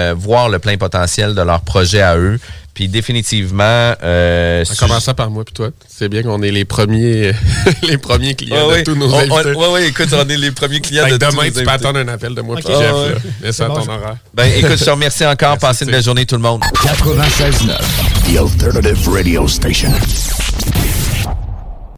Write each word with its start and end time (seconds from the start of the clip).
Euh, 0.00 0.14
voir 0.16 0.48
le 0.48 0.58
plein 0.58 0.78
potentiel 0.78 1.34
de 1.34 1.42
leur 1.42 1.60
projet 1.60 2.00
à 2.00 2.16
eux. 2.16 2.40
Puis 2.72 2.88
définitivement... 2.88 3.92
Euh, 4.02 4.64
en 4.64 4.74
commençant 4.74 5.12
par 5.12 5.30
moi 5.30 5.44
puis 5.44 5.52
toi. 5.52 5.68
C'est 5.86 6.08
bien 6.08 6.22
qu'on 6.22 6.40
est 6.40 6.50
les 6.50 6.64
premiers 6.64 7.34
les 7.82 7.98
premiers 7.98 8.34
clients 8.34 8.68
ouais, 8.68 8.76
de 8.76 8.78
oui. 8.78 8.84
tous 8.84 8.94
nos 8.94 9.12
on, 9.12 9.18
invités. 9.18 9.52
Oui, 9.54 9.66
oui, 9.70 9.80
écoute, 9.88 10.08
on 10.12 10.26
est 10.26 10.36
les 10.38 10.50
premiers 10.50 10.80
clients 10.80 11.04
de 11.04 11.10
que 11.10 11.14
tous 11.16 11.30
demain, 11.30 11.44
nos 11.44 11.50
tu 11.50 11.62
peux 11.62 11.70
attendre 11.70 11.98
un 11.98 12.08
appel 12.08 12.34
de 12.34 12.40
moi 12.40 12.56
Ok. 12.56 12.64
puis 12.64 12.74
Jeff. 12.74 13.22
Ouais. 13.42 13.52
ça 13.52 13.66
ton 13.66 13.74
bon. 13.74 13.80
horaire. 13.80 14.16
Ben 14.32 14.50
écoute, 14.56 14.78
je 14.78 14.84
te 14.86 14.90
remercie 14.90 15.26
encore. 15.26 15.58
Passez 15.58 15.84
une 15.84 15.90
belle 15.90 16.02
journée 16.02 16.24
tout 16.24 16.36
le 16.36 16.40
monde. 16.42 16.62
96.9, 16.62 18.32
The 18.32 18.38
Alternative 18.38 19.08
Radio 19.10 19.46
Station. 19.46 19.92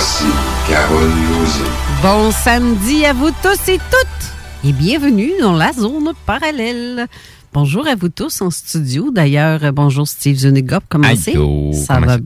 Voici 0.00 0.24
Carole 0.66 1.10
Lozé. 1.28 1.64
Bon 2.02 2.30
samedi 2.30 3.04
à 3.04 3.12
vous 3.12 3.28
tous 3.42 3.68
et 3.68 3.76
toutes 3.76 4.64
et 4.64 4.72
bienvenue 4.72 5.30
dans 5.42 5.52
la 5.52 5.74
zone 5.74 6.12
parallèle. 6.24 7.06
Bonjour 7.52 7.86
à 7.86 7.96
vous 7.96 8.08
tous 8.08 8.40
en 8.40 8.50
studio. 8.50 9.10
D'ailleurs, 9.10 9.60
bonjour 9.74 10.08
Steve 10.08 10.36
Zunigop, 10.38 10.78
comment 10.88 11.14
c'est? 11.14 11.32
Allô, 11.32 11.72
Ça 11.74 11.96
comment 11.96 12.06
va 12.06 12.16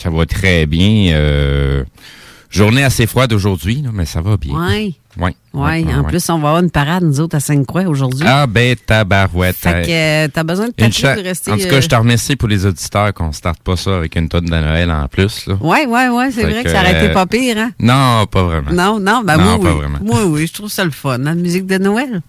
Ça 0.00 0.08
va 0.10 0.24
très 0.24 0.66
bien. 0.66 1.12
euh, 1.14 1.82
journée 2.50 2.84
assez 2.84 3.06
froide 3.06 3.32
aujourd'hui, 3.32 3.82
mais 3.92 4.04
ça 4.04 4.20
va 4.20 4.36
bien. 4.36 4.54
Ouais. 4.54 4.94
Ouais. 5.16 5.34
Ouais, 5.52 5.84
en 5.94 6.04
plus, 6.04 6.28
on 6.30 6.38
va 6.38 6.48
avoir 6.50 6.62
une 6.62 6.70
parade, 6.70 7.02
nous 7.02 7.18
autres, 7.20 7.36
à 7.36 7.40
Sainte-Croix 7.40 7.82
aujourd'hui. 7.84 8.24
Ah 8.28 8.46
ben 8.46 8.76
tabarouette. 8.76 9.56
Fait 9.56 9.82
que 9.84 9.90
euh, 9.90 10.28
t'as 10.32 10.44
besoin 10.44 10.66
de 10.68 10.72
papier 10.72 10.92
cha- 10.92 11.14
pour 11.14 11.24
rester... 11.24 11.50
En 11.50 11.56
tout 11.56 11.62
euh, 11.64 11.70
cas, 11.70 11.80
je 11.80 11.88
te 11.88 11.94
remercie 11.96 12.36
pour 12.36 12.48
les 12.48 12.64
auditeurs 12.64 13.12
qu'on 13.12 13.32
starte 13.32 13.60
pas 13.60 13.76
ça 13.76 13.96
avec 13.96 14.14
une 14.14 14.28
tonne 14.28 14.44
de 14.44 14.50
Noël 14.50 14.88
en 14.90 15.08
plus. 15.08 15.46
Là. 15.46 15.54
Ouais, 15.60 15.86
ouais, 15.86 16.08
ouais, 16.10 16.30
c'est 16.30 16.42
vrai 16.44 16.60
que, 16.62 16.68
que, 16.68 16.70
ça 16.70 16.80
aurait 16.80 16.90
été 16.96 17.10
euh, 17.10 17.14
pas 17.14 17.26
pire, 17.26 17.56
hein? 17.58 17.70
Non, 17.80 18.26
pas 18.26 18.42
vraiment. 18.44 18.70
Non, 18.72 19.00
non, 19.00 19.22
ben 19.24 19.36
Non, 19.36 19.44
moi, 19.44 19.58
pas 19.60 19.72
oui. 19.72 19.78
vraiment. 19.80 19.98
Moi, 20.02 20.24
oui, 20.26 20.46
je 20.46 20.52
trouve 20.52 20.68
ça 20.70 20.84
le 20.84 20.92
fun. 20.92 21.18
La 21.18 21.34
musique 21.34 21.66
de 21.66 21.78
Noël, 21.78 22.20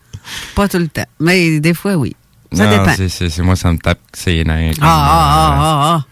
pas 0.56 0.68
tout 0.68 0.80
le 0.80 0.88
temps. 0.88 1.06
Mais 1.20 1.59
des 1.59 1.76
fois, 1.76 1.96
oui. 1.98 2.16
Ça 2.52 2.66
Non, 2.66 2.72
dépend. 2.80 2.96
c'est- 2.96 3.09
C'est 3.09 3.30
c'est 3.30 3.44
moi, 3.44 3.56
ça 3.56 3.72
me 3.72 3.78
tape 3.78 4.00
ses 4.14 4.44
nerfs. 4.44 4.74
Ah, 4.82 4.86
ah, 4.88 5.58
ah, 5.59 6.03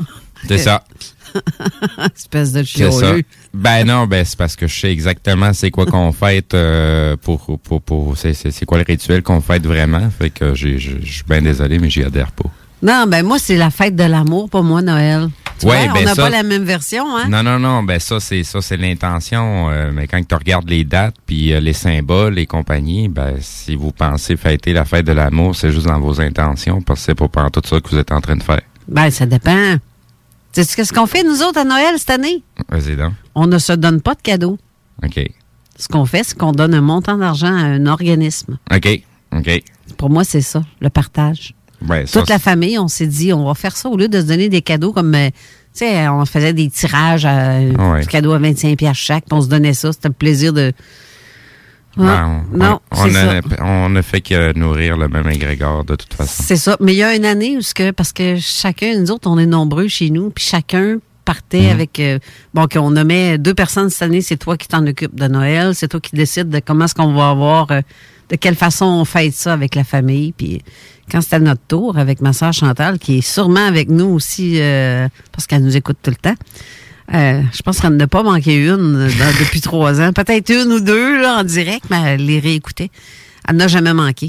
ah, 0.00 0.04
C'est 0.48 0.58
ça. 0.58 0.82
Espèce 2.14 2.52
de 2.52 2.62
chioleux. 2.62 3.22
Ben 3.52 3.84
non, 3.86 4.06
ben 4.06 4.24
c'est 4.24 4.36
parce 4.38 4.56
que 4.56 4.66
je 4.66 4.80
sais 4.80 4.92
exactement 4.92 5.52
c'est 5.52 5.70
quoi 5.70 5.86
qu'on 5.86 6.12
fête 6.24 6.54
euh, 6.54 7.16
pour 7.20 7.58
pour 7.62 7.80
pour 7.82 8.16
c'est 8.16 8.34
c'est 8.34 8.50
c'est 8.50 8.64
quoi 8.66 8.78
le 8.78 8.84
rituel 8.86 9.22
qu'on 9.22 9.40
fête 9.40 9.66
vraiment. 9.66 10.08
Fait 10.10 10.30
que 10.30 10.54
je 10.54 10.76
suis 10.78 11.24
bien 11.28 11.42
désolé 11.42 11.78
mais 11.78 11.90
j'y 11.90 12.02
adhère 12.02 12.32
pas. 12.32 12.48
Non, 12.82 13.06
ben 13.08 13.24
moi, 13.24 13.38
c'est 13.38 13.56
la 13.56 13.70
fête 13.70 13.96
de 13.96 14.04
l'amour 14.04 14.50
pour 14.50 14.62
moi, 14.62 14.82
Noël. 14.82 15.28
Tu 15.58 15.64
Ouais, 15.66 15.86
vois, 15.86 15.94
ben 15.94 16.00
on 16.02 16.04
n'a 16.04 16.14
ça- 16.14 16.22
pas 16.24 16.28
la 16.28 16.42
même 16.42 16.64
version, 16.64 17.16
hein? 17.16 17.28
Non 17.30 17.42
non 17.42 17.58
non, 17.58 17.82
ben 17.82 17.98
ça 17.98 18.20
c'est 18.20 18.42
ça 18.42 18.60
c'est 18.60 18.76
l'intention. 18.76 19.70
euh, 19.70 19.90
mais 19.94 20.06
quand 20.06 20.20
tu 20.26 20.34
regardes 20.34 20.68
les 20.68 20.84
dates 20.84 21.14
puis 21.24 21.52
euh, 21.54 21.60
les 21.60 21.72
symboles 21.72 22.38
et 22.38 22.44
compagnie, 22.46 23.08
ben 23.08 23.36
si 23.40 23.74
vous 23.74 23.90
pensez 23.92 24.36
fêter 24.36 24.72
la 24.74 24.84
fête 24.84 25.06
de 25.06 25.12
l'amour, 25.12 25.54
c'est 25.56 25.70
juste 25.72 25.86
dans 25.86 26.00
vos 26.00 26.20
intentions 26.20 26.82
parce 26.82 27.00
que 27.00 27.06
c'est 27.06 27.14
pas 27.14 27.28
pendant 27.28 27.50
tout 27.50 27.62
ça 27.64 27.80
que 27.80 27.88
vous 27.88 27.96
êtes 27.98 28.12
en 28.12 28.20
train 28.20 28.36
de 28.36 28.42
faire. 28.42 28.60
Ben, 28.88 29.10
ça 29.10 29.24
dépend. 29.24 29.76
Tu 30.54 30.62
sais 30.62 30.76
qu'est-ce 30.76 30.92
qu'on 30.92 31.06
fait, 31.06 31.22
nous 31.24 31.42
autres, 31.42 31.58
à 31.58 31.64
Noël, 31.64 31.94
cette 31.98 32.10
année? 32.10 32.42
Vas-y 32.68 32.96
donc. 32.96 33.12
On 33.34 33.46
ne 33.46 33.58
se 33.58 33.72
donne 33.72 34.00
pas 34.00 34.14
de 34.14 34.20
cadeaux. 34.22 34.58
OK. 35.02 35.20
Ce 35.76 35.88
qu'on 35.88 36.06
fait, 36.06 36.22
c'est 36.24 36.38
qu'on 36.38 36.52
donne 36.52 36.72
un 36.74 36.80
montant 36.80 37.16
d'argent 37.18 37.48
à 37.52 37.60
un 37.62 37.86
organisme. 37.86 38.58
OK. 38.72 39.00
OK. 39.36 39.62
Pour 39.98 40.10
moi, 40.10 40.22
c'est 40.24 40.40
ça, 40.40 40.62
le 40.80 40.90
partage. 40.90 41.54
Ouais, 41.88 42.06
ça, 42.06 42.20
Toute 42.20 42.30
la 42.30 42.38
famille, 42.38 42.78
on 42.78 42.88
s'est 42.88 43.06
dit, 43.08 43.32
on 43.32 43.44
va 43.44 43.54
faire 43.54 43.76
ça 43.76 43.88
au 43.88 43.96
lieu 43.96 44.08
de 44.08 44.20
se 44.20 44.26
donner 44.26 44.48
des 44.48 44.62
cadeaux 44.62 44.92
comme, 44.92 45.14
euh, 45.14 45.28
tu 45.30 45.80
sais, 45.80 46.08
on 46.08 46.24
faisait 46.24 46.52
des 46.52 46.70
tirages 46.70 47.26
à 47.26 47.58
Ouais. 47.58 48.00
des 48.00 48.06
cadeaux 48.06 48.32
à 48.32 48.38
25 48.38 48.78
pièces 48.78 48.96
chaque, 48.96 49.24
puis 49.26 49.36
on 49.36 49.40
se 49.42 49.48
donnait 49.48 49.74
ça. 49.74 49.92
C'était 49.92 50.08
le 50.08 50.14
plaisir 50.14 50.52
de. 50.52 50.72
Ben, 51.96 52.44
on, 52.52 52.56
non, 52.56 52.80
on, 52.90 53.14
a, 53.14 53.40
on 53.62 53.88
ne 53.88 54.02
fait 54.02 54.20
que 54.20 54.56
nourrir 54.58 54.96
le 54.96 55.08
même 55.08 55.28
égrégore 55.28 55.84
de 55.84 55.94
toute 55.94 56.14
façon. 56.14 56.42
C'est 56.44 56.56
ça. 56.56 56.76
Mais 56.80 56.92
il 56.92 56.98
y 56.98 57.02
a 57.02 57.14
une 57.14 57.24
année 57.24 57.56
où, 57.56 57.60
ce 57.60 57.74
que, 57.74 57.90
parce 57.90 58.12
que 58.12 58.36
chacun, 58.38 58.98
nous 58.98 59.10
autres, 59.10 59.28
on 59.30 59.38
est 59.38 59.46
nombreux 59.46 59.88
chez 59.88 60.10
nous, 60.10 60.30
puis 60.30 60.44
chacun 60.44 60.98
partait 61.24 61.70
avec, 61.70 62.00
euh, 62.00 62.18
bon, 62.52 62.66
qu'on 62.66 62.90
nommait 62.90 63.38
deux 63.38 63.54
personnes 63.54 63.90
cette 63.90 64.02
année, 64.02 64.20
c'est 64.20 64.36
toi 64.36 64.56
qui 64.56 64.68
t'en 64.68 64.86
occupes 64.86 65.14
de 65.14 65.26
Noël, 65.26 65.74
c'est 65.74 65.88
toi 65.88 66.00
qui 66.00 66.14
décides 66.14 66.50
de 66.50 66.60
comment 66.60 66.84
est-ce 66.84 66.94
qu'on 66.94 67.14
va 67.14 67.30
avoir, 67.30 67.70
euh, 67.70 67.80
de 68.28 68.36
quelle 68.36 68.56
façon 68.56 68.84
on 68.84 69.04
fête 69.04 69.34
ça 69.34 69.52
avec 69.52 69.74
la 69.74 69.84
famille. 69.84 70.32
Puis 70.32 70.62
quand 71.10 71.20
c'était 71.20 71.40
notre 71.40 71.62
tour 71.66 71.98
avec 71.98 72.20
ma 72.20 72.32
soeur 72.32 72.52
Chantal, 72.52 72.98
qui 72.98 73.18
est 73.18 73.26
sûrement 73.26 73.66
avec 73.66 73.88
nous 73.88 74.06
aussi, 74.06 74.60
euh, 74.60 75.08
parce 75.32 75.46
qu'elle 75.46 75.62
nous 75.62 75.76
écoute 75.76 75.98
tout 76.02 76.10
le 76.10 76.16
temps. 76.16 76.34
Euh, 77.12 77.42
je 77.52 77.62
pense 77.62 77.80
qu'elle 77.80 77.96
n'a 77.96 78.06
pas 78.06 78.22
manqué 78.22 78.56
une 78.56 78.96
euh, 78.96 79.08
dans- 79.18 79.38
depuis 79.38 79.60
trois 79.60 80.00
ans. 80.00 80.12
Peut-être 80.12 80.48
une 80.50 80.72
ou 80.72 80.80
deux 80.80 81.20
là, 81.20 81.38
en 81.40 81.44
direct, 81.44 81.84
mais 81.90 82.00
elle 82.04 82.24
les 82.24 82.38
réécoutait. 82.38 82.90
Elle 83.46 83.56
n'a 83.56 83.68
jamais 83.68 83.92
manqué. 83.92 84.28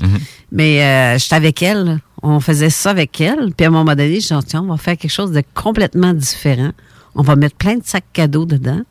Mais 0.51 0.83
euh, 0.83 1.17
j'étais 1.17 1.35
avec 1.35 1.61
elle. 1.63 1.99
On 2.21 2.39
faisait 2.41 2.69
ça 2.69 2.89
avec 2.89 3.21
elle. 3.21 3.53
Puis 3.55 3.65
à 3.65 3.69
un 3.69 3.71
moment 3.71 3.95
donné, 3.95 4.19
je 4.19 4.33
dis, 4.35 4.45
tiens, 4.45 4.61
on 4.63 4.67
va 4.73 4.77
faire 4.77 4.97
quelque 4.97 5.11
chose 5.11 5.31
de 5.31 5.41
complètement 5.53 6.13
différent. 6.13 6.71
On 7.15 7.21
va 7.21 7.35
mettre 7.37 7.55
plein 7.55 7.75
de 7.75 7.83
sacs 7.85 8.03
cadeaux 8.11 8.45
dedans. 8.45 8.81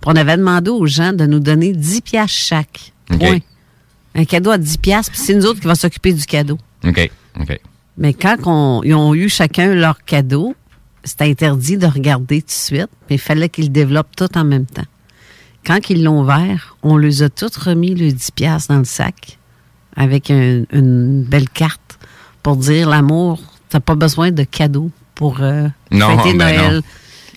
Puis 0.00 0.10
on 0.12 0.16
avait 0.16 0.36
demandé 0.36 0.70
aux 0.70 0.86
gens 0.86 1.12
de 1.14 1.24
nous 1.24 1.40
donner 1.40 1.72
10 1.72 2.02
piastres 2.02 2.36
chaque. 2.36 2.92
Point. 3.18 3.38
Un 4.14 4.24
cadeau 4.24 4.50
à 4.50 4.58
10 4.58 4.76
piastres, 4.78 5.12
puis 5.12 5.20
c'est 5.20 5.34
nous 5.34 5.46
autres 5.46 5.60
qui 5.60 5.66
va 5.66 5.74
s'occuper 5.76 6.12
du 6.12 6.24
cadeau. 6.26 6.58
OK. 6.84 7.10
OK. 7.40 7.60
Mais 7.96 8.12
quand 8.12 8.36
on- 8.46 8.82
ils 8.82 8.94
ont 8.94 9.14
eu 9.14 9.28
chacun 9.28 9.74
leur 9.74 10.04
cadeau, 10.04 10.54
c'était 11.04 11.24
interdit 11.24 11.76
de 11.78 11.86
regarder 11.86 12.40
tout 12.42 12.46
de 12.48 12.52
suite, 12.52 12.88
mais 13.08 13.16
il 13.16 13.20
fallait 13.20 13.48
qu'ils 13.48 13.64
le 13.66 13.70
développent 13.70 14.14
tout 14.16 14.28
en 14.36 14.44
même 14.44 14.66
temps. 14.66 14.84
Quand 15.66 15.90
ils 15.90 16.02
l'ont 16.02 16.20
ouvert, 16.22 16.76
on 16.82 16.96
les 16.96 17.22
a 17.22 17.28
tous 17.28 17.56
remis 17.56 17.94
le 17.94 18.10
10$ 18.12 18.30
piastres 18.32 18.72
dans 18.72 18.78
le 18.78 18.84
sac 18.84 19.38
avec 19.96 20.30
un- 20.30 20.64
une 20.72 21.22
belle 21.22 21.48
carte 21.48 21.98
pour 22.42 22.56
dire 22.56 22.88
l'amour, 22.88 23.40
t'as 23.68 23.80
pas 23.80 23.94
besoin 23.94 24.30
de 24.30 24.44
cadeaux 24.44 24.90
pour 25.14 25.40
euh, 25.42 25.68
Non, 25.90 26.16
fêter 26.18 26.36
ben 26.38 26.56
Noël. 26.56 26.74
non. 26.76 26.80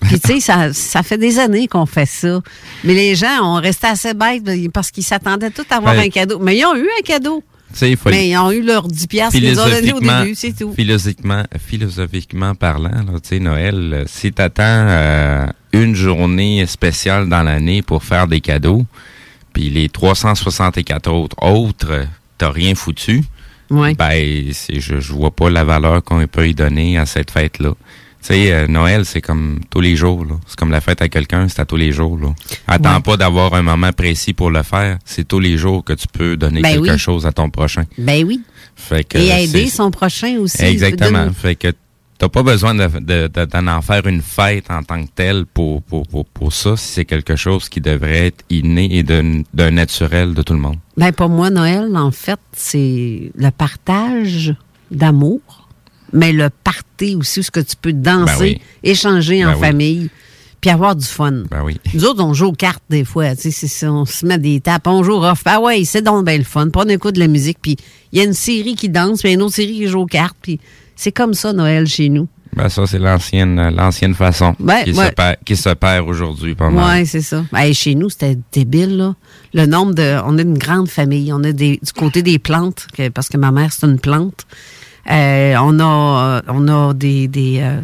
Puis 0.08 0.20
tu 0.20 0.32
sais, 0.34 0.40
ça, 0.40 0.72
ça 0.72 1.02
fait 1.02 1.16
des 1.18 1.38
années 1.38 1.66
qu'on 1.68 1.86
fait 1.86 2.04
ça. 2.06 2.40
Mais 2.82 2.94
les 2.94 3.14
gens 3.14 3.40
ont 3.42 3.54
resté 3.60 3.86
assez 3.86 4.12
bêtes 4.12 4.42
parce 4.72 4.90
qu'ils 4.90 5.04
s'attendaient 5.04 5.50
tous 5.50 5.64
à 5.70 5.76
avoir 5.76 5.94
Ouais. 5.94 6.06
un 6.06 6.08
cadeau. 6.10 6.38
Mais 6.38 6.56
ils 6.58 6.64
ont 6.66 6.74
eu 6.76 6.86
un 6.98 7.02
cadeau. 7.02 7.42
Mais 8.10 8.28
ils 8.28 8.36
ont 8.36 8.50
eu 8.52 8.62
leur 8.62 8.86
10 8.88 9.06
piastres 9.06 9.38
qu'ils 9.38 9.58
ont 9.60 9.64
donné 9.64 9.92
au 9.92 9.96
philosophiquement, 9.98 10.20
début, 10.22 10.34
c'est 10.34 10.52
tout. 10.56 10.72
philosophiquement, 10.74 11.42
philosophiquement 11.58 12.54
parlant, 12.54 12.90
là, 12.90 13.20
tu 13.22 13.28
sais, 13.30 13.38
Noël, 13.40 13.90
euh, 13.92 14.04
si 14.06 14.32
t'attends 14.32 14.62
euh, 14.64 15.46
une 15.72 15.94
journée 15.94 16.64
spéciale 16.66 17.28
dans 17.28 17.42
l'année 17.42 17.82
pour 17.82 18.04
faire 18.04 18.26
des 18.26 18.40
cadeaux, 18.40 18.84
puis 19.52 19.70
les 19.70 19.88
364 19.88 21.10
autres, 21.12 21.36
autres, 21.42 22.06
t'as 22.38 22.50
rien 22.50 22.74
foutu, 22.74 23.22
Ouais. 23.70 23.94
ben, 23.94 24.52
je, 24.70 25.00
je 25.00 25.12
vois 25.12 25.30
pas 25.34 25.48
la 25.48 25.64
valeur 25.64 26.02
qu'on 26.04 26.24
peut 26.26 26.46
y 26.48 26.54
donner 26.54 26.98
à 26.98 27.06
cette 27.06 27.30
fête-là. 27.30 27.72
Tu 28.26 28.32
sais, 28.32 28.52
euh, 28.52 28.66
Noël, 28.66 29.04
c'est 29.04 29.20
comme 29.20 29.60
tous 29.68 29.82
les 29.82 29.96
jours. 29.96 30.24
C'est 30.46 30.56
comme 30.58 30.70
la 30.70 30.80
fête 30.80 31.02
à 31.02 31.10
quelqu'un, 31.10 31.46
c'est 31.48 31.60
à 31.60 31.66
tous 31.66 31.76
les 31.76 31.92
jours, 31.92 32.16
là. 32.18 32.28
Attends 32.66 32.94
Ouais. 32.96 33.02
pas 33.02 33.16
d'avoir 33.18 33.52
un 33.52 33.60
moment 33.62 33.92
précis 33.92 34.32
pour 34.32 34.50
le 34.50 34.62
faire. 34.62 34.98
C'est 35.04 35.28
tous 35.28 35.40
les 35.40 35.58
jours 35.58 35.84
que 35.84 35.92
tu 35.92 36.06
peux 36.08 36.36
donner 36.38 36.62
Ben 36.62 36.72
quelque 36.80 36.92
oui. 36.92 36.98
chose 36.98 37.26
à 37.26 37.32
ton 37.32 37.50
prochain. 37.50 37.84
Ben 37.98 38.24
oui. 38.26 38.40
Fait 38.76 39.04
que 39.04 39.18
Et 39.18 39.28
aider 39.44 39.68
son 39.68 39.90
prochain 39.90 40.38
aussi. 40.38 40.62
Exactement. 40.64 41.30
Fait 41.34 41.54
que 41.54 41.68
t'as 42.16 42.28
pas 42.30 42.42
besoin 42.42 42.74
de, 42.74 42.86
de- 42.98 43.28
de- 43.28 43.44
d'en 43.44 43.66
en 43.66 43.82
faire 43.82 44.06
une 44.06 44.22
fête 44.22 44.70
en 44.70 44.82
tant 44.82 45.04
que 45.04 45.10
telle 45.14 45.44
pour, 45.44 45.82
pour, 45.82 46.06
pour, 46.08 46.24
pour 46.24 46.50
ça, 46.52 46.78
si 46.78 46.86
c'est 46.94 47.04
quelque 47.04 47.36
chose 47.36 47.68
qui 47.68 47.82
devrait 47.82 48.28
être 48.28 48.42
inné 48.48 48.88
et 48.96 49.02
d'un, 49.02 49.42
d'un 49.52 49.70
naturel 49.70 50.32
de 50.32 50.40
tout 50.42 50.54
le 50.54 50.60
monde. 50.60 50.78
Ben 50.96 51.12
pour 51.12 51.28
moi, 51.28 51.50
Noël, 51.50 51.94
en 51.94 52.10
fait, 52.10 52.40
c'est 52.52 53.30
le 53.36 53.50
partage 53.50 54.54
d'amour, 54.90 55.63
mais 56.14 56.32
le 56.32 56.48
party 56.48 57.16
aussi, 57.16 57.40
où 57.40 57.42
ce 57.42 57.50
que 57.50 57.60
tu 57.60 57.76
peux 57.80 57.92
danser, 57.92 58.32
Ben 58.38 58.40
oui. 58.40 58.60
échanger 58.82 59.44
en 59.44 59.48
Ben 59.50 59.54
oui. 59.56 59.60
famille, 59.60 60.10
puis 60.60 60.70
avoir 60.70 60.96
du 60.96 61.04
fun. 61.04 61.42
Ben 61.50 61.62
oui. 61.62 61.76
Nous 61.92 62.04
autres, 62.06 62.22
on 62.24 62.32
joue 62.32 62.46
aux 62.46 62.52
cartes 62.52 62.82
des 62.88 63.04
fois. 63.04 63.36
Tu 63.36 63.50
sais, 63.52 63.86
on 63.86 64.06
se 64.06 64.24
met 64.24 64.38
des 64.38 64.60
tapes, 64.60 64.86
on 64.86 65.02
joue 65.02 65.12
off. 65.22 65.42
Ah 65.44 65.60
ouais, 65.60 65.84
c'est 65.84 66.00
donc 66.02 66.24
bien 66.24 66.38
le 66.38 66.44
fun. 66.44 66.70
Puis 66.70 66.82
on 66.82 66.88
écoute 66.88 67.16
de 67.16 67.20
la 67.20 67.28
musique, 67.28 67.58
puis 67.60 67.76
il 68.12 68.18
y 68.18 68.22
a 68.22 68.24
une 68.24 68.32
série 68.32 68.74
qui 68.74 68.88
danse, 68.88 69.20
puis 69.20 69.28
il 69.28 69.32
y 69.32 69.34
a 69.34 69.36
une 69.36 69.42
autre 69.42 69.54
série 69.56 69.74
qui 69.74 69.86
joue 69.88 70.00
aux 70.00 70.06
cartes, 70.06 70.36
puis 70.40 70.58
c'est 70.96 71.12
comme 71.12 71.34
ça, 71.34 71.52
Noël, 71.52 71.86
chez 71.86 72.08
nous. 72.08 72.28
Ben 72.56 72.68
ça, 72.68 72.86
c'est 72.86 73.00
l'ancienne, 73.00 73.70
l'ancienne 73.74 74.14
façon 74.14 74.54
Ben, 74.60 74.84
qui, 74.84 74.92
ouais. 74.92 75.06
se 75.08 75.10
perd, 75.12 75.36
qui 75.44 75.56
se 75.56 75.70
perd 75.70 76.08
aujourd'hui 76.08 76.54
pas 76.54 76.70
mal. 76.70 77.00
Oui, 77.00 77.06
c'est 77.06 77.20
ça. 77.20 77.44
Hey, 77.52 77.74
chez 77.74 77.96
nous, 77.96 78.08
c'était 78.10 78.38
débile, 78.52 78.96
là. 78.96 79.16
Le 79.54 79.66
nombre 79.66 79.92
de. 79.92 80.20
On 80.24 80.38
a 80.38 80.42
une 80.42 80.56
grande 80.56 80.88
famille. 80.88 81.32
On 81.32 81.42
a 81.42 81.50
des, 81.50 81.80
du 81.82 81.92
côté 81.92 82.22
des 82.22 82.38
plantes, 82.38 82.86
que- 82.96 83.08
parce 83.08 83.28
que 83.28 83.36
ma 83.38 83.50
mère, 83.50 83.72
c'est 83.72 83.84
une 83.86 83.98
plante. 83.98 84.46
Euh, 85.10 85.54
on 85.60 85.78
a, 85.80 86.38
euh, 86.38 86.42
on 86.48 86.68
a 86.68 86.94
des, 86.94 87.28
des 87.28 87.60
euh, 87.60 87.80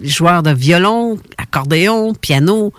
joueurs 0.00 0.42
de 0.42 0.50
violon, 0.50 1.18
accordéon, 1.38 2.14
piano. 2.14 2.72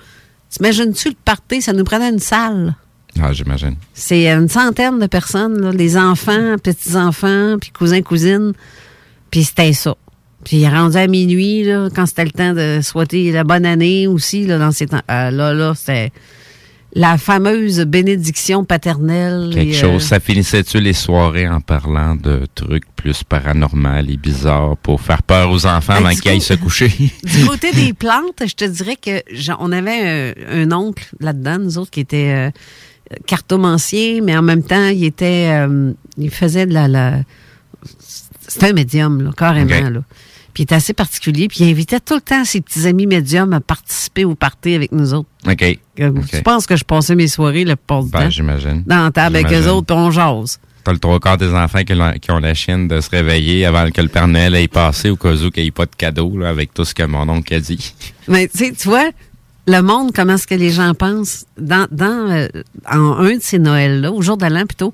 T'imagines-tu 0.50 1.10
le 1.10 1.16
party? 1.26 1.62
Ça 1.62 1.74
nous 1.74 1.84
prenait 1.84 2.10
une 2.10 2.20
salle. 2.20 2.76
Ah, 3.22 3.32
j'imagine. 3.34 3.76
C'est 3.94 4.28
une 4.28 4.50
centaine 4.50 5.00
de 5.00 5.06
personnes, 5.08 5.62
là, 5.62 5.72
les 5.72 5.98
enfants, 5.98 6.56
petits-enfants, 6.62 7.58
puis 7.60 7.72
cousins, 7.72 8.02
cousines. 8.02 8.54
Puis 9.30 9.44
c'était 9.44 9.74
ça. 9.74 9.96
Puis 10.44 10.68
rendu 10.68 10.98
à 10.98 11.08
minuit, 11.08 11.64
là, 11.64 11.90
quand 11.96 12.06
c'était 12.06 12.26
le 12.26 12.32
temps 12.32 12.54
de 12.54 12.80
souhaiter 12.82 13.32
la 13.32 13.44
bonne 13.44 13.66
année 13.66 14.08
aussi, 14.08 14.46
là, 14.46 14.58
dans 14.58 14.72
ces 14.72 14.88
temps. 14.88 15.02
euh, 15.10 15.32
là, 15.32 15.54
là, 15.54 15.74
c'était 15.76 16.12
la 16.96 17.18
fameuse 17.18 17.80
bénédiction 17.82 18.64
paternelle. 18.66 19.50
Quelque 19.54 19.70
et, 19.72 19.74
chose. 19.74 20.04
euh, 20.04 20.08
Ça 20.08 20.20
finissait-tu 20.20 20.80
les 20.80 20.94
soirées 20.94 21.48
en 21.48 21.60
parlant 21.60 22.16
de 22.16 22.46
trucs 22.54 22.84
plus 22.96 23.24
paranormaux 23.24 24.06
et 24.08 24.18
bizarres 24.18 24.78
pour 24.78 25.02
faire 25.02 25.24
peur 25.24 25.50
aux 25.50 25.66
enfants 25.66 25.94
Ben, 26.00 26.06
avant 26.06 26.16
qu'ils 26.16 26.30
aillent 26.32 26.42
se 26.42 26.54
coucher? 26.54 26.90
Du 27.24 27.46
côté 27.48 27.72
des 27.72 27.94
plantes, 27.94 28.44
je 28.46 28.54
te 28.54 28.66
dirais 28.66 28.96
que 28.96 29.22
on 29.60 29.72
avait 29.72 30.34
un, 30.52 30.62
un 30.64 30.72
oncle 30.72 31.10
là-dedans, 31.20 31.58
nous 31.60 31.78
autres, 31.80 31.90
qui 31.92 32.02
était 32.02 32.32
euh, 32.36 33.16
cartomancier, 33.26 34.22
mais 34.22 34.38
en 34.38 34.42
même 34.44 34.64
temps, 34.64 34.88
il 34.90 35.04
était, 35.04 35.50
euh, 35.52 35.92
il 36.18 36.30
faisait 36.30 36.66
de 36.68 36.74
la, 36.74 36.88
la 36.88 37.20
c'était 38.48 38.68
un 38.70 38.74
médium, 38.74 39.22
là, 39.24 39.32
carrément, 39.36 39.90
là. 39.90 40.02
Puis 40.54 40.62
il 40.62 40.64
était 40.64 40.76
assez 40.76 40.94
particulier, 40.94 41.48
puis 41.48 41.60
il 41.62 41.72
invitait 41.72 42.00
tout 42.00 42.16
le 42.16 42.22
temps 42.22 42.46
ses 42.46 42.62
petits 42.62 42.86
amis 42.86 43.08
médiums 43.08 43.54
à 43.54 43.60
participer 43.60 44.24
au 44.24 44.36
party 44.36 44.76
avec 44.76 44.92
nous 44.92 45.14
autres. 45.14 45.30
OK. 45.48 45.80
Je 45.98 46.42
pense 46.42 46.68
que 46.68 46.76
je 46.76 46.84
passais 46.84 47.16
mes 47.16 47.28
soirées 47.28 47.66
le 47.66 47.76
du 47.76 48.10
Ben, 48.12 48.30
j'imagine. 48.30 48.84
dans 48.86 49.06
la 49.06 49.12
table 49.12 49.38
avec 49.38 49.52
eux 49.52 49.68
autres, 49.70 49.88
puis 49.88 49.96
on 49.96 50.12
jase. 50.12 50.60
T'as 50.84 50.92
le 50.92 51.00
trois 51.00 51.20
quarts 51.20 51.38
des 51.38 51.54
enfants 51.54 51.84
qui, 51.84 52.32
ont 52.32 52.40
la 52.40 52.54
chienne 52.54 52.88
de 52.88 53.00
se 53.00 53.10
réveiller 53.10 53.66
avant 53.66 53.90
que 53.90 54.02
le 54.02 54.10
Père 54.10 54.28
Noël 54.28 54.54
ait 54.56 54.68
passé 54.68 55.10
au 55.10 55.16
cas 55.16 55.34
où 55.34 55.50
qu'il 55.50 55.64
n'y 55.64 55.70
ait 55.70 55.72
pas 55.72 55.86
de 55.86 55.96
cadeau, 55.98 56.38
là, 56.38 56.50
avec 56.50 56.74
tout 56.74 56.84
ce 56.84 56.94
que 56.94 57.04
mon 57.04 57.28
oncle 57.30 57.54
a 57.54 57.60
dit. 57.60 57.94
Mais 58.28 58.48
tu 58.50 58.58
sais, 58.58 58.74
tu 58.74 58.90
vois, 58.90 59.10
le 59.66 59.82
monde, 59.82 60.12
comment 60.14 60.34
est-ce 60.34 60.46
que 60.46 60.56
les 60.56 60.72
gens 60.72 60.94
pensent? 60.94 61.46
Dans, 61.58 61.88
dans 61.90 62.30
euh, 62.30 62.48
en 62.92 63.14
un 63.14 63.38
de 63.38 63.42
ces 63.42 63.60
Noëls-là, 63.60 64.12
au 64.12 64.22
jour 64.22 64.36
de 64.36 64.46
l'an 64.46 64.66
plutôt, 64.66 64.94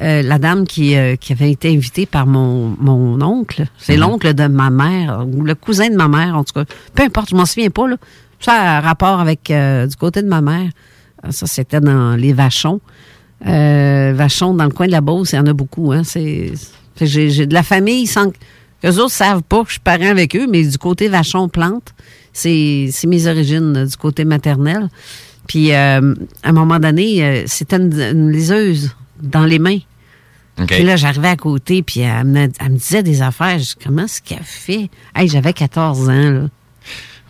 euh, 0.00 0.22
la 0.22 0.38
dame 0.38 0.66
qui, 0.66 0.96
euh, 0.96 1.16
qui 1.16 1.32
avait 1.32 1.50
été 1.50 1.68
invitée 1.70 2.06
par 2.06 2.26
mon, 2.26 2.74
mon 2.80 3.20
oncle, 3.22 3.66
c'est 3.78 3.94
Mhm. 3.94 4.00
l'oncle 4.00 4.34
de 4.34 4.46
ma 4.46 4.70
mère, 4.70 5.26
ou 5.30 5.42
le 5.44 5.54
cousin 5.54 5.90
de 5.90 5.96
ma 5.96 6.08
mère, 6.08 6.36
en 6.36 6.44
tout 6.44 6.54
cas. 6.54 6.64
Peu 6.94 7.02
importe, 7.02 7.30
je 7.30 7.36
m'en 7.36 7.44
souviens 7.46 7.70
pas, 7.70 7.88
là. 7.88 7.96
Ça 8.40 8.52
a 8.54 8.80
rapport 8.80 9.20
avec 9.20 9.50
euh, 9.50 9.86
du 9.86 9.94
côté 9.96 10.22
de 10.22 10.28
ma 10.28 10.40
mère. 10.40 10.70
Euh, 11.24 11.30
Ça, 11.30 11.46
c'était 11.46 11.80
dans 11.80 12.16
les 12.16 12.32
Vachons. 12.32 12.80
Euh, 13.46 14.12
Vachon, 14.16 14.54
dans 14.54 14.64
le 14.64 14.70
coin 14.70 14.86
de 14.86 14.92
la 14.92 15.00
Beauce, 15.00 15.32
il 15.32 15.36
y 15.36 15.38
en 15.38 15.46
a 15.46 15.52
beaucoup. 15.52 15.92
Hein. 15.92 16.02
C'est, 16.04 16.52
j'ai, 17.00 17.30
j'ai 17.30 17.46
de 17.46 17.54
la 17.54 17.62
famille 17.62 18.06
sans 18.06 18.30
que 18.30 18.36
les 18.82 18.98
autres 18.98 19.12
savent 19.12 19.42
pas 19.42 19.60
que 19.62 19.68
je 19.68 19.72
suis 19.72 19.80
parent 19.80 20.10
avec 20.10 20.34
eux, 20.36 20.46
mais 20.50 20.64
du 20.64 20.78
côté 20.78 21.08
Vachon 21.08 21.48
Plante, 21.48 21.94
c'est, 22.32 22.88
c'est 22.90 23.06
mes 23.06 23.26
origines 23.26 23.84
du 23.84 23.96
côté 23.96 24.24
maternel. 24.24 24.88
Puis 25.46 25.72
euh, 25.72 26.14
à 26.42 26.48
un 26.48 26.52
moment 26.52 26.78
donné, 26.78 27.44
c'était 27.46 27.76
une, 27.76 27.92
une 27.92 28.30
liseuse 28.32 28.94
dans 29.22 29.44
les 29.44 29.58
mains. 29.58 29.78
Puis 30.66 30.82
là, 30.82 30.96
j'arrivais 30.96 31.28
à 31.28 31.36
côté, 31.36 31.82
puis 31.82 32.00
elle 32.00 32.24
me, 32.24 32.48
elle 32.60 32.72
me 32.72 32.76
disait 32.76 33.02
des 33.02 33.22
affaires. 33.22 33.58
Je 33.58 33.74
comment 33.82 34.04
est-ce 34.04 34.20
qu'elle 34.20 34.42
fait? 34.42 34.90
Hey, 35.14 35.28
j'avais 35.28 35.52
14 35.54 36.08
ans, 36.10 36.30
là. 36.30 36.48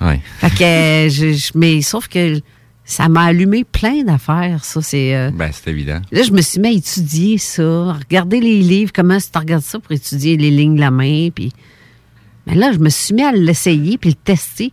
Ouais. 0.01 0.21
Fait 0.39 0.51
que, 0.51 0.65
euh, 0.65 1.09
je, 1.09 1.33
je- 1.33 1.53
mais 1.55 1.81
sauf 1.83 2.09
que 2.09 2.41
ça 2.85 3.09
m'a 3.09 3.27
allumé 3.27 3.63
plein 3.63 4.03
d'affaires, 4.03 4.65
ça. 4.65 4.83
C'est, 4.83 5.15
euh, 5.15 5.31
Ben, 5.33 5.51
c'est 5.53 5.71
évident. 5.71 6.01
Là, 6.11 6.23
je 6.25 6.33
me 6.33 6.41
suis 6.43 6.59
mis 6.59 6.69
à 6.69 6.73
étudier 6.73 7.39
ça, 7.39 7.93
regarder 7.93 8.41
les 8.41 8.61
livres, 8.61 8.91
comment 8.93 9.19
tu 9.19 9.39
regardes 9.39 9.63
ça 9.63 9.79
pour 9.79 9.93
étudier 9.93 10.37
les 10.37 10.51
lignes 10.51 10.75
de 10.75 10.81
la 10.81 10.91
main, 10.91 11.29
puis... 11.33 11.53
Mais 12.47 12.55
là, 12.55 12.73
je 12.73 12.79
me 12.79 12.89
suis 12.89 13.15
mis 13.15 13.23
à 13.23 13.31
l'essayer 13.33 13.99
puis 13.99 14.11
le 14.11 14.17
tester. 14.17 14.73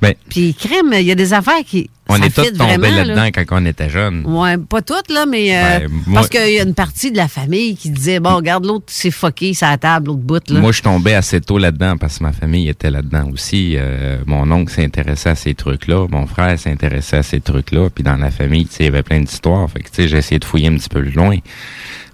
Ben, 0.00 0.14
Puis 0.30 0.54
crème, 0.54 0.92
il 0.94 1.02
y 1.02 1.10
a 1.12 1.14
des 1.14 1.32
affaires 1.34 1.62
qui 1.66 1.90
on 2.08 2.16
ça 2.16 2.26
est 2.26 2.30
tous 2.30 2.56
tombés 2.58 2.90
là. 2.90 3.04
là-dedans 3.04 3.28
quand 3.46 3.60
on 3.60 3.66
était 3.66 3.88
jeunes. 3.90 4.24
Ouais, 4.26 4.56
pas 4.56 4.80
toutes, 4.82 5.10
là, 5.12 5.26
mais 5.26 5.54
euh, 5.56 5.78
Ben, 5.80 5.88
moi- 6.06 6.14
parce 6.14 6.28
qu'il 6.30 6.50
y 6.54 6.58
a 6.58 6.62
une 6.64 6.74
partie 6.74 7.12
de 7.12 7.16
la 7.18 7.28
famille 7.28 7.76
qui 7.76 7.90
disait 7.90 8.18
Bon, 8.20 8.34
regarde, 8.36 8.64
l'autre 8.64 8.86
s'est 8.88 9.10
fucké 9.12 9.52
sur 9.54 9.68
la 9.68 9.76
table, 9.78 10.06
l'autre 10.08 10.20
bout, 10.22 10.50
là. 10.50 10.60
Moi, 10.60 10.72
je 10.72 10.80
tombais 10.82 11.14
assez 11.14 11.40
tôt 11.42 11.58
là-dedans 11.58 11.98
parce 11.98 12.18
que 12.18 12.24
ma 12.24 12.32
famille 12.32 12.68
était 12.68 12.90
là-dedans 12.90 13.28
aussi. 13.32 13.74
Euh, 13.76 14.18
mon 14.26 14.50
oncle 14.50 14.72
s'intéressait 14.72 15.28
à 15.30 15.34
ces 15.36 15.54
trucs-là. 15.54 16.06
Mon 16.10 16.26
frère 16.26 16.58
s'intéressait 16.58 17.18
à 17.18 17.22
ces 17.22 17.40
trucs-là. 17.40 17.90
Puis 17.94 18.02
dans 18.02 18.16
la 18.16 18.30
famille, 18.30 18.66
tu 18.66 18.72
sais, 18.76 18.82
il 18.84 18.86
y 18.86 18.88
avait 18.88 19.02
plein 19.04 19.20
d'histoires. 19.20 19.70
Fait 19.70 19.80
que, 19.80 19.88
tu 19.90 19.96
sais, 19.96 20.08
j'ai 20.08 20.16
essayé 20.16 20.38
de 20.38 20.44
fouiller 20.46 20.68
un 20.68 20.76
petit 20.76 20.88
peu 20.88 21.02
plus 21.02 21.12
loin. 21.12 21.36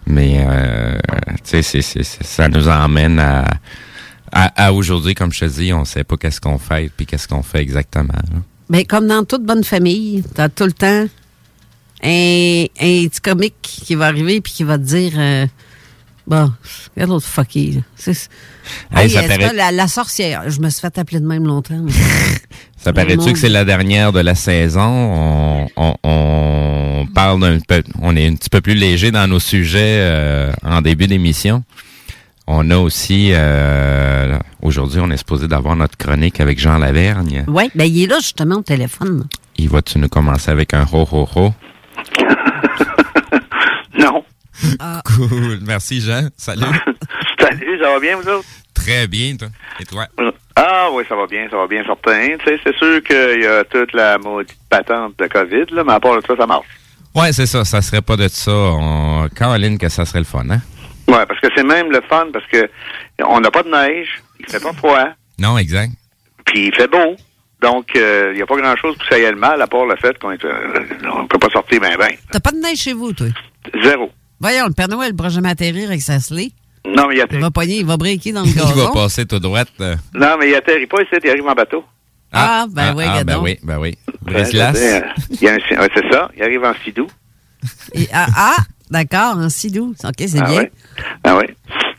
Mais, 0.09 0.45
euh, 0.47 0.99
tu 1.49 1.63
sais, 1.63 1.81
ça 2.03 2.49
nous 2.49 2.69
emmène 2.69 3.19
à, 3.19 3.47
à, 4.33 4.67
à 4.67 4.73
aujourd'hui, 4.73 5.15
comme 5.15 5.33
je 5.33 5.41
te 5.41 5.45
dis, 5.47 5.73
on 5.73 5.85
sait 5.85 6.05
pas 6.05 6.17
qu'est-ce 6.17 6.41
qu'on 6.41 6.59
fait 6.59 6.91
puis 6.97 7.07
qu'est-ce 7.07 7.29
qu'on 7.29 7.43
fait 7.43 7.61
exactement. 7.61 8.13
là. 8.15 8.39
Mais 8.69 8.85
comme 8.85 9.07
dans 9.07 9.25
toute 9.25 9.45
bonne 9.45 9.65
famille, 9.65 10.25
t'as 10.35 10.49
tout 10.49 10.65
le 10.65 10.73
temps 10.73 11.07
un, 12.03 12.65
un 12.81 13.07
petit 13.09 13.21
comique 13.23 13.55
qui 13.63 13.95
va 13.95 14.07
arriver 14.07 14.41
puis 14.41 14.53
qui 14.53 14.65
va 14.65 14.77
te 14.79 14.83
dire 14.85 15.13
euh, 15.17 15.47
Bon, 16.27 16.51
regarde 16.97 17.11
l'autre. 17.11 17.27
C'est- 17.97 18.29
Hey, 18.93 19.09
Hey, 19.17 19.55
la, 19.55 19.71
la 19.71 19.87
sorcière, 19.87 20.51
je 20.51 20.59
me 20.61 20.69
suis 20.71 20.81
fait 20.81 20.99
appeler 20.99 21.21
de 21.21 21.27
même 21.27 21.47
longtemps. 21.47 21.79
mais- 21.81 21.93
Ça 22.77 22.93
paraît-tu 22.93 23.33
que 23.33 23.39
c'est 23.39 23.49
la 23.49 23.65
dernière 23.65 24.13
de 24.13 24.19
la 24.21 24.35
saison? 24.35 24.83
On, 24.83 25.69
on, 25.77 25.95
on 26.03 27.07
parle 27.15 27.41
d'un 27.41 27.59
peu, 27.61 27.83
on 28.03 28.17
est 28.17 28.27
un 28.27 28.35
petit 28.35 28.51
peu 28.51 28.61
plus 28.61 28.75
léger 28.75 29.13
dans 29.13 29.29
nos 29.29 29.39
sujets 29.39 29.79
euh, 30.01 30.53
en 30.65 30.83
début 30.83 31.07
d'émission. 31.07 31.63
On 32.47 32.71
a 32.71 32.79
aussi, 32.79 33.33
euh, 33.35 34.39
aujourd'hui, 34.63 35.01
on 35.01 35.11
est 35.11 35.17
supposé 35.17 35.49
d'avoir 35.49 35.75
notre 35.75 35.97
chronique 35.97 36.41
avec 36.41 36.59
Jean 36.59 36.79
Lavergne. 36.79 37.45
Oui, 37.49 37.71
ben 37.75 37.85
il 37.85 38.05
est 38.05 38.07
là 38.07 38.19
justement 38.19 38.57
au 38.57 38.63
téléphone. 38.63 39.27
Il 39.57 39.69
va-tu 39.69 39.99
nous 39.99 40.09
commencer 40.09 40.51
avec 40.51 40.73
un 40.75 40.87
ho 40.93 41.07
ho 41.11 41.29
ho? 41.35 41.55
Non. 43.99 44.23
Ah. 44.79 45.01
Cool. 45.05 45.61
Merci, 45.63 46.01
Jean. 46.01 46.29
Salut. 46.37 46.63
Salut, 47.41 47.79
ça 47.83 47.91
va 47.91 48.01
bien, 48.01 48.17
vous 48.17 48.29
autres? 48.29 48.47
très 48.87 49.07
bien, 49.09 49.37
toi. 49.37 49.49
Et 49.81 49.85
toi? 49.85 50.07
Ah 50.55 50.89
oui, 50.93 51.03
ça 51.09 51.17
va 51.17 51.27
bien, 51.27 51.49
ça 51.51 51.57
va 51.57 51.67
bien, 51.67 51.83
certain. 51.85 52.37
Tu 52.39 52.45
sais, 52.45 52.61
c'est 52.63 52.77
sûr 52.77 53.03
qu'il 53.03 53.43
y 53.43 53.47
a 53.47 53.65
toute 53.65 53.93
la 53.93 54.17
maudite 54.19 54.57
patente 54.71 55.15
de 55.19 55.27
COVID, 55.27 55.75
là, 55.75 55.83
mais 55.85 55.95
à 55.95 56.01
part 56.01 56.17
de 56.17 56.27
ça, 56.27 56.37
ça 56.37 56.47
marche. 56.47 56.67
Ouais, 57.15 57.33
c'est 57.33 57.47
ça. 57.47 57.65
Ça 57.65 57.83
serait 57.83 58.03
pas 58.03 58.17
de 58.17 58.29
ça. 58.29 58.53
On... 58.53 59.29
Caroline, 59.35 59.79
que 59.79 59.89
ça 59.89 60.05
serait 60.05 60.21
le 60.21 60.25
fun, 60.25 60.49
hein? 60.51 60.61
Ouais, 61.09 61.25
parce 61.27 61.41
que 61.41 61.49
c'est 61.57 61.63
même 61.65 61.91
le 61.91 62.01
fun, 62.09 62.27
parce 62.33 62.47
que 62.47 62.69
on 63.25 63.41
n'a 63.41 63.51
pas 63.51 63.63
de 63.63 63.71
neige, 63.71 64.09
il 64.41 64.47
fait 64.47 64.61
pas 64.63 64.73
froid, 64.73 65.09
Non, 65.39 65.57
exact. 65.59 65.93
puis 66.45 66.67
il 66.69 66.75
fait 66.75 66.89
beau. 66.89 67.17
Donc, 67.63 67.97
euh, 67.97 68.31
il 68.33 68.37
n'y 68.37 68.43
a 68.43 68.47
pas 68.47 68.57
grand-chose 68.57 68.97
pour 68.97 69.07
que 69.07 69.15
ça 69.15 69.17
aille 69.17 69.31
le 69.31 69.37
mal, 69.37 69.61
à 69.63 69.67
part 69.67 69.87
le 69.87 69.97
fait 69.97 70.19
qu'on 70.19 70.31
est, 70.33 70.45
euh, 70.45 70.79
on 71.15 71.27
peut 71.27 71.39
pas 71.39 71.49
sortir 71.49 71.81
ben 71.81 71.97
ben. 71.99 72.11
T'as 72.31 72.41
pas 72.41 72.51
de 72.53 72.59
neige 72.59 72.79
chez 72.79 72.93
vous, 72.93 73.13
toi? 73.15 73.29
Zéro. 73.83 74.11
Voyons, 74.41 74.67
le 74.67 74.75
Père 74.75 74.89
Noël 74.89 75.15
pourra 75.15 75.31
jamais 75.31 75.49
atterrir 75.49 75.89
avec 75.89 76.03
sa 76.03 76.21
slé. 76.21 76.53
Non, 76.87 77.09
mais 77.09 77.15
il 77.15 77.19
Il 77.19 77.21
atterrit. 77.23 77.41
va 77.41 77.51
pogner, 77.51 77.77
il 77.79 77.87
va 77.87 77.97
breaker 77.97 78.33
dans 78.33 78.43
le 78.43 78.49
Il 78.51 78.55
va 78.55 78.65
gazon. 78.67 78.93
passer 78.93 79.25
tout 79.27 79.39
droit. 79.39 79.63
euh. 79.81 79.97
Non, 80.15 80.37
mais 80.39 80.51
il 80.51 80.55
atterrit 80.55 80.87
pas 80.87 81.01
ici, 81.03 81.11
il 81.25 81.31
arrive 81.31 81.47
en 81.47 81.55
bateau. 81.55 81.85
Ah, 82.33 82.67
ben 82.69 82.95
oui, 82.95 83.05
ah, 83.09 83.25
ben 83.25 83.39
oui, 83.41 83.59
ben 83.63 83.79
oui. 83.79 83.97
Brise-glace. 84.21 84.79
il 85.31 85.43
y 85.43 85.47
ouais, 85.51 85.59
c'est 85.95 86.13
ça, 86.13 86.31
il 86.37 86.43
arrive 86.43 86.63
en 86.65 86.75
sidou. 86.85 87.07
Et- 87.95 88.07
ah, 88.13 88.27
ah, 88.37 88.57
d'accord, 88.91 89.37
un 89.39 89.49
sidou. 89.49 89.95
OK, 90.05 90.15
c'est 90.19 90.39
Ah 90.41 90.45
bien. 90.49 90.59
ouais. 90.63 90.73
Ah 91.25 91.37
oui. 91.37 91.45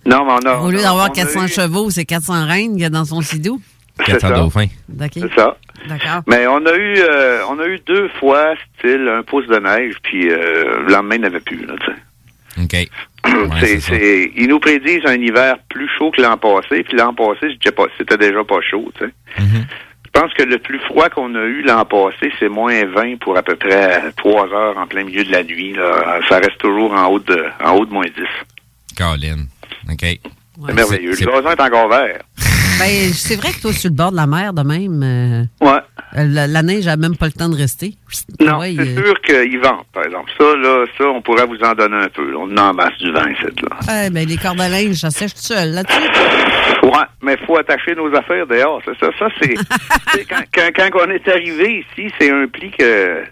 Non, 0.06 0.26
mais 0.26 0.32
on 0.44 0.50
a. 0.50 0.58
Au 0.60 0.72
lieu 0.72 0.82
d'avoir 0.82 1.06
on 1.10 1.12
a 1.12 1.16
400 1.16 1.46
eu- 1.46 1.48
chevaux, 1.50 1.90
c'est 1.90 2.06
400 2.06 2.46
reines 2.46 2.74
qu'il 2.74 2.82
y 2.82 2.86
a 2.86 2.90
dans 2.90 3.06
son 3.06 3.22
sidou. 3.22 3.62
C'est 4.00 4.06
400 4.06 4.28
ça. 4.30 4.36
dauphins. 4.36 4.68
OK. 5.02 5.12
C'est 5.14 5.34
ça. 5.36 5.58
D'accord. 5.88 6.22
Mais 6.28 6.48
on 6.48 6.66
a 6.66 6.74
eu 6.76 6.96
euh, 6.98 7.42
on 7.50 7.60
a 7.60 7.66
eu 7.68 7.80
deux 7.86 8.10
fois, 8.20 8.54
style, 8.80 9.08
un 9.10 9.24
pouce 9.24 9.48
de 9.48 9.58
neige, 9.58 9.96
puis 10.04 10.30
euh, 10.30 10.82
le 10.88 10.94
lendemain, 10.94 11.16
il 11.16 11.22
n'y 11.22 11.26
en 11.26 11.30
avait 11.30 11.40
plus. 11.40 11.66
Là, 11.66 11.74
tu 11.80 11.92
sais. 11.92 12.64
OK. 12.64 12.90
C'est- 13.60 13.80
c'est- 13.82 14.32
ils 14.38 14.48
nous 14.48 14.60
prédisent 14.60 15.06
un 15.06 15.16
hiver 15.16 15.58
plus 15.70 15.90
chaud 15.98 16.12
que 16.12 16.22
l'an 16.22 16.38
passé, 16.38 16.84
puis 16.84 16.98
l'an 16.98 17.14
passé, 17.14 17.58
c'était 17.98 18.18
déjà 18.18 18.44
pas 18.46 18.62
chaud. 18.62 18.90
tu 18.98 19.06
sais. 19.06 19.12
Je 19.38 19.44
pense 20.20 20.34
que 20.34 20.44
le 20.44 20.58
plus 20.58 20.80
froid 20.80 21.10
qu'on 21.10 21.36
a 21.36 21.44
eu 21.44 21.62
l'an 21.62 21.86
passé, 21.86 22.32
c'est 22.40 22.50
moins 22.50 22.86
20 22.86 23.20
pour 23.20 23.38
à 23.38 23.44
peu 23.44 23.56
près 23.56 24.02
3 24.18 24.48
heures 24.54 24.78
en 24.78 24.88
plein 24.88 25.04
milieu 25.04 25.24
de 25.24 25.32
la 25.32 25.44
nuit. 25.44 25.74
Là. 25.74 26.20
Ça 26.28 26.38
reste 26.38 26.58
toujours 26.58 26.92
en 26.94 27.06
haut 27.08 27.20
de 27.20 27.46
en 27.64 27.74
haut 27.74 27.86
de 27.86 27.94
moins 27.94 28.06
10. 28.06 28.14
Caroline. 28.96 29.48
OK. 29.92 30.02
C'est 30.02 30.74
merveilleux. 30.74 31.12
Le 31.12 31.26
gazon 31.26 31.52
est 31.52 31.62
encore 31.62 31.90
vert. 31.90 32.22
Ben, 32.80 33.12
c'est 33.14 33.36
vrai 33.36 33.52
que 33.52 33.62
toi, 33.62 33.74
sur 33.74 33.90
le 33.90 33.96
bord 33.96 34.12
de 34.12 34.18
la 34.18 34.28
mer, 34.28 34.54
de 34.54 34.62
même, 34.62 35.02
euh, 35.04 35.44
Ouais. 35.66 35.80
la, 36.14 36.46
la 36.48 36.62
neige 36.62 36.86
n'a 36.86 36.96
même 36.96 37.16
pas 37.18 37.26
le 37.26 37.32
temps 37.32 37.50
de 37.50 37.56
rester. 37.58 37.96
Non, 38.40 38.60
Ouais, 38.60 38.74
c'est 38.78 38.98
euh, 39.00 39.04
sûr 39.06 39.22
qu'ils 39.22 39.60
vendent, 39.60 39.84
par 39.94 40.06
exemple. 40.06 40.32
Ça, 40.38 40.44
là, 40.56 40.86
ça, 40.98 41.06
on 41.06 41.22
pourrait 41.22 41.46
vous 41.48 41.58
en 41.64 41.74
donner 41.74 41.98
un 41.98 42.10
peu. 42.10 42.30
là. 42.32 42.38
On 42.40 42.56
en 42.58 42.74
masse 42.74 42.96
du 43.00 43.12
vin, 43.12 43.30
ici, 43.32 43.44
là. 43.64 43.78
ouais, 43.88 44.10
ben, 44.12 44.28
les 44.28 44.38
cordes 44.38 44.62
à 44.62 44.70
linge, 44.70 44.96
ça 44.96 45.10
sèche 45.10 45.34
tout 45.34 45.42
seul 45.42 45.72
là-dessus. 45.74 45.98
Ouais, 46.84 47.06
mais 47.24 47.36
il 47.40 47.46
faut 47.46 47.58
attacher 47.58 47.96
nos 47.96 48.14
affaires 48.16 48.46
dehors. 48.46 48.82
C'est 48.86 48.98
ça. 49.00 49.12
Ça, 49.18 49.28
c'est. 49.42 49.56
c'est 50.14 50.26
quand, 50.26 50.44
quand, 50.54 50.70
quand 50.92 51.08
on 51.08 51.12
est 51.12 51.28
arrivé 51.28 51.84
ici, 51.98 52.12
c'est 52.20 52.32
un 52.32 52.48
pli 52.48 52.70
que. 52.72 53.24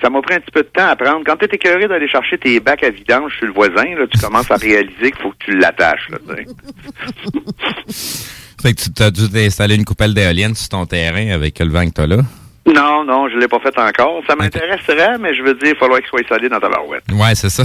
Ça 0.00 0.10
m'a 0.10 0.20
pris 0.22 0.34
un 0.34 0.40
petit 0.40 0.50
peu 0.50 0.62
de 0.62 0.68
temps 0.68 0.88
à 0.88 0.96
prendre. 0.96 1.22
Quand 1.24 1.36
tu 1.36 1.44
es 1.44 1.48
écœuré 1.52 1.86
d'aller 1.86 2.08
chercher 2.08 2.36
tes 2.38 2.58
bacs 2.60 2.82
à 2.82 2.90
vidange 2.90 3.32
chez 3.38 3.46
le 3.46 3.52
voisin, 3.52 3.84
là, 3.96 4.06
tu 4.10 4.18
commences 4.20 4.50
à 4.50 4.56
réaliser 4.60 5.12
qu'il 5.12 5.22
faut 5.22 5.30
que 5.30 5.44
tu 5.44 5.56
l'attaches. 5.58 6.08
Fait 8.62 8.74
que 8.74 8.80
tu 8.82 8.92
t'as 8.92 9.10
dû 9.10 9.28
t'installer 9.30 9.74
une 9.74 9.84
coupelle 9.84 10.14
d'éolienne 10.14 10.54
sur 10.54 10.68
ton 10.68 10.86
terrain 10.86 11.30
avec 11.32 11.58
le 11.58 11.68
vent 11.68 11.84
que 11.86 11.92
t'as 11.94 12.06
là? 12.06 12.18
Non, 12.66 13.04
non, 13.04 13.28
je 13.28 13.36
l'ai 13.36 13.48
pas 13.48 13.58
fait 13.58 13.76
encore. 13.76 14.22
Ça 14.28 14.36
m'intéresserait, 14.36 15.18
mais 15.18 15.34
je 15.34 15.42
veux 15.42 15.54
dire, 15.54 15.70
il 15.74 15.76
faudrait 15.76 16.00
qu'il 16.00 16.10
soit 16.10 16.28
solide 16.28 16.50
dans 16.52 16.60
ta 16.60 16.68
barouette. 16.68 17.02
Ouais, 17.12 17.34
c'est 17.34 17.50
ça. 17.50 17.64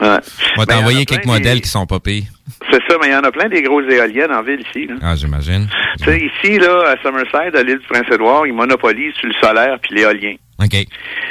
Ouais. 0.00 0.16
On 0.56 0.60
va 0.60 0.64
t'envoyer 0.66 1.04
quelques 1.04 1.26
modèles 1.26 1.56
des- 1.56 1.60
qui 1.60 1.68
sont 1.68 1.84
pas 1.84 2.00
pires. 2.00 2.24
C'est 2.72 2.80
ça, 2.88 2.96
mais 3.02 3.08
il 3.08 3.12
y 3.12 3.14
en 3.16 3.20
a 3.22 3.30
plein 3.30 3.50
des 3.50 3.60
grosses 3.60 3.84
éoliennes 3.92 4.32
en 4.32 4.42
ville 4.42 4.62
ici. 4.66 4.86
Là. 4.86 4.94
Ah, 5.02 5.14
j'imagine. 5.14 5.68
Tu 5.98 6.04
sais, 6.04 6.18
ici, 6.18 6.58
là, 6.58 6.94
à 6.94 7.02
Summerside, 7.02 7.54
à 7.54 7.62
l'île 7.62 7.80
du 7.80 7.86
Prince-Édouard, 7.86 8.46
ils 8.46 8.54
monopolisent 8.54 9.12
sur 9.16 9.28
le 9.28 9.34
solaire 9.42 9.78
puis 9.82 9.94
l'éolien. 9.94 10.36
OK. 10.58 10.86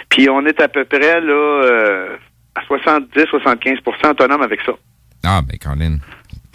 Puis 0.10 0.30
on 0.30 0.46
est 0.46 0.62
à 0.62 0.68
peu 0.68 0.86
près, 0.86 1.20
là, 1.20 1.32
euh, 1.34 2.16
à 2.54 2.62
70-75% 2.68 4.12
autonome 4.12 4.44
avec 4.44 4.60
ça. 4.64 4.74
Ah, 5.26 5.42
ben, 5.42 5.58
Caroline. 5.58 6.00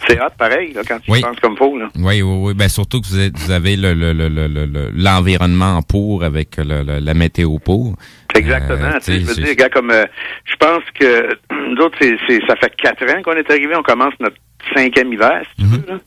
C'est 0.07 0.19
hot, 0.19 0.29
pareil, 0.37 0.73
là, 0.73 0.81
quand 0.87 0.99
tu 0.99 1.11
Oui. 1.11 1.21
penses 1.21 1.39
comme 1.41 1.57
faut, 1.57 1.77
là. 1.77 1.87
Oui, 1.95 2.21
oui, 2.21 2.37
oui. 2.41 2.53
Ben, 2.53 2.69
surtout 2.69 3.01
que 3.01 3.07
vous 3.07 3.19
êtes- 3.19 3.37
vous 3.37 3.51
avez 3.51 3.75
le- 3.75 3.93
le- 3.93 4.13
le- 4.13 4.29
le- 4.47 4.91
l'environnement 4.95 5.81
pour 5.81 6.23
avec 6.23 6.57
le- 6.57 6.83
le- 6.83 6.99
la 6.99 7.13
météo 7.13 7.57
pour. 7.59 7.95
Exactement. 8.35 8.85
Euh, 8.85 8.99
tu 8.99 9.13
sais, 9.13 9.19
je 9.21 9.25
veux 9.25 9.33
dire, 9.35 9.55
gars, 9.55 9.69
comme 9.69 9.91
euh, 9.91 10.05
je 10.45 10.55
pense 10.57 10.83
que 10.99 11.29
nous 11.71 11.81
autres, 11.83 11.97
c'est, 12.01 12.17
c'est- 12.27 12.45
ça 12.47 12.55
fait 12.57 12.73
quatre 12.75 13.03
ans 13.09 13.21
qu'on 13.23 13.33
est 13.33 13.49
arrivé. 13.49 13.75
On 13.75 13.83
commence 13.83 14.13
notre 14.19 14.35
cinquième 14.73 15.11
hiver, 15.13 15.41
si 15.49 15.63
tu 15.63 15.69
veux. 15.69 15.83
Là. 15.87 15.99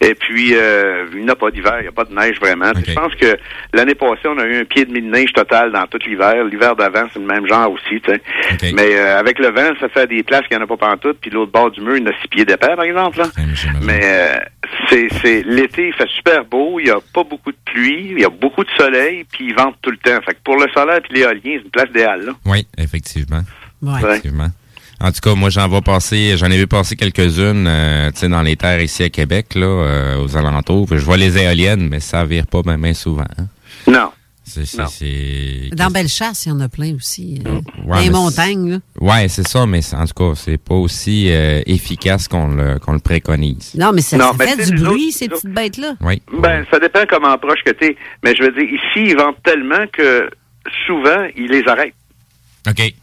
Et 0.00 0.14
puis, 0.14 0.54
euh, 0.54 1.06
il 1.14 1.24
n'y 1.24 1.30
a 1.30 1.34
pas 1.34 1.50
d'hiver, 1.50 1.76
il 1.78 1.82
n'y 1.82 1.88
a 1.88 1.92
pas 1.92 2.04
de 2.04 2.14
neige 2.14 2.38
vraiment. 2.38 2.72
Je 2.74 2.92
pense 2.92 3.14
que 3.14 3.36
l'année 3.72 3.94
passée, 3.94 4.28
on 4.28 4.38
a 4.38 4.44
eu 4.44 4.60
un 4.60 4.64
pied 4.64 4.82
et 4.82 4.84
demi 4.84 5.00
de 5.00 5.08
neige 5.08 5.32
total 5.32 5.72
dans 5.72 5.86
tout 5.86 5.98
l'hiver. 6.06 6.44
L'hiver 6.44 6.76
d'avant, 6.76 7.06
c'est 7.12 7.18
le 7.18 7.26
même 7.26 7.46
genre 7.46 7.70
aussi. 7.72 8.00
Mais 8.74 8.96
euh, 8.96 9.18
avec 9.18 9.38
le 9.38 9.48
vent, 9.48 9.72
ça 9.80 9.88
fait 9.88 10.06
des 10.06 10.22
places 10.22 10.46
qu'il 10.48 10.56
n'y 10.56 10.62
en 10.62 10.66
a 10.66 10.68
pas 10.68 10.76
pantoute. 10.76 11.18
Puis 11.20 11.30
l'autre 11.30 11.52
bord 11.52 11.70
du 11.70 11.80
mur, 11.80 11.96
il 11.96 12.02
y 12.02 12.06
en 12.06 12.10
a 12.10 12.14
six 12.20 12.28
pieds 12.28 12.44
d'épais, 12.44 12.76
par 12.76 12.84
exemple. 12.84 13.18
Là. 13.18 13.26
Mais 13.82 14.00
euh, 14.02 14.36
c'est, 14.88 15.08
c'est 15.22 15.42
l'été, 15.44 15.88
il 15.88 15.94
fait 15.94 16.08
super 16.10 16.44
beau. 16.44 16.78
Il 16.78 16.84
n'y 16.84 16.90
a 16.90 16.98
pas 17.14 17.24
beaucoup 17.24 17.52
de 17.52 17.58
pluie. 17.64 18.08
Il 18.12 18.20
y 18.20 18.24
a 18.24 18.30
beaucoup 18.30 18.64
de 18.64 18.70
soleil. 18.78 19.24
Puis 19.32 19.46
il 19.46 19.54
vente 19.54 19.76
tout 19.82 19.90
le 19.90 19.98
temps. 19.98 20.20
Fait 20.24 20.34
que 20.34 20.40
pour 20.44 20.56
le 20.56 20.66
solaire 20.74 21.00
et 21.10 21.14
l'éolien, 21.14 21.40
c'est 21.44 21.64
une 21.64 21.70
place 21.70 21.88
idéale. 21.90 22.26
Là. 22.26 22.32
Oui, 22.44 22.66
effectivement. 22.78 23.42
Ouais. 23.82 24.00
Effectivement. 24.02 24.48
En 25.00 25.12
tout 25.12 25.20
cas, 25.22 25.34
moi, 25.34 25.50
j'en 25.50 25.68
vois 25.68 25.82
passer, 25.82 26.36
j'en 26.38 26.50
ai 26.50 26.56
vu 26.56 26.66
passer 26.66 26.96
quelques-unes, 26.96 27.66
euh, 27.68 28.10
tu 28.12 28.20
sais, 28.20 28.28
dans 28.28 28.40
les 28.42 28.56
terres 28.56 28.80
ici 28.80 29.02
à 29.02 29.10
Québec, 29.10 29.54
là, 29.54 29.66
euh, 29.66 30.22
aux 30.24 30.36
alentours. 30.36 30.86
Puis 30.86 30.98
Je 30.98 31.04
vois 31.04 31.18
les 31.18 31.36
éoliennes, 31.36 31.88
mais 31.88 32.00
ça 32.00 32.24
vire 32.24 32.46
pas 32.46 32.62
même 32.64 32.94
souvent. 32.94 33.24
hein. 33.38 33.46
Non. 33.86 34.10
C'est, 34.48 34.64
c'est, 34.64 34.86
c'est- 34.88 35.70
Dans 35.74 35.90
Bellechasse, 35.90 36.46
il 36.46 36.50
y 36.50 36.52
en 36.52 36.60
a 36.60 36.68
plein 36.68 36.94
aussi. 36.94 37.42
euh, 37.46 37.60
Ouais, 37.84 38.04
les 38.04 38.10
montagnes, 38.10 38.70
là. 38.70 38.78
Ouais, 39.00 39.28
c'est 39.28 39.46
ça, 39.46 39.66
mais 39.66 39.82
c'est- 39.82 39.96
en 39.96 40.06
tout 40.06 40.14
cas, 40.14 40.32
c'est 40.36 40.56
pas 40.56 40.76
aussi 40.76 41.26
euh, 41.30 41.62
efficace 41.66 42.26
qu'on 42.28 42.46
le, 42.54 42.78
qu'on 42.78 42.92
le 42.92 43.00
préconise. 43.00 43.74
Non, 43.74 43.90
mais 43.92 44.02
ça, 44.02 44.16
Non, 44.16 44.32
ça 44.38 44.46
fait 44.46 44.70
du 44.70 44.76
bruit, 44.82 45.08
autres- 45.08 45.16
ces 45.18 45.28
petites 45.28 45.50
bêtes-là. 45.52 45.94
Oui. 46.00 46.22
Ben, 46.40 46.64
ça 46.70 46.78
dépend 46.78 47.04
comment 47.10 47.36
proche 47.38 47.58
que 47.66 47.72
t'es. 47.72 47.96
Mais 48.24 48.34
je 48.36 48.44
veux 48.44 48.52
dire, 48.52 48.62
ici, 48.72 49.10
ils 49.10 49.16
vendent 49.16 49.34
tellement 49.44 49.84
que 49.92 50.30
souvent, 50.86 51.26
ils 51.36 51.48
les 51.50 51.64
arrêtent. 51.68 51.94
OK. 52.68 52.94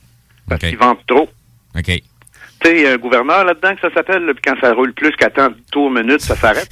Parce 0.47 0.61
qu'ils 0.61 0.77
vendent 0.77 0.97
trop. 1.05 1.27
OK. 1.75 1.85
Tu 1.85 2.69
sais, 2.69 2.75
il 2.77 2.81
y 2.83 2.85
a 2.87 2.91
un 2.93 2.97
gouverneur 2.97 3.43
là-dedans 3.43 3.75
que 3.75 3.81
ça 3.81 3.93
s'appelle, 3.93 4.25
puis 4.33 4.41
quand 4.45 4.55
ça 4.61 4.73
roule 4.73 4.93
plus 4.93 5.11
qu'à 5.11 5.29
tant 5.29 5.49
de 5.49 5.55
tours 5.71 5.91
minutes, 5.91 6.21
ça 6.21 6.35
s'arrête. 6.35 6.69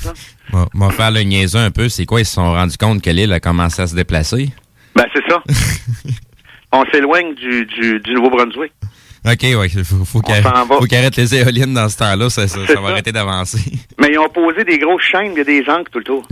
On 0.54 0.66
va 0.80 0.90
faire 0.92 1.12
le 1.12 1.22
niaiseux 1.22 1.60
un 1.60 1.72
peu. 1.72 1.90
C'est 1.90 2.06
quoi? 2.06 2.22
Ils 2.22 2.26
se 2.26 2.34
sont 2.36 2.52
rendus 2.54 2.78
compte 2.78 3.02
que 3.02 3.10
l'île 3.10 3.34
a 3.34 3.40
commencé 3.40 3.82
à 3.82 3.88
se 3.88 3.96
déplacer? 3.96 4.50
Ben, 4.96 5.06
c'est 5.14 5.24
ça. 5.30 5.42
On 6.72 6.86
s'éloigne 6.92 7.34
du, 7.36 7.66
du, 7.66 8.00
du 8.00 8.14
Nouveau-Brunswick. 8.14 8.72
OK, 9.26 9.44
ouais. 9.44 9.70
Faut, 9.70 9.84
faut 9.84 10.22
faut 10.22 10.22
qu'il 10.86 10.98
arrête 10.98 11.16
les 11.16 11.36
éoliennes 11.36 11.74
dans 11.74 11.90
ce 11.90 11.98
temps-là. 11.98 12.30
Ça, 12.30 12.48
ça, 12.48 12.60
C'est 12.66 12.74
ça 12.74 12.80
va 12.80 12.88
ça. 12.88 12.94
arrêter 12.94 13.12
d'avancer. 13.12 13.60
Mais 14.00 14.08
ils 14.12 14.18
ont 14.18 14.30
posé 14.30 14.64
des 14.64 14.78
grosses 14.80 15.04
chaînes, 15.04 15.34
il 15.34 15.38
y 15.38 15.42
a 15.42 15.44
des 15.44 15.64
ancres 15.70 15.92
tout 15.92 16.00
le 16.00 16.06
tour. 16.06 16.26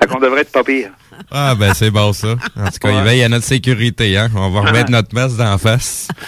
fait 0.00 0.06
qu'on 0.06 0.20
devrait 0.20 0.42
être 0.42 0.52
pas 0.52 0.62
pire. 0.62 0.90
Ah, 1.30 1.54
ben, 1.54 1.74
c'est 1.74 1.90
bon, 1.90 2.12
ça. 2.12 2.28
En 2.56 2.64
tout 2.70 2.78
cas, 2.80 2.90
il 2.90 3.02
veille 3.02 3.22
à 3.22 3.28
notre 3.28 3.44
sécurité, 3.44 4.16
hein. 4.16 4.28
On 4.34 4.48
va 4.50 4.60
remettre 4.62 4.90
notre 4.90 5.14
masque 5.14 5.36
d'en 5.36 5.58
face. 5.58 6.08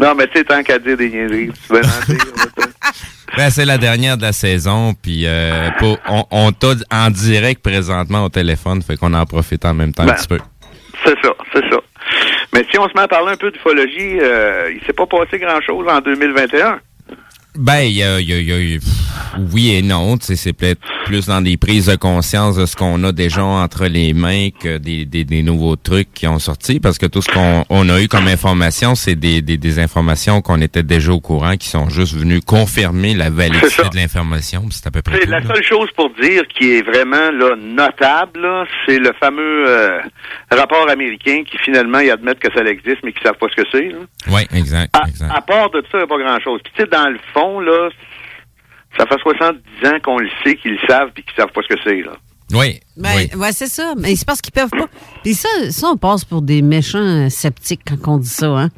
Non, 0.00 0.14
mais 0.14 0.26
tu 0.26 0.38
sais, 0.38 0.44
tant 0.44 0.62
qu'à 0.62 0.78
dire 0.78 0.96
des 0.96 1.08
niaiseries, 1.08 1.50
tu 1.66 1.72
vas 1.72 1.78
en 1.80 2.04
dire. 2.12 2.18
Ben, 3.36 3.50
c'est 3.50 3.64
la 3.64 3.78
dernière 3.78 4.16
de 4.16 4.22
la 4.22 4.32
saison, 4.32 4.94
puis 4.94 5.22
euh, 5.26 5.70
pour- 5.78 5.98
on, 6.08 6.24
on 6.30 6.52
t'a 6.52 6.72
en 6.90 7.10
direct 7.10 7.62
présentement 7.62 8.24
au 8.24 8.28
téléphone, 8.28 8.82
fait 8.82 8.96
qu'on 8.96 9.14
en 9.14 9.24
profite 9.24 9.64
en 9.64 9.72
même 9.74 9.92
temps 9.92 10.04
Ben, 10.04 10.12
un 10.12 10.14
petit 10.14 10.28
peu. 10.28 10.38
C'est 11.04 11.14
ça, 11.22 11.30
c'est 11.52 11.62
ça. 11.70 11.76
Mais 12.52 12.64
si 12.70 12.78
on 12.78 12.88
se 12.88 12.94
met 12.94 13.02
à 13.02 13.08
parler 13.08 13.32
un 13.32 13.36
peu 13.36 13.50
d'ufologie, 13.50 14.18
euh, 14.20 14.72
il 14.74 14.84
s'est 14.86 14.92
pas 14.92 15.06
passé 15.06 15.38
grand-chose 15.38 15.86
en 15.88 16.00
2021. 16.00 16.80
Ben, 17.56 17.82
il 17.82 17.92
y 17.92 18.02
a, 18.02 18.20
y 18.20 18.32
a- 18.32 18.40
y 18.40 18.74
a 18.76 18.78
oui 19.52 19.74
et 19.74 19.82
non. 19.82 20.16
tu 20.18 20.26
sais, 20.26 20.36
C'est 20.36 20.52
peut-être 20.52 20.80
plus 21.04 21.26
dans 21.26 21.40
des 21.40 21.56
prises 21.56 21.86
de 21.86 21.96
conscience 21.96 22.56
de 22.56 22.66
ce 22.66 22.74
qu'on 22.76 23.02
a 23.04 23.12
déjà 23.12 23.44
entre 23.44 23.86
les 23.86 24.12
mains 24.14 24.48
que 24.50 24.78
des, 24.78 25.04
des, 25.04 25.24
des 25.24 25.42
nouveaux 25.42 25.76
trucs 25.76 26.12
qui 26.14 26.26
ont 26.26 26.38
sorti. 26.38 26.80
Parce 26.80 26.98
que 26.98 27.06
tout 27.06 27.20
ce 27.22 27.30
qu'on 27.30 27.64
on 27.68 27.88
a 27.90 28.00
eu 28.00 28.08
comme 28.08 28.26
information, 28.26 28.94
c'est 28.94 29.14
des, 29.14 29.42
des, 29.42 29.56
des 29.56 29.78
informations 29.78 30.40
qu'on 30.40 30.60
était 30.60 30.82
déjà 30.82 31.12
au 31.12 31.20
courant, 31.20 31.56
qui 31.56 31.68
sont 31.68 31.88
juste 31.90 32.14
venues 32.14 32.40
confirmer 32.40 33.14
la 33.14 33.30
validité 33.30 33.82
de 33.92 33.96
l'information. 33.96 34.64
C'est 34.70 34.86
à 34.86 34.90
peu 34.90 35.02
près 35.02 35.20
tout. 35.20 35.30
la 35.30 35.40
là. 35.40 35.46
seule 35.54 35.62
chose 35.64 35.90
pour 35.96 36.10
dire 36.20 36.42
qui 36.48 36.72
est 36.72 36.82
vraiment 36.82 37.30
là, 37.30 37.54
notable, 37.56 38.40
là, 38.40 38.64
c'est 38.86 38.98
le 38.98 39.12
fameux 39.20 39.64
euh, 39.68 40.00
rapport 40.50 40.88
américain 40.90 41.42
qui 41.48 41.56
finalement 41.58 41.98
ils 42.00 42.10
admettent 42.10 42.40
que 42.40 42.52
ça 42.52 42.64
existe, 42.64 42.98
mais 43.04 43.12
qui 43.12 43.22
savent 43.22 43.38
pas 43.38 43.46
ce 43.54 43.62
que 43.62 43.68
c'est. 43.70 43.94
Oui, 44.30 44.42
exact, 44.54 44.94
exact. 45.06 45.30
À 45.34 45.40
part 45.42 45.70
de 45.70 45.82
ça, 45.92 45.98
il 45.98 45.98
n'y 45.98 46.02
a 46.04 46.06
pas 46.06 46.18
grand-chose. 46.18 46.60
Puis 46.64 46.72
tu 46.76 46.82
sais, 46.82 46.88
dans 46.88 47.08
le 47.10 47.18
fond, 47.32 47.43
là, 47.60 47.88
ça 48.96 49.06
fait 49.06 49.18
70 49.20 49.58
ans 49.88 49.98
qu'on 50.04 50.18
le 50.18 50.28
sait, 50.44 50.56
qu'ils 50.56 50.72
le 50.72 50.78
savent, 50.88 51.10
puis 51.14 51.24
qu'ils 51.24 51.34
savent 51.36 51.52
pas 51.52 51.60
ce 51.68 51.74
que 51.74 51.80
c'est. 51.84 52.02
là. 52.02 52.12
Oui. 52.52 52.78
Ben, 52.96 53.26
ouais, 53.36 53.52
c'est 53.52 53.66
ça. 53.66 53.94
Mais 53.96 54.14
c'est 54.16 54.26
parce 54.26 54.40
qu'ils 54.40 54.52
peuvent 54.52 54.70
pas. 54.70 54.86
Puis 55.22 55.34
ça, 55.34 55.48
ça, 55.70 55.88
on 55.88 55.96
passe 55.96 56.24
pour 56.24 56.42
des 56.42 56.62
méchants 56.62 56.98
euh, 56.98 57.28
sceptiques 57.30 57.80
quand 57.88 58.12
on 58.14 58.18
dit 58.18 58.28
ça, 58.28 58.46
hein. 58.46 58.68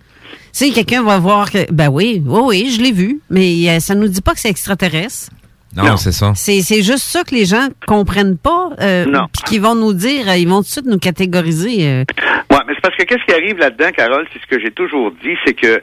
sais, 0.52 0.70
quelqu'un 0.70 1.02
va 1.02 1.18
voir 1.18 1.50
que, 1.50 1.70
ben 1.72 1.88
oui, 1.88 2.22
oui, 2.24 2.40
oui, 2.44 2.70
je 2.70 2.80
l'ai 2.80 2.92
vu, 2.92 3.20
mais 3.28 3.68
euh, 3.68 3.80
ça 3.80 3.94
nous 3.94 4.08
dit 4.08 4.22
pas 4.22 4.32
que 4.34 4.40
c'est 4.40 4.48
extraterrestre. 4.50 5.30
Non, 5.76 5.98
c'est 5.98 6.12
ça. 6.12 6.32
C'est 6.34 6.62
c'est 6.62 6.82
juste 6.82 7.00
ça 7.04 7.22
que 7.22 7.34
les 7.34 7.44
gens 7.44 7.68
comprennent 7.86 8.38
pas, 8.38 8.70
euh, 8.80 9.04
Non. 9.04 9.26
puis 9.30 9.42
qu'ils 9.42 9.60
vont 9.60 9.74
nous 9.74 9.92
dire, 9.92 10.26
euh, 10.26 10.36
ils 10.38 10.48
vont 10.48 10.58
tout 10.58 10.62
de 10.62 10.68
suite 10.68 10.86
nous 10.86 10.98
catégoriser. 10.98 11.86
euh. 11.86 12.04
Ouais, 12.50 12.60
mais 12.66 12.72
c'est 12.74 12.80
parce 12.80 12.96
que 12.96 13.02
qu'est-ce 13.02 13.24
qui 13.26 13.34
arrive 13.34 13.58
là-dedans, 13.58 13.90
Carole, 13.94 14.26
c'est 14.32 14.40
ce 14.40 14.46
que 14.46 14.58
j'ai 14.58 14.70
toujours 14.70 15.10
dit, 15.22 15.34
c'est 15.44 15.52
que 15.52 15.82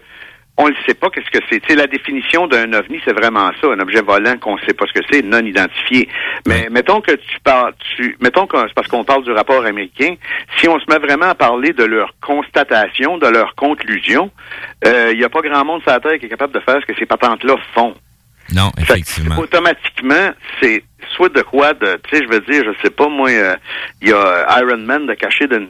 on 0.58 0.70
ne 0.70 0.76
sait 0.86 0.94
pas 0.94 1.10
qu'est-ce 1.10 1.32
que 1.32 1.44
c'est. 1.50 1.60
Tu 1.62 1.70
sais, 1.70 1.76
la 1.76 1.88
définition 1.88 2.46
d'un 2.46 2.72
ovni, 2.74 3.00
c'est 3.04 3.14
vraiment 3.14 3.50
ça, 3.60 3.68
un 3.70 3.80
objet 3.80 4.02
volant 4.02 4.38
qu'on 4.38 4.56
ne 4.56 4.62
sait 4.62 4.74
pas 4.74 4.86
ce 4.86 4.94
que 4.94 5.06
c'est, 5.12 5.24
non 5.24 5.40
identifié. 5.40 6.08
Mais 6.48 6.68
mettons 6.70 7.02
que 7.02 7.12
tu 7.14 7.40
parles, 7.44 7.74
tu, 7.96 8.16
mettons 8.22 8.46
que 8.46 8.58
c'est 8.68 8.74
parce 8.76 8.88
qu'on 8.88 9.04
parle 9.04 9.24
du 9.24 9.32
rapport 9.32 9.66
américain. 9.66 10.16
Si 10.60 10.68
on 10.70 10.80
se 10.80 10.86
met 10.90 11.00
vraiment 11.00 11.30
à 11.30 11.36
parler 11.36 11.74
de 11.74 11.84
leur 11.84 12.14
constatation, 12.22 13.18
de 13.18 13.28
leur 13.28 13.56
conclusion, 13.56 14.30
euh, 14.86 15.10
il 15.12 15.18
n'y 15.18 15.24
a 15.24 15.30
pas 15.30 15.42
grand 15.42 15.66
monde 15.66 15.82
sur 15.82 15.92
la 15.92 16.00
Terre 16.00 16.20
qui 16.20 16.28
est 16.28 16.30
capable 16.30 16.54
de 16.54 16.60
faire 16.60 16.80
ce 16.82 16.86
que 16.86 16.98
ces 17.00 17.06
patentes-là 17.08 17.56
font. 17.74 17.96
Non, 18.54 18.72
effectivement. 18.78 19.40
automatiquement, 19.40 20.32
c'est 20.62 20.84
soit 21.16 21.30
de 21.30 21.42
quoi 21.42 21.74
de, 21.74 22.00
tu 22.04 22.16
sais, 22.18 22.24
je 22.24 22.30
veux 22.30 22.42
dire, 22.42 22.64
je 22.66 22.82
sais 22.84 22.92
pas, 22.92 23.08
moi, 23.08 23.30
euh, 23.30 23.56
il 24.02 24.10
y 24.10 24.14
a 24.14 24.60
Iron 24.60 24.78
Man 24.78 25.08
de 25.08 25.14
caché 25.14 25.48
d'une- 25.48 25.68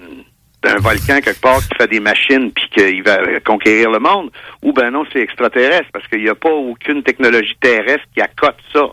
d'un 0.63 0.77
volcan 0.77 1.20
quelque 1.22 1.41
part 1.41 1.60
qui 1.60 1.75
fait 1.77 1.88
des 1.88 2.00
machines 2.00 2.51
puis 2.51 2.70
qu'il 2.70 3.03
va 3.03 3.17
conquérir 3.46 3.91
le 3.91 4.00
monde, 4.00 4.32
ou 4.62 4.72
ben 4.74 4.91
non, 4.91 5.03
c'est 5.12 5.20
extraterrestre 5.20 5.89
parce 5.91 6.08
qu'il 6.08 6.24
n'y 6.24 6.29
a 6.29 6.36
pas 6.36 6.51
aucune 6.51 7.03
technologie 7.03 7.55
terrestre 7.60 8.05
qui 8.13 8.22
accote 8.22 8.58
ça. 8.72 8.88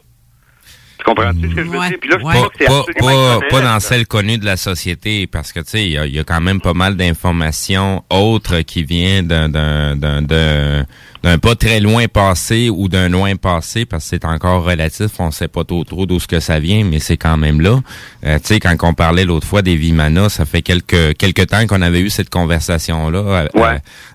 Tu 1.01 1.05
comprends-tu 1.05 1.49
ce 1.49 1.55
que 1.55 1.65
je 1.65 1.71
veux 1.71 1.79
dire? 1.79 1.99
Puis 1.99 2.11
là, 2.11 2.17
je 2.19 2.23
pas 2.23 2.49
que 2.51 2.67
Pas, 2.67 2.85
pas, 2.99 3.41
pas 3.49 3.61
dans 3.63 3.81
celle 3.81 4.07
connue 4.07 4.37
de 4.37 4.45
la 4.45 4.59
société, 4.59 5.27
parce 5.27 5.51
que 5.53 5.61
tu 5.61 5.71
sais, 5.71 5.85
il 5.87 5.93
y 5.93 5.99
a, 5.99 6.05
il 6.05 6.15
y 6.15 6.19
a 6.19 6.25
quand 6.25 6.43
même 6.43 6.61
pas 6.61 6.75
mal 6.75 6.97
d'informations 6.97 8.05
autres 8.11 8.61
qui 8.61 8.85
viennent 8.85 9.27
d'un 9.27 9.49
d'un 9.49 9.97
d'un 9.97 10.21
d'un 10.21 10.85
d'un 11.23 11.39
pas 11.39 11.55
très 11.55 11.81
loin 11.81 12.07
passé 12.07 12.71
ou 12.71 12.89
d'un 12.89 13.09
loin 13.09 13.37
passé, 13.37 13.87
parce 13.87 14.05
que 14.05 14.11
c'est 14.11 14.25
encore 14.27 14.65
relatif, 14.65 15.09
on 15.19 15.31
sait 15.31 15.49
pas 15.49 15.65
trop 15.65 15.85
trop 15.85 16.05
d'où 16.05 16.21
ce 16.21 16.27
que 16.27 16.41
ça 16.41 16.59
vient, 16.61 16.85
mais 16.85 16.99
c'est 16.99 17.17
quand 17.17 17.37
même 17.39 17.61
là. 17.61 17.81
Euh, 18.27 18.39
tu 18.39 18.49
sais, 18.49 18.61
quand 18.61 18.77
on 18.83 18.95
parlait 18.95 19.25
l'autre 19.25 19.47
fois 19.47 19.63
des 19.63 19.77
Vimana, 19.77 20.29
ça 20.29 20.45
fait 20.45 20.63
quelques 20.63 21.17
quelques 21.17 21.47
temps 21.47 21.67
qu'on 21.67 21.81
avait 21.83 22.01
eu 22.01 22.11
cette 22.11 22.31
conversation 22.31 23.09
là 23.09 23.49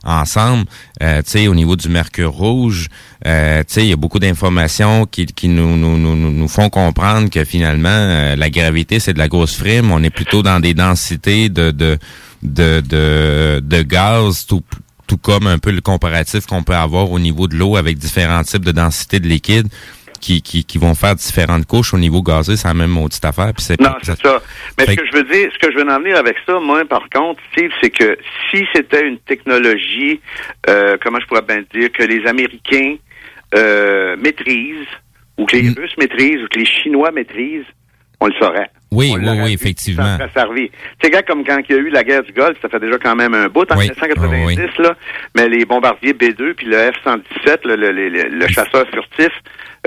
ensemble. 0.04 0.66
Euh, 1.04 1.22
tu 1.22 1.32
sais, 1.32 1.48
au 1.48 1.56
niveau 1.56 1.76
du 1.76 1.90
mercure 1.90 2.32
rouge, 2.32 2.88
euh, 3.26 3.60
tu 3.60 3.74
sais, 3.74 3.82
il 3.84 3.90
y 3.90 3.94
a 3.94 3.98
beaucoup 3.98 4.20
d'informations 4.20 5.06
qui, 5.06 5.26
qui 5.26 5.48
nous, 5.50 5.76
nous, 5.76 5.98
nous, 5.98 6.16
nous 6.16 6.48
font 6.48 6.70
comprendre 6.70 7.30
que 7.30 7.44
finalement, 7.44 7.90
euh, 7.90 8.36
la 8.36 8.50
gravité, 8.50 9.00
c'est 9.00 9.14
de 9.14 9.20
la 9.20 9.28
grosse 9.28 9.56
frime. 9.56 9.92
On 9.92 10.02
est 10.04 10.10
plutôt 10.10 10.42
dans 10.42 10.60
des 10.60 10.74
densités 10.74 11.50
de, 11.50 11.72
de, 11.72 11.98
de, 12.44 12.82
de, 12.82 13.62
de 13.64 13.82
gaz, 13.82 14.46
tout, 14.46 14.64
tout 15.08 15.18
comme 15.18 15.48
un 15.48 15.60
peu 15.60 15.72
le 15.72 15.82
comparatif 15.82 16.46
qu'on 16.46 16.64
peut 16.64 16.76
avoir 16.76 17.12
au 17.12 17.20
niveau 17.20 17.48
de 17.48 17.56
l'eau 17.56 17.76
avec 17.76 17.98
différents 17.98 18.44
types 18.44 18.66
de 18.66 18.72
densités 18.72 19.20
de 19.20 19.28
liquide. 19.28 19.68
Qui, 20.26 20.42
qui, 20.42 20.66
qui 20.66 20.80
vont 20.80 20.96
faire 20.96 21.14
différentes 21.14 21.68
couches 21.68 21.94
au 21.94 22.00
niveau 22.00 22.24
gazeux, 22.24 22.56
c'est 22.56 22.68
la 22.68 22.74
même 22.74 22.90
maudite 22.90 23.24
affaire. 23.24 23.54
Puis 23.54 23.64
c'est 23.64 23.80
Non, 23.80 23.94
c'est 24.02 24.20
ça. 24.20 24.42
Mais 24.76 24.86
Fait 24.86 24.94
ce 24.94 24.98
que 24.98 25.06
je 25.06 25.18
veux 25.18 25.24
dire, 25.24 25.52
ce 25.54 25.60
que 25.60 25.72
je 25.72 25.78
veux 25.78 25.88
en 25.88 26.00
venir 26.00 26.18
avec 26.18 26.36
ça, 26.48 26.60
moi, 26.60 26.84
par 26.86 27.08
contre, 27.14 27.40
Steve, 27.52 27.70
c'est 27.80 27.92
que 27.92 28.18
si 28.50 28.66
c'était 28.74 29.08
une 29.08 29.20
technologie, 29.20 30.20
euh, 30.68 30.98
comment 31.04 31.20
je 31.20 31.28
pourrais 31.28 31.44
bien 31.44 31.62
dire, 31.72 31.92
que 31.92 32.02
les 32.02 32.26
Américains 32.26 32.96
euh, 33.54 34.16
maîtrisent, 34.18 34.88
ou 35.38 35.46
que 35.46 35.58
les 35.58 35.70
Mm. 35.70 35.76
Russes 35.78 35.98
maîtrisent, 36.00 36.42
ou 36.44 36.48
que 36.48 36.58
les 36.58 36.66
Chinois 36.66 37.12
maîtrisent, 37.12 37.70
on 38.20 38.26
le 38.26 38.34
saurait. 38.40 38.72
Oui, 38.92 39.12
On 39.14 39.20
oui, 39.20 39.40
oui, 39.44 39.54
effectivement. 39.54 40.04
Ça 40.04 40.18
serait 40.18 40.30
servi. 40.34 40.72
C'est 41.02 41.10
gars 41.10 41.24
comme 41.24 41.44
quand 41.44 41.58
il 41.68 41.76
y 41.76 41.78
a 41.78 41.82
eu 41.82 41.90
la 41.90 42.04
guerre 42.04 42.24
du 42.24 42.32
Golfe, 42.32 42.58
ça 42.62 42.70
fait 42.70 42.80
déjà 42.80 42.98
quand 42.98 43.16
même 43.16 43.34
un 43.34 43.48
bout 43.50 43.70
en 43.72 43.76
Oui, 43.78 43.90
1990, 43.90 44.58
oui, 44.58 44.84
là. 44.84 44.96
Mais 45.36 45.50
les 45.50 45.66
bombardiers 45.66 46.14
B2 46.14 46.54
puis 46.54 46.68
le 46.68 46.78
F-117, 46.92 47.60
le, 47.66 47.76
le, 47.76 47.92
le- 47.92 48.10
le- 48.10 48.30
le 48.30 48.48
chasseur 48.48 48.86
furtif, 48.94 49.32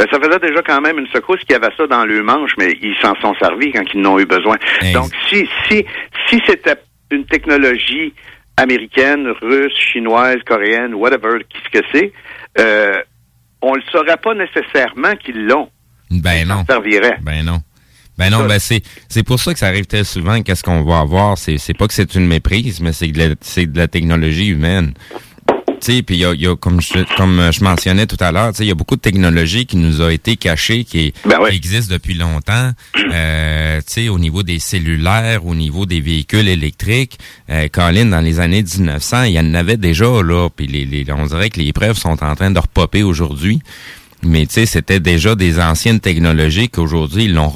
euh, 0.01 0.05
ça 0.11 0.19
faisait 0.21 0.39
déjà 0.41 0.63
quand 0.63 0.81
même 0.81 0.99
une 0.99 1.07
secousse 1.09 1.41
qui 1.49 1.55
avait 1.55 1.71
ça 1.77 1.87
dans 1.87 2.05
le 2.05 2.23
manche, 2.23 2.53
mais 2.59 2.77
ils 2.83 2.97
s'en 3.01 3.15
sont 3.21 3.35
servis 3.41 3.73
quand 3.73 3.85
ils 3.95 4.01
n'ont 4.01 4.19
eu 4.19 4.27
besoin. 4.27 4.57
Donc, 4.93 5.11
si, 5.29 5.49
si, 5.69 5.85
si 6.29 6.43
c'était 6.47 6.77
une 7.11 7.25
technologie 7.25 8.13
américaine, 8.57 9.29
russe, 9.41 9.73
chinoise, 9.93 10.37
coréenne, 10.47 10.95
whatever, 10.95 11.39
qu'est-ce 11.49 11.81
que 11.81 11.87
c'est, 11.93 12.13
euh, 12.59 12.95
on 13.63 13.73
ne 13.73 13.77
le 13.77 13.83
saurait 13.91 14.17
pas 14.17 14.35
nécessairement 14.35 15.15
qu'ils 15.17 15.47
l'ont. 15.47 15.71
Ben 16.11 16.47
non. 16.49 16.65
servirait. 16.69 17.19
Ben 17.23 17.45
non. 17.45 17.59
Ben 18.19 18.31
non, 18.31 18.47
ben 18.47 18.59
c'est 18.59 18.83
c'est 19.09 19.23
pour 19.23 19.39
ça 19.39 19.53
que 19.53 19.59
ça 19.61 19.69
arrive 19.69 19.87
très 19.87 20.05
souvent. 20.05 20.43
Qu'est-ce 20.43 20.65
qu'on 20.65 20.83
va 20.83 20.99
avoir? 20.99 21.39
C'est 21.39 21.57
c'est 21.59 21.75
pas 21.75 21.87
que 21.87 21.95
c'est 21.95 22.15
une 22.17 22.27
méprise, 22.27 22.81
mais 22.81 22.93
c'est 22.93 23.09
de 23.09 23.19
la, 23.19 23.35
c'est 23.41 23.67
de 23.67 23.79
la 23.79 23.87
technologie 23.87 24.47
humaine. 24.49 24.93
Tu 25.81 25.93
sais, 25.93 26.03
puis 26.03 26.17
il 26.17 26.21
y 26.23 26.25
a, 26.25 26.35
y 26.35 26.47
a, 26.49 26.57
comme 26.57 26.81
je 26.81 27.05
comme 27.17 27.51
je 27.53 27.63
mentionnais 27.63 28.07
tout 28.07 28.17
à 28.19 28.33
l'heure, 28.33 28.51
tu 28.51 28.59
sais, 28.59 28.65
il 28.65 28.69
y 28.69 28.73
a 28.73 28.75
beaucoup 28.75 28.97
de 28.97 29.01
technologie 29.01 29.65
qui 29.65 29.77
nous 29.77 30.03
a 30.03 30.13
été 30.13 30.37
cachée, 30.37 30.83
qui, 30.83 31.13
qui 31.13 31.57
existe 31.57 31.89
depuis 31.89 32.15
longtemps. 32.15 32.73
Euh, 33.13 33.79
tu 33.79 33.85
sais, 33.87 34.09
au 34.09 34.19
niveau 34.19 34.43
des 34.43 34.59
cellulaires, 34.59 35.47
au 35.47 35.55
niveau 35.55 35.87
des 35.87 36.01
véhicules 36.01 36.49
électriques, 36.49 37.19
euh, 37.51 37.69
Colin, 37.71 38.07
dans 38.07 38.21
les 38.21 38.41
années 38.41 38.65
1900, 38.65 39.25
il 39.25 39.33
y 39.35 39.39
en 39.39 39.55
avait 39.55 39.77
déjà 39.77 40.07
là. 40.23 40.49
Puis 40.55 40.67
les, 40.67 40.85
les, 40.85 41.07
on 41.13 41.27
dirait 41.27 41.51
que 41.51 41.61
les 41.61 41.73
preuves 41.73 41.97
sont 41.97 42.25
en 42.25 42.35
train 42.35 42.51
de 42.51 42.59
repopper 42.59 43.05
aujourd'hui. 43.05 43.61
Mais 44.25 44.47
tu 44.47 44.55
sais, 44.55 44.67
c'était 44.67 45.01
déjà 45.01 45.35
des 45.35 45.61
anciennes 45.61 46.01
technologies 46.01 46.69
qu'aujourd'hui, 46.69 47.25
ils 47.27 47.35
l'ont 47.35 47.53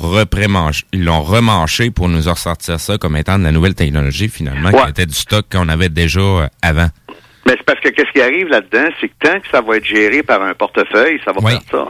ils 0.93 1.05
l'ont 1.05 1.23
remanché 1.23 1.91
pour 1.91 2.09
nous 2.09 2.23
ressortir 2.23 2.79
ça 2.79 2.99
comme 2.99 3.17
étant 3.17 3.39
de 3.39 3.45
la 3.45 3.53
nouvelle 3.53 3.75
technologie, 3.75 4.29
finalement, 4.29 4.71
Ouais. 4.71 4.83
qui 4.85 4.91
était 4.91 5.07
du 5.07 5.15
stock 5.15 5.47
qu'on 5.51 5.69
avait 5.69 5.89
déjà 5.89 6.21
euh, 6.21 6.47
avant. 6.63 6.89
Mais 7.47 7.55
c'est 7.57 7.65
parce 7.65 7.81
que 7.81 7.89
qu'est-ce 7.89 8.13
qui 8.13 8.21
arrive 8.23 8.47
là-dedans, 8.49 8.89
c'est 9.01 9.09
que 9.09 9.15
tant 9.21 9.41
que 9.41 9.49
ça 9.51 9.61
va 9.61 9.77
être 9.77 9.85
géré 9.85 10.23
par 10.23 10.41
un 10.43 10.55
portefeuille, 10.55 11.19
ça 11.25 11.33
va 11.33 11.51
faire 11.51 11.61
ça. 11.71 11.89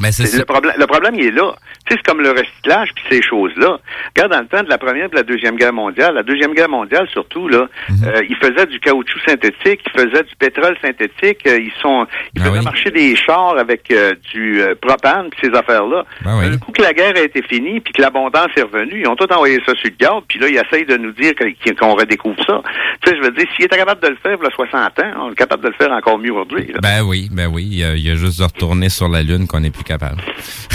Mais 0.00 0.12
c'est 0.12 0.36
le 0.38 0.44
problème. 0.44 0.74
Le 0.78 0.86
problème, 0.86 1.14
il 1.16 1.26
est 1.26 1.30
là. 1.30 1.54
Tu 1.86 1.94
sais, 1.94 2.00
c'est 2.02 2.10
comme 2.10 2.22
le 2.22 2.30
recyclage 2.30 2.88
puis 2.94 3.04
ces 3.10 3.22
choses-là. 3.22 3.78
Regarde, 4.16 4.32
dans 4.32 4.40
le 4.40 4.46
temps 4.46 4.62
de 4.62 4.68
la 4.70 4.78
première 4.78 5.06
et 5.06 5.08
de 5.08 5.14
la 5.16 5.22
deuxième 5.22 5.56
guerre 5.56 5.72
mondiale, 5.72 6.14
la 6.14 6.22
deuxième 6.22 6.54
guerre 6.54 6.68
mondiale 6.70 7.06
surtout 7.12 7.46
là, 7.48 7.66
Mhm. 7.90 7.96
euh, 8.08 8.22
ils 8.28 8.36
faisaient 8.36 8.66
du 8.66 8.80
caoutchouc 8.80 9.20
synthétique, 9.26 9.80
ils 9.86 10.00
faisaient 10.00 10.22
du 10.22 10.34
pétrole 10.38 10.76
synthétique, 10.82 11.46
euh, 11.46 11.58
ils 11.58 11.72
sont, 11.82 12.06
ils 12.34 12.42
Ah 12.42 12.46
faisaient 12.50 12.62
marcher 12.62 12.90
des 12.90 13.14
chars 13.16 13.58
avec 13.58 13.90
euh, 13.90 14.14
du 14.32 14.62
propane 14.80 15.28
puis 15.30 15.40
ces 15.50 15.56
affaires-là. 15.58 16.04
Ben 16.24 16.38
oui. 16.38 16.58
Coup 16.58 16.72
que 16.72 16.82
la 16.82 16.92
guerre 16.94 17.12
a 17.16 17.20
été 17.20 17.42
finie 17.42 17.80
puis 17.80 17.92
que 17.92 18.00
l'abondance 18.00 18.48
est 18.56 18.62
revenue, 18.62 19.00
ils 19.02 19.08
ont 19.08 19.16
tout 19.16 19.30
envoyé 19.32 19.58
ça 19.66 19.74
sur 19.74 19.84
le 19.90 19.96
garde 19.98 20.24
puis 20.26 20.38
là 20.38 20.48
ils 20.48 20.56
essayent 20.56 20.86
de 20.86 20.96
nous 20.96 21.12
dire 21.12 21.32
qu'on 21.78 21.94
redécouvre 21.94 22.42
ça. 22.46 22.62
Tu 23.02 23.10
sais, 23.10 23.16
je 23.16 23.22
veux 23.22 23.30
dire, 23.32 23.46
s'ils 23.54 23.66
étaient 23.66 23.76
capables 23.76 24.00
de 24.02 24.08
le 24.08 24.16
faire 24.22 24.36
il 24.40 24.44
y 24.44 24.46
a 24.46 24.50
60 24.50 24.98
ans, 25.00 25.26
on 25.26 25.32
est 25.32 25.34
capable 25.34 25.62
de 25.64 25.68
le 25.68 25.74
faire 25.74 25.92
encore 25.92 26.18
mieux 26.18 26.32
aujourd'hui. 26.32 26.72
Ben 26.82 27.02
oui, 27.04 27.28
ben 27.30 27.48
oui. 27.52 27.68
Il 27.70 27.78
y 27.78 27.84
a, 27.84 27.94
il 27.94 28.06
y 28.06 28.10
a 28.10 28.14
juste 28.16 28.38
de 28.38 28.44
retourner 28.44 28.88
sur 28.88 29.08
la 29.08 29.22
Lune 29.22 29.46
qu'on 29.46 29.60
n'est 29.60 29.70
plus 29.70 29.83
capable. 29.84 30.20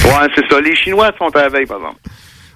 Ouais, 0.05 0.27
c'est 0.35 0.47
ça. 0.49 0.61
Les 0.61 0.75
Chinois 0.75 1.11
sont 1.17 1.29
à 1.35 1.41
la 1.43 1.49
veille, 1.49 1.65
par 1.65 1.77
exemple. 1.77 1.97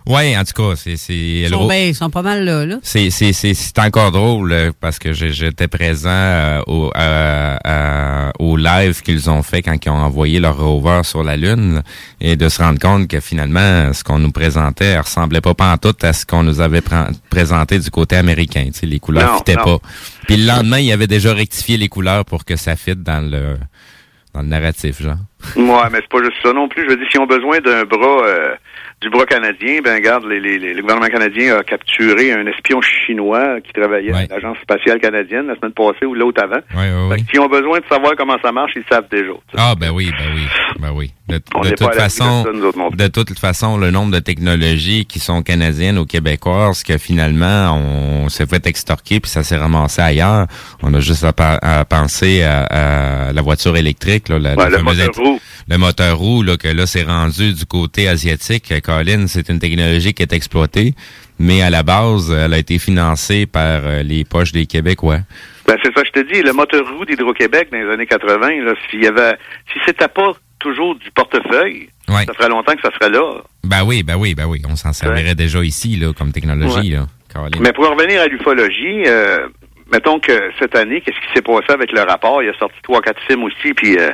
Ouais, 0.05 0.35
en 0.35 0.43
tout 0.43 0.51
cas, 0.61 0.75
c'est 0.75 0.97
c'est 0.97 1.13
Ils 1.15 1.47
sont, 1.49 1.65
ben, 1.65 1.87
ils 1.87 1.95
sont 1.95 2.09
pas 2.09 2.21
mal 2.21 2.43
là, 2.43 2.65
là. 2.65 2.75
C'est 2.83 3.09
c'est 3.09 3.31
c'est 3.31 3.53
c'est 3.53 3.79
encore 3.79 4.11
drôle 4.11 4.51
euh, 4.51 4.71
parce 4.81 4.99
que 4.99 5.13
j'étais 5.13 5.69
présent 5.69 6.09
euh, 6.11 6.61
au 6.67 6.91
euh, 6.93 7.55
euh, 7.65 8.29
au 8.37 8.57
live 8.57 9.01
qu'ils 9.01 9.29
ont 9.29 9.41
fait 9.43 9.61
quand 9.61 9.77
ils 9.85 9.89
ont 9.89 9.93
envoyé 10.03 10.41
leur 10.41 10.57
rover 10.57 11.03
sur 11.05 11.23
la 11.23 11.37
lune 11.37 11.75
là, 11.75 11.83
et 12.19 12.35
de 12.35 12.49
se 12.49 12.61
rendre 12.61 12.79
compte 12.79 13.07
que 13.07 13.21
finalement 13.21 13.93
ce 13.93 14.03
qu'on 14.03 14.19
nous 14.19 14.33
présentait 14.33 14.99
ressemblait 14.99 15.39
pas 15.39 15.53
pantoute 15.53 16.03
à 16.03 16.11
ce 16.11 16.25
qu'on 16.25 16.43
nous 16.43 16.59
avait 16.59 16.81
pr- 16.81 17.13
présenté 17.29 17.79
du 17.79 17.89
côté 17.89 18.17
américain, 18.17 18.65
tu 18.73 18.79
sais 18.81 18.85
les 18.85 18.99
couleurs 18.99 19.31
Non, 19.31 19.37
fitaient 19.37 19.55
non. 19.55 19.63
pas. 19.79 19.87
Puis 20.27 20.35
le 20.35 20.45
lendemain, 20.47 20.79
il 20.79 20.91
avait 20.91 21.07
déjà 21.07 21.33
rectifié 21.33 21.77
les 21.77 21.87
couleurs 21.87 22.25
pour 22.25 22.43
que 22.43 22.57
ça 22.57 22.75
fitte 22.75 23.03
dans 23.03 23.21
le 23.25 23.55
dans 24.33 24.41
le 24.41 24.47
narratif, 24.47 25.01
genre. 25.01 25.17
Ouais, 25.55 25.89
mais 25.91 25.99
c'est 25.99 26.09
pas 26.09 26.23
juste 26.23 26.41
ça 26.41 26.53
non 26.53 26.67
plus. 26.67 26.83
Je 26.83 26.89
veux 26.89 26.97
dire, 26.97 27.07
s'ils 27.11 27.21
ont 27.21 27.27
besoin 27.27 27.59
d'un 27.59 27.83
bras, 27.85 28.25
euh, 28.25 28.55
du 29.01 29.09
bras 29.09 29.25
canadien, 29.25 29.79
ben 29.83 29.95
regarde, 29.95 30.25
les, 30.25 30.39
les, 30.39 30.57
les- 30.59 30.73
le 30.73 30.81
gouvernement 30.81 31.07
canadien 31.09 31.57
a 31.57 31.63
capturé 31.63 32.31
un 32.31 32.45
espion 32.47 32.79
chinois 32.81 33.59
qui 33.61 33.73
travaillait 33.73 34.13
à 34.13 34.25
l'agence 34.27 34.57
spatiale 34.61 34.99
canadienne 34.99 35.47
la 35.47 35.55
semaine 35.55 35.73
passée 35.73 36.05
ou 36.05 36.13
l'autre 36.13 36.41
avant. 36.41 36.61
Ouais, 36.73 36.89
ouais, 37.09 37.17
Fait 37.17 37.23
que 37.23 37.29
s'ils 37.31 37.39
ont 37.41 37.49
besoin 37.49 37.79
de 37.79 37.85
savoir 37.89 38.13
comment 38.17 38.37
ça 38.41 38.51
marche, 38.51 38.71
ils 38.75 38.83
savent 38.89 39.07
déjà. 39.11 39.31
Ah 39.57 39.73
ben 39.77 39.91
oui, 39.91 40.09
ben 40.17 40.25
oui, 40.35 40.41
ben 40.79 40.91
oui. 40.95 41.11
De, 41.27 41.37
toute 41.37 41.93
façon, 41.93 42.43
de 42.43 43.03
ça, 43.03 43.09
toute 43.09 43.39
façon, 43.39 43.77
le 43.77 43.91
nombre 43.91 44.11
de 44.11 44.19
technologies 44.19 45.05
qui 45.05 45.19
sont 45.19 45.41
canadiennes 45.41 45.97
ou 45.97 46.05
québécoises 46.05 46.83
que 46.83 46.97
finalement 46.97 47.75
on 47.75 48.29
s'est 48.29 48.45
fait 48.45 48.65
extorquer 48.67 49.19
puis 49.19 49.31
ça 49.31 49.41
s'est 49.43 49.55
ramassé 49.57 50.01
ailleurs. 50.01 50.47
On 50.81 50.93
a 50.93 50.99
juste 50.99 51.25
à, 51.25 51.85
penser 51.85 52.43
à, 52.43 52.63
à 53.29 53.33
la 53.33 53.41
voiture 53.41 53.75
électrique, 53.77 54.29
là, 54.29 54.37
la, 54.39 54.49
Ouais, 54.55 54.63
la 54.65 54.69
le 54.69 54.77
fameuse 54.77 54.97
moteur 54.97 55.13
int- 55.15 55.27
roue. 55.27 55.39
Le 55.69 55.77
moteur 55.77 56.17
roue, 56.17 56.43
là, 56.43 56.57
que 56.57 56.67
là 56.67 56.85
c'est 56.85 57.03
rendu 57.03 57.53
du 57.53 57.65
côté 57.65 58.07
asiatique. 58.07 58.73
Colin, 58.81 59.27
c'est 59.27 59.49
une 59.49 59.59
technologie 59.59 60.13
qui 60.13 60.23
est 60.23 60.33
exploitée, 60.33 60.93
mais 61.39 61.61
à 61.61 61.69
la 61.69 61.83
base, 61.83 62.31
elle 62.31 62.53
a 62.53 62.57
été 62.57 62.79
financée 62.79 63.45
par 63.45 63.81
euh, 63.85 64.03
les 64.03 64.23
poches 64.23 64.51
des 64.51 64.65
Québécois. 64.65 65.19
Ben 65.67 65.77
c'est 65.83 65.93
ça, 65.93 66.01
je 66.05 66.11
te 66.11 66.33
dis, 66.33 66.41
le 66.41 66.51
moteur 66.53 66.81
roue 66.97 67.05
d'Hydro-Québec 67.05 67.69
dans 67.71 67.77
les 67.77 67.89
années 67.93 68.05
80, 68.05 68.63
là, 68.63 68.73
s'il 68.89 69.03
y 69.03 69.07
avait, 69.07 69.37
si 69.71 69.79
c'était 69.85 70.07
pas 70.09 70.33
toujours 70.59 70.95
du 70.95 71.09
portefeuille, 71.11 71.89
Ouais. 72.09 72.25
ça 72.25 72.33
ferait 72.33 72.49
longtemps 72.49 72.73
que 72.75 72.81
ça 72.81 72.91
serait 72.99 73.09
là. 73.09 73.41
Ben 73.63 73.83
oui, 73.85 74.03
ben 74.03 74.17
oui, 74.17 74.35
ben 74.35 74.45
oui. 74.45 74.61
On 74.69 74.75
s'en 74.75 74.91
servirait 74.91 75.35
déjà 75.35 75.63
ici, 75.63 75.95
là, 75.95 76.11
comme 76.13 76.33
technologie, 76.33 76.91
Ouais. 76.91 76.97
là. 76.97 77.07
Caroline. 77.33 77.61
Mais 77.61 77.71
pour 77.71 77.89
en 77.89 77.95
revenir 77.95 78.21
à 78.21 78.27
l'ufologie, 78.27 79.03
euh, 79.07 79.47
mettons 79.93 80.19
que 80.19 80.51
cette 80.59 80.75
année, 80.75 81.01
qu'est-ce 81.01 81.19
qui 81.19 81.33
s'est 81.35 81.41
passé 81.43 81.67
avec 81.69 81.91
le 81.91 82.01
rapport? 82.01 82.41
Il 82.41 82.49
a 82.49 82.57
sorti 82.57 82.75
trois, 82.81 83.01
quatre 83.01 83.21
films 83.27 83.43
aussi, 83.43 83.73
puis 83.73 83.97
euh, 83.97 84.11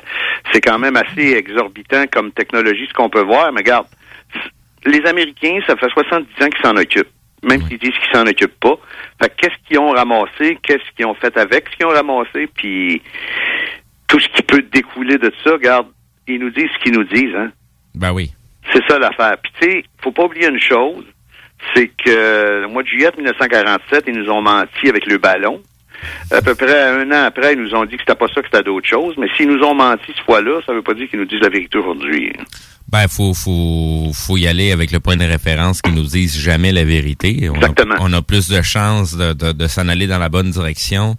c'est 0.52 0.60
quand 0.60 0.78
même 0.78 0.98
assez 0.98 1.32
exorbitant 1.32 2.04
comme 2.12 2.32
technologie, 2.34 2.86
ce 2.88 2.94
qu'on 2.94 3.10
peut 3.10 3.24
voir. 3.24 3.52
Mais 3.54 3.62
regarde, 3.62 3.88
les 4.86 5.06
Américains, 5.06 5.60
ça 5.66 5.78
fait 5.78 5.90
70 5.90 6.28
ans 6.44 6.50
qu'ils 6.50 6.66
s'en 6.66 6.76
occupent. 6.76 7.10
Même 7.42 7.62
s'ils 7.68 7.80
disent 7.80 7.94
qu'ils 7.94 8.14
s'en 8.14 8.28
occupent 8.28 8.60
pas. 8.60 8.76
Fait 9.22 9.30
que 9.30 9.36
qu'est-ce 9.38 9.68
qu'ils 9.68 9.80
ont 9.80 9.92
ramassé? 9.92 10.58
Qu'est-ce 10.62 10.84
qu'ils 10.98 11.06
ont 11.06 11.14
fait 11.14 11.36
avec 11.38 11.70
ce 11.72 11.78
qu'ils 11.78 11.86
ont 11.86 11.92
ramassé? 11.92 12.48
Puis 12.54 13.02
tout 14.08 14.20
ce 14.20 14.28
qui 14.36 14.42
peut 14.42 14.62
découler 14.62 15.18
de 15.18 15.32
ça, 15.42 15.52
regarde, 15.52 15.88
ils 16.28 16.40
nous 16.40 16.50
disent 16.50 16.68
ce 16.78 16.84
qu'ils 16.84 16.94
nous 16.94 17.06
disent, 17.06 17.36
hein. 17.36 17.52
Ben 17.96 18.12
oui. 18.12 18.32
C'est 18.74 18.86
ça 18.90 19.00
l'affaire. 19.00 19.38
Puis 19.42 19.54
tu 19.62 19.72
sais, 19.72 19.84
faut 20.04 20.12
pas 20.12 20.26
oublier 20.26 20.50
une 20.50 20.60
chose, 20.60 21.06
c'est 21.74 21.88
que 21.88 22.62
le 22.62 22.68
mois 22.68 22.84
de 22.84 22.88
juillet 22.88 23.10
1947, 23.16 24.04
ils 24.08 24.18
nous 24.20 24.30
ont 24.30 24.42
menti 24.42 24.90
avec 24.90 25.06
le 25.06 25.18
ballon. 25.18 25.62
À 26.32 26.42
peu 26.42 26.56
près 26.56 26.84
un 26.84 27.10
an 27.12 27.26
après, 27.26 27.54
ils 27.54 27.60
nous 27.62 27.74
ont 27.74 27.86
dit 27.86 27.96
que 27.96 28.02
c'était 28.06 28.16
pas 28.18 28.28
ça, 28.34 28.42
que 28.42 28.48
c'était 28.52 28.64
d'autres 28.64 28.88
choses. 28.88 29.16
Mais 29.18 29.28
s'ils 29.36 29.48
nous 29.50 29.64
ont 29.64 29.74
menti 29.76 30.04
cette 30.08 30.26
fois-là, 30.26 30.62
ça 30.66 30.74
veut 30.74 30.82
pas 30.82 30.94
dire 30.94 31.10
qu'ils 31.10 31.20
nous 31.20 31.26
disent 31.26 31.42
la 31.42 31.50
vérité 31.50 31.78
aujourd'hui. 31.78 32.34
Ben, 32.92 33.08
faut, 33.08 33.34
faut, 33.34 34.12
faut 34.14 34.38
y 34.38 34.48
aller 34.48 34.72
avec 34.72 34.92
le 34.92 35.00
point 35.00 35.16
de 35.16 35.24
référence 35.24 35.82
qui 35.82 35.92
nous 35.92 36.04
disent 36.04 36.40
jamais 36.40 36.72
la 36.72 36.84
vérité. 36.84 37.50
On 37.50 37.56
Exactement. 37.56 37.96
A, 37.96 38.00
on 38.02 38.14
a 38.14 38.22
plus 38.22 38.48
de 38.50 38.62
chances 38.62 39.16
de, 39.16 39.34
de, 39.34 39.52
de 39.52 39.68
s'en 39.68 39.88
aller 39.88 40.08
dans 40.08 40.18
la 40.18 40.30
bonne 40.30 40.50
direction 40.50 41.16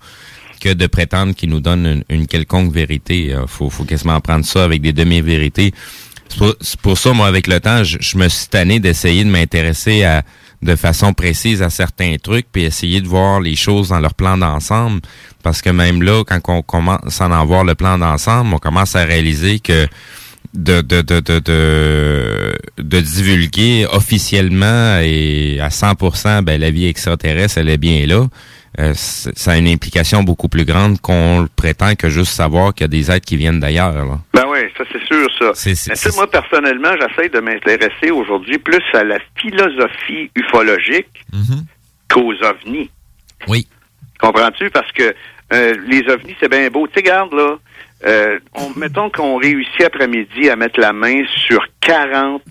que 0.61 0.73
de 0.75 0.87
prétendre 0.87 1.35
qu'ils 1.35 1.51
nous 1.51 1.61
donnent 1.61 1.87
une, 2.09 2.17
une 2.17 2.27
quelconque 2.27 2.73
vérité. 2.73 3.33
Euh, 3.33 3.47
Faut, 3.47 3.71
faut 3.71 3.85
quasiment 3.85 4.21
prendre 4.21 4.45
ça 4.45 4.65
avec 4.65 4.83
des 4.83 4.93
demi-vérités. 4.93 5.73
C'est 6.29 6.39
pour, 6.39 6.55
pour 6.83 6.99
ça, 6.99 7.13
moi, 7.13 7.27
avec 7.27 7.47
le 7.47 7.61
temps, 7.61 7.83
je, 7.83 7.99
je 8.01 8.19
me 8.19 8.29
suis 8.29 8.49
tanné 8.49 8.79
d'essayer 8.81 9.25
de 9.25 9.31
m'intéresser 9.31 10.05
à 10.05 10.23
de 10.63 10.77
façon 10.77 11.15
précise 11.15 11.63
à 11.63 11.71
certains 11.71 12.17
trucs, 12.23 12.47
puis 12.53 12.65
essayer 12.65 13.01
de 13.01 13.09
voir 13.09 13.41
les 13.41 13.57
choses 13.57 13.89
dans 13.89 14.01
leur 14.01 14.15
plan 14.15 14.37
d'ensemble. 14.37 15.01
Parce 15.43 15.63
que 15.63 15.71
même 15.71 16.03
là, 16.03 16.23
quand 16.25 16.41
on 16.49 16.63
commence 16.63 17.21
à 17.21 17.29
en 17.29 17.45
voir 17.47 17.65
le 17.65 17.75
plan 17.75 17.97
d'ensemble, 17.99 18.55
on 18.55 18.59
commence 18.59 18.95
à 18.95 19.05
réaliser 19.05 19.59
que 19.61 19.87
de, 20.53 20.81
de, 20.81 21.01
de, 21.01 21.21
de, 21.21 21.39
de, 21.39 22.59
de 22.79 23.01
divulguer 23.01 23.87
officiellement 23.91 24.99
et 25.01 25.59
à 25.61 25.69
100% 25.69 26.43
ben, 26.43 26.61
la 26.61 26.71
vie 26.71 26.87
extraterrestre, 26.87 27.59
elle 27.59 27.69
est 27.69 27.79
bien 27.79 28.07
là. 28.07 28.27
Euh, 28.79 28.95
c- 28.95 29.31
ça 29.35 29.53
a 29.53 29.57
une 29.59 29.67
implication 29.69 30.23
beaucoup 30.23 30.49
plus 30.49 30.65
grande 30.65 31.01
qu'on 31.01 31.41
le 31.43 31.49
prétend 31.49 31.95
que 31.97 32.09
juste 32.09 32.33
savoir 32.33 32.73
qu'il 32.73 32.85
y 32.85 32.85
a 32.85 32.89
des 32.89 33.11
êtres 33.11 33.27
qui 33.27 33.37
viennent 33.37 33.59
d'ailleurs. 33.61 33.93
là. 34.07 34.19
Ben 34.33 34.45
oui, 34.49 34.61
ça 34.79 34.85
c'est 34.93 35.05
sûr, 35.05 35.27
ça. 35.39 35.53
Tu 35.55 35.75
sais, 35.97 36.17
moi, 36.17 36.31
personnellement, 36.31 36.91
j'essaie 37.01 37.29
de 37.29 37.41
m'intéresser 37.41 38.11
aujourd'hui 38.13 38.59
plus 38.59 38.83
à 38.95 39.03
la 39.03 39.19
philosophie 39.37 40.31
ufologique 40.37 41.09
qu'aux 42.09 42.33
ovnis. 42.45 42.91
Oui. 43.49 43.67
Comprends-tu? 44.21 44.71
Parce 44.71 44.91
que 44.93 45.15
euh, 45.53 45.75
les 45.89 46.03
ovnis, 46.09 46.37
c'est 46.41 46.49
bien 46.51 46.69
beau. 46.71 46.87
Tu 46.87 46.95
sais, 46.95 47.01
regarde, 47.01 47.33
là, 47.35 47.57
euh, 48.07 48.39
on- 48.55 48.79
mettons 48.79 49.11
qu'on 49.11 49.37
réussit 49.37 49.83
après-midi 49.85 50.49
à 50.49 50.55
mettre 50.57 50.79
la 50.79 50.93
main 50.93 51.23
sur 51.49 51.61
40 51.81 52.43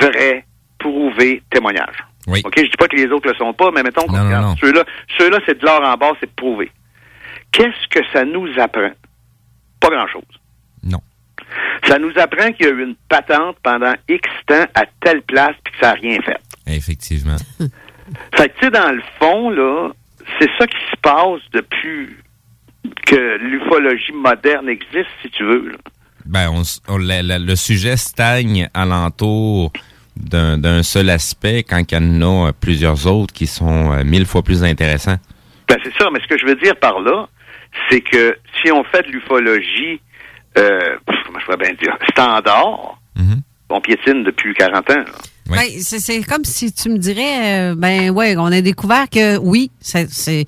vrais, 0.00 0.44
prouvés 0.78 1.42
témoignages. 1.50 2.04
Oui. 2.28 2.42
OK, 2.44 2.54
je 2.56 2.62
dis 2.62 2.76
pas 2.78 2.86
que 2.88 2.96
les 2.96 3.06
autres 3.06 3.28
le 3.28 3.34
sont 3.34 3.52
pas, 3.54 3.70
mais 3.72 3.82
mettons 3.82 4.02
qu'on 4.06 4.16
non. 4.22 4.54
ceux-là. 4.60 4.84
Ceux-là, 5.18 5.38
c'est 5.46 5.58
de 5.58 5.64
l'or 5.66 5.82
en 5.82 5.94
bas, 5.96 6.12
c'est 6.20 6.30
prouvé. 6.34 6.70
Qu'est-ce 7.52 7.88
que 7.88 8.00
ça 8.12 8.24
nous 8.24 8.48
apprend? 8.58 8.90
Pas 9.80 9.88
grand-chose. 9.88 10.22
Non. 10.84 11.00
Ça 11.86 11.98
nous 11.98 12.12
apprend 12.16 12.52
qu'il 12.52 12.66
y 12.66 12.68
a 12.68 12.72
eu 12.72 12.82
une 12.82 12.96
patente 13.08 13.56
pendant 13.62 13.94
X 14.08 14.28
temps 14.46 14.66
à 14.74 14.82
telle 15.00 15.22
place 15.22 15.54
puis 15.64 15.72
que 15.72 15.78
ça 15.80 15.92
n'a 15.94 16.00
rien 16.00 16.18
fait. 16.20 16.38
Effectivement. 16.66 17.36
Fait 18.36 18.48
que, 18.50 18.58
tu 18.58 18.64
sais, 18.66 18.70
dans 18.70 18.92
le 18.94 19.02
fond, 19.18 19.50
là, 19.50 19.90
c'est 20.38 20.48
ça 20.58 20.66
qui 20.66 20.76
se 20.90 20.96
passe 21.00 21.40
depuis 21.52 22.16
que 23.06 23.36
l'ufologie 23.38 24.12
moderne 24.12 24.68
existe, 24.68 25.08
si 25.22 25.30
tu 25.30 25.44
veux. 25.44 25.70
là. 25.70 25.78
Ben, 26.26 26.50
on, 26.50 26.60
s- 26.60 26.80
on- 26.88 26.98
la- 26.98 27.22
la- 27.22 27.38
le 27.38 27.56
sujet 27.56 27.96
stagne 27.96 28.68
alentour 28.74 29.72
d'un 30.18 30.58
d'un 30.58 30.82
seul 30.82 31.10
aspect 31.10 31.62
quand 31.62 31.80
il 31.90 31.94
y 31.94 31.98
en 31.98 32.22
a 32.22 32.48
euh, 32.48 32.52
plusieurs 32.58 33.06
autres 33.06 33.32
qui 33.32 33.46
sont 33.46 33.92
euh, 33.92 34.04
mille 34.04 34.26
fois 34.26 34.42
plus 34.42 34.64
intéressants? 34.64 35.16
Ben, 35.68 35.76
c'est 35.82 35.94
ça, 35.94 36.08
mais 36.12 36.20
ce 36.20 36.26
que 36.26 36.38
je 36.38 36.46
veux 36.46 36.56
dire 36.56 36.76
par 36.76 37.00
là, 37.00 37.28
c'est 37.90 38.00
que 38.00 38.36
si 38.62 38.72
on 38.72 38.82
fait 38.84 39.02
de 39.06 39.12
l'ufologie, 39.12 40.00
euh, 40.56 40.96
je 41.08 41.44
pourrais 41.44 41.56
bien 41.56 41.74
dire, 41.74 41.96
standard, 42.10 42.98
on 43.70 43.80
piétine 43.80 44.24
depuis 44.24 44.54
40 44.54 44.90
ans. 44.90 44.94
là. 44.96 45.04
Ben, 45.48 45.64
c'est 45.80 45.98
c'est 45.98 46.22
comme 46.22 46.44
si 46.44 46.72
tu 46.72 46.90
me 46.90 46.98
dirais, 46.98 47.70
euh, 47.70 47.74
ben 47.74 48.10
ouais, 48.10 48.36
on 48.36 48.46
a 48.46 48.60
découvert 48.60 49.08
que 49.08 49.38
oui, 49.38 49.70
c'est. 49.80 50.46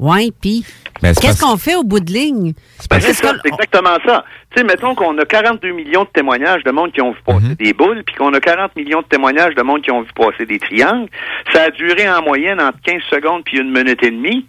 Ouais, 0.00 0.30
puis. 0.40 0.64
Ben, 1.02 1.14
Qu'est-ce 1.14 1.42
qu'on 1.42 1.58
fait 1.58 1.76
au 1.76 1.84
bout 1.84 2.00
de 2.00 2.10
ligne? 2.10 2.54
Ben, 2.88 3.00
c'est 3.00 3.12
ça, 3.12 3.34
c'est 3.44 3.52
exactement 3.52 3.98
ça. 4.06 4.24
Tu 4.50 4.58
sais, 4.58 4.64
mettons 4.64 4.94
qu'on 4.94 5.16
a 5.18 5.24
42 5.26 5.72
millions 5.72 6.04
de 6.04 6.08
témoignages 6.08 6.64
de 6.64 6.70
monde 6.70 6.90
qui 6.92 7.02
ont 7.02 7.12
vu 7.12 7.18
passer 7.24 7.54
des 7.54 7.74
boules, 7.74 8.02
puis 8.04 8.14
qu'on 8.14 8.32
a 8.32 8.40
40 8.40 8.74
millions 8.76 9.02
de 9.02 9.06
témoignages 9.06 9.54
de 9.54 9.62
monde 9.62 9.82
qui 9.82 9.90
ont 9.90 10.00
vu 10.00 10.10
passer 10.14 10.46
des 10.46 10.58
triangles. 10.58 11.10
Ça 11.52 11.64
a 11.64 11.70
duré 11.70 12.08
en 12.08 12.22
moyenne 12.22 12.62
entre 12.62 12.80
15 12.82 13.02
secondes 13.10 13.44
puis 13.44 13.58
une 13.58 13.70
minute 13.70 14.02
et 14.02 14.10
demie. 14.10 14.46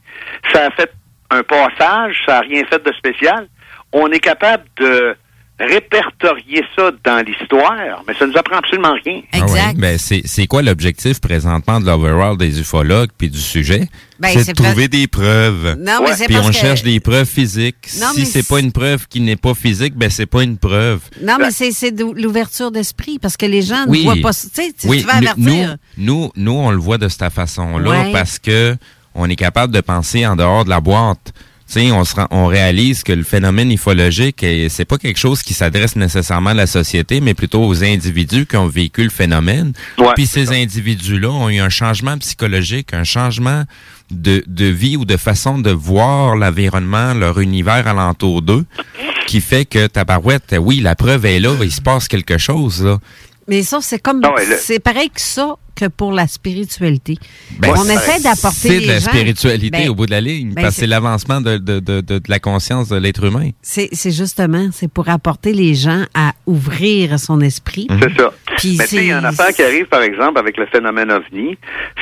Ça 0.54 0.68
a 0.68 0.72
fait 0.72 0.92
un 1.30 1.44
passage, 1.44 2.22
ça 2.26 2.38
a 2.38 2.42
rien 2.42 2.64
fait 2.66 2.82
de 2.82 2.94
spécial. 2.94 3.48
On 3.92 4.08
est 4.08 4.20
capable 4.20 4.64
de 4.78 5.18
répertorier 5.68 6.64
ça 6.76 6.92
dans 7.04 7.24
l'histoire, 7.26 8.04
mais 8.08 8.14
ça 8.18 8.26
nous 8.28 8.38
apprend 8.38 8.58
absolument 8.58 8.94
rien. 9.04 9.22
Ah 9.34 9.46
ouais. 9.46 9.74
Ben, 9.76 9.98
c'est 9.98 10.22
c'est 10.26 10.48
quoi 10.48 10.62
l'objectif 10.62 11.20
présentement 11.20 11.80
de 11.80 11.86
l'overall 11.86 12.38
des 12.38 12.60
ufologues 12.60 13.10
puis 13.18 13.30
du 13.30 13.40
sujet? 13.40 13.88
Ben, 14.20 14.30
c'est 14.34 14.48
de 14.50 14.54
trouver 14.54 14.88
des 14.88 15.08
preuves. 15.08 15.78
Non, 15.80 16.00
mais 16.04 16.14
c'est 16.16 16.26
Puis 16.26 16.38
on 16.38 16.48
que- 16.48 16.52
cherche 16.54 16.84
des 16.84 17.00
preuves 17.00 17.28
physiques. 17.28 17.88
Non, 18.00 18.08
si 18.14 18.20
mais 18.22 18.26
c'est 18.26 18.48
pas 18.48 18.60
une 18.60 18.72
preuve 18.72 19.08
qui 19.08 19.20
n'est 19.22 19.36
pas 19.36 19.54
physique, 19.56 19.96
ben 19.96 20.10
c'est 20.10 20.26
pas 20.28 20.44
une 20.44 20.58
preuve. 20.58 21.02
Non, 21.22 21.38
mais 21.40 21.52
c'est 21.52 21.72
c'est 21.72 21.92
de 21.92 22.04
l'ouverture 22.04 22.72
d'esprit 22.72 23.18
parce 23.20 23.38
que 23.38 23.46
les 23.46 23.62
gens 23.62 23.86
Oui. 23.88 24.00
ne 24.00 24.04
voient 24.04 24.22
pas. 24.22 24.34
ça. 24.34 24.48
Tu 24.54 24.62
sais, 24.62 24.88
Oui, 24.88 25.02
tu 25.02 25.08
vas 25.08 25.20
nous- 25.22 25.28
avertir. 25.30 25.78
Nous, 25.98 26.06
nous, 26.06 26.32
nous, 26.36 26.52
on 26.54 26.72
le 26.72 26.78
voit 26.78 26.98
de 26.98 27.08
cette 27.08 27.30
façon-là 27.32 27.90
Ouais. 27.90 28.12
parce 28.12 28.38
que 28.40 28.76
on 29.16 29.30
est 29.30 29.36
capable 29.36 29.74
de 29.74 29.82
penser 29.82 30.26
en 30.26 30.36
dehors 30.36 30.64
de 30.66 30.70
la 30.70 30.80
boîte. 30.82 31.34
Sais, 31.72 31.90
on, 31.94 32.04
se 32.04 32.16
rend- 32.16 32.28
on 32.32 32.48
réalise 32.48 33.02
que 33.02 33.14
le 33.14 33.24
phénomène 33.24 33.72
ufologique, 33.72 34.46
c'est 34.68 34.84
pas 34.84 34.98
quelque 34.98 35.18
chose 35.18 35.42
qui 35.42 35.54
s'adresse 35.54 35.96
nécessairement 35.96 36.50
à 36.50 36.54
la 36.54 36.68
société, 36.68 37.22
mais 37.22 37.34
plutôt 37.34 37.64
aux 37.66 37.82
individus 37.82 38.46
qui 38.46 38.58
ont 38.58 38.68
vécu 38.68 39.04
le 39.06 39.10
phénomène. 39.10 39.72
Puis 40.16 40.26
ces 40.28 40.52
individus-là 40.52 41.30
ont 41.30 41.48
eu 41.50 41.60
un 41.62 41.70
changement 41.70 42.18
psychologique, 42.18 42.94
un 42.94 43.06
changement 43.06 43.64
de, 44.10 44.44
de 44.48 44.66
vie 44.66 44.98
ou 44.98 45.06
de 45.06 45.16
façon 45.16 45.60
de 45.60 45.72
voir 45.72 46.36
l'environnement, 46.36 47.14
leur 47.14 47.40
univers 47.40 47.88
alentour 47.88 48.42
d'eux, 48.42 48.66
qui 49.28 49.40
fait 49.40 49.64
que 49.64 49.88
tabarouette, 49.88 50.54
oui, 50.60 50.82
la 50.82 50.96
preuve 50.96 51.26
est 51.26 51.40
là, 51.40 51.52
il 51.62 51.72
se 51.72 51.80
passe 51.82 52.10
quelque 52.10 52.38
chose 52.38 52.84
là. 52.84 52.98
Mais 53.52 53.64
ça, 53.64 53.80
c'est 53.82 54.00
comme. 54.02 54.22
Le- 54.22 54.56
C'est 54.58 54.80
pareil 54.80 55.10
que 55.10 55.22
ça 55.22 55.56
que 55.76 55.86
pour 55.88 56.12
la 56.14 56.28
spiritualité. 56.28 57.18
Ben, 57.60 57.74
on 57.78 57.84
essaie 57.86 58.22
d'apporter 58.22 58.70
C'est 58.70 58.80
de 58.82 58.88
la 58.88 59.00
gens- 59.00 59.10
spiritualité 59.10 59.70
Ben, 59.72 59.90
au 59.90 59.96
bout 59.96 60.06
de 60.06 60.12
la 60.12 60.22
ligne, 60.22 60.54
ben, 60.54 60.62
parce 60.64 60.76
que 60.76 60.82
c'est- 60.82 60.88
l'avancement 60.88 61.42
de, 61.42 61.58
de, 61.58 61.80
de, 61.80 62.02
de, 62.02 62.20
de 62.20 62.24
la 62.30 62.40
conscience 62.40 62.88
de 62.90 62.98
l'être 62.98 63.24
humain. 63.26 63.50
C'est 63.62 63.90
c'est 63.94 64.12
justement, 64.12 64.70
c'est 64.72 64.90
pour 64.92 65.10
apporter 65.10 65.54
les 65.54 65.74
gens 65.74 66.04
à 66.14 66.34
ouvrir 66.46 67.20
son 67.20 67.42
esprit. 67.42 67.88
C'est 67.90 68.16
ça. 68.18 68.32
Puis 68.58 68.76
Mais 68.78 68.86
tu 68.86 68.90
sais, 68.90 69.04
il 69.04 69.08
y 69.08 69.12
a 69.12 69.16
une 69.18 69.22
c'est- 69.22 69.42
affaire 69.42 69.54
qui 69.56 69.64
arrive, 69.64 69.86
par 69.88 70.02
exemple, 70.04 70.40
avec 70.40 70.56
le 70.58 70.66
phénomène 70.68 71.12
ovni, 71.12 71.58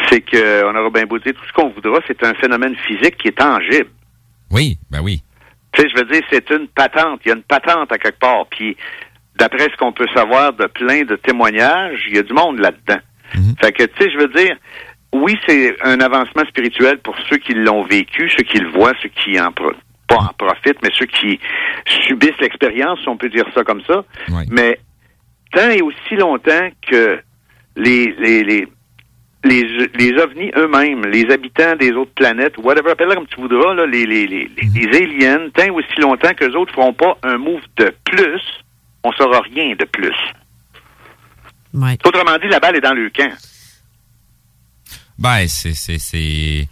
c'est 0.10 0.22
qu'on 0.22 0.76
aura 0.76 0.90
bien 0.92 1.06
beau 1.06 1.18
dire 1.20 1.34
tout 1.34 1.46
ce 1.48 1.54
qu'on 1.54 1.70
voudra, 1.70 2.00
c'est 2.08 2.24
un 2.24 2.34
phénomène 2.36 2.76
physique 2.88 3.18
qui 3.18 3.30
est 3.30 3.38
tangible. 3.38 3.90
Oui, 4.52 4.78
ben 4.92 5.00
oui. 5.02 5.24
Tu 5.72 5.82
sais, 5.84 5.88
je 5.90 6.00
veux 6.00 6.06
dire, 6.12 6.24
c'est 6.32 6.50
une 6.50 6.68
patente. 6.68 7.22
Il 7.26 7.30
y 7.30 7.32
a 7.32 7.36
une 7.36 7.44
patente 7.44 7.92
à 7.92 7.98
quelque 8.00 8.20
part. 8.20 8.46
Puis, 8.50 8.76
d'après 9.40 9.64
ce 9.72 9.78
qu'on 9.78 9.92
peut 9.94 10.08
savoir 10.14 10.54
de 10.54 10.66
plein 10.68 11.04
de 11.04 11.16
témoignages, 11.16 12.04
il 12.10 12.16
y 12.16 12.20
a 12.20 12.24
du 12.24 12.34
monde 12.34 12.60
là-dedans. 12.60 13.00
Fait 13.62 13.72
que, 13.72 13.84
tu 13.84 14.04
sais, 14.04 14.12
je 14.12 14.18
veux 14.18 14.28
dire, 14.28 14.56
oui, 15.14 15.36
c'est 15.48 15.76
un 15.84 16.00
avancement 16.02 16.44
spirituel 16.48 17.00
pour 17.00 17.16
ceux 17.30 17.38
qui 17.38 17.54
l'ont 17.54 17.84
vécu, 17.84 18.30
ceux 18.30 18.44
qui 18.44 18.60
le 18.60 18.70
voient, 18.70 18.94
ceux 19.02 19.10
qui 19.10 19.40
en 19.40 19.52
pro- 19.52 19.74
pas 20.08 20.18
en 20.18 20.34
profitent, 20.38 20.82
mais 20.84 20.90
ceux 20.94 21.06
qui 21.06 21.40
subissent 22.08 22.40
l'expérience, 22.42 23.00
si 23.02 23.10
on 23.10 23.18
peut 23.18 23.30
dire 23.30 23.46
ça 23.56 23.64
comme 23.64 23.82
ça. 23.88 24.04
Mais 24.52 24.80
tant 25.54 25.70
et 25.70 25.82
aussi 25.82 26.16
longtemps 26.16 26.70
que 26.90 27.20
les, 27.76 28.14
les, 28.20 28.44
les, 28.44 28.68
les, 29.46 29.64
les 29.96 30.14
ovnis 30.22 30.52
eux-mêmes, 30.58 31.06
les 31.06 31.32
habitants 31.32 31.76
des 31.76 31.92
autres 31.92 32.14
planètes, 32.16 32.58
whatever, 32.58 32.92
appelle-le 32.92 33.16
comme 33.16 33.28
tu 33.28 33.40
voudras, 33.40 33.74
là, 33.74 33.86
les, 33.86 34.06
les, 34.06 34.28
les, 34.28 34.50
les- 34.58 34.88
les 34.88 34.98
aliens, 34.98 35.50
tant 35.54 35.64
et 35.64 35.70
aussi 35.70 36.00
longtemps 36.02 36.34
que 36.36 36.46
les 36.46 36.56
autres 36.56 36.74
feront 36.74 36.94
pas 36.94 37.18
un 37.24 37.38
move 37.38 37.62
de 37.78 37.94
plus, 38.06 38.42
on 39.04 39.12
saura 39.14 39.42
rien 39.42 39.76
de 39.78 39.86
plus. 39.86 40.16
Autrement 42.04 42.38
dit, 42.42 42.48
la 42.48 42.60
balle 42.60 42.76
est 42.78 42.82
dans 42.82 42.94
le 42.94 43.10
camp. 43.10 43.32
Ben, 45.18 45.46
c'est, 45.48 45.74
c'est, 45.74 46.00
c'est... 46.00 46.68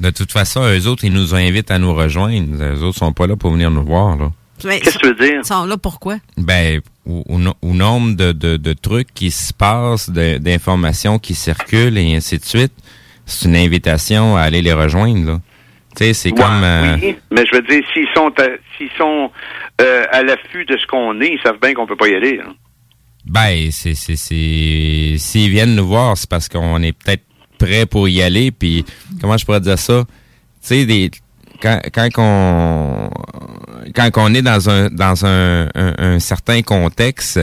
De 0.00 0.10
toute 0.10 0.30
façon, 0.32 0.60
eux 0.62 0.86
autres, 0.88 1.04
ils 1.04 1.12
nous 1.12 1.34
invitent 1.34 1.70
à 1.70 1.78
nous 1.78 1.94
rejoindre. 1.94 2.62
Eux 2.62 2.82
autres 2.82 2.98
sont 2.98 3.12
pas 3.12 3.26
là 3.26 3.36
pour 3.36 3.52
venir 3.52 3.70
nous 3.70 3.84
voir, 3.84 4.16
là. 4.16 4.30
Qu'est-ce 4.58 4.98
que 4.98 4.98
tu 4.98 5.06
veux 5.08 5.14
dire? 5.14 5.40
Ils 5.42 5.46
sont 5.46 5.64
là 5.66 5.76
pourquoi? 5.76 6.16
Ben, 6.38 6.80
au, 7.06 7.22
au 7.28 7.38
no- 7.38 7.56
au 7.62 7.72
nombre 7.74 8.16
de, 8.16 8.32
de, 8.32 8.56
de 8.56 8.72
trucs 8.72 9.12
qui 9.14 9.30
se 9.30 9.52
passent, 9.52 10.08
de- 10.10 10.38
d'informations 10.38 11.18
qui 11.18 11.34
circulent 11.34 11.96
et 11.98 12.16
ainsi 12.16 12.38
de 12.38 12.44
suite, 12.44 12.72
c'est 13.26 13.48
une 13.48 13.56
invitation 13.56 14.36
à 14.36 14.42
aller 14.42 14.62
les 14.62 14.72
rejoindre, 14.72 15.26
là. 15.26 15.40
Tu 15.96 16.04
sais, 16.04 16.14
c'est 16.14 16.30
Ouais, 16.32 16.36
comme... 16.42 16.62
euh, 16.62 16.96
Oui, 17.00 17.16
mais 17.30 17.44
je 17.46 17.56
veux 17.56 17.62
dire, 17.62 17.82
s'ils 17.92 18.06
sont 18.14 18.32
à, 18.38 18.44
s'ils 18.76 18.90
sont 18.98 19.30
euh, 19.80 20.04
à 20.12 20.22
l'affût 20.22 20.64
de 20.66 20.76
ce 20.76 20.86
qu'on 20.86 21.20
est, 21.20 21.32
ils 21.32 21.40
savent 21.42 21.58
bien 21.60 21.72
qu'on 21.74 21.86
peut 21.86 21.96
pas 21.96 22.08
y 22.08 22.14
aller. 22.14 22.40
hein. 22.46 22.52
Ben, 23.24 23.70
c'est, 23.72 23.94
c'est, 23.94 24.14
c'est, 24.16 25.14
s'ils 25.18 25.50
viennent 25.50 25.74
nous 25.74 25.86
voir, 25.86 26.16
c'est 26.16 26.28
parce 26.30 26.48
qu'on 26.48 26.80
est 26.82 26.92
peut-être 26.92 27.24
prêt 27.58 27.84
pour 27.86 28.08
y 28.08 28.22
aller. 28.22 28.50
Puis, 28.52 28.84
comment 29.20 29.36
je 29.36 29.44
pourrais 29.44 29.60
dire 29.60 29.78
ça? 29.78 30.04
Tu 30.62 30.68
sais, 30.68 30.86
des, 30.86 31.10
quand, 31.60 31.80
quand 31.92 32.08
on, 32.18 33.10
quand 33.94 34.10
on 34.16 34.34
est 34.34 34.42
dans 34.42 34.68
un, 34.70 34.88
dans 34.90 35.24
un, 35.26 35.66
un, 35.74 35.94
un 35.98 36.18
certain 36.20 36.62
contexte, 36.62 37.40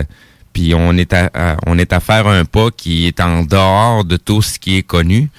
puis 0.53 0.73
on 0.75 0.95
est 0.95 1.11
à, 1.13 1.29
à- 1.33 1.57
on 1.65 1.77
est 1.79 1.91
à 1.91 1.99
faire 1.99 2.27
un 2.27 2.45
pas 2.45 2.69
qui 2.71 3.07
est 3.07 3.19
en 3.19 3.43
dehors 3.43 4.05
de 4.05 4.15
tout 4.17 4.41
ce 4.41 4.59
qui 4.59 4.77
est 4.77 4.83
connu, 4.83 5.29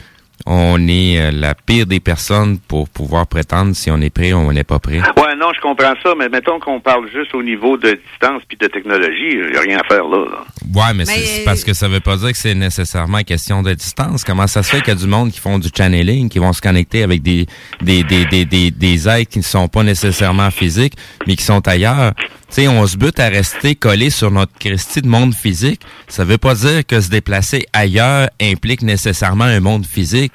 on 0.47 0.87
est 0.89 1.19
euh, 1.21 1.31
la 1.33 1.55
pire 1.55 1.87
des 1.87 2.01
personnes 2.01 2.59
pour 2.59 2.89
pouvoir 2.89 3.27
prétendre 3.27 3.75
si 3.75 3.91
on 3.91 4.01
est 4.01 4.11
prêt 4.11 4.33
ou 4.33 4.39
on 4.39 4.53
n'est 4.53 4.65
pas 4.65 4.79
prêt. 4.79 4.99
Ouais, 4.99 5.35
non, 5.39 5.49
je 5.55 5.61
comprends 5.61 5.95
ça, 6.03 6.13
mais 6.19 6.29
mettons 6.29 6.59
qu'on 6.61 6.81
parle 6.81 7.09
juste 7.11 7.35
au 7.35 7.43
niveau 7.43 7.77
de 7.77 7.99
distance 8.11 8.43
puis 8.49 8.57
de 8.61 8.67
technologie, 8.67 9.31
il 9.33 9.51
n'y 9.53 9.57
a 9.57 9.61
rien 9.61 9.79
à 9.79 9.85
faire 9.85 10.05
là. 10.05 10.25
là. 10.31 10.39
Ouais, 10.75 10.95
mais, 10.95 11.05
c'est- 11.07 11.45
parce 11.45 11.65
que 11.65 11.73
ça 11.73 11.89
veut 11.89 12.01
pas 12.01 12.17
dire 12.17 12.33
que 12.33 12.37
c'est 12.39 12.55
nécessairement 12.55 13.23
question 13.23 13.63
de 13.63 13.73
distance. 13.73 14.25
Comment 14.25 14.47
ça 14.47 14.63
se 14.63 14.71
fait 14.71 14.79
qu'il 14.83 14.89
y 14.89 14.97
a 14.97 15.01
du 15.01 15.07
monde 15.07 15.31
qui 15.31 15.41
font 15.41 15.59
du 15.59 15.69
channeling, 15.75 16.29
qui 16.29 16.39
vont 16.39 16.53
se 16.53 16.61
connecter 16.61 17.03
avec 17.03 17.23
des 17.23 17.47
des 17.81 18.03
des 18.03 18.25
des 18.27 18.45
des, 18.45 18.71
des 18.71 19.09
êtres 19.09 19.31
qui 19.31 19.39
ne 19.39 19.45
sont 19.45 19.69
pas 19.69 19.83
nécessairement 19.83 20.51
physiques, 20.51 20.95
mais 21.27 21.37
qui 21.37 21.45
sont 21.45 21.67
ailleurs? 21.69 22.13
Sais, 22.55 22.69
on 22.69 22.87
se 22.87 22.97
bute 22.97 23.19
à 23.19 23.29
rester 23.29 23.75
collé 23.75 24.11
sur 24.11 24.31
notre 24.31 24.57
Christie 24.61 25.03
de 25.03 25.09
monde 25.09 25.35
physique. 25.35 25.81
Ça 26.07 26.25
veut 26.25 26.39
pas 26.39 26.55
dire 26.55 26.87
que 26.87 27.01
se 27.01 27.11
déplacer 27.11 27.67
ailleurs 27.73 28.29
implique 28.41 28.83
nécessairement 28.83 29.43
un 29.43 29.59
monde 29.59 29.85
physique. 29.85 30.33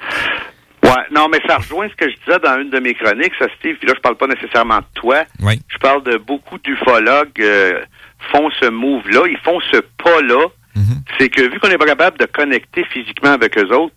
Ouais, 0.82 1.02
non, 1.10 1.28
mais 1.32 1.38
ça 1.48 1.56
rejoint 1.56 1.88
ce 1.88 1.94
que 1.94 2.10
je 2.10 2.16
disais 2.16 2.38
dans 2.44 2.60
une 2.60 2.68
de 2.68 2.78
mes 2.78 2.92
chroniques, 2.92 3.32
ça, 3.38 3.46
Steve, 3.58 3.76
puis 3.76 3.88
là, 3.88 3.94
je 3.96 4.02
parle 4.02 4.16
pas 4.16 4.26
nécessairement 4.26 4.80
de 4.80 4.84
toi. 4.96 5.24
Oui. 5.40 5.62
Je 5.68 5.78
parle 5.78 6.02
de 6.02 6.18
beaucoup 6.18 6.58
d'ufologues 6.58 7.40
euh, 7.40 7.80
font 8.30 8.50
ce 8.60 8.68
move-là, 8.68 9.22
ils 9.26 9.38
font 9.38 9.58
ce 9.72 9.78
pas-là. 10.04 10.44
C'est 11.18 11.30
que 11.30 11.40
vu 11.50 11.58
qu'on 11.58 11.68
n'est 11.68 11.78
pas 11.78 11.86
capable 11.86 12.18
de 12.18 12.26
connecter 12.26 12.84
physiquement 12.92 13.32
avec 13.32 13.56
eux 13.56 13.74
autres, 13.74 13.94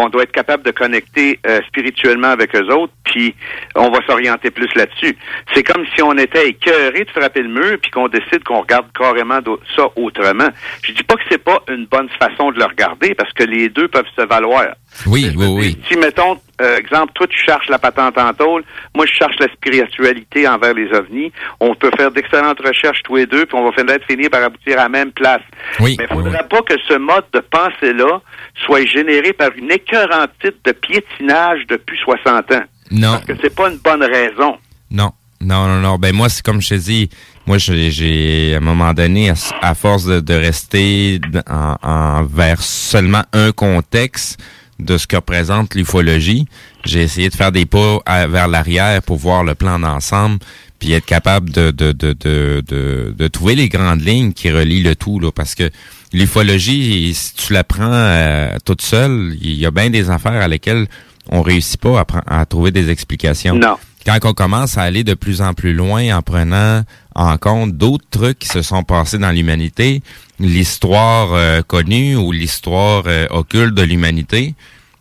on 0.00 0.08
doit 0.08 0.24
être 0.24 0.32
capable 0.32 0.62
de 0.62 0.70
connecter 0.70 1.38
euh, 1.46 1.60
spirituellement 1.68 2.28
avec 2.28 2.54
eux 2.54 2.66
autres, 2.72 2.92
puis 3.04 3.34
on 3.74 3.90
va 3.90 3.98
s'orienter 4.06 4.50
plus 4.50 4.68
là-dessus. 4.74 5.16
C'est 5.54 5.62
comme 5.62 5.84
si 5.94 6.02
on 6.02 6.16
était 6.16 6.48
écœuré 6.48 7.04
de 7.04 7.10
frapper 7.10 7.42
le 7.42 7.48
mur, 7.48 7.78
puis 7.80 7.90
qu'on 7.90 8.08
décide 8.08 8.42
qu'on 8.44 8.60
regarde 8.60 8.86
carrément 8.96 9.40
ça 9.76 9.88
autrement. 9.96 10.48
Je 10.82 10.92
dis 10.92 11.02
pas 11.02 11.14
que 11.14 11.22
c'est 11.30 11.42
pas 11.42 11.62
une 11.68 11.86
bonne 11.86 12.08
façon 12.18 12.50
de 12.52 12.58
le 12.58 12.64
regarder, 12.64 13.14
parce 13.14 13.32
que 13.32 13.44
les 13.44 13.68
deux 13.68 13.88
peuvent 13.88 14.10
se 14.16 14.22
valoir. 14.22 14.66
Oui, 15.06 15.30
oui, 15.36 15.46
oui. 15.46 15.78
Si, 15.88 15.96
mettons, 15.96 16.38
euh, 16.60 16.76
exemple, 16.76 17.12
toi, 17.14 17.26
tu 17.26 17.38
cherches 17.38 17.68
la 17.68 17.78
patente 17.78 18.18
en 18.18 18.32
tôle, 18.34 18.64
moi, 18.94 19.06
je 19.06 19.12
cherche 19.12 19.36
la 19.40 19.48
spiritualité 19.48 20.46
envers 20.46 20.74
les 20.74 20.90
ovnis, 20.92 21.32
on 21.58 21.74
peut 21.74 21.90
faire 21.96 22.10
d'excellentes 22.10 22.60
recherches 22.60 23.02
tous 23.04 23.16
les 23.16 23.26
deux, 23.26 23.46
puis 23.46 23.56
on 23.56 23.64
va 23.64 23.72
peut-être 23.72 24.04
finir 24.06 24.28
par 24.30 24.42
aboutir 24.42 24.78
à 24.78 24.82
la 24.82 24.88
même 24.90 25.12
place. 25.12 25.40
Oui, 25.80 25.96
Mais 25.98 26.06
il 26.10 26.16
ne 26.16 26.22
faudrait 26.22 26.48
pas 26.48 26.60
que 26.62 26.74
ce 26.86 26.94
mode 26.98 27.24
de 27.32 27.40
pensée-là 27.40 28.20
soit 28.66 28.84
généré 28.84 29.32
par 29.32 29.50
une 29.56 29.70
écœurante 29.70 30.30
de 30.42 30.72
piétinage 30.72 31.60
depuis 31.68 31.98
60 32.04 32.52
ans. 32.52 32.62
Non. 32.90 33.12
Parce 33.12 33.24
que 33.24 33.32
c'est 33.42 33.54
pas 33.54 33.70
une 33.70 33.78
bonne 33.78 34.02
raison. 34.02 34.56
Non, 34.90 35.12
non, 35.40 35.66
non, 35.66 35.76
non. 35.80 35.96
Ben 35.96 36.14
moi, 36.14 36.28
c'est 36.28 36.44
comme 36.44 36.60
je 36.60 36.70
te 36.70 36.74
dis, 36.74 37.08
moi, 37.46 37.56
j'ai- 37.58 38.54
à 38.54 38.58
un 38.58 38.60
moment 38.60 38.92
donné, 38.92 39.30
à, 39.30 39.34
à 39.62 39.74
force 39.74 40.04
de, 40.04 40.20
de 40.20 40.34
rester 40.34 41.20
en- 41.48 42.24
vers 42.24 42.60
seulement 42.60 43.22
un 43.32 43.52
contexte 43.52 44.38
de 44.80 44.98
ce 44.98 45.06
que 45.06 45.16
représente 45.16 45.74
l'ufologie, 45.74 46.46
j'ai 46.84 47.02
essayé 47.02 47.28
de 47.28 47.34
faire 47.34 47.52
des 47.52 47.66
pas 47.66 47.98
à- 48.06 48.26
vers 48.26 48.48
l'arrière 48.48 49.02
pour 49.02 49.18
voir 49.18 49.44
le 49.44 49.54
plan 49.54 49.78
d'ensemble, 49.78 50.38
puis 50.78 50.92
être 50.92 51.06
capable 51.06 51.50
de 51.50 51.70
de, 51.70 51.92
de, 51.92 52.12
de, 52.18 52.62
de, 52.66 53.14
de 53.16 53.28
trouver 53.28 53.54
les 53.54 53.68
grandes 53.68 54.00
lignes 54.02 54.32
qui 54.32 54.50
relient 54.50 54.82
le 54.82 54.96
tout, 54.96 55.20
là, 55.20 55.30
parce 55.30 55.54
que 55.54 55.70
l'ufologie, 56.12 57.12
si 57.14 57.34
tu 57.34 57.52
la 57.52 57.64
prends 57.64 57.82
euh, 57.92 58.56
toute 58.64 58.82
seule, 58.82 59.36
il 59.40 59.54
y 59.54 59.66
a 59.66 59.70
bien 59.70 59.90
des 59.90 60.10
affaires 60.10 60.40
à 60.40 60.48
lesquelles 60.48 60.86
on 61.28 61.42
réussit 61.42 61.80
pas 61.80 62.00
à, 62.26 62.40
à 62.40 62.46
trouver 62.46 62.70
des 62.70 62.90
explications. 62.90 63.54
Non. 63.56 63.76
Quand 64.06 64.18
on 64.24 64.32
commence 64.32 64.78
à 64.78 64.82
aller 64.82 65.04
de 65.04 65.12
plus 65.14 65.42
en 65.42 65.52
plus 65.52 65.74
loin 65.74 66.16
en 66.16 66.22
prenant 66.22 66.82
en 67.14 67.36
compte 67.36 67.76
d'autres 67.76 68.06
trucs 68.10 68.38
qui 68.38 68.48
se 68.48 68.62
sont 68.62 68.82
passés 68.82 69.18
dans 69.18 69.30
l'humanité, 69.30 70.02
l'histoire 70.40 71.32
euh, 71.34 71.62
connue 71.62 72.16
ou 72.16 72.32
l'histoire 72.32 73.04
euh, 73.06 73.26
occulte 73.30 73.74
de 73.74 73.82
l'humanité, 73.82 74.54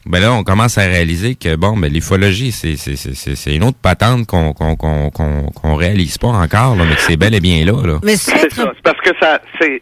ben 0.06 0.20
là, 0.20 0.34
on 0.34 0.44
commence 0.44 0.78
à 0.78 0.82
réaliser 0.84 1.36
que 1.36 1.56
bon, 1.56 1.76
ben 1.78 1.92
l'ufologie, 1.92 2.52
c'est 2.52 2.76
c'est 2.78 2.96
c'est 2.96 3.16
c'est- 3.16 3.36
c'est 3.36 3.56
une 3.56 3.64
autre 3.64 3.78
patente 3.82 4.26
qu'on 4.28 4.54
qu'on 4.54 4.76
qu'on 4.76 5.10
qu'on 5.10 5.44
qu'on 5.52 5.76
réalise 5.76 6.18
pas 6.18 6.30
encore, 6.30 6.76
là, 6.76 6.86
mais 6.88 6.96
que 6.96 7.02
c'est 7.02 7.18
bel 7.18 7.34
et 7.36 7.40
bien 7.40 7.66
là. 7.66 7.74
là. 7.86 8.00
Mais 8.04 8.16
C'est 8.16 8.50
ça. 8.54 8.72
C'est 8.76 8.84
parce 8.84 9.00
que 9.02 9.12
ça, 9.20 9.42
c'est 9.62 9.82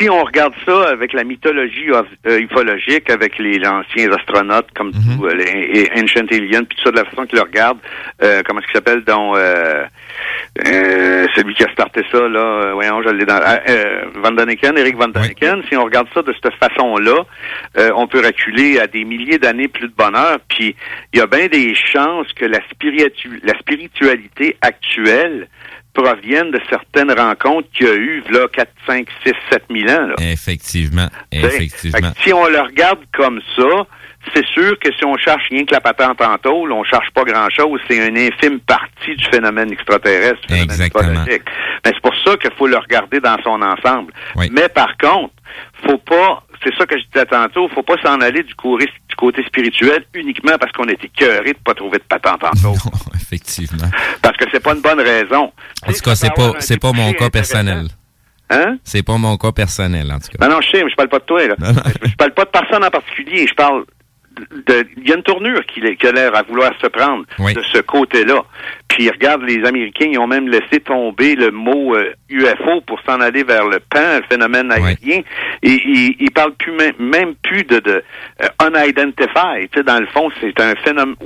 si 0.00 0.08
on 0.08 0.24
regarde 0.24 0.54
ça 0.64 0.88
avec 0.88 1.12
la 1.12 1.24
mythologie 1.24 1.90
euh, 1.90 2.40
ufologique, 2.40 3.10
avec 3.10 3.38
les 3.38 3.60
anciens 3.66 4.10
astronautes 4.12 4.68
comme 4.74 4.92
tout, 4.92 5.26
euh, 5.26 5.34
les, 5.34 5.90
Ancient 5.94 6.26
Aliens, 6.30 6.64
puis 6.64 6.76
tout 6.78 6.84
ça 6.84 6.90
de 6.90 6.96
la 6.96 7.04
façon 7.04 7.26
qu'ils 7.26 7.38
le 7.38 7.44
regardent, 7.44 7.80
euh, 8.22 8.42
comment 8.46 8.60
est-ce 8.60 8.66
qu'il 8.68 8.76
s'appelle 8.76 9.04
donc 9.04 9.36
euh, 9.36 9.84
euh, 10.66 11.26
celui 11.36 11.54
qui 11.54 11.64
a 11.64 11.72
starté 11.72 12.02
ça 12.10 12.28
là, 12.28 12.72
voyons, 12.74 13.02
je 13.02 13.10
l'ai 13.10 13.24
dans 13.24 13.36
euh, 13.36 13.56
euh, 13.68 14.04
Van 14.16 14.32
Daniken, 14.32 14.76
Eric 14.76 14.96
Van 14.96 15.08
Daniken. 15.08 15.62
Si 15.68 15.76
on 15.76 15.84
regarde 15.84 16.08
ça 16.12 16.22
de 16.22 16.32
cette 16.32 16.54
façon-là, 16.54 17.24
euh, 17.78 17.90
on 17.94 18.08
peut 18.08 18.20
reculer 18.24 18.80
à 18.80 18.86
des 18.86 19.04
milliers 19.04 19.38
d'années 19.38 19.68
plus 19.68 19.88
de 19.88 19.94
bonheur. 19.94 20.38
Puis 20.48 20.74
il 21.12 21.18
y 21.18 21.22
a 21.22 21.26
bien 21.26 21.46
des 21.46 21.74
chances 21.74 22.32
que 22.34 22.44
la, 22.44 22.58
spiritu 22.70 23.40
la 23.44 23.56
spiritualité 23.58 24.56
actuelle 24.60 25.48
provienne 25.92 26.50
de 26.50 26.60
certaines 26.68 27.12
rencontres 27.12 27.68
qu'il 27.72 27.86
y 27.86 27.90
a 27.90 27.94
eu 27.94 28.22
là 28.30 28.46
4, 28.52 28.70
5, 28.86 29.06
6, 29.24 29.32
7 29.50 29.64
000 29.70 29.90
ans. 29.90 30.06
Là. 30.06 30.14
Effectivement, 30.20 31.08
effectivement. 31.32 32.12
si 32.22 32.32
on 32.32 32.46
le 32.46 32.60
regarde 32.60 33.00
comme 33.12 33.40
ça, 33.56 33.86
c'est 34.34 34.46
sûr 34.46 34.78
que 34.78 34.92
si 34.92 35.04
on 35.04 35.16
cherche 35.16 35.48
rien 35.50 35.64
que 35.64 35.72
la 35.72 35.80
patente 35.80 36.20
en 36.20 36.36
tôle, 36.38 36.72
on 36.72 36.84
cherche 36.84 37.10
pas 37.14 37.24
grand-chose. 37.24 37.80
C'est 37.88 37.96
une 37.96 38.18
infime 38.18 38.60
partie 38.60 39.16
du 39.16 39.24
phénomène 39.30 39.72
extraterrestre, 39.72 40.40
du 40.42 40.48
phénomène 40.48 40.70
Exactement. 40.70 41.24
Mais 41.26 41.40
c'est 41.84 42.00
pour 42.00 42.14
ça 42.24 42.36
qu'il 42.36 42.50
faut 42.52 42.66
le 42.66 42.76
regarder 42.76 43.20
dans 43.20 43.36
son 43.42 43.62
ensemble. 43.62 44.12
Oui. 44.36 44.50
Mais 44.52 44.68
par 44.68 44.96
contre, 44.98 45.32
faut 45.86 45.98
pas, 45.98 46.42
c'est 46.62 46.74
ça 46.76 46.86
que 46.86 46.98
je 46.98 47.04
disais 47.12 47.26
tantôt, 47.26 47.68
faut 47.68 47.82
pas 47.82 47.96
s'en 48.02 48.20
aller 48.20 48.42
du, 48.42 48.54
côté- 48.54 48.90
du 49.08 49.16
côté 49.16 49.42
spirituel 49.44 50.04
uniquement 50.14 50.56
parce 50.58 50.72
qu'on 50.72 50.86
est 50.88 51.02
écœuré 51.02 51.52
de 51.52 51.58
pas 51.64 51.74
trouver 51.74 51.98
de 51.98 52.04
patente 52.04 52.42
en 52.44 52.50
tôle. 52.50 52.76
Effectivement. 53.14 53.88
Parce 54.22 54.36
que 54.36 54.44
c'est 54.52 54.60
pas 54.60 54.74
une 54.74 54.80
bonne 54.82 55.00
raison. 55.00 55.52
En 55.86 55.92
tout 55.92 56.00
cas, 56.00 56.14
c'est 56.14 56.34
pas 56.34 56.52
c'est 56.58 56.78
pas 56.80 56.92
mon 56.92 57.12
cas 57.12 57.30
personnel. 57.30 57.86
Hein? 58.50 58.78
C'est 58.82 59.04
pas 59.04 59.16
mon 59.16 59.36
cas 59.36 59.52
personnel, 59.52 60.10
en 60.12 60.18
tout 60.18 60.26
cas. 60.36 60.44
Non, 60.48 60.54
non, 60.56 60.60
je 60.60 60.70
sais, 60.70 60.82
mais 60.84 60.90
je 60.90 60.96
parle 60.96 61.08
pas 61.08 61.20
de 61.20 61.24
toi, 61.24 61.46
là. 61.46 61.54
je, 61.60 62.08
je 62.10 62.16
parle 62.16 62.32
pas 62.34 62.44
de 62.44 62.50
personne 62.50 62.82
en 62.84 62.90
particulier. 62.90 63.46
Je 63.46 63.54
parle. 63.54 63.84
Il 64.96 65.08
y 65.08 65.12
a 65.12 65.16
une 65.16 65.22
tournure 65.22 65.64
qui, 65.66 65.80
qui 65.96 66.06
a 66.06 66.12
l'air 66.12 66.34
à 66.34 66.42
vouloir 66.42 66.72
se 66.80 66.86
prendre 66.86 67.24
Oui. 67.38 67.52
de 67.52 67.62
ce 67.62 67.78
côté-là. 67.78 68.44
Puis 68.88 69.08
regarde, 69.10 69.42
les 69.42 69.64
Américains, 69.64 70.08
ils 70.10 70.18
ont 70.18 70.26
même 70.26 70.48
laissé 70.48 70.80
tomber 70.80 71.34
le 71.34 71.50
mot 71.50 71.94
euh, 71.96 72.14
UFO 72.28 72.80
pour 72.86 73.00
s'en 73.02 73.20
aller 73.20 73.42
vers 73.42 73.66
le 73.66 73.80
PAN, 73.80 74.18
le 74.18 74.22
phénomène 74.30 74.70
aérien. 74.72 75.22
Et 75.62 75.80
ils, 76.18 76.30
parlent 76.30 76.54
plus 76.54 76.72
même, 76.72 76.94
même 76.98 77.34
plus 77.42 77.64
de, 77.64 77.80
de 77.80 78.02
euh, 78.42 78.48
unidentified. 78.68 79.70
Tu 79.72 79.78
sais, 79.78 79.84
dans 79.84 80.00
le 80.00 80.06
fond, 80.06 80.30
c'est 80.40 80.58
un 80.60 80.74
phénomène 80.76 81.16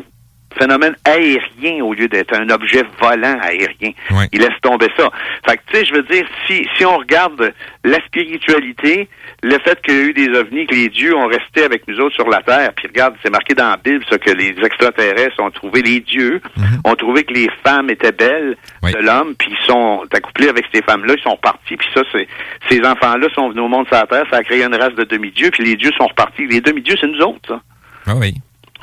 phénomène 0.58 0.94
aérien 1.04 1.84
au 1.84 1.94
lieu 1.94 2.08
d'être 2.08 2.34
un 2.34 2.48
objet 2.50 2.82
volant 3.00 3.38
aérien. 3.40 3.92
Il 4.32 4.40
laisse 4.40 4.60
tomber 4.62 4.88
ça. 4.96 5.08
Fait 5.48 5.56
que, 5.56 5.62
tu 5.66 5.76
sais, 5.76 5.84
je 5.84 5.94
veux 5.94 6.02
dire, 6.02 6.26
si, 6.46 6.66
si 6.76 6.84
on 6.84 6.96
regarde 6.98 7.52
la 7.84 7.98
spiritualité, 8.06 9.08
le 9.42 9.58
fait 9.58 9.80
qu'il 9.82 9.94
y 9.94 9.98
a 9.98 10.02
eu 10.02 10.12
des 10.12 10.28
ovnis, 10.38 10.66
que 10.66 10.74
les 10.74 10.88
dieux 10.88 11.14
ont 11.14 11.26
resté 11.26 11.64
avec 11.64 11.86
nous 11.88 11.98
autres 12.00 12.14
sur 12.14 12.28
la 12.28 12.42
Terre, 12.42 12.72
puis 12.74 12.88
regarde, 12.88 13.14
c'est 13.22 13.30
marqué 13.30 13.54
dans 13.54 13.70
la 13.70 13.76
Bible, 13.76 14.04
ça, 14.08 14.18
que 14.18 14.30
les 14.30 14.54
extraterrestres 14.64 15.40
ont 15.40 15.50
trouvé 15.50 15.82
les 15.82 16.00
dieux, 16.00 16.40
ont 16.84 16.94
trouvé 16.94 17.24
que 17.24 17.34
les 17.34 17.48
femmes 17.64 17.90
étaient 17.90 18.12
belles 18.12 18.56
de 18.82 18.98
l'homme, 18.98 19.34
puis 19.38 19.50
ils 19.50 19.66
sont 19.66 20.04
accouplés 20.12 20.48
avec 20.48 20.64
ces 20.72 20.82
femmes-là, 20.82 21.14
ils 21.16 21.22
sont 21.22 21.36
partis, 21.36 21.76
puis 21.76 21.88
ça, 21.94 22.02
c'est, 22.12 22.26
ces 22.70 22.80
enfants-là 22.84 23.28
sont 23.34 23.50
venus 23.50 23.62
au 23.62 23.68
monde 23.68 23.86
sur 23.86 23.96
la 23.96 24.06
Terre, 24.06 24.24
ça 24.30 24.38
a 24.38 24.42
créé 24.42 24.64
une 24.64 24.74
race 24.74 24.94
de 24.94 25.04
demi-dieux, 25.04 25.50
puis 25.50 25.64
les 25.64 25.76
dieux 25.76 25.90
sont 25.98 26.06
repartis. 26.06 26.46
Les 26.46 26.60
demi-dieux, 26.60 26.96
c'est 27.00 27.06
nous 27.06 27.20
autres, 27.20 27.48
ça. 27.48 27.60
Ah 28.06 28.14
oui. 28.16 28.34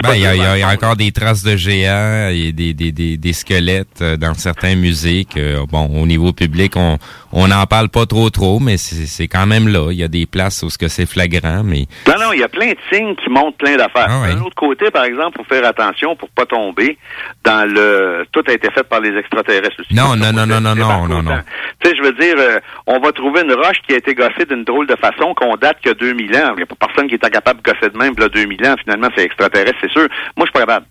Ben, 0.02 0.16
il 0.16 0.22
y, 0.22 0.60
y 0.60 0.64
a 0.64 0.70
encore 0.70 0.96
des 0.96 1.12
traces 1.12 1.44
de 1.44 1.56
géants 1.56 2.30
et 2.30 2.52
des, 2.52 2.74
des, 2.74 2.92
des, 2.92 3.18
des 3.18 3.34
squelettes 3.34 4.02
euh, 4.02 4.18
dans 4.18 4.34
certains 4.34 4.76
musées 4.76 5.26
que, 5.26 5.66
bon, 5.66 5.86
au 6.02 6.06
niveau 6.06 6.34
public, 6.34 6.76
on 6.76 6.98
on 7.34 7.48
n'en 7.48 7.66
parle 7.66 7.90
pas 7.90 8.06
trop 8.06 8.30
trop, 8.30 8.60
mais 8.60 8.78
c'est 8.78 9.28
quand 9.28 9.46
même 9.46 9.68
là. 9.68 9.90
Il 9.92 9.98
y 9.98 10.04
a 10.04 10.08
des 10.08 10.26
places 10.26 10.64
où 10.64 10.70
ce 10.70 10.78
que 10.78 10.88
c'est 10.88 11.06
flagrant, 11.06 11.64
mais 11.64 11.86
Non, 12.08 12.16
non, 12.20 12.34
il 12.34 12.40
y 12.40 12.44
a 12.44 12.50
plein 12.50 12.72
de 12.72 12.78
signes 12.92 13.16
qui 13.16 13.30
montrent 13.30 13.58
plein 13.58 13.78
d'affaires. 13.78 14.08
Ah 14.10 14.28
D'un 14.28 14.42
autre 14.42 14.56
côté, 14.56 14.92
par 14.92 15.06
exemple, 15.06 15.38
faut 15.38 15.44
faire 15.44 15.66
attention 15.66 16.16
pour 16.16 16.30
pas 16.30 16.46
tomber 16.46 16.98
dans 17.44 17.68
le 17.72 18.26
tout 18.32 18.44
a 18.48 18.52
été 18.52 18.70
fait 18.72 18.84
par 18.84 19.00
les 19.00 19.18
extraterrestres 19.18 19.80
aussi. 19.80 19.94
non, 19.94 20.16
non, 20.16 20.32
non, 20.34 20.46
non, 20.46 20.62
non, 20.62 20.76
non, 20.76 21.08
non, 21.08 21.24
non. 21.24 21.40
Tu 21.80 21.90
sais, 21.90 21.96
je 21.96 22.02
veux 22.02 22.14
dire, 22.14 22.36
euh, 22.38 22.60
on 22.88 23.00
va 23.00 23.12
trouver 23.12 23.42
une 23.42 23.54
roche 23.54 23.82
qui 23.88 23.94
a 23.94 23.98
été 23.98 24.14
gossée 24.14 24.46
d'une 24.50 24.64
drôle 24.64 24.88
de 24.88 24.96
façon 24.96 25.34
qu'on 25.34 25.56
date 25.56 25.80
qu'il 25.80 25.90
y 25.90 25.92
a 25.92 25.96
2000 25.96 26.36
ans. 26.38 26.52
Il 26.54 26.58
n'y 26.58 26.64
a 26.64 26.66
pas 26.66 26.88
personne 26.88 27.08
qui 27.08 27.16
est 27.16 27.30
capable 27.30 27.62
de 27.62 27.72
gosser 27.72 27.90
de 27.90 27.98
même, 27.98 28.14
là, 28.18 28.28
2000 28.30 28.66
ans. 28.68 28.76
Finalement, 28.84 29.10
c'est 29.16 29.24
extraterrestre, 29.24 29.78
c'est 29.82 29.92
sûr. 29.92 30.08
Moi, 30.38 30.46
je 30.46 30.52
suis 30.52 30.54
pas 30.54 30.60
capable. 30.60 30.86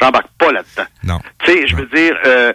J'embarque 0.00 0.28
pas 0.38 0.52
là-dedans. 0.52 0.88
Non. 1.04 1.18
Tu 1.44 1.52
sais, 1.52 1.66
je 1.66 1.76
veux 1.76 1.86
dire, 1.86 2.16
euh, 2.26 2.52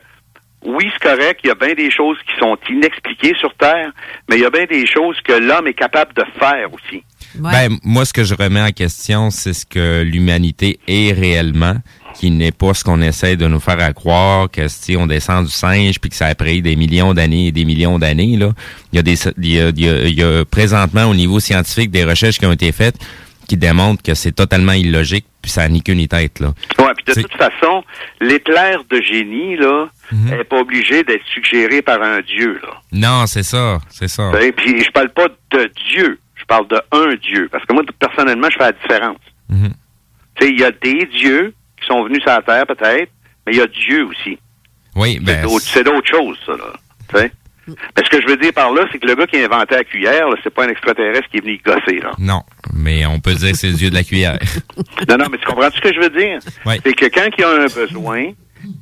oui, 0.67 0.85
c'est 0.93 1.09
correct, 1.09 1.39
il 1.43 1.47
y 1.47 1.51
a 1.51 1.55
bien 1.55 1.73
des 1.73 1.89
choses 1.89 2.17
qui 2.27 2.37
sont 2.39 2.57
inexpliquées 2.69 3.33
sur 3.39 3.53
Terre, 3.55 3.91
mais 4.29 4.35
il 4.35 4.41
y 4.41 4.45
a 4.45 4.49
bien 4.49 4.65
des 4.65 4.85
choses 4.85 5.15
que 5.23 5.33
l'homme 5.33 5.67
est 5.67 5.73
capable 5.73 6.13
de 6.13 6.23
faire 6.37 6.67
aussi. 6.73 7.03
Ben, 7.35 7.77
moi, 7.83 8.03
ce 8.05 8.13
que 8.13 8.23
je 8.23 8.33
remets 8.35 8.61
en 8.61 8.71
question, 8.71 9.29
c'est 9.29 9.53
ce 9.53 9.65
que 9.65 10.01
l'humanité 10.01 10.79
est 10.87 11.11
réellement, 11.13 11.75
qui 12.15 12.31
n'est 12.31 12.51
pas 12.51 12.73
ce 12.73 12.83
qu'on 12.83 13.01
essaie 13.01 13.35
de 13.35 13.47
nous 13.47 13.59
faire 13.59 13.79
à 13.79 13.93
croire, 13.93 14.49
que 14.49 14.67
si 14.67 14.97
on 14.97 15.05
descend 15.07 15.45
du 15.45 15.51
singe, 15.51 15.99
puis 15.99 16.09
que 16.09 16.15
ça 16.15 16.25
a 16.27 16.35
pris 16.35 16.61
des 16.61 16.75
millions 16.75 17.13
d'années 17.13 17.47
et 17.47 17.51
des 17.51 17.63
millions 17.65 17.99
d'années, 17.99 18.37
là. 18.37 18.51
Il 18.91 18.95
y 18.95 18.99
a 18.99 19.03
des, 19.03 19.15
il 19.37 19.53
y 19.53 19.59
a, 19.61 19.69
il 19.69 19.79
y 19.83 19.89
a- 19.89 20.03
il 20.07 20.13
y 20.19 20.23
a 20.23 20.43
présentement, 20.45 21.05
au 21.05 21.13
niveau 21.15 21.39
scientifique, 21.39 21.91
des 21.91 22.03
recherches 22.05 22.39
qui 22.39 22.45
ont 22.45 22.53
été 22.53 22.71
faites 22.71 22.95
qui 23.47 23.57
démontrent 23.57 24.03
que 24.03 24.13
c'est 24.13 24.33
totalement 24.33 24.73
illogique, 24.73 25.25
puis 25.41 25.49
ça 25.49 25.67
n'a 25.67 25.69
ni 25.69 26.07
tête, 26.07 26.39
là. 26.39 26.53
Ouais, 26.79 26.93
puis 26.95 27.15
de 27.15 27.21
toute 27.21 27.37
façon, 27.37 27.83
l'éclair 28.19 28.83
de 28.89 29.01
génie, 29.01 29.55
là, 29.55 29.87
n'est 30.11 30.43
pas 30.43 30.59
obligé 30.59 31.03
d'être 31.03 31.25
suggéré 31.33 31.81
par 31.81 32.01
un 32.01 32.19
dieu, 32.21 32.59
là. 32.61 32.81
Non, 32.91 33.25
c'est 33.25 33.43
ça, 33.43 33.79
c'est 33.89 34.07
ça. 34.09 34.31
Et 34.41 34.51
puis, 34.51 34.83
je 34.83 34.91
parle 34.91 35.09
pas 35.09 35.27
de 35.51 35.71
Dieu, 35.91 36.19
je 36.35 36.45
parle 36.45 36.67
de 36.67 36.81
un 36.91 37.15
Dieu. 37.15 37.47
Parce 37.51 37.65
que 37.65 37.73
moi, 37.73 37.83
personnellement, 37.99 38.49
je 38.51 38.57
fais 38.57 38.65
la 38.65 38.71
différence. 38.73 39.17
Mhm. 39.49 39.73
Tu 40.35 40.45
sais, 40.45 40.51
il 40.51 40.59
y 40.59 40.63
a 40.63 40.71
des 40.71 41.05
dieux 41.05 41.53
qui 41.79 41.87
sont 41.87 42.03
venus 42.03 42.21
sur 42.21 42.31
la 42.31 42.41
Terre, 42.41 42.67
peut-être, 42.67 43.11
mais 43.45 43.53
il 43.53 43.57
y 43.57 43.61
a 43.61 43.67
Dieu 43.67 44.05
aussi. 44.05 44.37
Oui, 44.95 45.19
ben, 45.21 45.47
C'est 45.59 45.83
d'autres 45.83 46.09
choses, 46.09 46.37
ça, 46.45 46.53
là. 46.53 46.73
Tu 47.09 47.17
sais? 47.17 47.31
Mais 47.67 48.03
ce 48.03 48.09
que 48.09 48.21
je 48.21 48.27
veux 48.27 48.37
dire 48.37 48.53
par 48.53 48.71
là, 48.71 48.85
c'est 48.91 48.99
que 48.99 49.07
le 49.07 49.15
gars 49.15 49.27
qui 49.27 49.37
a 49.37 49.45
inventé 49.45 49.75
la 49.75 49.83
cuillère, 49.83 50.27
c'est 50.43 50.53
pas 50.53 50.65
un 50.65 50.69
extraterrestre 50.69 51.27
qui 51.29 51.37
est 51.37 51.41
venu 51.41 51.59
gosser, 51.65 51.99
là. 51.99 52.11
non. 52.19 52.41
Mais 52.73 53.05
on 53.05 53.19
peut 53.19 53.33
dire 53.33 53.51
que 53.51 53.57
c'est 53.57 53.67
le 53.67 53.73
dieu 53.73 53.89
de 53.89 53.95
la 53.95 54.03
cuillère. 54.03 54.37
Non, 55.09 55.17
non, 55.17 55.25
mais 55.31 55.37
tu 55.37 55.45
comprends 55.45 55.69
ce 55.71 55.79
que 55.79 55.93
je 55.93 55.99
veux 55.99 56.09
dire? 56.09 56.39
C'est 56.83 56.93
que 56.93 57.05
quand 57.05 57.27
il 57.37 57.41
y 57.41 57.43
a 57.43 57.49
un 57.49 57.65
besoin, 57.67 58.31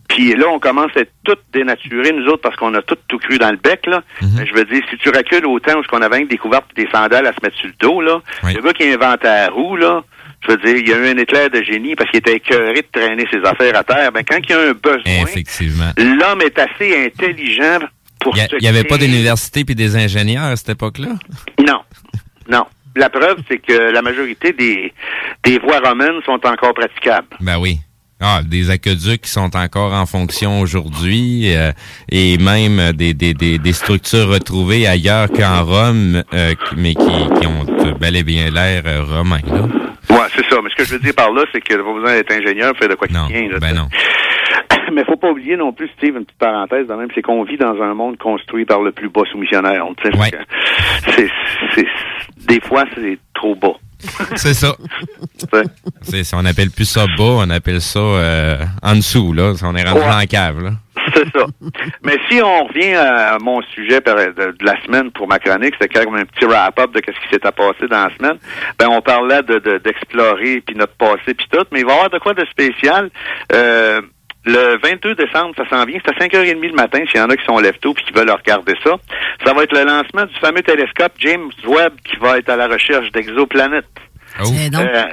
puis 0.07 0.33
là, 0.35 0.47
on 0.49 0.59
commence 0.59 0.91
à 0.95 1.01
être 1.01 1.11
tout 1.23 1.35
dénaturés, 1.53 2.11
nous 2.13 2.25
autres, 2.27 2.41
parce 2.41 2.55
qu'on 2.55 2.73
a 2.73 2.81
tout 2.81 2.97
tout 3.07 3.17
cru 3.19 3.37
dans 3.37 3.51
le 3.51 3.57
bec, 3.57 3.85
là. 3.85 4.01
Mhm. 4.21 4.45
Je 4.47 4.53
veux 4.53 4.65
dire, 4.65 4.81
si 4.89 4.97
tu 4.97 5.09
recules 5.09 5.45
au 5.45 5.59
temps 5.59 5.77
où 5.77 5.83
on 5.91 6.01
avait 6.01 6.19
une 6.21 6.27
découverte 6.27 6.65
des 6.75 6.87
sandales 6.91 7.27
à 7.27 7.33
se 7.33 7.37
mettre 7.43 7.57
sur 7.57 7.67
le 7.67 7.73
dos, 7.79 8.01
là, 8.01 8.21
le 8.43 8.61
gars 8.61 8.73
qui 8.73 8.83
a 8.83 8.93
inventé 8.93 9.27
la 9.27 9.49
roue, 9.49 9.75
là, 9.75 10.03
je 10.47 10.51
veux 10.51 10.57
dire, 10.57 10.75
il 10.77 10.89
y 10.89 10.93
a 10.93 10.97
eu 10.97 11.07
un 11.13 11.17
éclair 11.17 11.49
de 11.49 11.61
génie 11.63 11.95
parce 11.95 12.09
qu'il 12.09 12.19
était 12.19 12.35
écœuré 12.35 12.81
de 12.81 12.87
traîner 12.91 13.25
ses 13.31 13.39
affaires 13.45 13.77
à 13.77 13.83
terre. 13.83 14.11
Ben, 14.11 14.23
quand 14.23 14.37
il 14.43 14.49
y 14.49 14.53
a 14.53 14.59
un 14.59 14.73
besoin, 14.73 15.25
l'homme 15.97 16.41
est 16.41 16.59
assez 16.59 17.05
intelligent 17.05 17.79
pour 18.19 18.35
Il 18.37 18.61
n'y 18.61 18.67
avait 18.67 18.83
pas 18.83 18.97
d'université 18.97 19.65
puis 19.65 19.75
des 19.75 19.95
ingénieurs 19.95 20.45
à 20.45 20.55
cette 20.55 20.69
époque-là? 20.69 21.09
Non. 21.59 21.81
Non. 22.49 22.65
La 22.95 23.09
preuve, 23.09 23.37
c'est 23.49 23.57
que 23.57 23.91
la 23.91 24.01
majorité 24.01 24.53
des, 24.53 24.93
des 25.43 25.59
voies 25.59 25.79
romaines 25.79 26.21
sont 26.25 26.39
encore 26.45 26.73
praticables. 26.73 27.27
Ben 27.41 27.57
oui. 27.59 27.79
Ah, 28.21 28.39
des 28.45 28.69
aqueducs 28.69 29.23
qui 29.23 29.29
sont 29.29 29.53
encore 29.57 29.91
en 29.91 30.05
fonction 30.05 30.61
aujourd'hui 30.61 31.53
euh, 31.53 31.73
et 32.09 32.37
même 32.37 32.93
des, 32.93 33.13
des, 33.13 33.33
des, 33.33 33.57
des 33.59 33.73
structures 33.73 34.29
retrouvées 34.29 34.87
ailleurs 34.87 35.27
qu'en 35.29 35.65
Rome, 35.65 36.23
euh, 36.33 36.53
mais 36.77 36.95
qui, 36.95 37.39
qui 37.39 37.45
ont 37.45 37.65
bel 37.99 38.15
et 38.15 38.23
bien 38.23 38.49
l'air 38.49 38.83
euh, 38.85 39.03
romain. 39.03 39.41
Là. 39.45 39.63
Ouais, 40.09 40.27
c'est 40.33 40.45
ça. 40.49 40.61
Mais 40.63 40.69
ce 40.69 40.75
que 40.75 40.85
je 40.85 40.93
veux 40.93 40.99
dire 40.99 41.13
par 41.13 41.33
là, 41.33 41.43
c'est 41.51 41.59
que 41.59 41.75
pas 41.75 41.93
besoin 41.93 42.13
d'être 42.15 42.31
ingénieur 42.31 42.73
faire 42.77 42.87
de 42.87 42.95
quoi 42.95 43.07
qu'il 43.07 43.59
Ben 43.59 43.73
non. 43.73 43.89
Mais 44.93 45.03
faut 45.05 45.15
pas 45.17 45.31
oublier 45.31 45.57
non 45.57 45.73
plus, 45.73 45.89
Steve, 45.97 46.15
une 46.17 46.25
petite 46.25 46.39
parenthèse 46.39 46.87
de 46.87 46.93
même, 46.93 47.09
c'est 47.13 47.21
qu'on 47.21 47.43
vit 47.43 47.57
dans 47.57 47.81
un 47.81 47.93
monde 47.93 48.17
construit 48.17 48.65
par 48.65 48.81
le 48.81 48.91
plus 48.91 49.09
bas 49.09 49.21
soumissionnaire. 49.31 49.83
que 50.03 50.09
C'est, 51.11 51.29
c'est, 51.73 51.87
des 52.47 52.59
fois, 52.61 52.83
c'est 52.95 53.17
trop 53.33 53.55
bas. 53.55 53.73
C'est 54.35 54.53
ça. 54.53 54.75
C'est, 56.01 56.23
si 56.23 56.35
on 56.35 56.45
appelle 56.45 56.69
plus 56.69 56.85
ça 56.85 57.05
bas, 57.17 57.23
on 57.39 57.49
appelle 57.49 57.81
ça 57.81 57.99
euh, 57.99 58.57
en 58.83 58.95
dessous. 58.95 59.33
Là. 59.33 59.53
On 59.63 59.75
est 59.75 59.83
rendu 59.83 59.99
Ouais. 60.01 60.09
dans 60.09 60.17
la 60.17 60.25
cave. 60.27 60.61
Là. 60.61 60.71
C'est 61.13 61.29
ça. 61.37 61.45
Mais 62.03 62.17
si 62.29 62.41
on 62.41 62.65
revient 62.65 62.93
à 62.93 63.37
mon 63.39 63.61
sujet 63.63 64.01
de, 64.01 64.51
de 64.51 64.65
la 64.65 64.79
semaine 64.83 65.11
pour 65.11 65.27
ma 65.27 65.39
chronique, 65.39 65.75
c'était 65.79 65.87
quand 66.03 66.11
même 66.11 66.21
un 66.21 66.25
petit 66.25 66.45
wrap-up 66.45 66.91
de 66.93 67.01
ce 67.05 67.11
qui 67.11 67.29
s'était 67.31 67.51
passé 67.51 67.87
dans 67.89 68.07
la 68.07 68.15
semaine. 68.17 68.37
Ben, 68.77 68.87
on 68.89 69.01
parlait 69.01 69.41
de, 69.43 69.59
de- 69.59 69.77
d'explorer 69.79 70.61
puis 70.61 70.75
notre 70.75 70.93
passé 70.95 71.33
puis 71.33 71.47
tout, 71.49 71.65
mais 71.71 71.79
il 71.79 71.85
va 71.85 71.91
y 71.93 71.95
avoir 71.95 72.09
de 72.09 72.19
quoi 72.19 72.33
de 72.33 72.45
spécial. 72.45 73.09
Euh, 73.53 74.01
le 74.45 74.77
22 74.77 75.15
décembre, 75.15 75.55
ça 75.57 75.67
s'en 75.69 75.85
vient. 75.85 75.99
C'est 76.05 76.15
à 76.15 76.25
5h30 76.25 76.61
le 76.61 76.73
matin, 76.73 76.99
s'il 77.09 77.19
y 77.19 77.23
en 77.23 77.29
a 77.29 77.35
qui 77.35 77.45
sont 77.45 77.57
lève-tôt 77.57 77.93
puis 77.93 78.05
qui 78.05 78.13
veulent 78.13 78.29
regarder 78.29 78.75
ça. 78.83 78.95
Ça 79.45 79.53
va 79.53 79.63
être 79.63 79.73
le 79.73 79.83
lancement 79.83 80.25
du 80.25 80.35
fameux 80.35 80.61
télescope 80.61 81.13
James 81.17 81.49
Webb 81.65 81.93
qui 82.03 82.17
va 82.17 82.37
être 82.37 82.49
à 82.49 82.55
la 82.55 82.67
recherche 82.67 83.11
d'exoplanètes. 83.11 83.85
Donc. 84.69 84.81
Euh, 84.81 85.03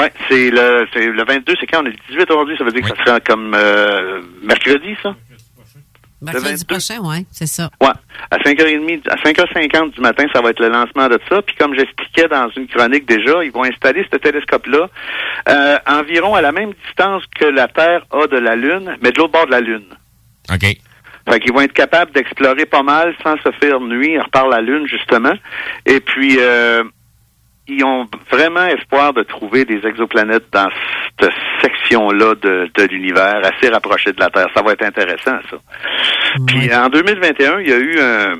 ouais, 0.00 0.12
c'est 0.28 0.50
le, 0.50 0.86
c'est 0.92 1.06
le 1.06 1.24
22, 1.24 1.54
c'est 1.58 1.66
quand? 1.66 1.82
On 1.82 1.86
est 1.86 1.90
le 1.90 2.14
18 2.14 2.30
aujourd'hui, 2.30 2.56
ça 2.56 2.64
veut 2.64 2.72
dire 2.72 2.82
que 2.82 2.88
ça 2.88 3.04
sera 3.04 3.20
comme 3.20 3.54
euh, 3.54 4.20
mercredi, 4.42 4.96
ça? 5.02 5.14
Mercredi 6.22 6.64
prochain, 6.64 6.96
oui, 7.02 7.26
c'est 7.30 7.46
ça. 7.46 7.70
Ouais. 7.80 7.90
À 8.30 8.38
5h30, 8.38 9.08
à 9.08 9.16
5h50 9.16 9.92
du 9.92 10.00
matin, 10.00 10.24
ça 10.32 10.40
va 10.40 10.50
être 10.50 10.60
le 10.60 10.68
lancement 10.68 11.08
de 11.08 11.20
ça. 11.28 11.42
Puis 11.42 11.54
comme 11.56 11.74
j'expliquais 11.74 12.28
dans 12.28 12.48
une 12.56 12.66
chronique 12.68 13.06
déjà, 13.06 13.44
ils 13.44 13.52
vont 13.52 13.64
installer 13.64 14.06
ce 14.10 14.16
télescope-là 14.16 14.88
euh, 15.48 15.78
environ 15.86 16.34
à 16.34 16.40
la 16.40 16.52
même 16.52 16.72
distance 16.86 17.22
que 17.38 17.44
la 17.44 17.68
Terre 17.68 18.06
a 18.10 18.26
de 18.26 18.38
la 18.38 18.56
Lune, 18.56 18.96
mais 19.02 19.12
de 19.12 19.18
l'autre 19.18 19.32
bord 19.32 19.46
de 19.46 19.52
la 19.52 19.60
Lune. 19.60 19.84
OK. 20.52 20.76
Fait 21.28 21.40
qu'ils 21.40 21.52
vont 21.52 21.60
être 21.60 21.72
capables 21.72 22.12
d'explorer 22.12 22.66
pas 22.66 22.82
mal 22.82 23.14
sans 23.22 23.36
se 23.38 23.50
faire 23.60 23.80
nuire 23.80 24.28
par 24.30 24.48
la 24.48 24.60
Lune, 24.60 24.86
justement. 24.86 25.34
Et 25.84 26.00
puis, 26.00 26.36
euh, 26.38 26.84
ils 27.68 27.84
ont 27.84 28.06
vraiment 28.30 28.64
espoir 28.66 29.12
de 29.12 29.22
trouver 29.22 29.64
des 29.64 29.84
exoplanètes 29.86 30.46
dans 30.52 30.68
cette 31.20 31.32
section-là 31.62 32.34
de, 32.36 32.70
de 32.74 32.82
l'univers, 32.84 33.40
assez 33.44 33.68
rapprochée 33.72 34.12
de 34.12 34.20
la 34.20 34.30
Terre. 34.30 34.46
Ça 34.54 34.62
va 34.62 34.72
être 34.72 34.84
intéressant, 34.84 35.38
ça. 35.50 35.56
Puis 36.46 36.72
en 36.74 36.88
2021, 36.88 37.60
il 37.60 37.68
y 37.68 37.72
a 37.72 37.78
eu 37.78 37.98
un- 37.98 38.34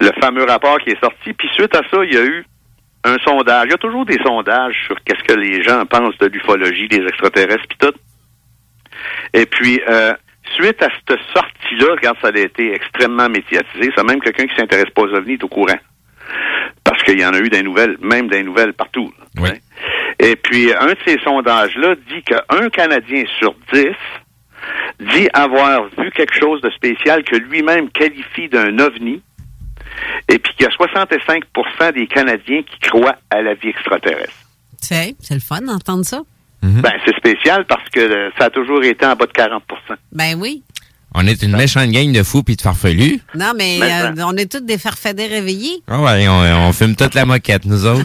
le 0.00 0.10
fameux 0.20 0.44
rapport 0.44 0.78
qui 0.78 0.90
est 0.90 1.00
sorti. 1.00 1.32
Puis 1.32 1.48
suite 1.54 1.74
à 1.76 1.82
ça, 1.90 2.04
il 2.04 2.12
y 2.14 2.18
a 2.18 2.24
eu 2.24 2.44
un 3.04 3.16
sondage. 3.24 3.66
Il 3.66 3.70
y 3.70 3.74
a 3.74 3.78
toujours 3.78 4.04
des 4.06 4.18
sondages 4.24 4.74
sur 4.86 4.96
qu'est-ce 5.04 5.22
que 5.24 5.38
les 5.38 5.62
gens 5.62 5.84
pensent 5.86 6.18
de 6.18 6.26
l'ufologie, 6.26 6.88
des 6.88 7.04
extraterrestres, 7.06 7.66
puis 7.68 7.78
tout. 7.78 7.94
Et 9.32 9.46
puis, 9.46 9.80
euh, 9.88 10.12
suite 10.56 10.82
à 10.82 10.88
cette 10.90 11.18
sortie-là, 11.34 11.92
regarde, 11.92 12.16
ça 12.22 12.28
a 12.34 12.38
été 12.38 12.72
extrêmement 12.74 13.28
médiatisé. 13.28 13.90
Ça, 13.94 14.02
même 14.02 14.20
quelqu'un 14.20 14.46
qui 14.46 14.56
s'intéresse 14.56 14.90
pas 14.94 15.02
aux 15.02 15.14
ovnis 15.14 15.34
est 15.34 15.44
au 15.44 15.48
courant. 15.48 15.78
Parce 16.84 17.02
qu'il 17.02 17.18
y 17.18 17.24
en 17.24 17.32
a 17.32 17.38
eu 17.38 17.48
des 17.48 17.62
nouvelles, 17.62 17.96
même 18.00 18.28
des 18.28 18.42
nouvelles 18.42 18.72
partout. 18.74 19.12
hein. 19.36 19.42
Et 20.20 20.36
puis, 20.36 20.72
un 20.72 20.86
de 20.86 20.96
ces 21.06 21.18
sondages-là 21.20 21.96
dit 22.08 22.22
qu'un 22.22 22.68
Canadien 22.70 23.24
sur 23.38 23.54
dix 23.72 23.96
dit 25.00 25.28
avoir 25.34 25.88
vu 25.98 26.10
quelque 26.12 26.38
chose 26.38 26.60
de 26.60 26.70
spécial 26.70 27.24
que 27.24 27.36
lui-même 27.36 27.90
qualifie 27.90 28.48
d'un 28.48 28.78
ovni, 28.78 29.20
et 30.28 30.38
puis 30.38 30.54
qu'il 30.54 30.66
y 30.66 30.68
a 30.68 30.70
65% 30.70 31.92
des 31.94 32.06
Canadiens 32.06 32.62
qui 32.62 32.78
croient 32.88 33.16
à 33.30 33.42
la 33.42 33.54
vie 33.54 33.68
extraterrestre. 33.68 34.32
C'est, 34.80 35.14
c'est 35.20 35.34
le 35.34 35.40
fun 35.40 35.60
d'entendre 35.60 36.04
ça. 36.04 36.22
Ben, 36.62 36.92
c'est 37.04 37.14
spécial 37.16 37.66
parce 37.66 37.88
que 37.90 38.00
euh, 38.00 38.30
ça 38.38 38.46
a 38.46 38.50
toujours 38.50 38.82
été 38.82 39.04
en 39.04 39.14
bas 39.16 39.26
de 39.26 39.32
40% 39.32 39.60
Ben 40.12 40.34
oui. 40.38 40.62
On 41.14 41.26
est 41.28 41.42
une 41.42 41.56
méchante 41.56 41.90
gang 41.90 42.10
de 42.12 42.22
fous 42.24 42.42
puis 42.42 42.56
de 42.56 42.60
farfelus. 42.62 43.20
Non, 43.36 43.52
mais 43.56 43.78
Ben, 43.78 44.18
euh, 44.18 44.22
on 44.26 44.36
est 44.36 44.50
tous 44.50 44.60
des 44.60 44.78
farfadets 44.78 45.26
réveillés. 45.28 45.80
Ah 45.86 46.00
ouais, 46.00 46.26
on, 46.28 46.68
on 46.68 46.72
fume 46.72 46.96
toute 46.96 47.14
la 47.14 47.24
moquette, 47.24 47.64
nous 47.66 47.86
autres. 47.86 48.04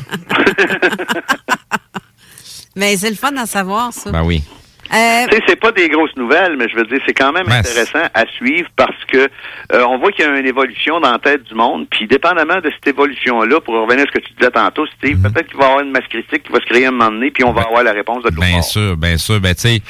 Mais 2.76 2.96
c'est 2.98 3.10
le 3.10 3.16
fun 3.16 3.36
à 3.38 3.46
savoir, 3.46 3.92
ça. 3.94 4.12
ben 4.12 4.24
oui. 4.24 4.44
Euh, 4.94 5.26
Tu 5.30 5.36
sais, 5.38 5.44
c'est 5.48 5.60
pas 5.60 5.72
des 5.72 5.88
grosses 5.90 6.16
nouvelles, 6.16 6.56
mais 6.58 6.68
je 6.70 6.76
veux 6.76 6.86
dire, 6.86 7.00
c'est 7.06 7.14
quand 7.14 7.32
même 7.32 7.48
intéressant 7.60 8.08
à 8.14 8.26
suivre 8.38 8.68
parce 8.76 8.96
que 9.12 9.18
euh, 9.74 9.86
on 9.88 10.00
voit 10.00 10.12
qu'il 10.12 10.26
y 10.26 10.28
a 10.28 10.38
une 10.38 10.46
évolution 10.48 11.00
dans 11.00 11.12
la 11.12 11.20
tête 11.20 11.44
du 11.44 11.54
monde, 11.56 11.86
puis 11.90 12.08
dépendamment 12.08 12.60
de 12.60 12.70
cette 12.72 12.88
évolution-là, 12.88 13.60
pour 13.62 13.76
revenir 13.76 14.04
à 14.04 14.08
ce 14.08 14.20
que 14.20 14.26
tu 14.26 14.34
disais 14.38 14.52
tantôt, 14.52 14.86
Steve, 14.98 15.18
peut-être 15.22 15.48
qu'il 15.48 15.58
va 15.58 15.66
y 15.66 15.68
avoir 15.70 15.84
une 15.86 15.92
masse 15.92 16.08
critique 16.10 16.44
qui 16.44 16.52
va 16.52 16.60
se 16.60 16.66
créer 16.66 16.86
un 16.88 16.92
moment 16.92 17.12
donné, 17.12 17.30
puis 17.32 17.44
on 17.44 17.54
va 17.54 17.62
avoir 17.62 17.84
la 17.84 17.92
réponse 17.92 18.24
de 18.24 18.30
l'autre 18.30 18.40
Bien 18.48 18.62
sûr, 18.62 18.98
bien 18.98 19.18
sûr. 19.18 19.40
Ben, 19.40 19.54
tu 19.54 19.62
sais, 19.62 19.82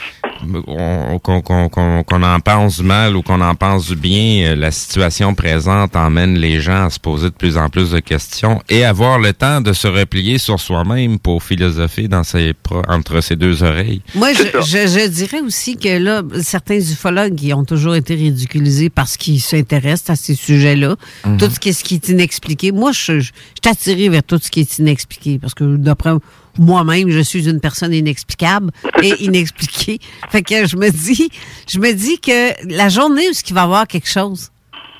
on- 0.67 1.19
qu'on 1.19 1.41
qu'on- 1.41 1.69
qu'on- 1.69 2.03
qu'on 2.03 2.23
en 2.23 2.39
pense 2.39 2.79
du 2.81 2.85
mal 2.85 3.15
ou 3.15 3.21
qu'on 3.21 3.41
en 3.41 3.55
pense 3.55 3.87
du 3.89 3.95
bien, 3.95 4.51
euh, 4.51 4.55
la 4.55 4.71
situation 4.71 5.33
présente 5.33 5.95
emmène 5.95 6.37
les 6.37 6.59
gens 6.59 6.85
à 6.85 6.89
se 6.89 6.99
poser 6.99 7.29
de 7.29 7.35
plus 7.35 7.57
en 7.57 7.69
plus 7.69 7.91
de 7.91 7.99
questions 7.99 8.61
et 8.69 8.85
avoir 8.85 9.19
le 9.19 9.33
temps 9.33 9.61
de 9.61 9.73
se 9.73 9.87
replier 9.87 10.37
sur 10.37 10.59
soi-même 10.59 11.19
pour 11.19 11.43
philosopher 11.43 12.07
dans 12.07 12.23
ses 12.23 12.53
pro- 12.53 12.81
entre 12.87 13.21
ses 13.21 13.35
deux 13.35 13.63
oreilles. 13.63 14.01
Moi, 14.15 14.29
je, 14.33 14.43
je, 14.89 15.07
dirais 15.07 15.41
aussi 15.41 15.77
que 15.77 15.97
là, 15.97 16.23
certains 16.41 16.79
ufologues 16.79 17.35
qui 17.35 17.53
ont 17.53 17.65
toujours 17.65 17.95
été 17.95 18.15
ridiculisés 18.15 18.89
parce 18.89 19.17
qu'ils 19.17 19.41
s'intéressent 19.41 20.09
à 20.09 20.15
ces 20.15 20.35
sujets-là. 20.35 20.95
Mhm. 21.25 21.37
Tout 21.37 21.49
ce 21.49 21.59
qui, 21.59 21.73
ce 21.73 21.83
qui 21.83 21.95
est 21.95 22.09
inexpliqué. 22.09 22.71
Moi, 22.71 22.91
je, 22.91 23.19
je, 23.19 23.19
je 23.19 23.23
suis 23.23 23.69
attirée 23.69 24.09
vers 24.09 24.23
tout 24.23 24.39
ce 24.41 24.49
qui 24.49 24.61
est 24.61 24.79
inexpliqué 24.79 25.39
parce 25.39 25.53
que 25.53 25.77
d'après 25.77 26.11
moi-même, 26.57 27.09
je 27.09 27.19
suis 27.19 27.49
une 27.49 27.59
personne 27.59 27.93
inexplicable 27.93 28.71
et 29.01 29.09
inexpliquée. 29.23 29.99
Fait 30.29 30.43
que 30.43 30.67
je 30.67 30.75
me 30.75 30.89
dis, 30.89 31.29
je 31.67 31.79
me 31.79 31.93
dis 31.93 32.19
que 32.19 32.53
la 32.73 32.89
journée 32.89 33.27
où 33.29 33.31
il 33.31 33.53
va 33.53 33.61
y 33.61 33.63
avoir 33.63 33.87
quelque 33.87 34.09
chose, 34.09 34.49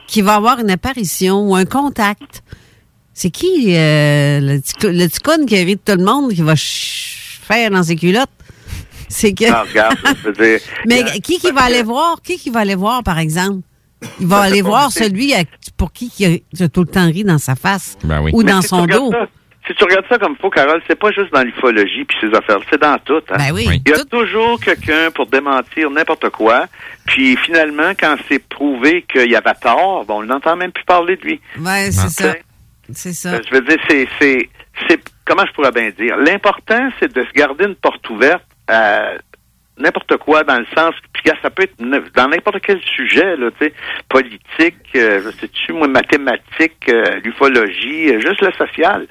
qu'il 0.08 0.24
va 0.24 0.34
y 0.34 0.38
avoir 0.38 0.60
une 0.60 0.72
apparition 0.72 1.50
ou 1.50 1.56
un 1.56 1.66
contact, 1.66 2.44
c'est 3.14 3.30
qui 3.30 3.76
euh, 3.76 4.40
le, 4.40 5.22
con 5.22 5.46
qui 5.46 5.56
hérite 5.56 5.84
tout 5.84 5.98
le 5.98 6.06
monde 6.06 6.34
qui 6.34 6.42
va 6.42 6.54
faire 6.56 7.70
dans 7.70 7.84
ses 7.84 7.96
culottes? 7.98 8.30
C'est 9.10 9.34
que. 9.34 9.50
Non, 9.50 9.64
regarde, 9.68 9.98
je 10.24 10.30
veux 10.30 10.34
dire. 10.34 10.60
Mais 10.88 11.04
qui 11.22 11.40
qui 11.40 11.52
va 11.52 11.64
aller 11.64 11.84
voir? 11.84 12.22
Qui 12.24 12.38
qui 12.38 12.50
va 12.50 12.62
aller 12.62 12.76
voir, 12.76 13.04
par 13.04 13.20
exemple? 13.20 13.62
Il 14.22 14.28
va 14.28 14.38
Ça, 14.38 14.44
aller 14.44 14.62
voir 14.62 14.92
celui 14.92 15.34
à- 15.34 15.44
pour 15.76 15.92
qui 15.92 16.10
qui 16.10 16.26
a, 16.26 16.68
tout 16.70 16.82
le 16.82 16.88
temps 16.88 17.06
ri 17.08 17.24
dans 17.26 17.38
sa 17.38 17.56
face. 17.56 17.98
Ben 18.04 18.22
oui. 18.22 18.32
Ou 18.34 18.44
Mais 18.44 18.52
dans 18.52 18.62
si 18.62 18.70
son 18.70 18.84
regardes 18.84 19.02
dos. 19.02 19.12
ça- 19.12 19.28
si 19.68 19.76
tu 19.76 19.84
regardes 19.84 20.06
ça 20.08 20.18
comme 20.18 20.32
il 20.38 20.42
faut, 20.42 20.50
Carole, 20.50 20.82
c'est 20.88 20.98
pas 20.98 21.12
juste 21.12 21.32
dans 21.34 21.42
l'ufologie 21.44 22.04
puis 22.06 22.18
ces 22.22 22.36
affaires, 22.36 22.60
c'est 22.72 22.80
dans 22.82 22.98
tout. 23.00 23.22
Hein? 23.30 23.36
Ben 23.38 23.52
oui. 23.54 23.66
Oui. 23.68 23.82
Il 23.86 23.92
y 23.92 23.94
a 23.94 24.04
toujours 24.06 24.60
quelqu'un 24.60 25.12
pour 25.14 25.26
démentir 25.28 25.92
n'importe 25.92 26.30
quoi. 26.30 26.66
Puis 27.06 27.36
finalement, 27.38 27.92
quand 28.00 28.16
c'est 28.30 28.40
prouvé 28.40 29.06
qu'il 29.12 29.30
y 29.30 29.36
avait 29.36 29.54
tort, 29.62 30.06
bon, 30.06 30.20
on 30.22 30.24
n'entend 30.24 30.56
même 30.56 30.72
plus 30.72 30.86
parler 30.86 31.18
de 31.18 31.22
lui. 31.24 31.42
Ouais, 31.60 31.92
c'est 31.92 32.10
ça. 32.10 32.34
C'est 32.94 33.14
ça. 33.14 33.34
Euh, 33.34 33.40
Je 33.48 33.54
veux 33.56 33.62
dire, 33.62 33.78
c'est, 33.88 34.08
c'est, 34.20 34.50
c'est, 34.88 35.00
comment 35.26 35.46
je 35.46 35.52
pourrais 35.54 35.72
bien 35.72 35.92
dire? 35.92 36.16
L'important, 36.18 36.90
c'est 37.00 37.14
de 37.14 37.24
se 37.24 37.32
garder 37.34 37.66
une 37.66 37.76
porte 37.76 38.10
ouverte 38.10 38.42
à 38.70 39.18
n'importe 39.80 40.18
quoi 40.18 40.44
dans 40.44 40.60
le 40.60 40.66
sens, 40.76 40.94
puis 41.14 41.32
ça 41.42 41.50
peut 41.50 41.64
être 41.64 41.76
dans 42.16 42.28
n'importe 42.28 42.60
quel 42.66 42.82
sujet, 42.82 43.36
là, 43.38 43.50
tu 43.60 43.66
sais, 43.66 43.74
politique, 44.10 44.76
euh, 44.96 45.22
je 45.24 45.30
sais-tu, 45.40 45.74
moi, 45.74 45.88
mathématiques, 45.88 46.90
euh, 46.90 47.20
l'ufologie, 47.24 48.10
euh, 48.10 48.20
juste 48.20 48.42
le 48.42 48.52
social. 48.54 49.08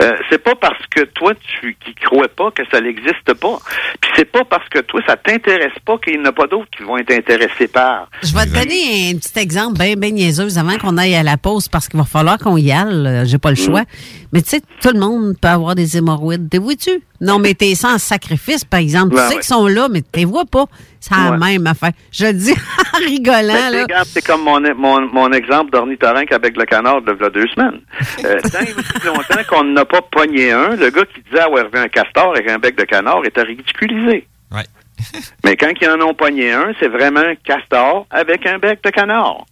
Euh, 0.00 0.16
c'est 0.30 0.42
pas 0.42 0.54
parce 0.54 0.84
que 0.90 1.02
toi, 1.02 1.32
tu 1.34 1.76
qui 1.84 1.94
crois 1.94 2.28
pas 2.28 2.50
que 2.50 2.62
ça 2.70 2.80
n'existe 2.80 3.34
pas. 3.34 3.58
Puis 4.00 4.10
c'est 4.16 4.30
pas 4.30 4.44
parce 4.44 4.68
que 4.68 4.80
toi, 4.80 5.00
ça 5.06 5.16
t'intéresse 5.16 5.72
pas 5.84 5.98
qu'il 5.98 6.14
n'y 6.14 6.20
en 6.20 6.30
a 6.30 6.32
pas 6.32 6.46
d'autres 6.46 6.70
qui 6.76 6.82
vont 6.82 6.96
être 6.98 7.12
intéressés 7.12 7.68
par. 7.68 8.08
Je 8.22 8.34
vais 8.34 8.44
te 8.44 8.52
donner 8.52 9.10
un 9.12 9.18
petit 9.18 9.38
exemple 9.38 9.78
bien, 9.78 9.94
bien 9.96 10.10
niaiseux 10.10 10.58
avant 10.58 10.78
qu'on 10.78 10.96
aille 10.96 11.14
à 11.14 11.22
la 11.22 11.36
pause 11.36 11.68
parce 11.68 11.88
qu'il 11.88 11.98
va 11.98 12.06
falloir 12.06 12.38
qu'on 12.38 12.56
y 12.56 12.70
aille. 12.72 13.26
J'ai 13.26 13.38
pas 13.38 13.50
le 13.50 13.56
choix. 13.56 13.82
Mais 14.32 14.42
tu 14.42 14.50
sais, 14.50 14.60
tout 14.80 14.90
le 14.92 15.00
monde 15.00 15.34
peut 15.40 15.48
avoir 15.48 15.74
des 15.74 15.96
hémorroïdes. 15.96 16.48
T'es 16.48 16.58
vois-tu? 16.58 17.02
Non, 17.20 17.38
mais 17.38 17.54
t'es 17.54 17.74
sans 17.76 17.98
sacrifice, 17.98 18.64
par 18.64 18.80
exemple. 18.80 19.14
Ben 19.14 19.22
tu 19.22 19.22
sais 19.22 19.28
ouais. 19.28 19.40
qu'ils 19.40 19.54
sont 19.54 19.66
là, 19.68 19.88
mais 19.88 20.02
t'es 20.12 20.24
vois 20.24 20.44
pas. 20.44 20.66
C'est 21.00 21.14
la 21.16 21.32
Ouais. 21.32 21.38
même 21.38 21.66
affaire. 21.66 21.90
Je 22.12 22.26
le 22.26 22.32
dis 22.34 22.52
en 22.94 22.98
rigolant, 22.98 23.70
là. 23.70 23.82
regarde, 23.82 24.06
c'est 24.06 24.24
comme 24.24 24.42
mon, 24.42 24.60
mon, 24.76 25.00
mon 25.12 25.32
exemple 25.32 25.70
d'ornithorynque 25.72 26.30
avec 26.32 26.56
le 26.56 26.64
canard 26.64 27.02
de 27.02 27.12
v'là 27.12 27.30
deux 27.30 27.46
semaines. 27.48 27.80
Euh, 28.24 28.38
tant 28.40 28.60
et 28.60 28.72
aussi 28.72 29.06
longtemps 29.06 29.42
qu'on 29.48 29.64
n'a 29.64 29.84
pas 29.84 30.00
pogné 30.02 30.52
un, 30.52 30.76
le 30.76 30.90
gars 30.90 31.04
qui 31.06 31.20
disait 31.22 31.40
avoir 31.42 31.64
vu 31.68 31.78
un 31.78 31.88
castor 31.88 32.30
avec 32.36 32.48
un 32.48 32.58
bec 32.58 32.76
de 32.76 32.84
canard 32.84 33.24
était 33.24 33.42
ridiculisé. 33.42 34.28
Ouais. 34.52 34.62
Mais 35.44 35.56
quand 35.56 35.72
ils 35.80 35.88
en 35.88 36.00
ont 36.02 36.14
pogné 36.14 36.52
un, 36.52 36.72
c'est 36.78 36.86
vraiment 36.88 37.20
un 37.20 37.34
castor 37.34 38.06
avec 38.10 38.46
un 38.46 38.58
bec 38.58 38.82
de 38.84 38.90
canard. 38.90 39.44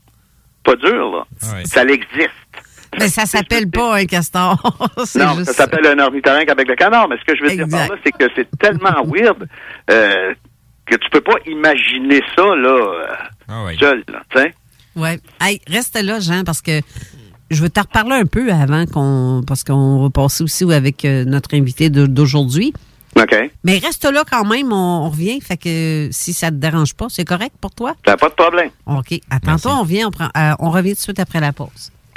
Pas 0.62 0.76
dur, 0.76 1.10
là. 1.10 1.24
Ouais. 1.54 1.64
Ça 1.64 1.82
l'existe. 1.84 2.30
Mais 2.98 3.08
ça 3.08 3.24
s'appelle 3.24 3.68
pas 3.70 3.96
un 3.96 4.04
castor. 4.04 4.56
Non, 5.14 5.34
juste 5.34 5.44
ça 5.44 5.52
s'appelle 5.52 5.86
un 5.86 5.98
ornithorynque 6.04 6.48
avec 6.50 6.68
le 6.68 6.74
canard, 6.76 7.08
mais 7.08 7.16
ce 7.18 7.24
que 7.24 7.36
je 7.38 7.42
veux 7.44 7.56
dire 7.56 7.66
par 7.70 7.88
là, 7.88 7.94
c'est 8.04 8.12
que 8.12 8.24
c'est 8.36 8.48
tellement 8.58 9.02
weird 9.06 9.48
euh, 9.90 10.34
que 10.90 10.96
tu 10.96 11.10
peux 11.10 11.20
pas 11.20 11.36
imaginer 11.46 12.20
ça, 12.36 12.42
là, 12.56 13.06
Ah 13.48 13.64
ouais. 13.64 13.76
seul, 13.78 14.04
là, 14.08 14.22
tu 14.30 14.38
sais. 14.40 14.54
Ouais. 14.96 15.18
Hey, 15.40 15.60
reste 15.68 16.00
là, 16.02 16.20
Jean, 16.20 16.42
parce 16.44 16.60
que 16.60 16.80
je 17.50 17.62
veux 17.62 17.70
te 17.70 17.80
reparler 17.80 18.16
un 18.16 18.26
peu 18.26 18.52
avant 18.52 18.84
qu'on. 18.86 19.42
Parce 19.46 19.64
qu'on 19.64 20.02
va 20.02 20.10
passer 20.10 20.42
aussi 20.44 20.64
avec 20.72 21.04
euh, 21.04 21.24
notre 21.24 21.54
invité 21.54 21.90
d'aujourd'hui. 21.90 22.72
OK. 23.16 23.34
Mais 23.64 23.78
reste 23.78 24.04
là 24.04 24.24
quand 24.30 24.44
même, 24.44 24.72
on, 24.72 25.04
on 25.06 25.10
revient. 25.10 25.40
Fait 25.40 25.56
que 25.56 26.08
si 26.12 26.32
ça 26.32 26.50
te 26.50 26.56
dérange 26.56 26.94
pas, 26.94 27.06
c'est 27.08 27.24
correct 27.24 27.54
pour 27.60 27.72
toi? 27.72 27.94
T'as 28.04 28.16
pas 28.16 28.28
de 28.28 28.34
problème. 28.34 28.70
OK. 28.86 29.18
Attends, 29.30 29.58
toi, 29.58 29.78
on 29.80 29.84
vient, 29.84 30.08
on, 30.08 30.10
prend, 30.10 30.28
euh, 30.36 30.52
on 30.60 30.70
revient 30.70 30.90
tout 30.90 30.96
de 30.96 31.00
suite 31.02 31.20
après 31.20 31.40
la 31.40 31.52
pause. 31.52 31.90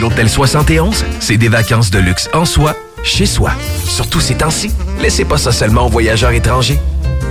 L'Hôtel 0.00 0.28
71, 0.28 1.04
c'est 1.20 1.38
des 1.38 1.48
vacances 1.48 1.90
de 1.90 1.98
luxe 1.98 2.28
en 2.34 2.44
soi, 2.44 2.74
chez 3.02 3.24
soi. 3.24 3.52
Surtout 3.86 4.20
ces 4.20 4.34
temps-ci, 4.34 4.70
laissez 5.00 5.24
pas 5.24 5.38
ça 5.38 5.52
seulement 5.52 5.86
aux 5.86 5.88
voyageurs 5.88 6.32
étrangers. 6.32 6.78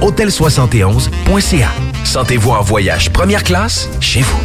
Hôtel71.ca. 0.02 1.70
Sentez-vous 2.04 2.52
en 2.52 2.62
voyage 2.62 3.12
première 3.12 3.44
classe 3.44 3.88
chez 4.00 4.22
vous. 4.22 4.40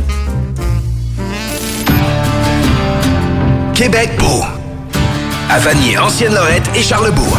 Québec 3.74 4.10
beau. 4.18 4.44
À 5.48 5.58
Vanier, 5.58 5.96
Ancienne-Lorette 5.98 6.70
et 6.74 6.82
Charlebourg. 6.82 7.38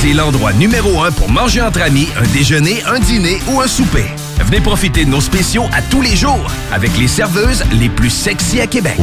C'est 0.00 0.12
l'endroit 0.12 0.52
numéro 0.52 1.02
un 1.02 1.10
pour 1.10 1.28
manger 1.28 1.60
entre 1.60 1.82
amis, 1.82 2.08
un 2.16 2.26
déjeuner, 2.32 2.82
un 2.86 3.00
dîner 3.00 3.40
ou 3.48 3.60
un 3.60 3.66
souper. 3.66 4.06
Venez 4.40 4.60
profiter 4.60 5.04
de 5.04 5.10
nos 5.10 5.20
spéciaux 5.20 5.64
à 5.72 5.80
tous 5.82 6.02
les 6.02 6.16
jours 6.16 6.50
avec 6.72 6.96
les 6.98 7.08
serveuses 7.08 7.64
les 7.72 7.88
plus 7.88 8.10
sexy 8.10 8.60
à 8.60 8.66
Québec. 8.66 8.98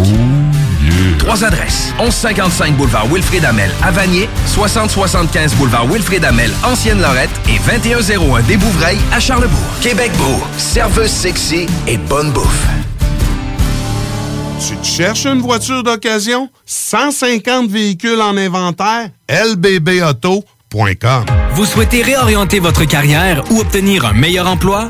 Trois 1.19 1.43
adresses. 1.43 1.93
1155 1.99 2.75
boulevard 2.75 3.07
Wilfrid 3.07 3.45
Amel 3.45 3.71
à 3.83 3.91
Vanier, 3.91 4.27
6075 4.47 5.55
boulevard 5.55 5.85
Wilfrid 5.87 6.25
Amel, 6.25 6.51
Ancienne-Lorette 6.63 7.29
et 7.47 7.59
2101 7.69 8.41
des 8.41 8.57
Bouvrailles 8.57 8.97
à 9.11 9.19
Charlebourg. 9.19 9.57
Québec 9.81 10.11
beau, 10.17 10.41
serveuse 10.57 11.11
sexy 11.11 11.67
et 11.87 11.97
bonne 11.97 12.31
bouffe. 12.31 12.65
Tu 14.67 14.75
te 14.77 14.85
cherches 14.85 15.25
une 15.25 15.41
voiture 15.41 15.83
d'occasion? 15.83 16.49
150 16.65 17.69
véhicules 17.69 18.21
en 18.21 18.37
inventaire? 18.37 19.09
lbbauto.com 19.29 21.25
Vous 21.53 21.65
souhaitez 21.65 22.01
réorienter 22.03 22.59
votre 22.59 22.85
carrière 22.85 23.43
ou 23.51 23.59
obtenir 23.59 24.05
un 24.05 24.13
meilleur 24.13 24.47
emploi? 24.47 24.89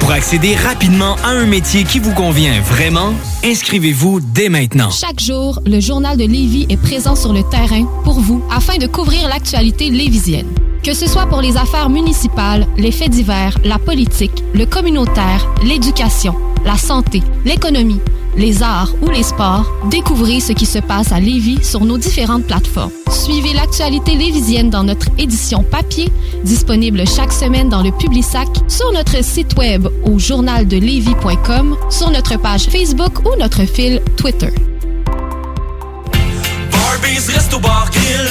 Pour 0.00 0.12
accéder 0.12 0.54
rapidement 0.54 1.16
à 1.24 1.28
un 1.28 1.46
métier 1.46 1.84
qui 1.84 1.98
vous 1.98 2.12
convient 2.12 2.60
vraiment, 2.60 3.12
inscrivez-vous 3.44 4.20
dès 4.20 4.48
maintenant. 4.48 4.90
Chaque 4.90 5.20
jour, 5.20 5.60
le 5.66 5.80
journal 5.80 6.16
de 6.16 6.24
Lévis 6.24 6.66
est 6.68 6.76
présent 6.76 7.16
sur 7.16 7.32
le 7.32 7.42
terrain 7.42 7.84
pour 8.04 8.20
vous 8.20 8.42
afin 8.50 8.78
de 8.78 8.86
couvrir 8.86 9.28
l'actualité 9.28 9.90
lévisienne. 9.90 10.46
Que 10.82 10.94
ce 10.94 11.06
soit 11.06 11.26
pour 11.26 11.40
les 11.40 11.56
affaires 11.56 11.90
municipales, 11.90 12.66
les 12.76 12.92
faits 12.92 13.10
divers, 13.10 13.58
la 13.64 13.78
politique, 13.78 14.44
le 14.54 14.64
communautaire, 14.64 15.46
l'éducation, 15.64 16.34
la 16.64 16.76
santé, 16.76 17.22
l'économie, 17.44 18.00
les 18.38 18.62
arts 18.62 18.94
ou 19.02 19.10
les 19.10 19.24
sports, 19.24 19.70
découvrez 19.90 20.40
ce 20.40 20.52
qui 20.52 20.64
se 20.64 20.78
passe 20.78 21.12
à 21.12 21.20
Lévis 21.20 21.62
sur 21.62 21.84
nos 21.84 21.98
différentes 21.98 22.44
plateformes. 22.44 22.92
Suivez 23.10 23.52
l'actualité 23.52 24.14
lévisienne 24.14 24.70
dans 24.70 24.84
notre 24.84 25.08
édition 25.18 25.64
papier, 25.64 26.10
disponible 26.44 27.06
chaque 27.06 27.32
semaine 27.32 27.68
dans 27.68 27.82
le 27.82 27.90
Publisac, 27.90 28.48
sur 28.68 28.92
notre 28.92 29.22
site 29.24 29.58
web 29.58 29.88
au 30.04 30.18
journaldelevis.com, 30.18 31.76
sur 31.90 32.10
notre 32.10 32.38
page 32.38 32.66
Facebook 32.66 33.26
ou 33.26 33.36
notre 33.38 33.64
fil 33.64 34.00
Twitter. 34.16 34.52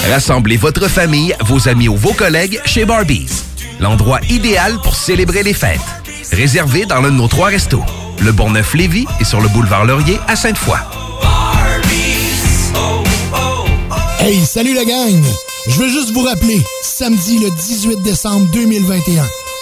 Rassemblez 0.10 0.58
votre 0.58 0.88
famille, 0.88 1.36
vos 1.42 1.68
amis 1.68 1.90
ou 1.90 1.98
vos 1.98 2.14
collègues 2.14 2.62
chez 2.66 2.86
Barbies. 2.86 3.44
L'endroit 3.80 4.20
idéal 4.30 4.78
pour 4.82 4.96
célébrer 4.96 5.44
les 5.44 5.54
fêtes. 5.54 5.82
Réservé 6.32 6.86
dans 6.86 7.02
l'un 7.02 7.12
de 7.12 7.18
nos 7.18 7.28
trois 7.28 7.48
restos. 7.48 7.84
Le 8.22 8.32
Bonneuf-Lévis 8.32 9.06
et 9.20 9.24
sur 9.24 9.42
le 9.42 9.48
boulevard 9.50 9.86
Laurier 9.86 10.20
à 10.28 10.36
Sainte-Foy. 10.36 10.78
Hey, 14.20 14.46
salut 14.46 14.74
la 14.74 14.84
gang! 14.84 15.24
Je 15.68 15.80
veux 15.80 15.90
juste 15.90 16.12
vous 16.12 16.24
rappeler, 16.24 16.62
samedi 16.82 17.40
le 17.40 17.50
18 17.50 18.02
décembre 18.02 18.48
2021, 18.52 19.24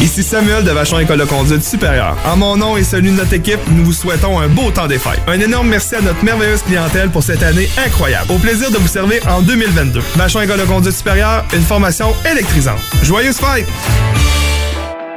Ici 0.00 0.22
Samuel 0.22 0.62
de 0.62 0.70
Vachon 0.70 1.00
École 1.00 1.18
de 1.18 1.24
conduite 1.24 1.64
supérieure. 1.64 2.16
En 2.24 2.36
mon 2.36 2.56
nom 2.56 2.76
et 2.76 2.84
celui 2.84 3.10
de 3.10 3.16
notre 3.16 3.32
équipe, 3.32 3.60
nous 3.70 3.84
vous 3.84 3.92
souhaitons 3.92 4.38
un 4.38 4.46
beau 4.46 4.70
temps 4.70 4.86
des 4.86 4.98
fêtes. 4.98 5.20
Un 5.26 5.40
énorme 5.40 5.68
merci 5.68 5.96
à 5.96 6.00
notre 6.00 6.22
merveilleuse 6.24 6.62
clientèle 6.62 7.10
pour 7.10 7.22
cette 7.22 7.42
année 7.42 7.68
incroyable. 7.84 8.30
Au 8.30 8.38
plaisir 8.38 8.70
de 8.70 8.76
vous 8.76 8.86
servir 8.86 9.26
en 9.28 9.42
2022. 9.42 10.00
Vachon 10.14 10.40
École 10.40 10.60
de 10.60 10.64
conduite 10.64 10.94
supérieure, 10.94 11.44
une 11.52 11.62
formation 11.62 12.14
électrisante. 12.30 12.78
Joyeuses 13.02 13.38
fêtes! 13.38 13.66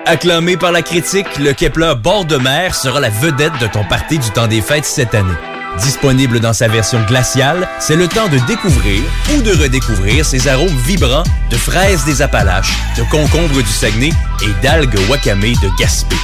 Acclamé 0.08 0.58
par 0.58 0.72
la 0.72 0.82
critique, 0.82 1.38
le 1.40 1.54
Kepler 1.54 1.94
bord 2.02 2.26
de 2.26 2.38
mer 2.38 2.74
sera 2.74 3.00
la 3.00 3.10
vedette 3.10 3.54
de 3.62 3.68
ton 3.68 3.84
party 3.84 4.18
du 4.18 4.32
temps 4.32 4.48
des 4.48 4.62
fêtes 4.62 4.86
cette 4.86 5.14
année. 5.14 5.61
Disponible 5.80 6.40
dans 6.40 6.54
sa 6.54 6.68
version 6.68 7.02
glaciale, 7.06 7.68
c'est 7.80 7.96
le 7.96 8.08
temps 8.08 8.28
de 8.28 8.38
découvrir 8.40 9.02
ou 9.34 9.42
de 9.42 9.52
redécouvrir 9.52 10.26
ses 10.26 10.48
arômes 10.48 10.76
vibrants 10.86 11.24
de 11.50 11.56
fraises 11.56 12.04
des 12.06 12.22
Appalaches, 12.22 12.74
de 12.98 13.04
concombres 13.04 13.62
du 13.62 13.72
Saguenay 13.72 14.12
et 14.44 14.62
d'algues 14.62 15.00
wakame 15.10 15.42
de 15.42 15.80
Gaspé. 15.80 16.16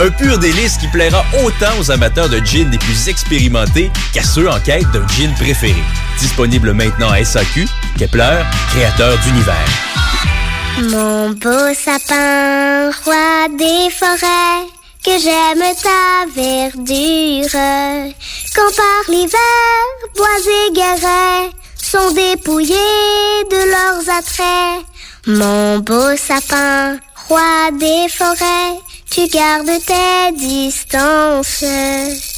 Un 0.00 0.10
pur 0.10 0.38
délice 0.38 0.76
qui 0.76 0.88
plaira 0.88 1.24
autant 1.44 1.78
aux 1.80 1.90
amateurs 1.90 2.28
de 2.28 2.38
gin 2.38 2.70
les 2.70 2.78
plus 2.78 3.08
expérimentés 3.08 3.90
qu'à 4.12 4.22
ceux 4.22 4.48
en 4.48 4.60
quête 4.60 4.90
d'un 4.92 5.06
gin 5.08 5.32
préféré. 5.34 5.82
Disponible 6.18 6.72
maintenant 6.72 7.10
à 7.10 7.24
SAQ, 7.24 7.66
Kepler, 7.98 8.42
créateur 8.70 9.18
d'univers. 9.18 9.68
Mon 10.90 11.30
beau 11.30 11.74
sapin, 11.74 12.90
roi 13.04 13.48
des 13.58 13.90
forêts, 13.90 14.68
que 15.04 15.18
j'aime 15.18 15.64
ta 15.82 16.26
verdure. 16.34 17.50
Quand 18.54 18.76
par 18.76 19.04
l'hiver, 19.08 19.84
bois 20.16 20.26
et 20.46 20.72
guérets 20.72 21.50
sont 21.76 22.10
dépouillés 22.12 22.74
de 23.50 23.70
leurs 23.70 24.16
attraits. 24.16 24.84
Mon 25.26 25.78
beau 25.78 26.16
sapin, 26.16 26.98
roi 27.28 27.70
des 27.78 28.08
forêts, 28.08 28.78
tu 29.10 29.26
gardes 29.28 29.70
tes 29.86 30.36
distances. 30.36 31.64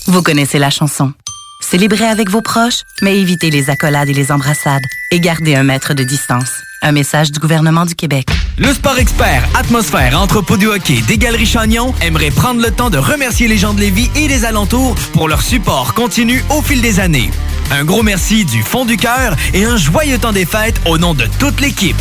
Vous 0.07 0.23
connaissez 0.23 0.59
la 0.59 0.71
chanson. 0.71 1.13
Célébrez 1.61 2.07
avec 2.07 2.31
vos 2.31 2.43
proches, 2.43 2.83
mais 3.03 3.19
évitez 3.19 3.51
les 3.51 3.71
accolades 3.71 4.09
et 4.09 4.15
les 4.15 4.33
embrassades 4.33 4.83
et 5.13 5.21
gardez 5.21 5.55
un 5.55 5.63
mètre 5.63 5.95
de 5.95 6.03
distance. 6.03 6.51
Un 6.83 6.93
message 6.93 7.31
du 7.31 7.39
gouvernement 7.39 7.85
du 7.85 7.95
Québec. 7.95 8.31
Le 8.57 8.73
sport 8.73 8.99
expert 8.99 9.47
Atmosphère 9.55 10.19
Entrepôt 10.19 10.57
du 10.57 10.67
hockey 10.67 11.03
des 11.07 11.19
Galeries 11.19 11.45
Chagnon 11.45 11.95
aimerait 12.01 12.31
prendre 12.31 12.63
le 12.63 12.71
temps 12.71 12.89
de 12.89 12.97
remercier 12.97 13.49
les 13.49 13.59
gens 13.59 13.75
de 13.75 13.81
Lévis 13.81 14.11
et 14.17 14.29
des 14.29 14.47
alentours 14.47 14.95
pour 15.13 15.29
leur 15.29 15.43
support 15.43 15.93
continu 15.93 16.43
au 16.49 16.63
fil 16.63 16.81
des 16.81 16.99
années. 16.99 17.31
Un 17.71 17.85
gros 17.85 18.03
merci 18.03 18.47
du 18.47 18.63
fond 18.63 18.87
du 18.87 18.97
cœur 18.97 19.37
et 19.53 19.65
un 19.65 19.77
joyeux 19.77 20.17
temps 20.17 20.33
des 20.33 20.47
fêtes 20.47 20.81
au 20.87 20.97
nom 20.97 21.13
de 21.13 21.27
toute 21.39 21.61
l'équipe. 21.61 22.01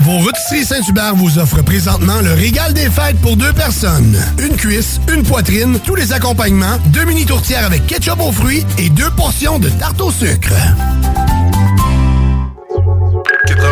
Vos 0.00 0.18
rôtisseries 0.18 0.64
Saint-Hubert 0.64 1.14
vous 1.14 1.38
offrent 1.38 1.62
présentement 1.62 2.20
le 2.22 2.32
régal 2.32 2.72
des 2.72 2.88
fêtes 2.88 3.20
pour 3.20 3.36
deux 3.36 3.52
personnes. 3.52 4.18
Une 4.38 4.56
cuisse, 4.56 5.00
une 5.12 5.22
poitrine, 5.22 5.78
tous 5.84 5.94
les 5.94 6.14
accompagnements, 6.14 6.78
deux 6.86 7.04
mini 7.04 7.26
tourtières 7.26 7.66
avec 7.66 7.86
ketchup 7.86 8.20
aux 8.20 8.32
fruits 8.32 8.64
et 8.78 8.88
deux 8.88 9.10
portions 9.10 9.58
de 9.58 9.68
tarte 9.68 10.00
au 10.00 10.10
sucre. 10.10 10.52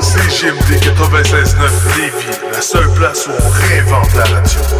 CGMD 0.01 0.71
96.9 0.83 1.97
Lévis, 1.97 2.39
la 2.53 2.61
seule 2.61 2.91
place 2.93 3.27
où 3.27 3.31
on 3.31 3.49
réinvente 3.49 4.15
la 4.15 4.25
radio. 4.25 4.80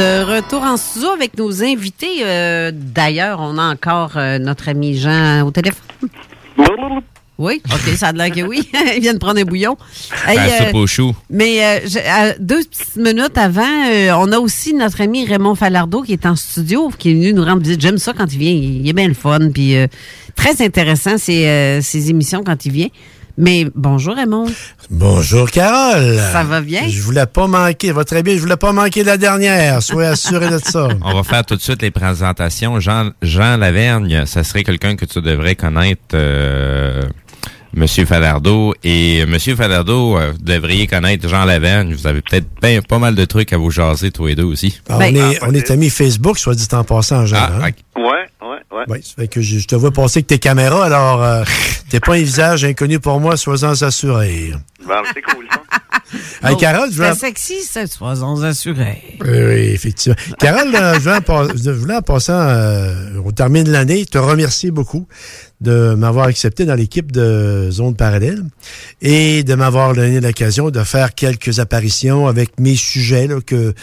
De 0.00 0.24
retour 0.24 0.62
en 0.62 0.78
studio 0.78 1.10
avec 1.10 1.36
nos 1.36 1.62
invités. 1.62 2.22
Euh, 2.24 2.70
D'ailleurs, 2.74 3.38
on 3.42 3.58
a 3.58 3.64
encore 3.70 4.12
euh, 4.16 4.38
notre 4.38 4.70
ami 4.70 4.96
Jean 4.96 5.42
au 5.46 5.50
téléphone. 5.50 5.82
Oui, 7.36 7.60
OK, 7.66 7.94
ça 7.96 8.08
a 8.08 8.12
l'air 8.12 8.30
que 8.30 8.40
oui. 8.40 8.66
Il 8.96 9.02
vient 9.02 9.12
de 9.12 9.18
prendre 9.18 9.38
un 9.40 9.44
bouillon. 9.44 9.76
Hey, 10.26 10.36
La 10.36 10.68
euh, 10.68 10.72
aux 10.72 10.86
choux. 10.86 11.14
mais 11.28 11.62
euh, 11.62 11.80
je- 11.86 11.98
à 11.98 12.32
deux 12.38 12.62
petites 12.64 12.96
minutes 12.96 13.36
avant, 13.36 13.60
on 14.22 14.32
a 14.32 14.38
aussi 14.38 14.72
notre 14.72 15.02
ami 15.02 15.26
Raymond 15.26 15.54
Falardeau 15.54 16.00
qui 16.00 16.14
est 16.14 16.24
en 16.24 16.34
studio, 16.34 16.90
qui 16.98 17.10
est 17.10 17.14
venu 17.14 17.34
nous 17.34 17.44
rendre 17.44 17.60
visite. 17.62 17.82
J'aime 17.82 17.98
ça 17.98 18.14
quand 18.14 18.32
il 18.32 18.38
vient. 18.38 18.52
Il 18.52 18.88
est 18.88 18.94
bien 18.94 19.06
le 19.08 19.12
fun. 19.14 19.50
Puis 19.52 19.74
très 20.34 20.62
intéressant, 20.64 21.18
ces, 21.18 21.78
ces 21.82 22.08
émissions 22.08 22.42
quand 22.42 22.64
il 22.64 22.72
vient. 22.72 22.88
Mais 23.40 23.66
bonjour 23.74 24.16
Raymond. 24.16 24.48
Bonjour 24.90 25.50
Carole. 25.50 26.18
Ça 26.30 26.44
va 26.44 26.60
bien? 26.60 26.86
Je 26.86 27.00
voulais 27.00 27.24
pas 27.24 27.46
manquer, 27.46 27.90
va 27.90 28.04
très 28.04 28.22
bien, 28.22 28.34
je 28.34 28.40
voulais 28.40 28.58
pas 28.58 28.72
manquer 28.72 29.02
la 29.02 29.16
dernière, 29.16 29.82
soyez 29.82 30.10
assuré 30.10 30.50
de 30.50 30.58
ça. 30.58 30.88
On 31.02 31.14
va 31.14 31.22
faire 31.22 31.46
tout 31.46 31.56
de 31.56 31.60
suite 31.62 31.80
les 31.80 31.90
présentations. 31.90 32.78
Jean, 32.80 33.12
Jean 33.22 33.56
Lavergne, 33.56 34.26
ça 34.26 34.44
serait 34.44 34.62
quelqu'un 34.62 34.94
que 34.94 35.06
tu 35.06 35.22
devrais 35.22 35.54
connaître, 35.56 36.02
euh, 36.12 37.00
Monsieur 37.72 38.04
Falardeau. 38.04 38.74
Et 38.84 39.24
Monsieur 39.24 39.56
Falardeau, 39.56 40.18
euh, 40.18 40.32
vous 40.32 40.44
devriez 40.44 40.86
connaître 40.86 41.26
Jean 41.26 41.46
Lavergne. 41.46 41.94
Vous 41.94 42.06
avez 42.06 42.20
peut-être 42.20 42.46
ben, 42.60 42.82
pas 42.82 42.98
mal 42.98 43.14
de 43.14 43.24
trucs 43.24 43.54
à 43.54 43.56
vous 43.56 43.70
jaser, 43.70 44.10
tous 44.10 44.26
les 44.26 44.34
deux 44.34 44.44
aussi. 44.44 44.78
Ah, 44.90 44.98
on, 44.98 45.00
est, 45.00 45.42
on 45.42 45.54
est 45.54 45.70
amis 45.70 45.88
Facebook, 45.88 46.38
soit 46.38 46.54
dit 46.54 46.68
en 46.72 46.84
passant, 46.84 47.24
Jean. 47.24 47.38
Ah, 47.40 47.52
hein? 47.62 47.70
Ouais, 47.96 48.26
ouais. 48.72 48.84
Oui, 48.88 49.02
ça 49.02 49.14
fait 49.16 49.28
que 49.28 49.40
je, 49.40 49.58
je 49.58 49.66
te 49.66 49.74
vois 49.74 49.90
passer 49.90 50.18
avec 50.18 50.26
tes 50.26 50.38
caméras, 50.38 50.86
alors 50.86 51.22
euh, 51.22 51.44
t'es 51.90 52.00
pas 52.00 52.14
un 52.14 52.22
visage 52.22 52.64
inconnu 52.64 53.00
pour 53.00 53.20
moi, 53.20 53.36
sois-en 53.36 53.72
assuré. 53.82 54.52
Bon, 54.84 54.94
c'est 55.14 55.22
cool, 55.22 55.46
ça. 55.50 55.62
Hey, 56.42 56.56
Carole, 56.56 56.90
je. 56.90 57.04
C'est 57.04 57.14
sexy, 57.14 57.62
ça, 57.62 57.86
sois-en 57.86 58.42
assuré. 58.42 59.16
Oui, 59.20 59.28
oui, 59.30 59.70
effectivement. 59.72 60.16
Carole, 60.40 60.74
euh, 60.74 60.94
je 60.98 61.70
voulais 61.70 61.94
en, 61.94 62.02
passant, 62.02 62.32
euh, 62.32 63.16
au 63.24 63.30
terme 63.30 63.62
de 63.62 63.70
l'année, 63.70 64.04
te 64.06 64.18
remercier 64.18 64.72
beaucoup 64.72 65.06
de 65.60 65.94
m'avoir 65.94 66.26
accepté 66.26 66.64
dans 66.64 66.74
l'équipe 66.74 67.12
de 67.12 67.68
Zone 67.70 67.94
Parallèle 67.94 68.42
et 69.02 69.42
de 69.42 69.54
m'avoir 69.54 69.92
donné 69.94 70.20
l'occasion 70.20 70.70
de 70.70 70.82
faire 70.82 71.14
quelques 71.14 71.58
apparitions 71.58 72.26
avec 72.28 72.58
mes 72.58 72.76
sujets 72.76 73.26
là, 73.26 73.36
que, 73.44 73.74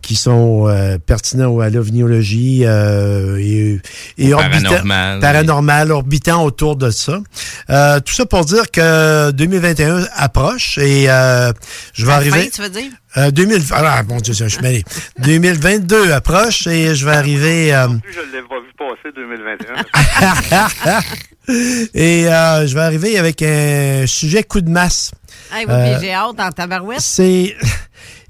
qui 0.00 0.14
sont 0.14 0.68
euh, 0.68 0.96
pertinents 1.04 1.58
à 1.58 1.70
l'ovniologie 1.70 2.62
euh, 2.64 3.36
et, 3.38 3.80
et 4.18 4.32
orbitant- 4.32 4.62
Paranormal. 4.68 5.18
paranormal, 5.20 5.92
orbitant 5.92 6.44
autour 6.44 6.76
de 6.76 6.90
ça. 6.90 7.20
Euh, 7.70 7.98
tout 8.00 8.14
ça 8.14 8.26
pour 8.26 8.44
dire 8.44 8.70
que 8.70 9.30
2021 9.32 10.06
approche 10.14 10.78
et 10.78 11.06
euh, 11.10 11.52
je 11.94 12.06
vais 12.06 12.12
arriver... 12.12 12.42
fin, 12.44 12.48
tu 12.54 12.62
veux 12.62 12.68
dire? 12.70 12.90
Euh, 13.16 13.30
2000, 13.30 13.62
ah, 13.72 14.02
mon 14.08 14.16
Dieu, 14.18 14.34
je 14.34 14.44
suis 14.46 14.60
mêlé. 14.60 14.82
2022 15.18 16.12
approche 16.12 16.66
et 16.66 16.94
je 16.94 17.06
vais 17.06 17.12
arriver. 17.12 17.72
euh, 17.74 17.86
Plus 18.02 18.12
je 18.12 18.20
l'ai 18.36 18.42
pas 18.42 18.58
vu 18.60 18.72
passer 18.76 19.12
2021. 19.14 21.00
et 21.94 22.28
euh, 22.28 22.66
je 22.66 22.74
vais 22.74 22.80
arriver 22.80 23.18
avec 23.18 23.40
un 23.42 24.04
sujet 24.06 24.42
coup 24.42 24.60
de 24.60 24.70
masse. 24.70 25.12
Ah 25.52 25.58
oui, 25.58 25.64
Euh, 25.68 25.98
j'ai 26.00 26.12
hâte 26.12 26.36
dans 26.36 26.50
ta 26.50 26.66
barouette. 26.66 27.00
C'est. 27.00 27.54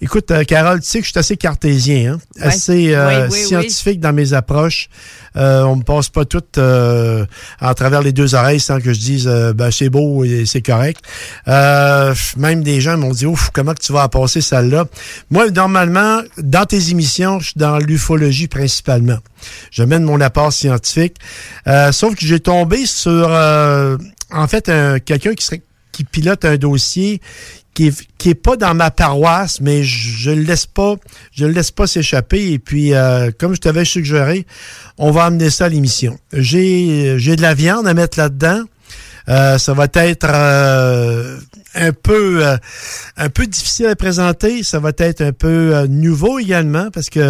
Écoute, 0.04 0.30
euh, 0.32 0.44
Carole, 0.44 0.80
tu 0.82 0.86
sais 0.86 0.98
que 1.00 1.06
je 1.06 1.12
suis 1.12 1.18
assez 1.18 1.36
cartésien, 1.38 2.12
hein? 2.12 2.18
assez 2.38 2.94
euh, 2.94 3.08
Oui, 3.08 3.14
oui, 3.22 3.28
oui. 3.32 3.38
scientifique 3.46 4.00
dans 4.00 4.12
mes 4.12 4.34
approches. 4.34 4.90
Euh, 5.34 5.62
on 5.62 5.76
me 5.76 5.82
passe 5.82 6.10
pas 6.10 6.26
tout 6.26 6.42
euh, 6.58 7.24
à 7.58 7.72
travers 7.72 8.02
les 8.02 8.12
deux 8.12 8.34
oreilles 8.34 8.60
sans 8.60 8.80
que 8.80 8.92
je 8.92 9.00
dise 9.00 9.26
euh, 9.26 9.54
ben, 9.54 9.70
c'est 9.70 9.88
beau 9.88 10.22
et 10.24 10.44
c'est 10.44 10.60
correct. 10.60 11.02
Euh, 11.48 12.14
même 12.36 12.62
des 12.62 12.82
gens 12.82 12.98
m'ont 12.98 13.12
dit 13.12 13.24
ouf 13.24 13.48
comment 13.54 13.72
que 13.72 13.80
tu 13.80 13.92
vas 13.94 14.06
passer 14.10 14.42
celle-là? 14.42 14.84
Moi 15.30 15.50
normalement 15.50 16.20
dans 16.36 16.66
tes 16.66 16.90
émissions 16.90 17.40
je 17.40 17.46
suis 17.46 17.54
dans 17.58 17.78
l'ufologie 17.78 18.46
principalement. 18.46 19.18
Je 19.70 19.82
mène 19.84 20.04
mon 20.04 20.20
apport 20.20 20.52
scientifique. 20.52 21.16
Euh, 21.66 21.92
sauf 21.92 22.14
que 22.14 22.26
j'ai 22.26 22.40
tombé 22.40 22.84
sur 22.84 23.10
euh, 23.30 23.96
en 24.30 24.46
fait 24.48 24.68
un- 24.68 24.98
quelqu'un 24.98 25.32
qui 25.34 25.44
serait 25.46 25.62
qui 25.92 26.04
pilote 26.04 26.44
un 26.44 26.56
dossier 26.56 27.20
qui 27.74 27.88
est, 27.88 28.08
qui 28.18 28.30
est 28.30 28.34
pas 28.34 28.56
dans 28.56 28.74
ma 28.74 28.90
paroisse, 28.90 29.60
mais 29.60 29.82
je, 29.82 30.30
le 30.30 30.42
laisse 30.42 30.66
pas, 30.66 30.94
je 31.32 31.44
le 31.44 31.52
laisse 31.52 31.70
pas 31.70 31.86
s'échapper. 31.86 32.52
Et 32.52 32.58
puis, 32.58 32.94
euh, 32.94 33.30
comme 33.38 33.54
je 33.54 33.60
t'avais 33.60 33.84
suggéré, 33.84 34.46
on 34.96 35.10
va 35.10 35.24
amener 35.24 35.50
ça 35.50 35.66
à 35.66 35.68
l'émission. 35.68 36.18
J'ai, 36.32 37.18
j'ai 37.18 37.36
de 37.36 37.42
la 37.42 37.54
viande 37.54 37.86
à 37.86 37.94
mettre 37.94 38.18
là-dedans. 38.18 38.62
Euh, 39.28 39.58
ça 39.58 39.72
va 39.72 39.86
être 39.92 40.26
euh, 40.28 41.38
un 41.74 41.92
peu, 41.92 42.46
euh, 42.46 42.56
un 43.16 43.28
peu 43.28 43.46
difficile 43.46 43.86
à 43.86 43.96
présenter. 43.96 44.62
Ça 44.62 44.78
va 44.78 44.92
être 44.96 45.20
un 45.20 45.32
peu 45.32 45.74
euh, 45.74 45.86
nouveau 45.86 46.38
également 46.38 46.90
parce 46.90 47.10
que 47.10 47.20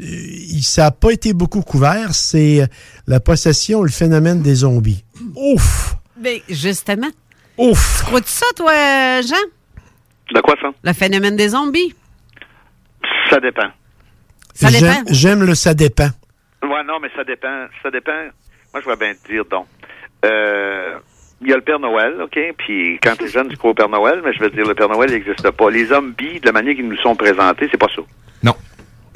euh, 0.00 0.60
ça 0.62 0.82
n'a 0.84 0.90
pas 0.90 1.10
été 1.10 1.32
beaucoup 1.32 1.62
couvert. 1.62 2.14
C'est 2.14 2.68
la 3.06 3.20
possession, 3.20 3.82
le 3.82 3.90
phénomène 3.90 4.42
des 4.42 4.56
zombies. 4.56 5.04
Ouf! 5.34 5.96
Ben, 6.20 6.38
justement. 6.48 7.10
Ouf! 7.58 8.04
Crois-tu 8.06 8.30
ça, 8.30 8.46
toi, 8.54 8.72
Jean? 9.22 9.34
De 10.34 10.40
quoi 10.40 10.54
ça? 10.60 10.68
Le 10.82 10.92
phénomène 10.92 11.36
des 11.36 11.50
zombies? 11.50 11.94
Ça 13.30 13.40
dépend. 13.40 13.68
Ça 14.54 14.70
dépend. 14.70 15.02
J'aime- 15.10 15.44
le 15.44 15.54
ça 15.54 15.74
dépend. 15.74 16.08
Ouais, 16.62 16.82
non, 16.86 16.98
mais 17.00 17.08
ça 17.14 17.24
dépend. 17.24 17.66
Ça 17.82 17.90
dépend. 17.90 18.12
Moi, 18.72 18.82
je 18.84 18.88
vais 18.88 18.96
bien 18.96 19.14
te 19.14 19.30
dire, 19.32 19.44
donc. 19.44 19.66
Euh, 20.24 20.98
il 21.42 21.48
y 21.48 21.52
a 21.52 21.56
le 21.56 21.62
Père 21.62 21.78
Noël, 21.78 22.14
OK? 22.22 22.38
Puis 22.58 22.98
quand 23.02 23.14
t'es 23.16 23.28
jeune, 23.28 23.48
tu 23.48 23.56
crois 23.56 23.70
au 23.70 23.74
Père 23.74 23.88
Noël, 23.90 24.22
mais 24.24 24.32
je 24.32 24.40
veux 24.40 24.50
dire, 24.50 24.66
le 24.66 24.74
Père 24.74 24.88
Noël 24.88 25.10
n'existe 25.10 25.50
pas. 25.50 25.70
Les 25.70 25.86
zombies, 25.86 26.40
de 26.40 26.46
la 26.46 26.52
manière 26.52 26.74
qu'ils 26.74 26.88
nous 26.88 26.96
sont 26.96 27.14
présentés, 27.14 27.68
c'est 27.70 27.76
pas 27.78 27.88
ça. 27.94 28.02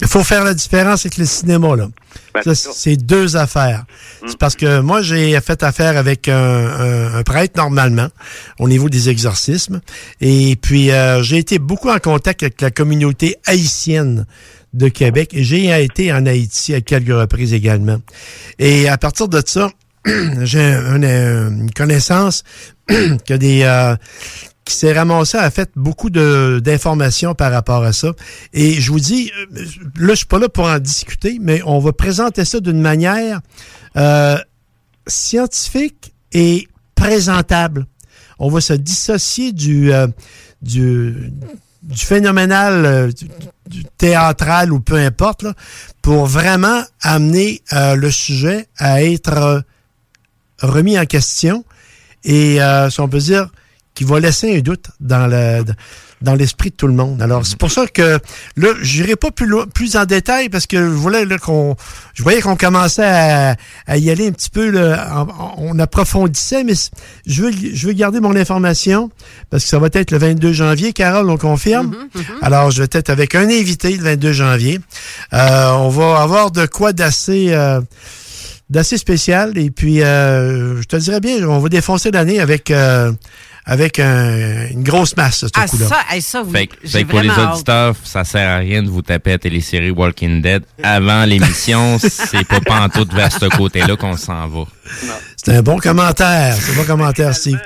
Il 0.00 0.06
faut 0.08 0.24
faire 0.24 0.44
la 0.44 0.54
différence 0.54 1.00
avec 1.06 1.18
le 1.18 1.26
cinéma, 1.26 1.76
là. 1.76 1.88
Ben, 2.34 2.54
c'est 2.74 2.96
deux 2.96 3.36
affaires. 3.36 3.84
C'est 4.26 4.38
parce 4.38 4.56
que 4.56 4.80
moi, 4.80 5.02
j'ai 5.02 5.38
fait 5.40 5.62
affaire 5.62 5.96
avec 5.96 6.28
un, 6.28 6.34
un- 6.34 7.14
un 7.18 7.22
prêtre 7.22 7.54
normalement 7.56 8.08
au 8.58 8.68
niveau 8.68 8.88
des 8.88 9.08
exorcismes. 9.08 9.80
Et 10.20 10.56
puis, 10.56 10.90
euh, 10.90 11.22
j'ai 11.22 11.38
été 11.38 11.58
beaucoup 11.58 11.90
en 11.90 11.98
contact 11.98 12.42
avec 12.42 12.60
la 12.60 12.70
communauté 12.70 13.36
haïtienne 13.46 14.26
de 14.72 14.88
Québec. 14.88 15.30
Et 15.34 15.44
j'ai 15.44 15.66
été 15.84 16.12
en 16.12 16.24
Haïti 16.26 16.74
à 16.74 16.80
quelques 16.80 17.08
reprises 17.12 17.52
également. 17.52 17.98
Et 18.58 18.88
à 18.88 18.96
partir 18.96 19.28
de 19.28 19.42
ça, 19.44 19.70
j'ai 20.42 20.62
un- 20.62 21.02
un- 21.02 21.50
une 21.50 21.70
connaissance 21.72 22.42
que 22.88 23.34
des... 23.34 23.62
euh, 23.64 23.94
qui 24.70 24.76
s'est 24.76 24.92
ramassé 24.92 25.36
a 25.36 25.50
fait 25.50 25.70
beaucoup 25.74 26.10
d'informations 26.10 27.34
par 27.34 27.50
rapport 27.50 27.82
à 27.82 27.92
ça. 27.92 28.12
Et 28.52 28.80
je 28.80 28.90
vous 28.92 29.00
dis, 29.00 29.30
euh, 29.36 29.64
là, 29.96 30.10
je 30.10 30.18
suis 30.18 30.26
pas 30.26 30.38
là 30.38 30.48
pour 30.48 30.66
en 30.66 30.78
discuter, 30.78 31.38
mais 31.40 31.60
on 31.66 31.80
va 31.80 31.92
présenter 31.92 32.44
ça 32.44 32.60
d'une 32.60 32.80
manière 32.80 33.40
euh, 33.96 34.38
scientifique 35.06 36.14
et 36.32 36.68
présentable. 36.94 37.86
On 38.38 38.48
va 38.48 38.60
se 38.60 38.72
dissocier 38.72 39.52
du 39.52 39.92
euh, 39.92 40.06
du, 40.62 41.32
du 41.82 42.04
phénoménal, 42.04 42.86
euh, 42.86 43.10
du, 43.66 43.84
théâtral 43.98 44.72
ou 44.72 44.78
peu 44.78 44.96
importe, 44.96 45.42
là, 45.42 45.54
pour 46.02 46.26
vraiment 46.26 46.82
amener 47.02 47.62
le 47.72 48.10
sujet 48.10 48.66
à 48.76 49.02
être 49.04 49.62
remis 50.60 50.98
en 50.98 51.06
question 51.06 51.64
et, 52.24 52.58
si 52.90 53.00
on 53.00 53.08
peut 53.08 53.20
dire, 53.20 53.48
qui 54.00 54.04
va 54.04 54.18
laisser 54.18 54.56
un 54.56 54.60
doute 54.60 54.86
dans 54.98 55.26
le 55.26 55.62
dans 56.22 56.34
l'esprit 56.34 56.70
de 56.70 56.74
tout 56.74 56.86
le 56.86 56.94
monde. 56.94 57.20
Alors, 57.20 57.44
c'est 57.44 57.58
pour 57.58 57.70
ça 57.70 57.86
que 57.86 58.18
là, 58.56 58.68
j'irai 58.80 59.14
pas 59.14 59.30
plus 59.30 59.44
loin, 59.44 59.66
plus 59.66 59.94
en 59.94 60.06
détail 60.06 60.48
parce 60.48 60.66
que 60.66 60.78
je 60.78 60.84
voulais 60.84 61.26
là, 61.26 61.36
qu'on 61.36 61.76
je 62.14 62.22
voyais 62.22 62.40
qu'on 62.40 62.56
commençait 62.56 63.04
à, 63.04 63.56
à 63.86 63.98
y 63.98 64.08
aller 64.08 64.28
un 64.28 64.32
petit 64.32 64.48
peu 64.48 64.70
là, 64.70 65.26
on 65.58 65.78
approfondissait 65.78 66.64
mais 66.64 66.72
je 67.26 67.42
veux 67.42 67.52
je 67.52 67.86
veux 67.86 67.92
garder 67.92 68.20
mon 68.20 68.34
information 68.36 69.10
parce 69.50 69.64
que 69.64 69.68
ça 69.68 69.78
va 69.78 69.88
être 69.92 70.12
le 70.12 70.16
22 70.16 70.54
janvier, 70.54 70.94
Carole, 70.94 71.28
on 71.28 71.36
confirme? 71.36 71.94
Alors, 72.40 72.70
je 72.70 72.80
vais 72.80 72.88
être 72.90 73.10
avec 73.10 73.34
un 73.34 73.50
invité 73.50 73.94
le 73.94 74.02
22 74.02 74.32
janvier. 74.32 74.80
Euh, 75.34 75.72
on 75.72 75.90
va 75.90 76.22
avoir 76.22 76.50
de 76.50 76.64
quoi 76.64 76.94
d'assez 76.94 77.48
euh, 77.50 77.82
d'assez 78.70 78.96
spécial. 78.96 79.58
Et 79.58 79.70
puis, 79.70 80.02
euh, 80.02 80.80
je 80.80 80.86
te 80.86 80.96
dirais 80.96 81.20
bien, 81.20 81.46
on 81.46 81.58
va 81.58 81.68
défoncer 81.68 82.10
l'année 82.10 82.40
avec, 82.40 82.70
euh, 82.70 83.12
avec 83.70 84.00
un- 84.00 84.68
une 84.70 84.82
grosse 84.82 85.16
masse, 85.16 85.40
ce 85.40 85.46
Ah, 85.54 85.66
coup-là. 85.68 85.86
ça, 85.86 85.96
hey, 86.10 86.20
ça, 86.20 86.42
oui. 86.42 86.50
Fait, 86.52 86.88
fait 86.88 87.04
que 87.04 87.08
pour 87.08 87.20
les 87.20 87.30
hâte. 87.30 87.54
auditeurs, 87.54 87.94
ça 88.02 88.24
sert 88.24 88.48
à 88.50 88.56
rien 88.56 88.82
de 88.82 88.88
vous 88.90 89.00
taper 89.02 89.34
à 89.34 89.38
télésérie 89.38 89.90
Walking 89.92 90.42
Dead 90.42 90.64
avant 90.82 91.24
l'émission. 91.24 91.96
c'est 92.00 92.46
pas 92.48 92.60
pantoute 92.60 93.12
vers 93.14 93.30
ce 93.30 93.46
côté-là 93.46 93.94
qu'on 93.96 94.16
s'en 94.16 94.48
va. 94.48 94.64
C'est 95.36 95.54
un 95.56 95.62
bon 95.62 95.78
commentaire. 95.78 96.52
C'est 96.54 96.72
un 96.72 96.76
bon 96.76 96.84
commentaire, 96.84 97.32
Steve. 97.34 97.60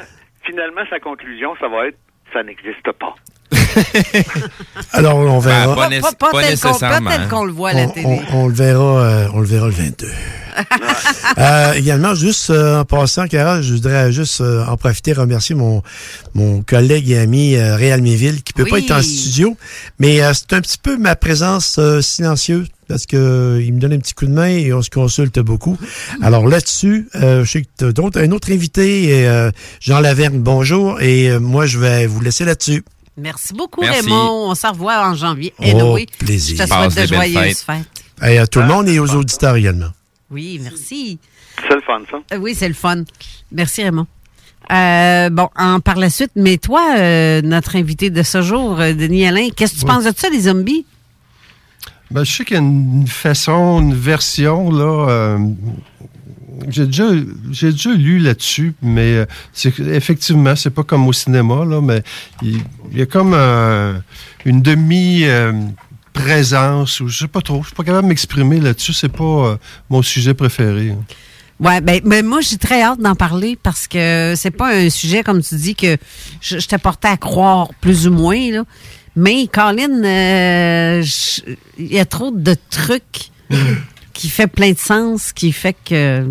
Finalement, 0.45 0.83
sa 0.91 1.01
conclusion, 1.01 1.55
ça 1.59 1.69
va 1.69 1.89
être 1.89 1.99
ça 2.35 2.43
n'existe 2.43 2.91
pas. 2.99 3.15
Alors, 4.93 5.19
on 5.19 5.39
verra. 5.39 5.75
Pas, 5.75 5.89
pas, 6.01 6.13
pas 6.33 6.43
tel 6.43 6.59
qu'on- 6.59 6.79
pas 6.79 7.01
tel 7.11 7.29
qu'on 7.29 7.45
le 7.45 7.53
voit 7.53 7.71
à 7.71 7.75
la 7.75 7.83
On, 7.85 7.89
télé. 7.91 8.07
on- 8.33 8.39
on 8.43 8.47
le 8.49 8.55
verra, 8.55 9.01
euh, 9.01 9.29
on 9.35 9.41
le 9.41 9.47
verra 9.47 9.67
le 9.67 9.73
22. 9.73 10.07
Euh, 11.37 11.73
également, 11.73 12.15
juste 12.15 12.51
euh, 12.51 12.81
en 12.81 12.85
passant, 12.85 13.27
Carole, 13.27 13.61
je 13.61 13.73
voudrais 13.75 14.13
juste 14.13 14.41
euh, 14.41 14.65
en 14.67 14.77
profiter, 14.77 15.13
remercier 15.13 15.57
mon, 15.57 15.83
mon 16.35 16.63
collègue 16.63 17.11
et 17.11 17.19
ami 17.19 17.57
euh, 17.57 17.75
Réal 17.75 18.03
Méville, 18.03 18.41
qui 18.45 18.53
peut 18.53 18.65
pas 18.65 18.79
être 18.79 18.93
en 18.93 19.03
studio, 19.03 19.57
mais 19.99 20.23
euh, 20.23 20.33
c'est 20.33 20.53
un 20.55 20.61
petit 20.61 20.79
peu 20.81 20.97
ma 20.97 21.17
présence 21.17 21.77
euh, 21.81 22.01
silencieuse 22.01 22.69
parce 22.87 23.07
que 23.07 23.17
euh, 23.17 23.63
il 23.65 23.75
me 23.75 23.81
donne 23.81 23.95
un 23.95 23.99
petit 23.99 24.15
coup 24.15 24.27
de 24.27 24.31
main 24.31 24.47
et 24.47 24.73
on 24.73 24.83
se 24.83 24.91
consulte 24.91 25.41
beaucoup. 25.41 25.77
Alors 26.23 26.47
là-dessus, 26.47 27.09
euh, 27.17 27.45
je 27.45 27.51
sais 27.51 27.63
que 27.63 27.69
t'as 27.77 27.91
d'autres, 27.93 28.21
un 28.21 28.31
autre 28.31 28.53
invité, 28.53 29.05
et, 29.23 29.27
euh, 29.27 29.51
Jean 29.81 29.99
Laverne, 29.99 30.39
bonjour, 30.39 31.01
et 31.01 31.31
euh, 31.31 31.41
moi 31.41 31.67
je 31.67 31.81
vais 31.81 32.07
vous 32.07 32.21
laisser 32.21 32.45
là-dessus. 32.45 32.85
Merci 33.17 33.55
beaucoup, 33.55 33.81
Merci. 33.81 34.03
Raymond. 34.03 34.51
On 34.51 34.55
se 34.55 34.67
revoit 34.67 35.07
en 35.09 35.15
janvier. 35.15 35.55
Oh, 35.59 35.63
Anyway, 35.65 36.07
plaisir. 36.19 36.57
Je 36.59 36.65
te 36.65 36.69
Passe 36.69 36.93
souhaite 36.95 37.09
de 37.11 37.15
joyeuses 37.15 37.59
fêtes. 37.61 37.87
fêtes. 38.21 38.31
Et 38.31 38.39
à 38.39 38.47
tout 38.47 38.61
le 38.61 38.67
monde 38.67 38.89
et 38.89 38.99
aux 38.99 39.15
auditeurs 39.15 39.57
également. 39.57 39.91
Oui, 40.31 40.59
merci. 40.63 41.19
C'est 41.69 41.75
le 41.75 41.81
fun, 41.83 42.01
ça. 42.11 42.17
Euh, 42.33 42.39
oui, 42.39 42.55
c'est 42.57 42.67
le 42.69 42.75
fun. 42.75 43.05
Merci, 43.53 43.85
Raymond. 43.85 44.07
Euh, 44.73 45.31
bon, 45.31 45.49
en, 45.57 45.79
par 45.81 45.97
la 45.97 46.11
suite, 46.11 46.33
mais 46.35 46.57
toi, 46.57 46.97
euh, 46.99 47.43
notre 47.43 47.77
invité 47.77 48.11
de 48.11 48.23
ce 48.23 48.41
jour, 48.43 48.77
Denis 48.79 49.27
Alain, 49.27 49.49
qu'est-ce 49.55 49.75
que 49.75 49.79
tu 49.81 49.85
Oui. 49.85 49.91
penses 49.93 50.05
de 50.05 50.13
ça, 50.17 50.29
les 50.31 50.41
zombies? 50.43 50.87
Ben, 52.11 52.25
je 52.25 52.33
sais 52.33 52.45
qu'il 52.45 52.55
y 52.57 52.59
a 52.59 52.63
une 52.63 53.07
façon, 53.07 53.81
une 53.83 53.95
version, 53.95 54.71
là. 54.71 55.39
J'ai 56.69 56.87
déjà, 56.87 57.05
j'ai 57.51 57.73
déjà 57.73 57.91
lu 57.93 58.19
là-dessus, 58.19 58.75
mais 58.83 59.15
euh, 59.17 59.27
c'est 59.53 59.79
effectivement, 59.81 60.55
c'est 60.57 60.71
pas 60.71 60.83
comme 60.85 61.07
au 61.09 61.13
cinéma, 61.13 61.65
là, 61.65 61.81
mais 61.81 62.03
il, 62.43 62.61
il 62.93 62.99
y 62.99 63.03
a 63.03 63.07
comme 63.07 63.35
un- 63.35 64.03
une 64.45 64.61
demi 64.63 65.25
euh, 65.25 65.53
présence 66.13 67.01
ou 67.01 67.09
je 67.09 67.19
sais 67.21 67.29
pas 67.29 67.41
trop. 67.41 67.61
Je 67.63 67.67
suis 67.69 67.75
pas 67.77 67.85
capable 67.85 68.05
de 68.05 68.09
m'exprimer 68.09 68.61
là-dessus. 68.61 68.93
C'est 68.93 69.09
pas 69.09 69.25
euh, 69.25 69.57
mon 69.91 70.03
sujet 70.03 70.35
préféré. 70.35 70.91
hein. 70.91 70.99
Ouais, 71.61 71.81
ben, 71.81 72.01
ben, 72.05 72.27
moi, 72.27 72.41
j'ai 72.41 72.57
très 72.59 72.83
hâte 72.83 72.99
d'en 73.01 73.15
parler 73.15 73.57
parce 73.63 73.87
que 73.87 74.35
c'est 74.37 74.51
pas 74.51 74.75
un 74.75 74.91
sujet, 74.91 75.23
comme 75.23 75.41
tu 75.41 75.55
dis, 75.55 75.75
que 75.77 75.97
je, 76.41 76.59
je 76.59 76.67
t'ai 76.67 76.79
porté 76.79 77.07
à 77.09 77.17
croire 77.17 77.69
plus 77.81 78.09
ou 78.09 78.13
moins, 78.13 78.51
là. 78.51 78.65
Mais, 79.17 79.47
Colin, 79.47 80.03
euh, 80.05 81.05
il 81.79 81.93
y 81.93 82.01
a 82.01 82.05
trop 82.05 82.33
de 82.33 82.57
trucs 82.71 83.31
qui 84.13 84.29
fait 84.29 84.49
plein 84.49 84.73
de 84.73 84.79
sens, 84.79 85.33
qui 85.33 85.53
fait 85.53 85.77
que... 85.85 86.27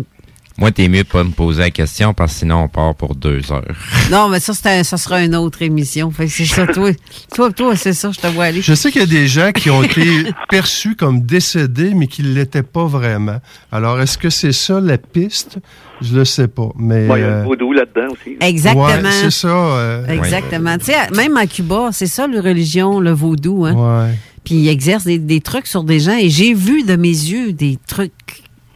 Moi, 0.56 0.70
t'es 0.70 0.86
mieux 0.88 1.02
de 1.02 1.08
pas 1.08 1.24
me 1.24 1.30
poser 1.32 1.62
la 1.62 1.70
question 1.70 2.14
parce 2.14 2.32
que 2.32 2.38
sinon 2.40 2.62
on 2.62 2.68
part 2.68 2.94
pour 2.94 3.14
deux 3.16 3.40
heures. 3.50 3.64
Non, 4.10 4.28
mais 4.28 4.38
ça, 4.38 4.52
un- 4.66 4.84
ça 4.84 4.96
sera 4.96 5.22
une 5.22 5.34
autre 5.34 5.62
émission. 5.62 6.10
Fait 6.12 6.26
que 6.26 6.32
c'est 6.32 6.44
ça, 6.44 6.66
toi. 6.66 6.90
Toi, 7.34 7.50
toi, 7.52 7.74
c'est 7.74 7.92
ça, 7.94 8.10
je 8.12 8.20
te 8.20 8.26
vois 8.28 8.44
aller. 8.44 8.60
Je 8.62 8.74
sais 8.74 8.92
qu'il 8.92 9.00
y 9.00 9.04
a 9.04 9.06
des 9.08 9.26
gens 9.26 9.50
qui 9.50 9.70
ont 9.70 9.82
été 9.82 10.04
perçus 10.50 10.94
comme 10.94 11.22
décédés, 11.22 11.92
mais 11.94 12.06
qui 12.06 12.22
ne 12.22 12.28
l'étaient 12.34 12.62
pas 12.62 12.84
vraiment. 12.86 13.38
Alors, 13.72 14.00
est-ce 14.00 14.16
que 14.18 14.30
c'est 14.30 14.52
ça 14.52 14.78
la 14.80 14.98
piste? 14.98 15.58
Je 16.00 16.14
le 16.16 16.24
sais 16.24 16.48
pas. 16.48 16.68
Mais, 16.76 17.04
il 17.04 17.08
y 17.08 17.10
a 17.12 17.14
euh, 17.16 17.38
le 17.40 17.44
vaudou 17.48 17.72
là-dedans 17.72 18.12
aussi. 18.12 18.36
Exactement. 18.40 18.84
Ouais, 18.86 19.10
c'est 19.10 19.30
ça. 19.30 19.48
euh, 19.48 20.06
Exactement. 20.06 20.76
Tu 20.78 20.86
sais, 20.86 21.10
même 21.16 21.36
à 21.36 21.46
Cuba, 21.46 21.88
c'est 21.92 22.06
ça, 22.06 22.26
la 22.28 22.40
religion, 22.42 23.00
le 23.00 23.10
vaudou. 23.12 23.64
Hein? 23.64 23.74
Ouais. 24.08 24.14
Puis 24.44 24.56
ils 24.56 24.68
exercent 24.68 25.04
des, 25.04 25.18
des 25.18 25.40
trucs 25.40 25.66
sur 25.66 25.82
des 25.84 25.98
gens. 26.00 26.16
Et 26.18 26.28
j'ai 26.28 26.52
vu 26.54 26.82
de 26.84 26.94
mes 26.96 27.08
yeux 27.08 27.52
des 27.52 27.78
trucs, 27.88 28.12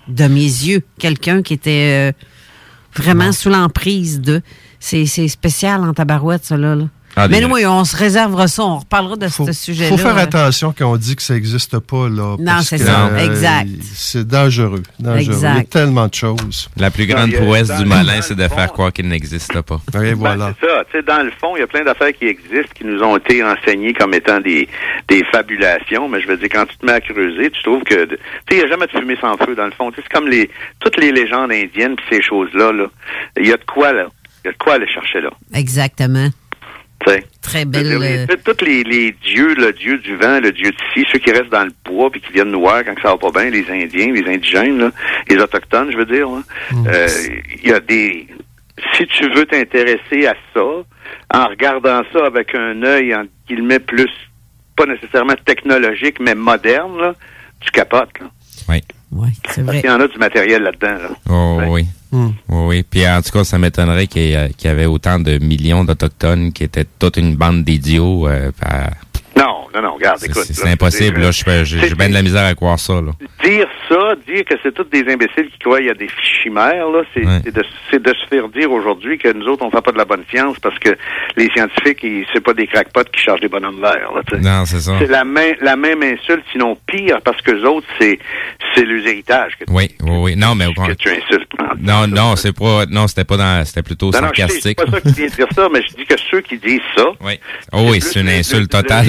de 0.08 0.24
mes 0.24 0.40
yeux, 0.40 0.82
quelqu'un 0.98 1.42
qui 1.42 1.54
était 1.54 2.12
euh, 2.12 2.12
vraiment 2.94 3.32
sous 3.32 3.50
l'emprise 3.50 4.20
de. 4.20 4.42
C'est 4.80 5.06
c'est 5.06 5.28
spécial 5.28 5.82
en 5.82 5.92
tabarouette, 5.92 6.44
ça, 6.44 6.56
là. 6.56 6.74
là. 6.74 6.88
Ah, 7.16 7.26
Mais 7.26 7.40
nous, 7.40 7.48
oui, 7.52 7.66
on 7.66 7.84
se 7.84 7.96
réservera 7.96 8.46
ça. 8.46 8.62
On 8.62 8.78
reparlera 8.78 9.16
de 9.16 9.26
ce 9.28 9.42
Il 9.42 9.54
sujet-là. 9.54 9.88
faut 9.90 9.96
faire 9.98 10.16
attention 10.18 10.72
quand 10.76 10.92
on 10.92 10.96
dit 10.96 11.16
que 11.16 11.22
ça 11.22 11.34
n'existe 11.34 11.78
pas. 11.80 12.08
Là, 12.08 12.36
Non, 12.38 12.60
c'est 12.62 12.78
ça. 12.78 13.08
euh, 13.08 13.16
Exact. 13.18 13.68
C'est 13.94 14.26
dangereux. 14.26 14.82
dangereux. 15.00 15.36
Il 15.36 15.42
y 15.42 15.60
a 15.60 15.64
tellement 15.64 16.06
de 16.06 16.14
choses. 16.14 16.68
La 16.76 16.90
plus 16.92 17.06
grande 17.06 17.32
prouesse 17.32 17.70
du 17.76 17.84
malin, 17.86 18.20
c'est 18.20 18.36
de 18.36 18.46
faire 18.46 18.72
croire 18.72 18.92
qu'il 18.92 19.08
n'existe 19.08 19.60
pas. 19.62 19.80
Et 19.94 19.98
Ben, 19.98 20.14
voilà. 20.14 20.54
c'est 20.60 20.66
ça. 20.66 20.84
Tu 20.92 20.98
sais, 20.98 21.02
dans 21.02 21.22
le 21.24 21.32
fond, 21.40 21.56
il 21.56 21.60
y 21.60 21.62
a 21.62 21.66
plein 21.66 21.82
d'affaires 21.84 22.12
qui 22.12 22.26
existent, 22.26 22.72
qui 22.74 22.84
nous 22.84 23.02
ont 23.02 23.16
été 23.16 23.42
enseignées 23.42 23.94
comme 23.94 24.14
étant 24.14 24.40
des, 24.40 24.68
des 25.08 25.24
fabulations. 25.32 26.08
Mais 26.08 26.20
je 26.20 26.28
veux 26.28 26.36
dire, 26.36 26.48
quand 26.52 26.66
tu 26.66 26.76
te 26.76 26.86
mets 26.86 26.92
à 26.92 27.00
creuser, 27.00 27.50
tu 27.50 27.62
trouves 27.64 27.82
que, 27.82 28.04
tu 28.04 28.14
sais, 28.14 28.18
il 28.52 28.56
n'y 28.58 28.62
a 28.64 28.68
jamais 28.68 28.86
de 28.86 28.92
fumée 28.92 29.16
sans 29.20 29.36
feu, 29.38 29.56
dans 29.56 29.64
le 29.66 29.72
fond. 29.72 29.90
Tu 29.90 29.96
sais, 29.96 30.02
C'est 30.08 30.16
comme 30.16 30.28
les, 30.28 30.48
toutes 30.78 30.96
les 30.98 31.10
légendes 31.10 31.50
indiennes 31.50 31.96
puis 31.96 32.04
ces 32.10 32.22
choses-là, 32.22 32.70
là. 32.72 32.86
Il 33.40 33.48
y 33.48 33.52
a 33.52 33.56
de 33.56 33.64
quoi, 33.64 33.92
là. 33.92 34.06
Il 34.44 34.48
y 34.48 34.50
a 34.50 34.52
de 34.52 34.58
quoi 34.58 34.74
aller 34.74 34.86
chercher, 34.88 35.20
là. 35.20 35.30
Exactement. 35.52 36.28
Tu 37.06 37.12
sais. 37.12 37.22
Très 37.42 37.64
belle. 37.64 37.92
euh, 37.92 38.26
les- 38.28 38.36
Tous 38.42 38.64
les, 38.64 38.82
les 38.82 39.12
dieux, 39.12 39.54
le 39.54 39.72
dieu 39.72 39.98
du 39.98 40.16
vent, 40.16 40.40
le 40.40 40.50
dieu 40.52 40.70
de 40.70 40.76
scie, 40.92 41.06
ceux 41.12 41.18
qui 41.18 41.30
restent 41.30 41.50
dans 41.50 41.64
le 41.64 41.72
bois 41.84 42.10
puis 42.10 42.20
qui 42.20 42.32
viennent 42.32 42.50
nous 42.50 42.60
voir 42.60 42.84
quand 42.84 42.94
ça 43.00 43.10
va 43.10 43.16
pas 43.16 43.30
bien, 43.40 43.50
les 43.50 43.64
Indiens, 43.70 44.12
les 44.12 44.26
indigènes, 44.34 44.78
là, 44.78 44.90
les 45.28 45.36
autochtones, 45.36 45.90
je 45.92 45.96
veux 45.96 46.06
dire. 46.06 46.28
là. 46.28 46.42
Euh, 46.86 47.08
Il 47.62 47.68
y 47.68 47.72
a 47.72 47.80
des. 47.80 48.26
Si 48.96 49.06
tu 49.06 49.28
veux 49.30 49.46
t'intéresser 49.46 50.26
à 50.26 50.34
ça, 50.54 50.60
en 51.34 51.46
regardant 51.48 52.02
ça 52.12 52.26
avec 52.26 52.54
un 52.54 52.82
œil 52.82 53.14
en 53.14 53.24
guillemets 53.48 53.80
plus, 53.80 54.10
pas 54.76 54.86
nécessairement 54.86 55.34
technologique, 55.44 56.18
mais 56.20 56.34
moderne, 56.34 56.96
là, 57.00 57.14
tu 57.60 57.70
capotes. 57.72 58.18
Là. 58.20 58.26
Oui. 58.68 58.80
Oui, 59.10 59.28
c'est 59.50 59.64
Parce 59.64 59.78
qu'il 59.80 59.88
y 59.88 59.92
en 59.92 60.00
a 60.00 60.06
du 60.08 60.18
matériel 60.18 60.62
là-dedans. 60.62 61.02
Là. 61.02 61.08
Oh, 61.30 61.60
oui. 61.68 61.86
Oui, 62.12 62.30
oui. 62.48 62.82
Puis 62.88 63.06
en 63.08 63.20
tout 63.22 63.30
cas, 63.30 63.44
ça 63.44 63.58
m'étonnerait 63.58 64.06
qu'il 64.06 64.22
y, 64.30 64.32
y 64.64 64.68
avait 64.68 64.86
autant 64.86 65.18
de 65.18 65.38
millions 65.38 65.84
d'Autochtones 65.84 66.52
qui 66.52 66.64
étaient 66.64 66.86
toute 66.98 67.16
une 67.16 67.36
bande 67.36 67.64
d'idiots. 67.64 68.28
euh, 68.28 68.50
à- 68.62 68.90
Non, 69.36 69.66
non, 69.74 69.82
non, 69.82 69.94
regarde, 69.94 70.18
c'est 70.18 70.30
écoute. 70.30 70.44
c'est 70.44 70.68
impossible. 70.68 71.20
Là, 71.20 71.30
j'ai 71.30 71.94
bien 71.94 72.08
de 72.08 72.14
la 72.14 72.22
misère 72.22 72.44
à 72.44 72.54
croire 72.54 72.78
ça. 72.78 72.94
Là. 72.94 73.12
dire 73.44 73.68
ça, 73.88 74.14
dire 74.26 74.44
que 74.44 74.54
c'est 74.62 74.72
tous 74.72 74.84
des 74.84 75.00
imbéciles 75.12 75.48
qui 75.50 75.58
croient 75.58 75.78
qu'il 75.78 75.86
y 75.86 75.90
a 75.90 75.94
des 75.94 76.08
chimères, 76.42 76.88
là, 76.90 77.02
c'est 77.14 77.50
de, 77.50 77.62
se 77.92 78.26
faire 78.28 78.48
dire 78.48 78.70
aujourd'hui 78.70 79.18
que 79.18 79.32
nous 79.32 79.46
autres, 79.46 79.64
on 79.64 79.70
fait 79.70 79.82
pas 79.82 79.92
de 79.92 79.98
la 79.98 80.04
bonne 80.04 80.24
science 80.30 80.58
parce 80.60 80.78
que 80.78 80.90
les 81.36 81.48
scientifiques, 81.50 82.04
c'est 82.32 82.40
pas 82.40 82.54
des 82.54 82.66
crackpots 82.66 83.04
qui 83.12 83.20
chargent 83.20 83.40
des 83.40 83.48
bonhommes 83.48 83.80
verts. 83.80 84.12
Là, 84.14 84.22
tu 84.26 84.36
sais. 84.36 84.42
Non, 84.42 84.64
c'est 84.64 84.80
ça. 84.80 84.92
c'est 84.98 85.06
la, 85.06 85.24
même 85.24 85.54
la 85.60 85.76
même 85.76 86.02
insulte, 86.02 86.44
sinon 86.52 86.76
pire, 86.86 87.20
parce 87.24 87.40
que 87.42 87.52
les 87.52 87.64
autres, 87.64 87.86
c'est 87.98 88.18
leurs 88.84 89.06
héritages 89.06 89.52
que, 89.58 89.64
Oui, 89.68 89.90
oui, 90.02 90.16
oui. 90.20 90.36
Non, 90.36 90.54
mais 90.54 90.66
au 90.66 90.72
que 90.72 90.92
tu 90.92 91.08
insultes. 91.08 91.50
Non, 91.80 92.06
non, 92.06 92.36
c'est 92.36 92.52
pas. 92.52 92.86
Non, 92.86 93.06
c'était 93.06 93.24
pas 93.24 93.36
dans. 93.36 93.64
C'était 93.64 93.82
plutôt 93.82 94.10
Non, 94.10 94.20
non, 94.22 94.28
je 94.32 94.42
sais, 94.42 94.48
sarcastique. 94.48 94.78
pas 94.78 94.90
ça 94.90 95.00
qui 95.00 95.12
vient 95.12 95.26
de 95.26 95.32
dire 95.32 95.46
ça, 95.54 95.68
mais 95.72 95.82
je 95.82 95.96
dis 95.96 96.06
que 96.06 96.14
ceux 96.30 96.40
qui 96.40 96.58
disent 96.58 96.80
ça, 96.96 97.06
Oui. 97.20 97.38
Oh 97.72 97.86
oui, 97.90 98.00
c'est 98.00 98.20
une 98.20 98.28
insulte 98.28 98.70
totale. 98.70 99.06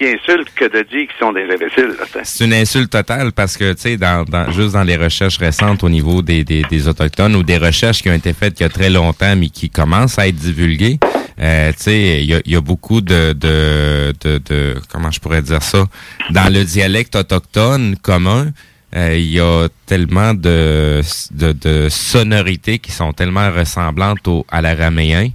Insulte 0.00 0.48
que 0.54 0.64
de 0.64 0.82
dire 0.88 1.06
qu'ils 1.08 1.18
sont 1.18 1.32
des. 1.32 1.46
C'est 2.24 2.44
une 2.44 2.54
insulte 2.54 2.90
totale 2.90 3.32
parce 3.32 3.56
que, 3.56 3.72
tu 3.72 3.80
sais, 3.82 3.96
dans, 3.96 4.24
dans- 4.24 4.50
juste 4.50 4.72
dans 4.72 4.82
les 4.82 4.96
recherches 4.96 5.38
récentes 5.38 5.84
au 5.84 5.88
niveau 5.88 6.22
des, 6.22 6.44
des, 6.44 6.62
des 6.68 6.88
Autochtones 6.88 7.34
ou 7.36 7.42
des 7.42 7.58
recherches 7.58 8.02
qui 8.02 8.10
ont 8.10 8.14
été 8.14 8.32
faites 8.32 8.58
il 8.60 8.62
y 8.62 8.66
a 8.66 8.68
très 8.68 8.90
longtemps 8.90 9.36
mais 9.36 9.48
qui 9.48 9.70
commencent 9.70 10.18
à 10.18 10.26
être 10.28 10.36
divulguées, 10.36 10.98
euh, 11.40 11.72
il 11.86 12.24
y 12.24 12.34
a, 12.34 12.40
y 12.44 12.56
a 12.56 12.60
beaucoup 12.60 13.00
de, 13.00 13.32
de, 13.32 14.12
de, 14.20 14.38
de- 14.38 14.74
Comment 14.90 15.10
je 15.10 15.20
pourrais 15.20 15.42
dire 15.42 15.62
ça? 15.62 15.86
Dans 16.30 16.52
le 16.52 16.64
dialecte 16.64 17.14
autochtone 17.16 17.96
commun, 18.02 18.50
euh, 18.94 19.14
il 19.16 19.30
y 19.30 19.40
a 19.40 19.68
tellement 19.86 20.34
de, 20.34 21.00
de, 21.30 21.52
de 21.52 21.88
sonorités 21.88 22.78
qui 22.78 22.92
sont 22.92 23.12
tellement 23.12 23.50
ressemblantes 23.50 24.26
au, 24.28 24.44
à 24.50 24.60
l'araméen 24.60 25.28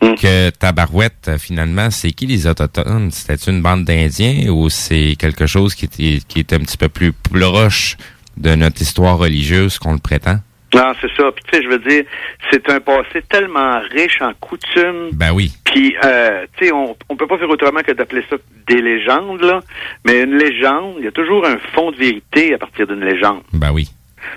que 0.00 0.50
Tabarouette, 0.50 1.28
euh, 1.28 1.38
finalement, 1.38 1.90
c'est 1.90 2.10
qui 2.10 2.26
les 2.26 2.46
Autochtones? 2.46 3.10
C'était 3.10 3.50
une 3.50 3.62
bande 3.62 3.84
d'Indiens 3.84 4.48
ou 4.50 4.70
c'est 4.70 5.14
quelque 5.18 5.46
chose 5.46 5.74
qui 5.74 5.84
est, 5.84 6.26
qui 6.26 6.38
est 6.38 6.52
un 6.52 6.58
petit 6.58 6.76
peu 6.76 6.88
plus 6.88 7.12
proche 7.12 7.96
de 8.36 8.54
notre 8.54 8.80
histoire 8.80 9.18
religieuse 9.18 9.78
qu'on 9.78 9.92
le 9.92 9.98
prétend? 9.98 10.38
Non, 10.72 10.92
c'est 11.00 11.10
ça. 11.16 11.24
Puis 11.32 11.44
tu 11.50 11.56
sais, 11.56 11.62
je 11.64 11.68
veux 11.68 11.78
dire, 11.80 12.04
c'est 12.50 12.70
un 12.70 12.80
passé 12.80 13.22
tellement 13.28 13.80
riche 13.90 14.20
en 14.20 14.32
coutumes. 14.34 15.10
Ben 15.12 15.32
oui. 15.32 15.52
Puis, 15.64 15.96
euh, 16.04 16.46
tu 16.56 16.66
sais, 16.66 16.72
on, 16.72 16.96
on 17.08 17.16
peut 17.16 17.26
pas 17.26 17.38
faire 17.38 17.50
autrement 17.50 17.80
que 17.80 17.92
d'appeler 17.92 18.24
ça 18.30 18.36
des 18.68 18.80
légendes, 18.80 19.42
là. 19.42 19.60
Mais 20.06 20.22
une 20.22 20.36
légende, 20.36 20.94
il 20.98 21.04
y 21.04 21.08
a 21.08 21.12
toujours 21.12 21.44
un 21.44 21.58
fond 21.74 21.90
de 21.90 21.96
vérité 21.96 22.54
à 22.54 22.58
partir 22.58 22.86
d'une 22.86 23.04
légende. 23.04 23.42
Ben 23.52 23.72
oui. 23.72 23.88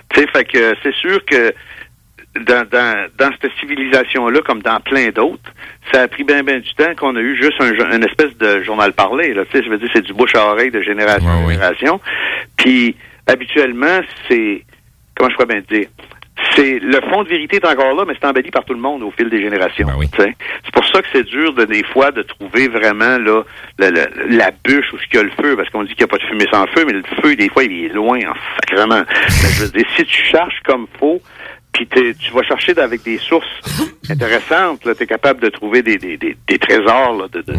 Tu 0.09 0.21
sais, 0.21 0.27
fait 0.27 0.45
que 0.45 0.75
c'est 0.81 0.95
sûr 0.95 1.23
que 1.25 1.53
dans, 2.39 2.67
dans, 2.69 3.05
dans 3.17 3.29
cette 3.39 3.51
civilisation-là, 3.59 4.41
comme 4.41 4.61
dans 4.61 4.79
plein 4.79 5.09
d'autres, 5.09 5.51
ça 5.91 6.01
a 6.01 6.07
pris 6.07 6.23
bien, 6.23 6.43
bien 6.43 6.59
du 6.59 6.73
temps 6.73 6.95
qu'on 6.97 7.15
a 7.15 7.19
eu 7.19 7.35
juste 7.35 7.59
un, 7.59 7.71
une 7.95 8.03
espèce 8.03 8.35
de 8.37 8.63
journal 8.63 8.93
parlé. 8.93 9.33
Là. 9.33 9.45
Tu 9.45 9.57
sais, 9.57 9.63
je 9.63 9.69
veux 9.69 9.77
dire, 9.77 9.89
c'est 9.93 10.01
du 10.01 10.13
bouche 10.13 10.35
à 10.35 10.45
oreille 10.47 10.71
de 10.71 10.81
génération 10.81 11.29
en 11.29 11.49
génération. 11.49 12.01
Puis, 12.57 12.95
habituellement, 13.27 13.99
c'est... 14.27 14.63
Comment 15.15 15.29
je 15.29 15.35
pourrais 15.35 15.47
bien 15.47 15.61
dire? 15.69 15.87
C'est 16.55 16.79
le 16.79 16.99
fond 17.11 17.23
de 17.23 17.29
vérité 17.29 17.57
est 17.57 17.65
encore 17.65 17.93
là, 17.93 18.05
mais 18.07 18.15
c'est 18.19 18.27
embelli 18.27 18.49
par 18.49 18.65
tout 18.65 18.73
le 18.73 18.79
monde 18.79 19.03
au 19.03 19.11
fil 19.11 19.29
des 19.29 19.39
générations. 19.39 19.87
tu 20.11 20.23
sais. 20.23 20.35
C'est 20.65 20.73
pour 20.73 20.83
ça 20.87 21.01
que 21.03 21.07
c'est 21.13 21.23
dur 21.23 21.53
de, 21.53 21.65
des 21.65 21.83
fois 21.83 22.11
de 22.11 22.23
trouver 22.23 22.67
vraiment 22.67 23.19
là 23.19 23.43
la, 23.77 23.91
la, 23.91 24.07
la 24.27 24.51
bûche 24.63 24.91
où 24.93 24.97
il 25.11 25.15
y 25.15 25.19
a 25.19 25.23
le 25.23 25.31
feu, 25.39 25.55
parce 25.55 25.69
qu'on 25.69 25.83
dit 25.83 25.93
qu'il 25.93 26.03
n'y 26.03 26.05
a 26.05 26.07
pas 26.07 26.17
de 26.17 26.23
fumée 26.23 26.47
sans 26.51 26.65
feu, 26.67 26.83
mais 26.87 26.93
le 26.93 27.03
feu, 27.21 27.35
des 27.35 27.49
fois, 27.49 27.63
il 27.63 27.85
est 27.85 27.93
loin 27.93 28.17
en 28.27 28.33
sacrement. 28.55 29.03
Mais 29.07 29.49
je 29.51 29.63
veux 29.63 29.69
dire, 29.69 29.85
si 29.95 30.05
tu 30.05 30.23
cherches 30.23 30.59
comme 30.65 30.87
faut, 30.99 31.21
puis 31.73 31.87
tu 31.87 32.31
vas 32.33 32.43
chercher 32.43 32.77
avec 32.77 33.03
des 33.03 33.17
sources 33.17 33.47
intéressantes, 34.09 34.81
tu 34.81 34.89
es 35.03 35.07
capable 35.07 35.41
de 35.41 35.49
trouver 35.49 35.81
des, 35.81 35.97
des, 35.97 36.17
des, 36.17 36.37
des 36.47 36.59
trésors 36.59 37.17
là, 37.17 37.27
de, 37.31 37.41
de, 37.41 37.53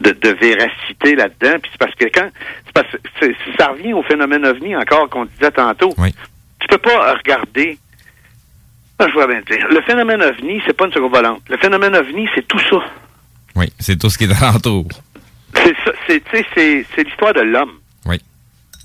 de, 0.00 0.10
de 0.10 0.28
véracité 0.30 1.14
là-dedans. 1.14 1.58
Puis 1.62 1.70
c'est 1.72 1.78
parce 1.78 1.94
que 1.94 2.06
quand 2.06 2.28
c'est 2.66 2.72
parce 2.72 2.88
que 3.20 3.32
ça 3.58 3.68
revient 3.68 3.92
au 3.92 4.02
phénomène 4.02 4.44
ovni 4.44 4.76
encore 4.76 5.08
qu'on 5.08 5.24
disait 5.24 5.52
tantôt. 5.52 5.94
Tu 6.60 6.66
peux 6.66 6.78
pas 6.78 7.14
regarder. 7.14 7.78
Ah, 8.98 9.06
je 9.08 9.12
vois 9.14 9.28
bien 9.28 9.40
te 9.42 9.54
dire. 9.54 9.66
Le 9.70 9.80
phénomène 9.82 10.20
ovni, 10.22 10.60
c'est 10.66 10.76
pas 10.76 10.86
une 10.86 10.92
seconde 10.92 11.12
volante. 11.12 11.42
Le 11.48 11.56
phénomène 11.58 11.94
ovni, 11.94 12.28
c'est 12.34 12.46
tout 12.48 12.58
ça. 12.58 12.78
Oui, 13.54 13.72
c'est 13.78 13.96
tout 13.96 14.10
ce 14.10 14.18
qui 14.18 14.24
est 14.24 14.42
alentour. 14.42 14.86
C'est 15.54 15.76
ça, 15.84 15.92
c'est, 16.06 16.22
tu 16.24 16.36
sais, 16.36 16.46
c'est, 16.54 16.86
c'est 16.94 17.04
l'histoire 17.04 17.32
de 17.32 17.42
l'homme. 17.42 17.74
Oui. 18.06 18.20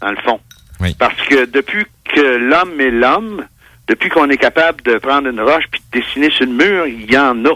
Dans 0.02 0.12
le 0.12 0.18
fond. 0.18 0.40
Oui. 0.80 0.96
Parce 1.00 1.20
que 1.28 1.46
depuis 1.46 1.86
que 2.14 2.38
l'homme 2.38 2.80
est 2.80 2.92
l'homme, 2.92 3.44
depuis 3.88 4.10
qu'on 4.10 4.30
est 4.30 4.38
capable 4.38 4.82
de 4.84 4.98
prendre 4.98 5.28
une 5.30 5.42
roche 5.42 5.66
puis 5.72 5.82
de 5.92 6.00
dessiner 6.00 6.30
sur 6.32 6.46
le 6.46 6.52
mur, 6.54 6.88
il 6.88 7.12
y 7.12 7.18
en 7.18 7.44
a. 7.46 7.54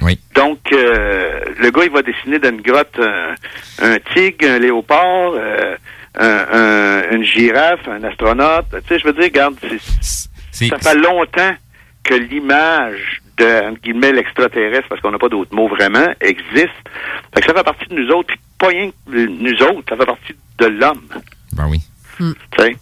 Oui. 0.00 0.18
Donc, 0.34 0.58
euh, 0.72 1.40
le 1.60 1.70
gars, 1.70 1.84
il 1.84 1.90
va 1.90 2.02
dessiner 2.02 2.38
dans 2.38 2.48
une 2.50 2.62
grotte 2.62 2.98
un, 2.98 3.34
un 3.78 3.98
tigre, 4.14 4.48
un 4.48 4.58
léopard, 4.58 5.32
euh, 5.34 5.76
un- 6.18 6.46
un- 6.52 7.10
une 7.16 7.24
girafe, 7.24 7.86
un 7.86 8.02
astronaute. 8.04 8.66
Tu 8.70 8.88
sais, 8.88 8.98
je 8.98 9.04
veux 9.04 9.12
dire, 9.12 9.24
regarde, 9.24 9.56
c'est- 9.60 10.28
ça 10.68 10.78
fait 10.78 10.96
longtemps 10.98 11.54
que 12.02 12.14
l'image 12.14 13.20
de, 13.36 13.68
entre 13.70 13.80
guillemets, 13.80 14.12
l'extraterrestre, 14.12 14.88
parce 14.88 15.00
qu'on 15.00 15.10
n'a 15.10 15.18
pas 15.18 15.28
d'autres 15.28 15.54
mots 15.54 15.68
vraiment, 15.68 16.06
existe. 16.20 16.68
Fait 17.34 17.40
que 17.40 17.46
ça 17.46 17.54
fait 17.54 17.62
partie 17.64 17.86
de 17.86 17.94
nous 17.94 18.10
autres, 18.10 18.28
puis 18.28 18.38
pas 18.58 18.68
rien 18.68 18.90
que 18.90 18.94
nous 19.26 19.62
autres, 19.62 19.84
ça 19.88 19.96
fait 19.96 20.06
partie 20.06 20.34
de 20.58 20.66
l'homme. 20.66 21.02
Ben 21.52 21.66
oui. 21.68 21.78
Tu 22.18 22.34
sais? 22.58 22.76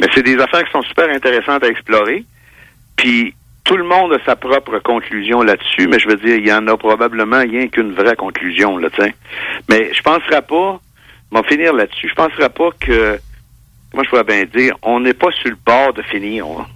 Mais 0.00 0.06
c'est 0.14 0.22
des 0.22 0.38
affaires 0.38 0.64
qui 0.64 0.70
sont 0.72 0.82
super 0.82 1.08
intéressantes 1.10 1.62
à 1.64 1.68
explorer. 1.68 2.24
Puis 2.96 3.34
tout 3.64 3.76
le 3.76 3.84
monde 3.84 4.12
a 4.14 4.24
sa 4.24 4.36
propre 4.36 4.78
conclusion 4.78 5.42
là-dessus, 5.42 5.86
mais 5.88 5.98
je 5.98 6.08
veux 6.08 6.16
dire, 6.16 6.36
il 6.36 6.46
y 6.46 6.52
en 6.52 6.66
a 6.66 6.76
probablement 6.76 7.40
rien 7.40 7.68
qu'une 7.68 7.92
vraie 7.92 8.16
conclusion, 8.16 8.78
là, 8.78 8.88
sais. 8.98 9.14
Mais 9.68 9.92
je 9.94 10.02
penserais 10.02 10.42
pas, 10.42 10.80
va 11.30 11.42
finir 11.44 11.72
là-dessus, 11.74 12.08
je 12.08 12.14
penserais 12.14 12.48
pas 12.48 12.70
que, 12.80 13.18
moi 13.94 14.02
je 14.04 14.08
pourrais 14.10 14.24
bien 14.24 14.44
dire, 14.44 14.74
on 14.82 15.00
n'est 15.00 15.14
pas 15.14 15.30
sur 15.32 15.50
le 15.50 15.56
bord 15.64 15.92
de 15.92 16.02
finir. 16.02 16.46
là. 16.46 16.66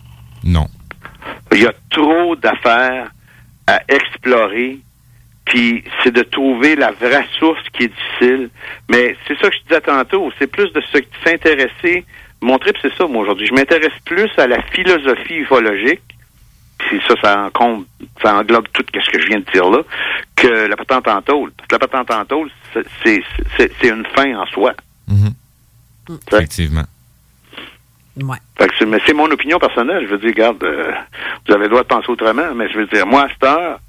Non. 0.44 0.66
Il 1.52 1.62
y 1.62 1.66
a 1.66 1.72
trop 1.90 2.36
d'affaires 2.36 3.10
à 3.66 3.80
explorer, 3.88 4.78
puis 5.46 5.82
c'est 6.02 6.12
de 6.12 6.22
trouver 6.22 6.76
la 6.76 6.92
vraie 6.92 7.26
source 7.38 7.62
qui 7.72 7.84
est 7.84 7.88
difficile. 7.92 8.50
Mais 8.90 9.16
c'est 9.26 9.36
ça 9.40 9.48
que 9.48 9.56
je 9.56 9.62
disais 9.68 9.80
tantôt, 9.80 10.30
c'est 10.38 10.46
plus 10.46 10.70
de 10.72 10.80
se- 10.92 10.98
s'intéresser. 11.24 12.04
Mon 12.44 12.58
trip, 12.58 12.76
c'est 12.82 12.92
ça, 12.94 13.06
moi, 13.06 13.22
aujourd'hui. 13.22 13.46
Je 13.46 13.54
m'intéresse 13.54 13.92
plus 14.04 14.30
à 14.36 14.46
la 14.46 14.60
philosophie 14.62 15.36
ufologique, 15.36 16.02
puis 16.78 17.00
ça, 17.08 17.14
ça, 17.22 17.46
encombre- 17.46 17.86
ça 18.22 18.34
englobe 18.36 18.66
tout 18.72 18.84
ce 18.94 19.10
que 19.10 19.20
je 19.20 19.26
viens 19.28 19.38
de 19.40 19.50
dire 19.52 19.68
là, 19.70 19.80
que 20.36 20.66
la 20.68 20.76
patente 20.76 21.08
en 21.08 21.22
tôle. 21.22 21.52
Parce 21.56 21.66
que 21.68 21.74
la 21.74 21.78
patente 21.78 22.10
en 22.10 22.24
tôle, 22.26 22.50
c'est- 22.72 22.86
c'est 23.02 23.22
c'est- 23.56 23.72
c'est 23.80 23.88
une 23.88 24.04
fin 24.14 24.34
en 24.38 24.46
soi. 24.46 24.74
Effectivement. 26.36 26.84
Ouais. 28.16 28.36
Fait 28.58 28.68
que 28.68 28.74
c'est- 28.78 28.84
mais 28.86 29.00
c'est 29.06 29.14
mon 29.14 29.30
opinion 29.30 29.58
personnelle. 29.58 30.02
Je 30.04 30.08
veux 30.10 30.18
dire, 30.18 30.28
regarde, 30.30 30.62
euh, 30.62 30.92
vous 31.46 31.54
avez 31.54 31.64
le 31.64 31.70
droit 31.70 31.82
de 31.82 31.88
penser 31.88 32.10
autrement, 32.10 32.54
mais 32.54 32.68
je 32.68 32.78
veux 32.78 32.86
dire, 32.86 33.06
moi, 33.06 33.22
à 33.24 33.28
cette 33.28 33.42
heure, 33.44 33.80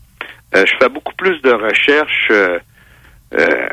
euh, 0.56 0.66
je 0.66 0.74
fais 0.80 0.90
beaucoup 0.90 1.14
plus 1.16 1.42
de 1.42 1.52
recherches 1.52 2.28
euh, 2.32 2.58
euh, 3.34 3.68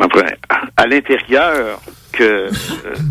après, 0.00 0.36
à 0.76 0.86
l'intérieur 0.86 1.80
que 2.12 2.22
euh, 2.22 2.50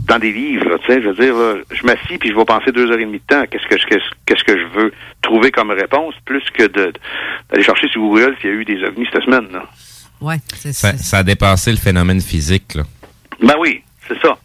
dans 0.08 0.20
des 0.20 0.32
livres. 0.32 0.78
Tu 0.86 0.94
sais, 0.94 1.02
je 1.02 1.10
veux 1.10 1.16
dire, 1.16 1.36
là, 1.36 1.56
je 1.72 1.84
m'assis 1.86 2.18
puis 2.20 2.30
je 2.30 2.36
vais 2.36 2.46
penser 2.46 2.72
deux 2.72 2.90
heures 2.92 3.00
et 3.00 3.06
demie 3.06 3.20
de 3.20 3.24
temps. 3.36 3.44
Qu'est-ce 3.50 3.68
que 3.68 3.78
je 3.80 3.86
qu'est-ce, 3.88 4.10
qu'est-ce 4.26 4.44
que 4.44 4.58
je 4.58 4.66
veux 4.80 4.92
trouver 5.22 5.52
comme 5.52 5.72
réponse, 5.72 6.14
plus 6.26 6.44
que 6.54 6.64
de- 6.68 6.94
d'aller 7.50 7.64
chercher 7.64 7.88
sur 7.90 8.02
Google 8.02 8.36
s'il 8.42 8.50
y 8.50 8.54
a 8.54 8.56
eu 8.56 8.66
des 8.66 8.84
ovnis 8.84 9.08
cette 9.12 9.24
semaine. 9.24 9.48
Là? 9.52 9.64
Ouais, 10.22 10.38
c'est 10.56 10.74
Ça, 10.74 10.98
ça 10.98 11.20
a 11.20 11.24
dépassé 11.24 11.72
le 11.72 11.78
phénomène 11.78 12.22
physique, 12.22 12.76
là. 12.76 12.84
Ben 13.42 13.56
oui, 13.60 13.82
c'est 14.08 14.20
ça. 14.22 14.38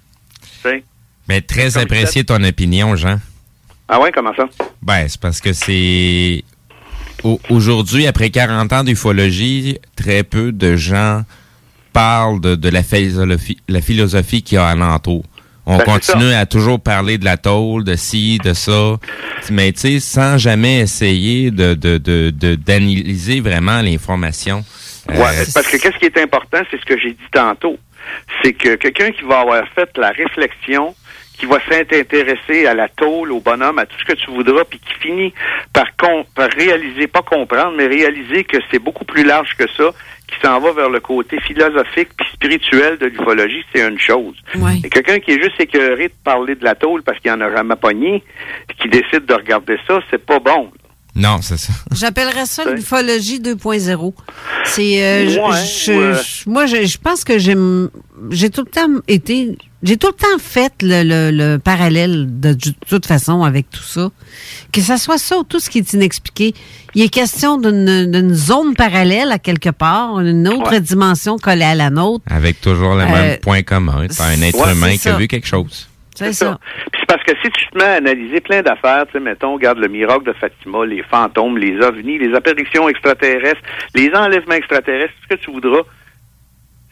Mais 1.28 1.40
très 1.40 1.78
apprécié 1.78 2.24
ton 2.24 2.42
opinion, 2.44 2.96
Jean. 2.96 3.18
Ah 3.88 4.00
ouais, 4.00 4.12
comment 4.12 4.34
ça? 4.34 4.44
Ben, 4.82 5.06
c'est 5.08 5.20
parce 5.20 5.40
que 5.40 5.52
c'est... 5.52 6.42
au- 7.22 7.40
Aujourd'hui, 7.50 8.06
après 8.06 8.30
40 8.30 8.72
ans 8.72 8.84
d'ufologie, 8.84 9.78
très 9.96 10.22
peu 10.22 10.52
de 10.52 10.76
gens 10.76 11.22
parlent 11.94 12.40
de, 12.40 12.54
de 12.56 12.68
la 12.68 12.82
philosophie, 12.82 13.56
la 13.68 13.80
philosophie 13.80 14.42
qu'il 14.42 14.56
y 14.56 14.58
a 14.58 14.66
alentour. 14.66 15.24
On 15.66 15.78
Ben, 15.78 15.84
continue 15.84 16.34
à 16.34 16.44
toujours 16.44 16.78
parler 16.78 17.16
de 17.16 17.24
la 17.24 17.38
tôle, 17.38 17.84
de 17.84 17.94
ci, 17.96 18.38
de 18.44 18.52
ça, 18.52 18.96
mais 19.50 19.72
tu 19.72 19.80
sais, 19.80 20.00
sans 20.00 20.36
jamais 20.36 20.80
essayer 20.80 21.50
de 21.50 21.72
de- 21.72 21.96
de- 21.96 22.28
de- 22.30 22.54
d'analyser 22.56 23.40
vraiment 23.40 23.80
l'information. 23.80 24.62
Euh, 25.10 25.14
Ouais, 25.14 25.44
parce 25.54 25.66
que 25.70 25.76
qu'est-ce 25.78 25.98
qui 25.98 26.06
est 26.06 26.18
important, 26.18 26.58
c'est 26.70 26.78
ce 26.80 26.84
que 26.84 26.98
j'ai 26.98 27.12
dit 27.12 27.30
tantôt. 27.32 27.78
C'est 28.42 28.52
que 28.52 28.74
quelqu'un 28.74 29.10
qui 29.12 29.22
va 29.22 29.40
avoir 29.40 29.64
fait 29.74 29.88
la 29.96 30.10
réflexion, 30.10 30.94
qui 31.38 31.46
va 31.46 31.58
s'intéresser 31.68 32.66
à 32.66 32.74
la 32.74 32.88
tôle, 32.88 33.32
au 33.32 33.40
bonhomme, 33.40 33.78
à 33.78 33.86
tout 33.86 33.96
ce 33.98 34.04
que 34.04 34.16
tu 34.18 34.30
voudras, 34.30 34.64
puis 34.68 34.78
qui 34.78 34.94
finit 35.00 35.32
par 35.72 36.48
réaliser, 36.56 37.06
pas 37.06 37.22
comprendre, 37.22 37.74
mais 37.76 37.86
réaliser 37.86 38.44
que 38.44 38.58
c'est 38.70 38.78
beaucoup 38.78 39.04
plus 39.04 39.24
large 39.24 39.50
que 39.58 39.64
ça, 39.76 39.90
qui 40.26 40.36
s'en 40.40 40.58
va 40.60 40.72
vers 40.72 40.88
le 40.88 41.00
côté 41.00 41.40
philosophique 41.40 42.08
puis 42.16 42.26
spirituel 42.32 42.98
de 42.98 43.06
l'ufologie, 43.06 43.64
c'est 43.72 43.86
une 43.86 43.98
chose. 43.98 44.36
Et 44.82 44.88
quelqu'un 44.88 45.18
qui 45.18 45.32
est 45.32 45.42
juste 45.42 45.60
écœuré 45.60 46.08
de 46.08 46.14
parler 46.24 46.54
de 46.54 46.64
la 46.64 46.74
tôle 46.74 47.02
parce 47.02 47.18
qu'il 47.20 47.30
en 47.30 47.40
a 47.40 47.54
jamais 47.54 47.76
pogné, 47.76 48.22
qui 48.78 48.88
décide 48.88 49.26
de 49.26 49.34
regarder 49.34 49.76
ça, 49.86 50.00
c'est 50.10 50.24
pas 50.24 50.38
bon. 50.38 50.70
Non, 51.16 51.38
c'est 51.42 51.56
ça. 51.58 51.72
J'appellerais 51.92 52.46
ça 52.46 52.64
l'ufologie 52.64 53.38
2.0. 53.40 54.12
C'est 54.64 55.02
euh, 55.02 55.28
je- 55.28 55.38
Ouais, 55.38 55.64
je- 55.64 55.92
ouais. 56.16 56.22
je- 56.44 56.50
moi 56.50 56.66
je, 56.66 56.84
je 56.86 56.98
pense 56.98 57.22
que 57.22 57.38
j'ai 57.38 57.54
j'ai 58.30 58.50
tout 58.50 58.62
le 58.64 58.70
temps 58.70 59.00
été 59.06 59.56
j'ai 59.82 59.96
tout 59.96 60.06
le 60.08 60.12
temps 60.14 60.38
fait 60.40 60.72
le, 60.82 61.02
le- 61.04 61.30
le 61.30 61.58
parallèle 61.58 62.26
de, 62.40 62.54
de 62.54 62.70
toute 62.88 63.06
façon 63.06 63.42
avec 63.44 63.70
tout 63.70 63.82
ça. 63.82 64.10
Que 64.72 64.80
ça 64.80 64.96
soit 64.96 65.18
ça 65.18 65.38
ou 65.38 65.44
tout 65.44 65.60
ce 65.60 65.68
qui 65.70 65.78
est 65.78 65.92
inexpliqué, 65.92 66.54
il 66.96 67.02
est 67.02 67.08
question 67.08 67.58
d'une 67.58 68.10
d'une 68.10 68.34
zone 68.34 68.74
parallèle 68.74 69.30
à 69.30 69.38
quelque 69.38 69.70
part, 69.70 70.18
une 70.20 70.48
autre 70.48 70.78
dimension 70.78 71.36
collée 71.38 71.64
à 71.64 71.74
la 71.76 71.90
nôtre. 71.90 72.24
Avec 72.28 72.60
toujours 72.60 72.94
le 72.94 73.02
Euh, 73.02 73.06
même 73.12 73.38
point 73.40 73.62
commun. 73.62 74.06
C'est 74.10 74.22
un 74.22 74.40
être 74.42 74.58
ouais, 74.58 74.72
humain 74.72 74.96
qui 74.96 75.08
a 75.08 75.16
vu 75.16 75.28
quelque 75.28 75.46
chose. 75.46 75.86
C'est 76.14 76.32
ça. 76.32 76.58
Puis 76.92 77.00
c'est 77.00 77.06
parce 77.06 77.22
que 77.24 77.32
si 77.42 77.50
tu 77.50 77.66
te 77.66 77.76
mets 77.78 77.84
à 77.84 77.92
analyser 77.94 78.40
plein 78.40 78.62
d'affaires, 78.62 79.04
tu 79.06 79.12
sais, 79.14 79.20
mettons, 79.20 79.54
regarde 79.54 79.78
le 79.78 79.88
miracle 79.88 80.24
de 80.24 80.32
Fatima, 80.32 80.84
les 80.86 81.02
fantômes, 81.02 81.58
les 81.58 81.76
ovnis, 81.80 82.18
les 82.18 82.34
apparitions 82.34 82.88
extraterrestres, 82.88 83.60
les 83.94 84.10
enlèvements 84.14 84.54
extraterrestres, 84.54 85.12
tout 85.14 85.22
ce 85.30 85.36
que 85.36 85.40
tu 85.44 85.50
voudras, 85.50 85.82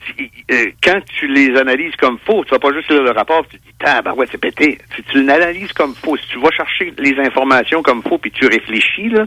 si- 0.07 0.31
euh, 0.51 0.71
quand 0.83 1.01
tu 1.07 1.29
les 1.29 1.57
analyses 1.57 1.95
comme 1.97 2.19
faux, 2.27 2.45
tu 2.45 2.51
vas 2.51 2.59
pas 2.59 2.73
juste 2.73 2.91
lire 2.91 3.03
le 3.05 3.13
rapport, 3.13 3.47
tu 3.49 3.59
te 3.59 3.63
dis, 3.65 3.73
ah, 3.85 4.03
ben 4.03 4.13
ouais, 4.15 4.27
c'est 4.31 4.39
pété. 4.39 4.79
Si 4.97 5.03
tu 5.05 5.23
l'analyses 5.23 5.73
comme 5.73 5.95
faux, 5.95 6.17
si 6.17 6.27
tu 6.29 6.41
vas 6.41 6.51
chercher 6.51 6.93
les 6.99 7.17
informations 7.21 7.83
comme 7.83 8.03
faux, 8.03 8.19
puis 8.19 8.33
tu 8.33 8.47
réfléchis, 8.47 9.09
là, 9.09 9.27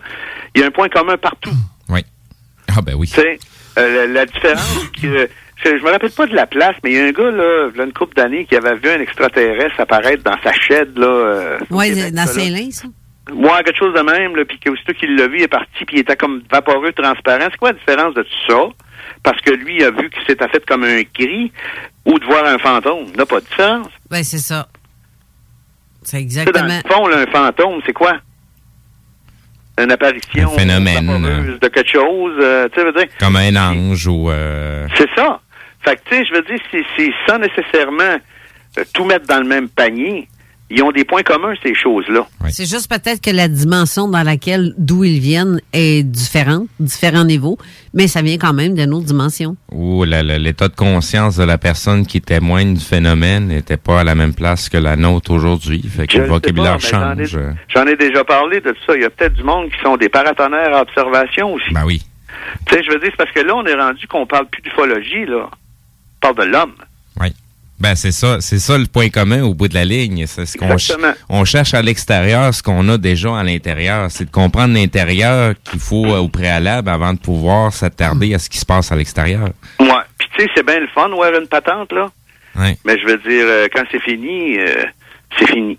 il 0.54 0.62
y 0.62 0.64
a 0.64 0.68
un 0.68 0.72
point 0.72 0.90
commun 0.90 1.16
partout. 1.18 1.52
Oui. 1.90 2.02
Ah 2.76 2.82
ben 2.82 2.96
oui. 2.96 3.08
Tu 3.08 3.22
sais, 3.22 3.40
euh, 3.78 4.08
la, 4.08 4.14
la 4.14 4.26
différence 4.26 4.90
que 5.02 5.30
je, 5.64 5.78
je 5.78 5.84
me 5.84 5.90
rappelle 5.92 6.12
pas 6.12 6.26
de 6.28 6.36
la 6.36 6.48
place, 6.48 6.76
mais 6.84 6.92
il 6.92 6.98
y 6.98 7.00
a 7.00 7.06
un 7.06 7.12
gars 7.12 7.32
là, 7.32 7.70
il 7.74 7.78
y 7.78 7.82
a 7.82 7.84
une 7.86 7.94
couple 7.94 8.16
d'années 8.16 8.46
qui 8.46 8.56
avait 8.56 8.76
vu 8.76 8.90
un 8.90 9.00
extraterrestre 9.02 9.80
apparaître 9.80 10.24
dans 10.24 10.38
sa 10.44 10.52
shed 10.52 10.98
là. 10.98 11.06
euh, 11.08 11.58
Québec, 11.60 12.14
dans. 12.14 12.26
Saint-Lin, 12.28 12.72
ça. 12.72 12.88
Ouais, 13.34 13.64
quelque 13.64 13.78
chose 13.80 13.94
de 13.96 14.02
même, 14.02 14.36
là, 14.36 14.46
puis 14.46 14.60
qu'aussitôt 14.60 14.94
qu'il 14.94 15.16
l'a 15.16 15.28
vu, 15.28 15.38
il 15.40 15.44
est 15.44 15.48
parti, 15.48 15.84
puis 15.86 15.98
il 15.98 16.00
était 16.02 16.16
comme 16.16 16.44
vaporeux, 16.52 16.92
transparent. 16.94 17.48
C'est 17.50 17.58
quoi 17.58 17.72
la 17.72 17.78
différence 17.80 18.14
de 18.14 18.22
tout 18.22 18.48
ça? 18.48 18.62
Parce 19.24 19.42
que 19.42 19.52
lui, 19.52 19.78
il 19.78 19.84
a 19.84 19.90
vu 19.90 20.10
que 20.12 20.18
c'était 20.28 20.48
fait 20.48 20.64
comme 20.68 20.84
un 20.84 21.02
cri 21.04 21.52
ou 22.06 22.20
de 22.20 22.26
voir 22.26 22.46
un 22.46 22.60
fantôme. 22.60 23.06
Il 23.12 23.18
n'a 23.18 23.26
pas 23.26 23.40
de 23.40 23.46
différence. 23.46 23.88
Ben 24.12 24.24
c'est 24.24 24.38
ça. 24.38 24.68
C'est 26.04 26.18
Dans 26.18 26.22
exactement. 26.22 26.68
le 26.68 26.94
fond, 26.94 27.08
là, 27.08 27.18
un 27.18 27.26
fantôme, 27.32 27.82
c'est 27.86 27.94
quoi? 27.94 28.14
Une 29.82 29.92
apparition 29.92 30.54
Un 30.54 30.58
phénomène. 30.58 31.58
de 31.60 31.68
quelque 31.68 31.92
chose, 31.92 32.34
euh, 32.42 32.70
tu 32.72 32.80
sais, 32.80 32.86
veux 32.86 32.94
dire, 32.94 33.08
Comme 33.20 33.36
un 33.36 33.56
ange 33.56 34.08
ou... 34.08 34.30
euh, 34.30 34.88
C'est 34.96 35.10
ça. 35.16 35.42
Fait 35.86 35.96
que, 35.98 36.02
tu 36.10 36.16
sais, 36.16 36.26
je 36.26 36.34
veux 36.34 36.42
dire, 36.42 36.60
c'est, 36.72 36.84
c'est 36.98 37.12
sans 37.28 37.38
nécessairement 37.38 38.18
euh, 38.78 38.84
tout 38.94 39.06
mettre 39.06 39.28
dans 39.28 39.40
le 39.40 39.48
même 39.48 39.70
panier. 39.70 40.28
Ils 40.72 40.82
ont 40.82 40.92
des 40.92 41.04
points 41.04 41.22
communs, 41.22 41.54
ces 41.62 41.76
choses-là. 41.76 42.26
C'est 42.50 42.68
juste 42.68 42.90
peut-être 42.90 43.22
que 43.22 43.30
la 43.30 43.48
dimension 43.48 44.08
dans 44.08 44.24
laquelle, 44.24 44.74
d'où 44.80 45.04
ils 45.04 45.20
viennent, 45.20 45.62
est 45.74 46.02
différente, 46.02 46.66
différents 46.80 47.24
niveaux, 47.24 47.60
mais 47.94 48.08
ça 48.08 48.24
vient 48.24 48.40
quand 48.40 48.54
même 48.54 48.74
d'une 48.74 48.92
autre 48.92 49.06
dimension. 49.06 49.58
ou 49.72 50.04
l'état 50.06 50.68
de 50.68 50.76
conscience 50.76 51.38
de 51.38 51.44
la 51.44 51.60
personne 51.60 52.08
qui 52.08 52.20
témoigne 52.20 52.74
du 52.74 52.84
phénomène 52.84 53.50
n'était 53.50 53.78
pas 53.78 54.00
à 54.00 54.04
la 54.04 54.16
même 54.16 54.34
place 54.34 54.68
que 54.68 54.78
la 54.78 54.96
nôtre 54.96 55.30
aujourd'hui. 55.32 55.84
Fait 55.88 56.08
que 56.08 56.14
Je 56.14 56.22
le 56.22 56.26
vocabulaire 56.26 56.78
pas, 56.78 56.80
change. 56.80 57.38
J'en 57.68 57.86
ai 57.86 57.96
déjà 57.96 58.24
parlé 58.24 58.60
de 58.60 58.76
ça. 58.88 58.96
Il 58.96 59.04
y 59.04 59.06
a 59.06 59.12
peut-être 59.12 59.36
du 59.36 59.44
monde 59.44 59.70
qui 59.70 59.80
sont 59.84 59.98
des 59.98 60.10
paratonnerres 60.10 60.76
à 60.76 60.82
observation 60.82 61.54
aussi. 61.54 61.72
Ben 61.74 61.86
oui. 61.86 62.02
Tu 62.66 62.74
sais, 62.74 62.84
je 62.84 62.90
veux 62.92 63.00
dire, 63.00 63.10
c'est 63.12 63.18
parce 63.18 63.32
que 63.32 63.42
là, 63.42 63.56
on 63.56 63.66
est 63.66 63.76
rendu 63.76 64.08
qu'on 64.08 64.26
parle 64.26 64.48
plus 64.48 64.64
d'ufologie, 64.64 65.26
là. 65.28 65.48
Parle 66.26 66.48
de 66.48 66.52
l'homme. 66.52 66.74
Oui. 67.22 67.28
Ben 67.80 67.94
c'est 67.94 68.12
ça, 68.12 68.38
c'est 68.40 68.58
ça 68.58 68.80
le 68.80 68.86
point 68.86 69.10
commun 69.10 69.44
au 69.44 69.54
bout 69.54 69.68
de 69.68 69.76
la 69.76 69.86
ligne. 69.86 70.26
C'est 70.26 70.48
ce 70.48 70.58
qu'on 70.58 70.76
on 71.30 71.46
cherche 71.46 71.76
à 71.76 71.82
l'extérieur 71.84 72.52
ce 72.52 72.64
qu'on 72.64 72.90
a 72.90 72.98
déjà 72.98 73.38
à 73.38 73.44
l'intérieur. 73.44 74.10
C'est 74.10 74.26
de 74.26 74.32
comprendre 74.32 74.74
l'intérieur 74.74 75.54
qu'il 75.64 75.80
faut 75.80 76.06
euh, 76.06 76.18
au 76.18 76.28
préalable 76.28 76.90
avant 76.90 77.14
de 77.14 77.20
pouvoir 77.20 77.74
s'attarder 77.74 78.34
à 78.34 78.40
ce 78.40 78.50
qui 78.50 78.58
se 78.58 78.66
passe 78.66 78.92
à 78.92 78.96
l'extérieur. 78.96 79.50
Ouais. 79.80 79.88
Puis, 80.18 80.28
tu 80.36 80.44
sais, 80.44 80.50
c'est 80.56 80.66
bien 80.66 80.80
le 80.80 80.88
fun, 80.88 81.10
voir 81.10 81.32
une 81.40 81.48
patente, 81.48 81.92
là. 81.92 82.10
Ouais. 82.56 82.76
Mais 82.86 82.98
je 82.98 83.06
veux 83.06 83.18
dire, 83.18 83.46
euh, 83.46 83.68
quand 83.72 83.84
c'est 83.92 84.02
fini, 84.02 84.58
euh, 84.58 84.86
c'est 85.38 85.48
fini. 85.52 85.78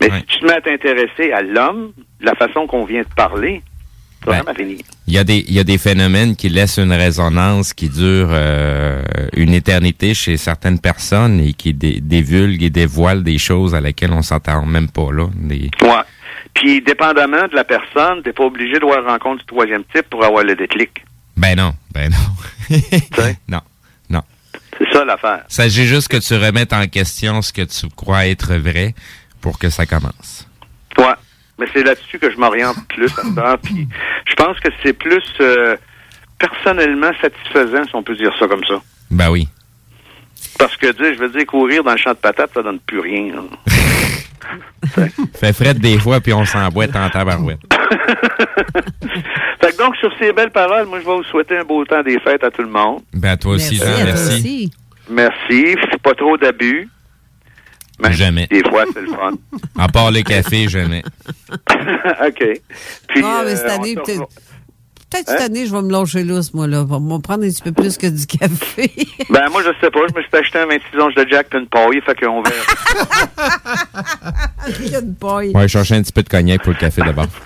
Mais 0.00 0.10
si 0.10 0.26
tu 0.26 0.38
te 0.40 0.44
mets 0.44 0.54
à 0.54 0.60
t'intéresser 0.60 1.32
à 1.32 1.42
l'homme, 1.42 1.92
la 2.20 2.36
façon 2.36 2.68
qu'on 2.68 2.84
vient 2.84 3.02
de 3.02 3.14
parler, 3.16 3.62
fini. 4.56 4.84
Il 5.06 5.14
y 5.14 5.18
a 5.18 5.24
des 5.24 5.44
il 5.48 5.54
y 5.54 5.58
a 5.58 5.64
des 5.64 5.78
phénomènes 5.78 6.36
qui 6.36 6.48
laissent 6.48 6.78
une 6.78 6.92
résonance 6.92 7.72
qui 7.72 7.88
dure 7.88 8.28
euh, 8.30 9.02
une 9.36 9.54
éternité 9.54 10.14
chez 10.14 10.36
certaines 10.36 10.78
personnes 10.78 11.40
et 11.40 11.52
qui 11.54 11.74
dé- 11.74 12.00
dévulguent 12.00 12.62
et 12.62 12.70
dévoilent 12.70 13.22
des 13.24 13.38
choses 13.38 13.74
à 13.74 13.80
laquelle 13.80 14.12
on 14.12 14.22
s'attend 14.22 14.64
même 14.66 14.88
pas 14.88 15.10
là. 15.12 15.28
Des... 15.34 15.70
Ouais. 15.82 16.02
Puis, 16.54 16.82
dépendamment 16.82 17.46
de 17.48 17.54
la 17.54 17.64
personne, 17.64 18.22
t'es 18.24 18.32
pas 18.32 18.44
obligé 18.44 18.74
de 18.78 18.84
voir 18.84 19.04
rencontre 19.04 19.38
du 19.40 19.46
troisième 19.46 19.84
type 19.94 20.08
pour 20.10 20.24
avoir 20.24 20.42
le 20.44 20.54
déclic. 20.56 21.04
Ben 21.36 21.56
non, 21.56 21.72
ben 21.92 22.10
non. 22.10 22.76
non, 23.48 23.60
non. 24.10 24.22
C'est 24.76 24.92
ça 24.92 25.04
l'affaire. 25.04 25.44
Il 25.48 25.54
s'agit 25.54 25.86
juste 25.86 26.08
que 26.08 26.16
tu 26.16 26.34
remettes 26.34 26.72
en 26.72 26.86
question 26.88 27.40
ce 27.42 27.52
que 27.52 27.62
tu 27.62 27.86
crois 27.94 28.26
être 28.26 28.54
vrai 28.56 28.94
pour 29.40 29.58
que 29.58 29.70
ça 29.70 29.86
commence. 29.86 30.46
Ouais. 30.98 31.04
Mais 31.60 31.66
c'est 31.72 31.82
là-dessus 31.82 32.18
que 32.18 32.30
je 32.30 32.38
m'oriente 32.38 32.76
plus 32.88 33.12
à 33.18 33.22
ça. 33.34 33.58
Puis, 33.62 33.86
je 34.26 34.34
pense 34.34 34.58
que 34.60 34.68
c'est 34.82 34.94
plus 34.94 35.22
euh, 35.40 35.76
personnellement 36.38 37.10
satisfaisant, 37.20 37.84
si 37.84 37.94
on 37.94 38.02
peut 38.02 38.16
dire 38.16 38.32
ça 38.38 38.48
comme 38.48 38.64
ça. 38.64 38.80
Ben 39.10 39.30
oui. 39.30 39.46
Parce 40.58 40.76
que, 40.76 40.90
tu 40.92 41.04
sais, 41.04 41.14
je 41.14 41.20
veux 41.20 41.28
dire, 41.28 41.46
courir 41.46 41.84
dans 41.84 41.92
le 41.92 41.98
champ 41.98 42.10
de 42.10 42.16
patates, 42.16 42.50
ça 42.54 42.62
donne 42.62 42.80
plus 42.80 43.00
rien. 43.00 43.32
Fait 45.34 45.52
fret 45.52 45.74
des 45.74 45.98
fois 45.98 46.20
puis 46.20 46.32
on 46.32 46.44
s'emboîte 46.44 46.96
en 46.96 47.08
tabarouette. 47.08 47.60
Fait 49.60 49.72
que 49.72 49.78
donc, 49.78 49.96
sur 49.96 50.10
ces 50.18 50.32
belles 50.32 50.50
paroles, 50.50 50.86
moi, 50.86 50.98
je 51.00 51.06
vais 51.06 51.16
vous 51.16 51.24
souhaiter 51.24 51.58
un 51.58 51.64
beau 51.64 51.84
temps 51.84 52.02
des 52.02 52.18
fêtes 52.20 52.42
à 52.42 52.50
tout 52.50 52.62
le 52.62 52.68
monde. 52.68 53.02
Ben 53.12 53.30
à 53.30 53.36
toi 53.36 53.54
aussi, 53.54 53.76
Jean, 53.76 54.04
merci. 54.04 54.70
Merci. 55.08 55.76
Pas 56.02 56.14
trop 56.14 56.36
d'abus. 56.36 56.88
Même 58.02 58.12
Jamais. 58.12 58.46
Des 58.48 58.62
fois, 58.68 58.84
c'est 58.92 59.00
le 59.02 59.08
fun. 59.08 59.32
À 59.78 59.88
part 59.88 60.10
le 60.10 60.22
café, 60.22 60.68
jamais. 60.68 61.02
OK. 61.50 62.60
Puis, 63.08 63.22
Ah, 63.24 63.42
mais 63.44 63.52
euh, 63.52 63.56
cette 63.56 63.66
on 63.70 63.74
année, 63.82 63.94
se 63.94 64.00
peut-être 64.00 64.18
peut-être 65.10 65.28
Hein? 65.28 65.32
cette 65.38 65.40
année, 65.40 65.66
je 65.66 65.74
vais 65.74 65.82
me 65.82 65.90
lâcher 65.90 66.22
lousse, 66.22 66.54
moi, 66.54 66.66
là. 66.68 66.84
Je 66.88 66.94
vais 66.94 67.00
me 67.00 67.18
prendre 67.18 67.44
un 67.44 67.48
petit 67.48 67.62
peu 67.62 67.72
plus 67.72 67.96
que 67.98 68.06
du 68.06 68.26
café. 68.26 68.92
Ben, 69.30 69.48
moi, 69.50 69.62
je 69.62 69.70
sais 69.80 69.90
pas. 69.90 70.00
Je 70.08 70.14
me 70.16 70.22
suis 70.22 70.36
acheté 70.36 70.58
un 70.58 70.66
26 70.66 71.00
onces 71.00 71.14
de 71.14 71.26
Jack 71.28 71.48
puis 71.50 71.58
une 71.60 71.66
paille. 71.68 72.00
Fait 72.04 72.14
qu'on 72.14 72.42
verra. 72.42 72.64
Il 74.80 74.88
y 74.90 74.96
a 74.96 75.00
une 75.00 75.14
paille. 75.14 75.50
Ouais, 75.54 75.68
chercher 75.68 75.96
un 75.96 76.02
petit 76.02 76.12
peu 76.12 76.22
de 76.22 76.28
cognac 76.28 76.62
pour 76.62 76.72
le 76.72 76.78
café 76.78 77.02
d'abord. 77.02 77.26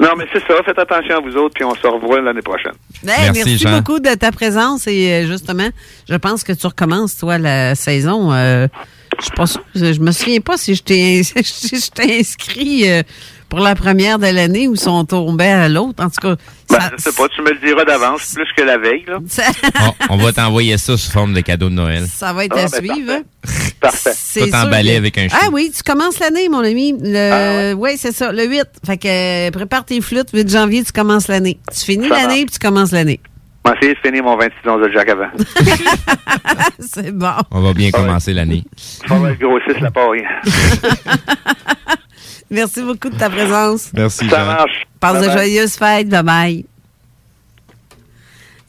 non, 0.00 0.10
mais 0.16 0.24
c'est 0.32 0.40
ça. 0.46 0.54
Faites 0.64 0.78
attention 0.78 1.16
à 1.16 1.20
vous 1.20 1.36
autres, 1.36 1.54
puis 1.54 1.64
on 1.64 1.74
se 1.74 1.86
revoit 1.86 2.20
l'année 2.20 2.42
prochaine. 2.42 2.72
Hey, 3.06 3.30
Merci, 3.32 3.32
merci 3.44 3.58
Jean. 3.58 3.76
beaucoup 3.78 4.00
de 4.00 4.14
ta 4.14 4.32
présence 4.32 4.86
et 4.86 5.12
euh, 5.12 5.26
justement, 5.26 5.68
je 6.08 6.14
pense 6.16 6.42
que 6.42 6.52
tu 6.52 6.66
recommences, 6.66 7.16
toi, 7.16 7.38
la 7.38 7.74
saison. 7.74 8.32
euh, 8.32 8.66
je 9.18 9.24
suis 9.24 9.32
pas 9.32 9.46
sûre, 9.46 9.62
je 9.74 9.92
je 9.92 10.00
me 10.00 10.12
souviens 10.12 10.40
pas 10.40 10.56
si 10.56 10.74
je 10.74 10.82
t'ai 10.82 11.22
si 11.42 11.76
je 11.80 11.90
t'ai 11.90 12.20
inscrit 12.20 12.88
euh, 12.90 13.02
pour 13.50 13.58
la 13.60 13.74
première 13.74 14.18
de 14.18 14.26
l'année 14.28 14.66
ou 14.68 14.76
si 14.76 14.88
on 14.88 15.04
tombait 15.04 15.44
à 15.50 15.68
l'autre? 15.68 16.02
En 16.02 16.08
tout 16.08 16.20
cas, 16.22 16.36
Ben, 16.70 16.78
je 16.96 17.02
sais 17.02 17.12
pas. 17.12 17.28
Tu 17.28 17.42
me 17.42 17.50
le 17.50 17.58
diras 17.58 17.84
d'avance, 17.84 18.32
plus 18.34 18.46
que 18.56 18.62
la 18.62 18.78
veille, 18.78 19.04
là. 19.06 19.18
ça, 19.28 19.42
On, 20.08 20.14
on 20.14 20.16
va 20.16 20.32
t'envoyer 20.32 20.78
ça 20.78 20.96
sous 20.96 21.10
forme 21.10 21.34
de 21.34 21.40
cadeau 21.42 21.68
de 21.68 21.74
Noël. 21.74 22.06
ça 22.10 22.32
va 22.32 22.44
être 22.46 22.56
Ah, 22.56 22.60
à 22.64 22.80
ben, 22.80 22.92
suivre. 22.92 23.12
hein? 23.12 23.22
Parfait. 23.80 24.12
C'est 24.14 24.40
Tout 24.40 24.46
sûr 24.48 24.56
emballé 24.66 24.92
que- 24.92 24.96
avec 24.98 25.18
un 25.18 25.28
chou. 25.28 25.36
Ah 25.38 25.48
oui, 25.52 25.70
tu 25.76 25.82
commences 25.82 26.18
l'année, 26.20 26.48
mon 26.48 26.60
ami. 26.60 26.94
Le... 27.02 27.72
Ah 27.72 27.74
oui, 27.76 27.90
c'est 27.96 28.12
ça, 28.12 28.32
le 28.32 28.46
8. 28.46 28.62
Fait 28.86 28.96
que 28.96 29.08
euh, 29.48 29.50
prépare 29.50 29.84
tes 29.84 30.00
flûtes, 30.00 30.28
8 30.32 30.48
janvier, 30.48 30.84
tu 30.84 30.92
commences 30.92 31.28
l'année. 31.28 31.58
Tu 31.76 31.84
finis 31.84 32.08
Ça 32.08 32.16
l'année, 32.16 32.46
puis 32.46 32.52
tu 32.52 32.58
commences 32.58 32.92
l'année. 32.92 33.20
Je 33.66 33.70
vais 33.72 33.76
essayer 33.76 33.94
de 33.94 33.98
finir 34.00 34.24
mon 34.24 34.36
26 34.38 34.68
onces 34.68 34.86
de 34.86 34.90
Jack 34.92 35.08
avant. 35.10 35.28
c'est 36.80 37.12
bon. 37.12 37.30
On 37.50 37.60
va 37.60 37.72
bien 37.74 37.90
commencer 37.90 38.32
l'année. 38.32 38.64
Faut 39.06 39.16
que 39.20 39.28
je 39.34 39.38
grossisse 39.38 39.80
la 39.82 39.90
paille. 39.90 40.24
Merci 42.50 42.82
beaucoup 42.82 43.08
de 43.08 43.16
ta 43.16 43.30
présence. 43.30 43.90
Merci, 43.94 44.28
Ça 44.28 44.44
marche. 44.44 44.86
Passe 44.98 45.24
de 45.24 45.30
joyeuses 45.30 45.74
fêtes. 45.74 46.08
Bye 46.08 46.22
bye. 46.22 46.64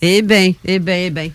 Eh 0.02 0.22
bien, 0.22 0.54
eh 0.66 0.80
bien, 0.80 0.96
eh 0.96 1.10
bien. 1.10 1.30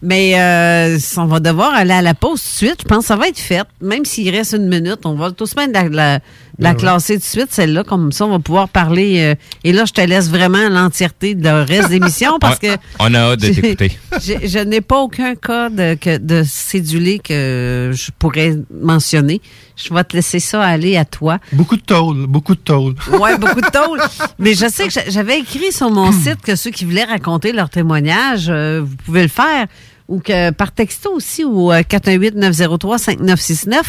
Mais 0.00 0.34
euh, 0.36 0.98
on 1.16 1.26
va 1.26 1.38
devoir 1.38 1.74
aller 1.74 1.92
à 1.92 2.02
la 2.02 2.14
pause 2.14 2.42
tout 2.42 2.64
de 2.64 2.68
suite. 2.68 2.80
Je 2.82 2.88
pense 2.88 3.00
que 3.00 3.04
ça 3.06 3.16
va 3.16 3.28
être 3.28 3.38
fait. 3.38 3.62
Même 3.80 4.04
s'il 4.04 4.28
reste 4.34 4.52
une 4.54 4.68
minute, 4.68 5.04
on 5.04 5.14
va 5.14 5.30
tout 5.30 5.44
de 5.44 5.48
suite 5.48 5.70
la, 5.72 5.88
la, 5.88 6.18
la 6.58 6.74
classer 6.74 7.14
tout 7.14 7.20
de 7.20 7.24
suite, 7.24 7.48
celle-là. 7.50 7.82
Comme 7.84 8.12
ça, 8.12 8.26
on 8.26 8.30
va 8.30 8.38
pouvoir 8.38 8.68
parler. 8.68 9.20
euh, 9.20 9.34
et 9.64 9.72
là, 9.72 9.84
je 9.86 9.92
te 9.92 10.00
laisse 10.00 10.28
vraiment 10.30 10.68
l'entièreté 10.68 11.34
de 11.34 11.42
le 11.48 11.62
reste 11.62 11.88
de 11.88 11.94
l'émission 11.94 12.38
parce 12.38 12.58
que 12.60 12.76
On 12.98 13.12
a 13.14 13.18
hâte 13.32 13.40
de 13.40 13.46
j'ai- 13.52 13.60
t'écouter. 13.62 13.98
j'ai- 14.22 14.46
je 14.48 14.58
n'ai 14.58 14.80
pas 14.80 14.98
aucun 15.00 15.34
cas 15.34 15.70
de, 15.70 15.94
que- 15.94 16.18
de 16.18 16.42
cédulé 16.46 17.18
que 17.18 17.90
je 17.94 18.10
pourrais 18.18 18.56
mentionner. 18.82 19.40
Je 19.76 19.92
vais 19.92 20.04
te 20.04 20.14
laisser 20.14 20.38
ça 20.38 20.62
aller 20.62 20.96
à 20.96 21.04
toi. 21.06 21.38
Beaucoup 21.52 21.76
de 21.76 21.82
tôle, 21.82 22.26
beaucoup 22.26 22.54
de 22.54 22.60
tôle. 22.60 22.94
Ouais, 23.18 23.36
beaucoup 23.38 23.60
de 23.60 23.70
tôle. 23.70 24.00
Mais 24.38 24.54
je 24.54 24.68
sais 24.68 24.84
que 24.86 24.92
j'a- 24.92 25.08
j'avais 25.08 25.38
écrit 25.40 25.72
sur 25.72 25.90
mon 25.90 26.12
site 26.12 26.42
que 26.44 26.54
ceux 26.54 26.70
qui 26.70 26.84
voulaient 26.84 27.04
raconter 27.04 27.52
leur 27.52 27.70
témoignage, 27.70 28.46
euh, 28.48 28.82
vous 28.84 28.96
pouvez 29.04 29.22
le 29.22 29.28
faire. 29.28 29.66
Ou 30.08 30.18
que 30.20 30.50
par 30.50 30.72
texto 30.72 31.10
aussi, 31.14 31.42
ou 31.44 31.72
euh, 31.72 31.82
418-903-5969. 31.82 33.80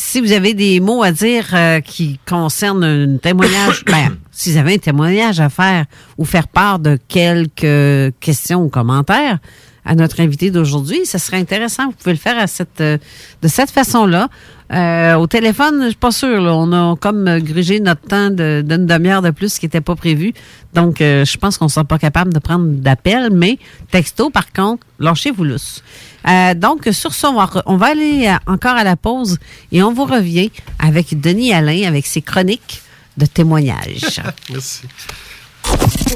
Si 0.00 0.20
vous 0.20 0.30
avez 0.30 0.54
des 0.54 0.78
mots 0.78 1.02
à 1.02 1.10
dire 1.10 1.46
euh, 1.54 1.80
qui 1.80 2.20
concernent 2.24 2.84
un 2.84 3.16
témoignage, 3.16 3.84
ben, 3.86 4.16
si 4.30 4.52
vous 4.52 4.56
avez 4.58 4.74
un 4.74 4.78
témoignage 4.78 5.40
à 5.40 5.48
faire 5.48 5.86
ou 6.18 6.24
faire 6.24 6.46
part 6.46 6.78
de 6.78 6.96
quelques 7.08 8.14
questions 8.20 8.62
ou 8.62 8.68
commentaires 8.68 9.38
à 9.84 9.94
notre 9.96 10.20
invité 10.20 10.52
d'aujourd'hui, 10.52 11.04
ça 11.04 11.18
serait 11.18 11.38
intéressant. 11.38 11.86
Vous 11.86 11.92
pouvez 11.98 12.12
le 12.12 12.18
faire 12.18 12.38
à 12.38 12.46
cette, 12.46 12.80
euh, 12.80 12.96
de 13.42 13.48
cette 13.48 13.70
façon-là. 13.72 14.28
Euh, 14.70 15.14
au 15.14 15.26
téléphone, 15.26 15.80
je 15.84 15.86
suis 15.88 15.96
pas 15.96 16.10
sûre. 16.12 16.42
là. 16.42 16.54
On 16.54 16.72
a 16.72 16.94
comme 16.96 17.38
grigé 17.40 17.80
notre 17.80 18.02
temps 18.02 18.30
de- 18.30 18.62
d'une 18.64 18.86
demi-heure 18.86 19.22
de 19.22 19.30
plus 19.30 19.58
qui 19.58 19.64
n'était 19.66 19.80
pas 19.80 19.96
prévu. 19.96 20.32
Donc, 20.74 21.00
euh, 21.00 21.24
je 21.24 21.36
pense 21.38 21.56
qu'on 21.58 21.64
ne 21.64 21.70
sera 21.70 21.84
pas 21.84 21.98
capable 21.98 22.32
de 22.32 22.38
prendre 22.38 22.66
d'appel. 22.66 23.30
Mais 23.32 23.58
texto, 23.90 24.30
par 24.30 24.52
contre, 24.52 24.86
lâchez-vous 25.00 25.42
lousse. 25.42 25.82
Euh, 26.26 26.54
donc, 26.54 26.88
sur 26.92 27.14
ça, 27.14 27.30
on 27.30 27.46
on 27.66 27.76
va 27.76 27.86
aller 27.86 28.26
euh, 28.26 28.52
encore 28.52 28.74
à 28.74 28.84
la 28.84 28.96
pause 28.96 29.38
et 29.72 29.82
on 29.82 29.92
vous 29.92 30.04
revient 30.04 30.50
avec 30.78 31.20
Denis 31.20 31.52
Alain, 31.52 31.86
avec 31.86 32.06
ses 32.06 32.22
chroniques 32.22 32.82
de 33.16 33.26
témoignages. 33.26 34.20
Merci. 34.50 34.82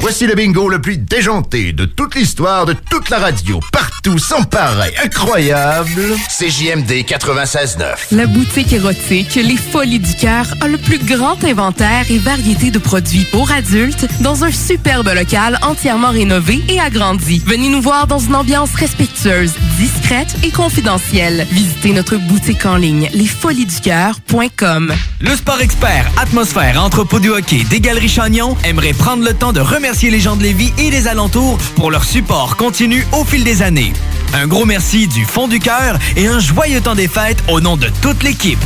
Voici 0.01 0.27
le 0.27 0.35
bingo 0.35 0.69
le 0.69 0.81
plus 0.81 0.97
déjanté 0.97 1.73
de 1.73 1.85
toute 1.85 2.15
l'histoire 2.17 2.67
de 2.67 2.73
toute 2.73 3.09
la 3.09 3.19
radio. 3.19 3.61
Partout, 3.73 4.19
sans 4.19 4.43
pareil, 4.43 4.93
incroyable. 5.05 6.17
CJMD 6.29 6.91
96.9. 7.07 8.13
La 8.13 8.27
boutique 8.27 8.73
érotique 8.73 9.37
Les 9.37 9.57
Folies 9.57 10.01
du 10.01 10.15
Cœur 10.17 10.47
a 10.61 10.69
le 10.69 10.79
plus 10.79 10.99
grand 10.99 11.43
inventaire 11.45 12.05
et 12.11 12.19
variété 12.19 12.71
de 12.71 12.79
produits 12.79 13.27
pour 13.31 13.53
adultes 13.53 14.07
dans 14.21 14.45
un 14.45 14.51
superbe 14.51 15.09
local 15.15 15.59
entièrement 15.63 16.11
rénové 16.11 16.63
et 16.69 16.81
agrandi. 16.81 17.43
Venez 17.47 17.69
nous 17.69 17.81
voir 17.81 18.07
dans 18.07 18.19
une 18.19 18.35
ambiance 18.35 18.75
respectueuse, 18.75 19.53
discrète 19.79 20.35
et 20.43 20.51
confidentielle. 20.51 21.47
Visitez 21.51 21.93
notre 21.93 22.17
boutique 22.17 22.67
en 22.67 22.77
ligne 22.77 23.09
lesfoliesducoeur.com. 23.15 24.93
Le 25.21 25.37
sport 25.37 25.61
expert 25.61 26.11
Atmosphère 26.21 26.83
Entrepôt 26.83 27.21
du 27.21 27.31
hockey 27.31 27.65
des 27.71 27.81
Galeries 27.81 28.09
Chagnon 28.09 28.57
aimerait 28.65 28.95
prendre 28.95 29.25
le 29.25 29.33
temps 29.35 29.42
de 29.51 29.61
remercier 29.61 30.11
les 30.11 30.21
gens 30.21 30.37
de 30.37 30.45
Lévis 30.45 30.73
et 30.79 30.91
des 30.91 31.09
alentours 31.09 31.59
pour 31.75 31.91
leur 31.91 32.05
support 32.05 32.57
continu 32.57 33.05
au 33.11 33.25
fil 33.25 33.43
des 33.43 33.63
années. 33.63 33.93
Un 34.35 34.47
gros 34.47 34.65
merci 34.65 35.09
du 35.09 35.25
fond 35.25 35.49
du 35.49 35.59
cœur 35.59 35.99
et 36.15 36.29
un 36.29 36.39
joyeux 36.39 36.81
temps 36.81 36.95
des 36.95 37.09
fêtes 37.09 37.43
au 37.49 37.61
nom 37.61 37.77
de 37.77 37.89
toute 38.01 38.23
l'équipe. 38.23 38.61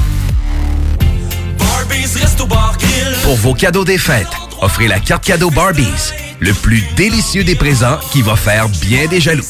Pour 3.22 3.36
vos 3.36 3.54
cadeaux 3.54 3.84
des 3.84 3.96
fêtes, 3.96 4.28
offrez 4.60 4.86
la 4.86 5.00
carte 5.00 5.24
cadeau 5.24 5.50
Barbies, 5.50 6.12
le 6.40 6.52
plus 6.52 6.84
délicieux 6.96 7.44
des 7.44 7.54
présents 7.54 7.98
qui 8.12 8.20
va 8.20 8.36
faire 8.36 8.68
bien 8.68 9.06
des 9.06 9.20
jaloux. 9.20 9.46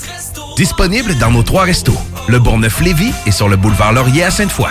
Disponible 0.56 1.16
dans 1.18 1.32
nos 1.32 1.42
trois 1.42 1.64
restos, 1.64 1.98
le 2.28 2.38
Bourgneuf-Lévis 2.38 3.12
et 3.26 3.32
sur 3.32 3.48
le 3.48 3.56
boulevard 3.56 3.92
Laurier 3.92 4.22
à 4.22 4.30
Sainte-Foy. 4.30 4.70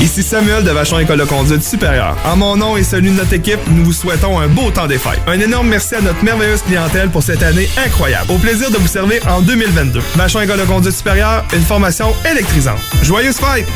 Ici 0.00 0.22
Samuel 0.22 0.64
de 0.64 0.70
Vachon 0.70 0.98
École 0.98 1.18
de 1.18 1.24
conduite 1.24 1.62
supérieure. 1.62 2.16
En 2.24 2.36
mon 2.36 2.56
nom 2.56 2.76
et 2.76 2.82
celui 2.82 3.10
de 3.10 3.16
notre 3.16 3.34
équipe, 3.34 3.60
nous 3.68 3.84
vous 3.84 3.92
souhaitons 3.92 4.38
un 4.38 4.48
beau 4.48 4.70
temps 4.70 4.86
des 4.86 4.98
fêtes. 4.98 5.20
Un 5.26 5.38
énorme 5.40 5.68
merci 5.68 5.94
à 5.94 6.00
notre 6.00 6.24
merveilleuse 6.24 6.62
clientèle 6.62 7.10
pour 7.10 7.22
cette 7.22 7.42
année 7.42 7.68
incroyable. 7.84 8.30
Au 8.30 8.38
plaisir 8.38 8.70
de 8.70 8.76
vous 8.78 8.88
servir 8.88 9.26
en 9.28 9.40
2022. 9.40 10.00
Vachon 10.16 10.40
École 10.40 10.60
de 10.60 10.64
conduite 10.64 10.94
supérieure, 10.94 11.44
une 11.52 11.62
formation 11.62 12.14
électrisante. 12.30 12.78
Joyeuses 13.02 13.36
fêtes! 13.36 13.66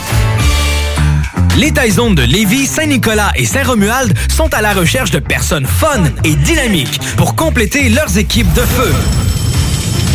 Les 1.56 1.70
Taizones 1.70 2.16
de 2.16 2.22
Lévis, 2.22 2.66
Saint-Nicolas 2.66 3.30
et 3.36 3.44
Saint-Romuald 3.44 4.12
sont 4.28 4.52
à 4.54 4.60
la 4.60 4.72
recherche 4.72 5.12
de 5.12 5.20
personnes 5.20 5.66
fun 5.66 6.02
et 6.24 6.34
dynamiques 6.34 7.00
pour 7.16 7.36
compléter 7.36 7.90
leurs 7.90 8.18
équipes 8.18 8.52
de 8.54 8.62
feu. 8.62 8.92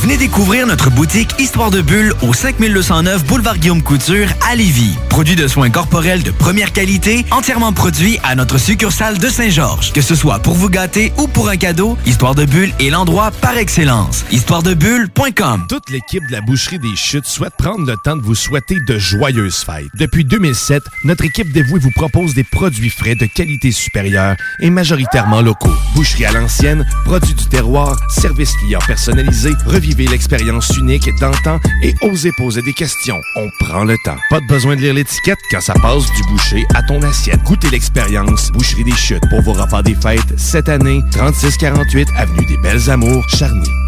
Venez 0.00 0.16
découvrir 0.16 0.64
notre 0.68 0.90
boutique 0.90 1.34
Histoire 1.40 1.72
de 1.72 1.80
Bulle 1.80 2.14
au 2.22 2.32
5209 2.32 3.24
Boulevard 3.24 3.58
Guillaume 3.58 3.82
Couture 3.82 4.28
à 4.48 4.54
Lévis. 4.54 4.96
Produit 5.08 5.34
de 5.34 5.48
soins 5.48 5.70
corporels 5.70 6.22
de 6.22 6.30
première 6.30 6.72
qualité, 6.72 7.26
entièrement 7.32 7.72
produit 7.72 8.16
à 8.22 8.36
notre 8.36 8.58
succursale 8.58 9.18
de 9.18 9.28
Saint-Georges. 9.28 9.92
Que 9.92 10.00
ce 10.00 10.14
soit 10.14 10.38
pour 10.38 10.54
vous 10.54 10.68
gâter 10.70 11.12
ou 11.18 11.26
pour 11.26 11.48
un 11.48 11.56
cadeau, 11.56 11.98
Histoire 12.06 12.36
de 12.36 12.44
Bulle 12.44 12.72
est 12.78 12.90
l'endroit 12.90 13.32
par 13.32 13.56
excellence. 13.58 14.24
Histoiredebulle.com 14.30 15.66
Toute 15.68 15.90
l'équipe 15.90 16.24
de 16.28 16.32
la 16.32 16.42
Boucherie 16.42 16.78
des 16.78 16.94
Chutes 16.94 17.26
souhaite 17.26 17.54
prendre 17.58 17.84
le 17.84 17.96
temps 17.96 18.16
de 18.16 18.22
vous 18.22 18.36
souhaiter 18.36 18.76
de 18.86 18.98
joyeuses 18.98 19.64
fêtes. 19.64 19.88
Depuis 19.98 20.24
2007, 20.24 20.80
notre 21.06 21.24
équipe 21.24 21.52
dévouée 21.52 21.80
vous 21.80 21.90
propose 21.90 22.34
des 22.34 22.44
produits 22.44 22.90
frais 22.90 23.16
de 23.16 23.26
qualité 23.26 23.72
supérieure 23.72 24.36
et 24.60 24.70
majoritairement 24.70 25.42
locaux. 25.42 25.74
Boucherie 25.96 26.26
à 26.26 26.32
l'ancienne, 26.32 26.86
produits 27.04 27.34
du 27.34 27.46
terroir, 27.46 27.96
service 28.10 28.52
client 28.62 28.80
personnalisé, 28.86 29.50
l'expérience 29.94 30.76
unique 30.76 31.08
d'antan 31.20 31.60
et 31.82 31.94
osez 32.02 32.32
poser 32.36 32.62
des 32.62 32.72
questions. 32.72 33.20
On 33.36 33.48
prend 33.60 33.84
le 33.84 33.96
temps. 34.04 34.16
Pas 34.30 34.40
de 34.40 34.46
besoin 34.46 34.76
de 34.76 34.80
lire 34.80 34.94
l'étiquette 34.94 35.38
quand 35.50 35.60
ça 35.60 35.74
passe 35.74 36.06
du 36.12 36.22
boucher 36.30 36.64
à 36.74 36.82
ton 36.82 37.02
assiette. 37.02 37.42
Goûtez 37.44 37.70
l'expérience 37.70 38.50
Boucherie 38.52 38.84
des 38.84 38.92
Chutes 38.92 39.28
pour 39.30 39.42
vos 39.42 39.52
repas 39.52 39.82
des 39.82 39.94
fêtes 39.94 40.38
cette 40.38 40.68
année, 40.68 41.02
3648 41.12 42.08
Avenue 42.16 42.46
des 42.46 42.56
Belles 42.58 42.90
Amours, 42.90 43.28
Charny. 43.28 43.87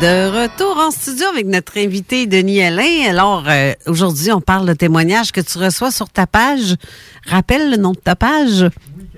De 0.00 0.42
retour 0.44 0.76
en 0.78 0.92
studio 0.92 1.26
avec 1.32 1.46
notre 1.46 1.76
invité 1.76 2.26
Denis 2.26 2.62
Alain. 2.62 3.08
Alors, 3.08 3.44
euh, 3.48 3.72
aujourd'hui, 3.86 4.30
on 4.30 4.40
parle 4.40 4.66
de 4.68 4.72
témoignages 4.74 5.32
que 5.32 5.40
tu 5.40 5.58
reçois 5.58 5.90
sur 5.90 6.08
ta 6.08 6.26
page. 6.28 6.76
Rappelle 7.26 7.70
le 7.72 7.76
nom 7.78 7.90
de 7.92 7.98
ta 7.98 8.14
page. 8.14 8.64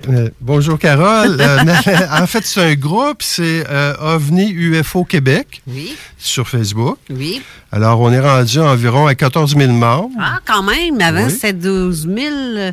Euh, 0.08 0.30
bonjour 0.40 0.78
Carole. 0.78 1.36
Euh, 1.38 1.58
en 2.22 2.26
fait, 2.26 2.46
c'est 2.46 2.62
un 2.62 2.74
groupe, 2.76 3.22
c'est 3.22 3.62
OVNI 4.00 4.50
UFO 4.52 5.04
Québec 5.04 5.60
Oui. 5.66 5.94
sur 6.16 6.48
Facebook. 6.48 6.96
Oui. 7.10 7.42
Alors, 7.72 8.00
on 8.00 8.10
est 8.10 8.20
rendu 8.20 8.58
environ 8.60 9.06
à 9.06 9.14
14 9.14 9.54
000 9.56 9.72
membres. 9.72 10.08
Ah, 10.18 10.38
quand 10.46 10.62
même. 10.62 10.98
Avant, 11.02 11.26
Oui. 11.26 11.30
c'était 11.30 11.52
12 11.52 12.08
000 12.08 12.16
euh, 12.56 12.72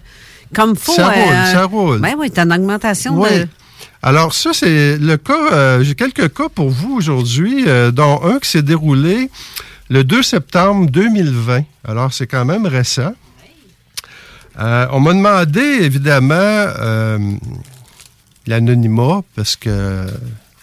comme 0.55 0.77
faut. 0.77 0.93
Ça 0.93 1.09
roule, 1.09 1.35
ça 1.51 1.65
roule. 1.65 1.99
Oui, 2.01 2.09
oui, 2.17 2.31
t'as 2.31 2.45
une 2.45 2.53
augmentation 2.53 3.19
Oui. 3.21 3.29
de... 3.41 3.47
Alors, 4.03 4.33
ça, 4.33 4.51
c'est 4.53 4.97
le 4.97 5.17
cas. 5.17 5.53
euh, 5.53 5.83
J'ai 5.83 5.95
quelques 5.95 6.33
cas 6.33 6.49
pour 6.53 6.69
vous 6.69 6.95
aujourd'hui, 6.95 7.65
euh, 7.67 7.91
dont 7.91 8.21
un 8.23 8.39
qui 8.39 8.49
s'est 8.49 8.61
déroulé 8.61 9.29
le 9.89 10.03
2 10.03 10.21
septembre 10.23 10.89
2020. 10.89 11.63
Alors, 11.87 12.13
c'est 12.13 12.27
quand 12.27 12.45
même 12.45 12.65
récent. 12.65 13.13
Euh, 14.59 14.87
on 14.91 14.99
m'a 14.99 15.13
demandé, 15.13 15.61
évidemment, 15.81 16.65
l'anonymat, 18.47 19.21
parce 19.35 19.55
que 19.55 20.05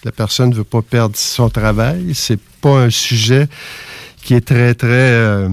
la 0.05 0.13
personne 0.13 0.51
ne 0.51 0.55
veut 0.55 0.65
pas 0.65 0.83
perdre 0.83 1.17
son 1.17 1.49
travail. 1.49 2.13
C'est 2.15 2.41
pas 2.61 2.81
un 2.83 2.91
sujet 2.91 3.49
qui 4.23 4.35
est 4.35 4.47
très, 4.47 4.75
très... 4.75 5.49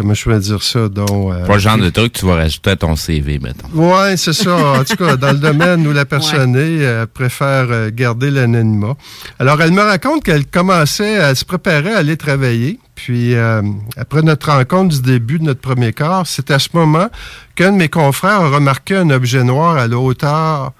comment 0.00 0.14
je 0.14 0.24
peux 0.24 0.38
dire 0.38 0.62
ça? 0.62 0.88
Donc, 0.88 1.32
euh, 1.34 1.46
Pas 1.46 1.54
le 1.54 1.58
genre 1.58 1.76
de 1.76 1.90
truc 1.90 2.14
que 2.14 2.18
tu 2.20 2.26
vas 2.26 2.36
rajouter 2.36 2.70
à 2.70 2.76
ton 2.76 2.96
CV, 2.96 3.38
mettons. 3.38 3.68
oui, 3.74 4.16
c'est 4.16 4.32
ça. 4.32 4.56
En 4.80 4.84
tout 4.84 4.96
cas, 4.96 5.16
dans 5.16 5.32
le 5.32 5.38
domaine 5.38 5.86
où 5.86 5.92
la 5.92 6.06
personne 6.06 6.56
est, 6.56 6.78
elle 6.78 7.06
préfère 7.06 7.66
euh, 7.70 7.90
garder 7.92 8.30
l'anonymat. 8.30 8.96
Alors, 9.38 9.60
elle 9.60 9.72
me 9.72 9.82
raconte 9.82 10.24
qu'elle 10.24 10.46
commençait 10.46 11.18
à 11.18 11.34
se 11.34 11.44
préparer 11.44 11.92
à 11.92 11.98
aller 11.98 12.16
travailler. 12.16 12.78
Puis, 12.94 13.34
euh, 13.34 13.62
après 13.96 14.22
notre 14.22 14.50
rencontre 14.50 14.96
du 14.96 15.02
début 15.02 15.38
de 15.38 15.44
notre 15.44 15.60
premier 15.60 15.92
quart, 15.92 16.26
c'est 16.26 16.50
à 16.50 16.58
ce 16.58 16.68
moment 16.72 17.08
qu'un 17.54 17.72
de 17.72 17.76
mes 17.76 17.88
confrères 17.88 18.40
a 18.40 18.48
remarqué 18.48 18.96
un 18.96 19.10
objet 19.10 19.44
noir 19.44 19.76
à 19.76 19.86
la 19.86 19.98
hauteur, 19.98 20.72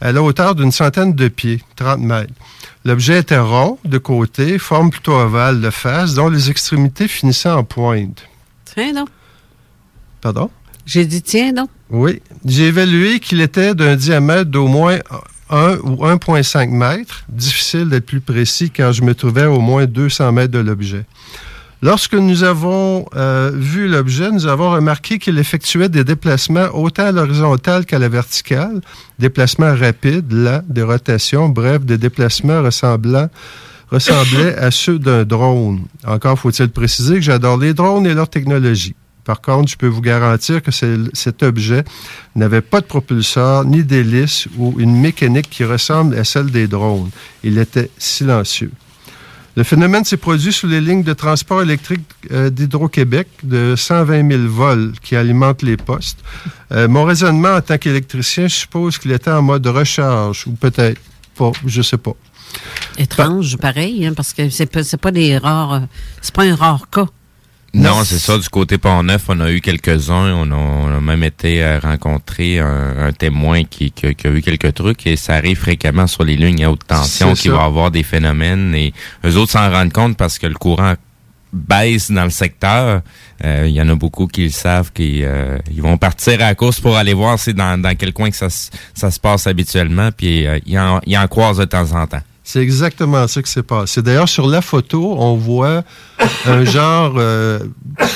à 0.00 0.12
la 0.12 0.22
hauteur 0.22 0.54
d'une 0.56 0.72
centaine 0.72 1.14
de 1.14 1.28
pieds, 1.28 1.60
30 1.76 2.00
mètres. 2.00 2.32
L'objet 2.84 3.20
était 3.20 3.38
rond 3.38 3.78
de 3.84 3.98
côté, 3.98 4.58
forme 4.58 4.90
plutôt 4.90 5.14
ovale 5.14 5.60
de 5.60 5.70
face, 5.70 6.14
dont 6.14 6.28
les 6.28 6.50
extrémités 6.50 7.08
finissaient 7.08 7.50
en 7.50 7.64
pointe. 7.64 8.22
Tiens 8.74 8.92
donc. 8.92 9.08
Pardon? 10.20 10.50
J'ai 10.86 11.06
dit 11.06 11.22
tiens 11.22 11.52
donc. 11.52 11.70
Oui. 11.90 12.20
J'ai 12.44 12.64
évalué 12.64 13.20
qu'il 13.20 13.40
était 13.40 13.74
d'un 13.74 13.96
diamètre 13.96 14.50
d'au 14.50 14.66
moins 14.66 14.98
1 15.50 15.78
ou 15.82 16.04
1,5 16.04 16.70
mètres. 16.70 17.24
Difficile 17.28 17.88
d'être 17.88 18.06
plus 18.06 18.20
précis 18.20 18.70
car 18.70 18.92
je 18.92 19.02
me 19.02 19.14
trouvais 19.14 19.42
à 19.42 19.50
au 19.50 19.60
moins 19.60 19.86
200 19.86 20.32
mètres 20.32 20.52
de 20.52 20.58
l'objet. 20.58 21.04
Lorsque 21.82 22.14
nous 22.14 22.44
avons 22.44 23.04
euh, 23.14 23.50
vu 23.54 23.88
l'objet, 23.88 24.30
nous 24.30 24.46
avons 24.46 24.70
remarqué 24.70 25.18
qu'il 25.18 25.38
effectuait 25.38 25.90
des 25.90 26.02
déplacements 26.02 26.68
autant 26.72 27.04
à 27.04 27.12
l'horizontale 27.12 27.84
qu'à 27.84 27.98
la 27.98 28.08
verticale, 28.08 28.80
déplacements 29.18 29.74
rapides, 29.74 30.32
lents, 30.32 30.62
des 30.66 30.82
rotations, 30.82 31.50
bref, 31.50 31.84
des 31.84 31.98
déplacements 31.98 32.62
ressemblant 32.62 33.28
ressemblaient 33.94 34.56
à 34.56 34.70
ceux 34.70 34.98
d'un 34.98 35.24
drone. 35.24 35.82
Encore 36.04 36.38
faut-il 36.38 36.68
préciser 36.68 37.14
que 37.14 37.20
j'adore 37.20 37.56
les 37.56 37.74
drones 37.74 38.06
et 38.06 38.14
leur 38.14 38.28
technologie. 38.28 38.94
Par 39.24 39.40
contre, 39.40 39.70
je 39.70 39.76
peux 39.76 39.86
vous 39.86 40.02
garantir 40.02 40.62
que 40.62 40.70
cet 40.70 41.42
objet 41.42 41.84
n'avait 42.34 42.60
pas 42.60 42.80
de 42.80 42.86
propulseur, 42.86 43.64
ni 43.64 43.82
d'hélice 43.82 44.48
ou 44.58 44.74
une 44.78 45.00
mécanique 45.00 45.48
qui 45.48 45.64
ressemble 45.64 46.18
à 46.18 46.24
celle 46.24 46.50
des 46.50 46.66
drones. 46.66 47.10
Il 47.42 47.58
était 47.58 47.90
silencieux. 47.96 48.70
Le 49.56 49.62
phénomène 49.62 50.04
s'est 50.04 50.16
produit 50.16 50.52
sous 50.52 50.66
les 50.66 50.80
lignes 50.80 51.04
de 51.04 51.12
transport 51.12 51.62
électrique 51.62 52.02
euh, 52.32 52.50
d'Hydro-Québec 52.50 53.28
de 53.44 53.74
120 53.76 54.28
000 54.28 54.42
volts 54.48 54.98
qui 55.00 55.14
alimentent 55.14 55.62
les 55.62 55.76
postes. 55.76 56.18
Euh, 56.72 56.88
mon 56.88 57.04
raisonnement 57.04 57.54
en 57.54 57.60
tant 57.60 57.78
qu'électricien 57.78 58.48
suppose 58.48 58.98
qu'il 58.98 59.12
était 59.12 59.30
en 59.30 59.42
mode 59.42 59.64
recharge, 59.68 60.48
ou 60.48 60.52
peut-être 60.52 61.00
pas, 61.36 61.52
je 61.64 61.82
sais 61.82 61.98
pas. 61.98 62.16
Étrange, 62.98 63.56
pareil, 63.56 64.06
hein, 64.06 64.12
parce 64.14 64.32
que 64.32 64.48
c'est 64.50 64.66
pas, 64.66 64.82
c'est 64.84 64.96
pas 65.00 65.10
des 65.10 65.36
rares... 65.38 65.72
euh, 65.74 65.80
C'est 66.20 66.34
pas 66.34 66.44
un 66.44 66.54
rare 66.54 66.88
cas. 66.90 67.06
Non, 67.76 68.04
c'est 68.04 68.20
ça. 68.20 68.38
Du 68.38 68.48
côté 68.48 68.78
Pont-Neuf, 68.78 69.24
on 69.28 69.40
a 69.40 69.50
eu 69.50 69.60
quelques-uns. 69.60 70.32
On 70.32 70.48
a, 70.52 70.54
on 70.54 70.96
a 70.96 71.00
même 71.00 71.24
été 71.24 71.60
euh, 71.64 71.80
rencontrer 71.80 72.60
un, 72.60 73.06
un 73.08 73.12
témoin 73.12 73.64
qui, 73.64 73.90
qui, 73.90 74.06
a- 74.06 74.14
qui 74.14 74.28
a 74.28 74.30
eu 74.30 74.42
quelques 74.42 74.74
trucs 74.74 75.04
et 75.08 75.16
ça 75.16 75.34
arrive 75.34 75.58
fréquemment 75.58 76.06
sur 76.06 76.22
les 76.22 76.36
lignes 76.36 76.64
à 76.64 76.70
haute 76.70 76.86
tension 76.86 77.34
ça. 77.34 77.50
va 77.56 77.64
avoir 77.64 77.90
des 77.90 78.04
phénomènes 78.04 78.76
et 78.76 78.92
eux 79.24 79.36
autres 79.36 79.50
s'en 79.50 79.68
rendent 79.72 79.92
compte 79.92 80.16
parce 80.16 80.38
que 80.38 80.46
le 80.46 80.54
courant 80.54 80.94
baisse 81.52 82.12
dans 82.12 82.22
le 82.22 82.30
secteur. 82.30 83.02
Euh, 83.44 83.64
Il 83.66 83.72
y 83.74 83.80
en 83.82 83.88
a 83.88 83.96
beaucoup 83.96 84.28
qui 84.28 84.44
le 84.44 84.50
savent, 84.50 84.92
qui 84.92 85.24
euh, 85.24 85.58
ils 85.74 85.82
vont 85.82 85.98
partir 85.98 86.34
à 86.34 86.46
la 86.50 86.54
course 86.54 86.78
pour 86.78 86.96
aller 86.96 87.12
voir 87.12 87.40
c'est 87.40 87.54
dans, 87.54 87.76
dans 87.80 87.96
quel 87.96 88.12
coin 88.12 88.30
que 88.30 88.36
ça, 88.36 88.50
se- 88.50 88.70
ça 88.94 89.10
se 89.10 89.18
passe 89.18 89.48
habituellement, 89.48 90.10
puis 90.16 90.46
euh, 90.46 90.60
ils, 90.64 90.78
en, 90.78 91.00
ils 91.06 91.18
en 91.18 91.26
croisent 91.26 91.58
de 91.58 91.64
temps 91.64 91.90
en 91.92 92.06
temps. 92.06 92.22
C'est 92.46 92.60
exactement 92.60 93.26
ça 93.26 93.42
qui 93.42 93.50
s'est 93.50 93.62
passé. 93.62 94.02
D'ailleurs, 94.02 94.28
sur 94.28 94.46
la 94.46 94.60
photo, 94.60 95.16
on 95.18 95.34
voit 95.34 95.82
un 96.46 96.62
genre 96.64 97.14
euh, 97.16 97.58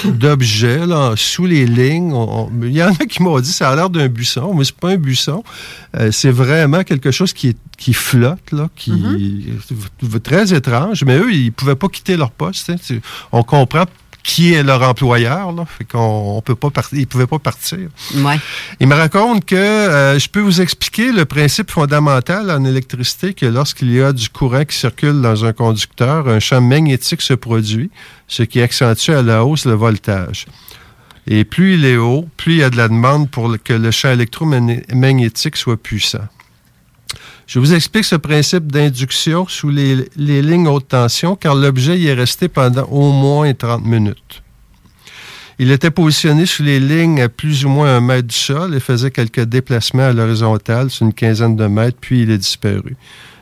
d'objet 0.05 0.86
là, 0.86 1.14
sous 1.16 1.46
les 1.46 1.66
lignes. 1.66 2.14
Il 2.62 2.72
y 2.76 2.82
en 2.82 2.90
a 2.92 3.06
qui 3.06 3.22
m'ont 3.22 3.40
dit 3.40 3.50
ça 3.52 3.70
a 3.70 3.74
l'air 3.76 3.88
d'un 3.88 4.09
buisson, 4.09 4.52
mais 4.55 4.64
c'est 4.64 4.76
pas 4.76 4.90
un 4.90 4.96
buisson. 4.96 5.42
Euh, 5.96 6.10
c'est 6.12 6.30
vraiment 6.30 6.84
quelque 6.84 7.10
chose 7.10 7.32
qui, 7.32 7.56
qui 7.78 7.94
flotte, 7.94 8.52
là, 8.52 8.68
qui 8.76 8.92
est 9.50 10.22
très 10.22 10.52
étrange. 10.52 11.05
Mais 11.05 11.16
eux, 11.18 11.32
ils 11.32 11.50
pouvaient 11.50 11.74
pas 11.74 11.88
quitter 11.88 12.18
leur 12.18 12.30
poste. 12.30 12.68
hein. 12.70 12.76
On 13.32 13.42
comprend 13.42 13.86
qui 14.23 14.53
est 14.53 14.62
leur 14.62 14.82
employeur. 14.82 15.53
Là, 15.53 15.65
fait 15.66 15.85
qu'on 15.85 16.36
on 16.36 16.43
peut 16.43 16.55
pas 16.55 16.70
partir. 16.70 16.99
Ils 16.99 17.07
pouvaient 17.07 17.27
pas 17.27 17.39
partir. 17.39 17.89
Ouais. 18.16 18.39
Il 18.81 18.86
me 18.86 18.95
raconte 18.95 19.45
que 19.45 19.57
euh, 19.57 20.19
je 20.19 20.28
peux 20.28 20.40
vous 20.40 20.61
expliquer 20.61 21.12
le 21.12 21.24
principe 21.24 21.70
fondamental 21.70 22.51
en 22.51 22.65
électricité 22.65 23.35
que 23.35 23.47
lorsqu'il 23.47 23.90
y 23.93 24.03
a 24.03 24.12
du 24.12 24.28
courant 24.28 24.65
qui 24.65 24.77
circule 24.77 25.20
dans 25.23 25.45
un 25.45 25.53
conducteur, 25.53 26.28
un 26.28 26.40
champ 26.40 26.61
magnétique 26.61 27.23
se 27.23 27.35
produit, 27.35 27.90
ce 28.27 28.43
qui 28.43 28.61
accentue 28.61 29.12
à 29.12 29.23
la 29.23 29.45
hausse 29.45 29.65
le 29.65 29.74
voltage. 29.74 30.47
Et 31.27 31.45
plus 31.45 31.74
il 31.74 31.85
est 31.85 31.97
haut, 31.97 32.27
plus 32.36 32.55
il 32.55 32.59
y 32.59 32.62
a 32.62 32.70
de 32.70 32.77
la 32.77 32.89
demande 32.89 33.31
pour 33.31 33.55
que 33.62 33.74
le 33.74 33.90
champ 33.90 34.11
électromagnétique 34.11 35.57
soit 35.57 35.77
puissant. 35.77 36.27
Je 37.48 37.58
vous 37.58 37.72
explique 37.72 38.04
ce 38.04 38.14
principe 38.14 38.70
d'induction 38.70 39.48
sous 39.48 39.70
les, 39.70 40.06
les 40.16 40.42
lignes 40.42 40.68
haute 40.68 40.88
tension 40.88 41.34
car 41.34 41.54
l'objet 41.54 41.98
y 41.98 42.08
est 42.08 42.14
resté 42.14 42.46
pendant 42.48 42.84
au 42.84 43.10
moins 43.10 43.54
30 43.54 43.86
minutes. 43.86 44.42
Il 45.58 45.70
était 45.72 45.90
positionné 45.90 46.44
sous 46.44 46.62
les 46.62 46.78
lignes 46.78 47.22
à 47.22 47.30
plus 47.30 47.64
ou 47.64 47.70
moins 47.70 47.96
un 47.96 48.00
mètre 48.00 48.28
du 48.28 48.34
sol 48.34 48.74
et 48.74 48.80
faisait 48.80 49.10
quelques 49.10 49.44
déplacements 49.44 50.04
à 50.04 50.12
l'horizontale 50.12 50.90
sur 50.90 51.06
une 51.06 51.14
quinzaine 51.14 51.56
de 51.56 51.66
mètres, 51.66 51.96
puis 51.98 52.22
il 52.22 52.30
est 52.30 52.38
disparu. 52.38 52.96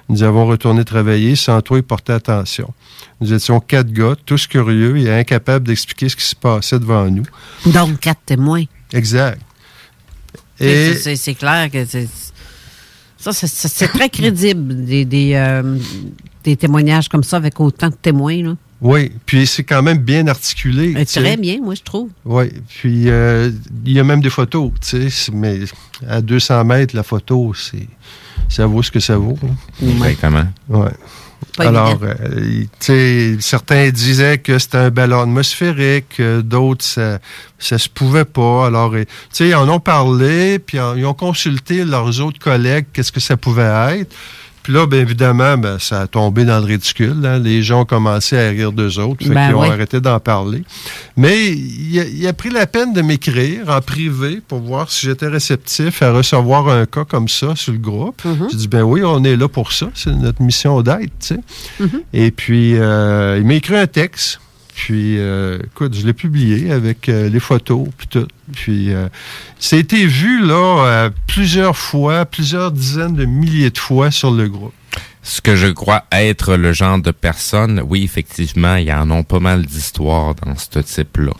Nous 0.08 0.22
avons 0.22 0.46
retourné 0.46 0.84
travailler 0.84 1.34
sans 1.34 1.60
trop 1.60 1.76
y 1.76 1.82
porter 1.82 2.12
attention. 2.12 2.72
Nous 3.20 3.32
étions 3.32 3.58
quatre 3.58 3.90
gars, 3.90 4.14
tous 4.24 4.46
curieux 4.46 4.96
et 4.98 5.12
incapables 5.12 5.66
d'expliquer 5.66 6.08
ce 6.08 6.14
qui 6.14 6.24
se 6.24 6.36
passait 6.36 6.78
devant 6.78 7.10
nous. 7.10 7.26
Donc, 7.66 7.98
quatre 7.98 8.22
témoins. 8.24 8.64
Exact. 8.92 9.40
Et 10.60 10.94
c'est 10.94 11.34
clair 11.34 11.68
que 11.72 11.84
c'est. 11.84 12.08
Ça, 13.18 13.32
c'est- 13.32 13.88
très 13.88 14.09
crédible, 14.10 14.84
des, 14.84 15.05
des, 15.05 15.32
euh, 15.34 15.78
des 16.44 16.56
témoignages 16.56 17.09
comme 17.09 17.24
ça 17.24 17.36
avec 17.38 17.59
autant 17.60 17.88
de 17.88 17.94
témoins. 17.94 18.43
Là. 18.43 18.56
oui, 18.80 19.10
puis 19.24 19.47
c'est 19.47 19.64
quand 19.64 19.82
même 19.82 19.98
bien 19.98 20.26
articulé. 20.26 20.94
Euh. 20.97 21.05
Très 21.05 21.36
bien, 21.36 21.59
moi, 21.62 21.74
je 21.74 21.82
trouve. 21.82 22.10
Oui, 22.24 22.47
puis 22.68 23.09
euh, 23.09 23.51
il 23.84 23.93
y 23.93 23.98
a 24.01 24.05
même 24.05 24.20
des 24.20 24.30
photos, 24.30 24.70
tu 24.86 25.10
sais, 25.10 25.32
mais 25.32 25.60
à 26.06 26.20
200 26.20 26.64
mètres, 26.64 26.94
la 26.94 27.02
photo, 27.02 27.52
c'est 27.55 27.88
ça 28.48 28.66
vaut 28.66 28.82
ce 28.82 28.90
que 28.90 29.01
ça 29.01 29.16
vaut. 29.16 29.38
hein. 29.43 29.86
Exactement. 29.88 30.44
Ouais. 30.68 30.90
Alors, 31.58 31.98
euh, 32.02 33.36
certains 33.40 33.90
disaient 33.90 34.38
que 34.38 34.58
c'était 34.58 34.78
un 34.78 34.90
ballon 34.90 35.22
atmosphérique, 35.22 36.20
euh, 36.20 36.42
d'autres, 36.42 36.84
ça, 36.84 37.78
se 37.78 37.88
pouvait 37.88 38.24
pas. 38.24 38.66
Alors, 38.66 38.92
tu 38.92 39.06
sais, 39.30 39.48
ils 39.48 39.54
en 39.54 39.68
ont 39.68 39.80
parlé, 39.80 40.58
puis 40.58 40.78
ils 40.96 41.06
ont 41.06 41.14
consulté 41.14 41.84
leurs 41.84 42.20
autres 42.20 42.38
collègues, 42.38 42.86
qu'est-ce 42.92 43.12
que 43.12 43.20
ça 43.20 43.36
pouvait 43.36 43.98
être. 44.00 44.14
Puis 44.66 44.74
là, 44.74 44.84
bien 44.84 44.98
évidemment, 44.98 45.56
ben, 45.56 45.78
ça 45.78 46.01
a 46.01 46.06
tombé 46.09 46.44
dans 46.44 46.59
le 46.59 46.64
ridicule. 46.64 47.14
hein. 47.24 47.38
Les 47.38 47.62
gens 47.62 47.82
ont 47.82 47.84
commencé 47.84 48.36
à 48.36 48.48
rire 48.48 48.72
d'eux 48.72 48.98
autres. 48.98 49.24
Fait 49.24 49.32
Ben 49.32 49.47
qu'ils 49.47 49.55
ont 49.55 49.60
oui. 49.60 49.68
arrêté 49.68 50.01
d'en 50.01 50.18
parler. 50.18 50.64
Mais 51.16 51.52
il 51.52 52.01
a, 52.01 52.05
il 52.05 52.26
a 52.26 52.32
pris 52.32 52.51
la 52.51 52.66
peine 52.66 52.93
de 52.93 53.01
m'écrire 53.01 53.68
en 53.68 53.80
privé 53.80 54.40
pour 54.48 54.59
voir 54.59 54.90
si 54.90 55.06
j'étais 55.06 55.28
réceptif 55.28 56.02
à 56.02 56.10
recevoir 56.10 56.68
un 56.68 56.84
cas 56.84 57.05
comme 57.05 57.28
ça 57.28 57.55
sur 57.55 57.74
le 57.74 57.78
groupe. 57.78 58.20
J'ai 58.51 58.56
dit, 58.56 58.66
ben 58.66 58.82
oui, 58.82 59.02
on 59.05 59.22
est 59.22 59.36
là 59.36 59.47
pour 59.47 59.70
ça. 59.72 59.86
C'est 59.94 60.10
notre 60.10 60.43
mission 60.43 60.82
tu 60.82 60.90
sais. 61.20 61.38
Et 62.12 62.32
puis, 62.32 62.74
euh, 62.76 63.38
il 63.38 63.47
m'a 63.47 63.55
écrit 63.55 63.76
un 63.76 63.86
texte. 63.86 64.40
Puis, 64.77 65.19
euh, 65.19 65.59
écoute, 65.65 65.94
je 65.94 66.07
l'ai 66.07 66.12
publié 66.12 66.70
avec 66.70 67.09
euh, 67.09 67.31
les 67.31 67.40
photos, 67.40 67.89
puis 67.97 68.09
tout. 68.09 68.28
Puis, 68.53 68.93
euh, 68.93 69.09
ça 69.59 69.77
a 69.77 69.78
été 69.78 70.07
vu, 70.07 70.44
là, 70.44 70.85
euh, 70.85 71.11
plusieurs 71.27 71.78
fois, 71.78 72.27
plusieurs 72.27 72.70
dizaines 72.73 73.15
de 73.15 73.24
milliers 73.24 73.70
de 73.70 73.78
fois 73.78 74.11
sur 74.11 74.31
le 74.31 74.48
groupe. 74.48 74.74
Ce 75.23 75.40
que 75.40 75.57
je 75.57 75.69
crois 75.69 76.05
être 76.12 76.57
le 76.57 76.74
genre 76.74 76.98
de 76.98 77.11
personne, 77.11 77.82
oui, 77.89 78.05
effectivement, 78.05 78.77
il 78.77 78.85
y 78.85 78.93
en 78.93 79.11
a 79.11 79.23
pas 79.23 79.40
mal 79.40 79.65
d'histoires 79.65 80.35
dans 80.35 80.55
ce 80.57 80.78
type-là. 80.78 81.32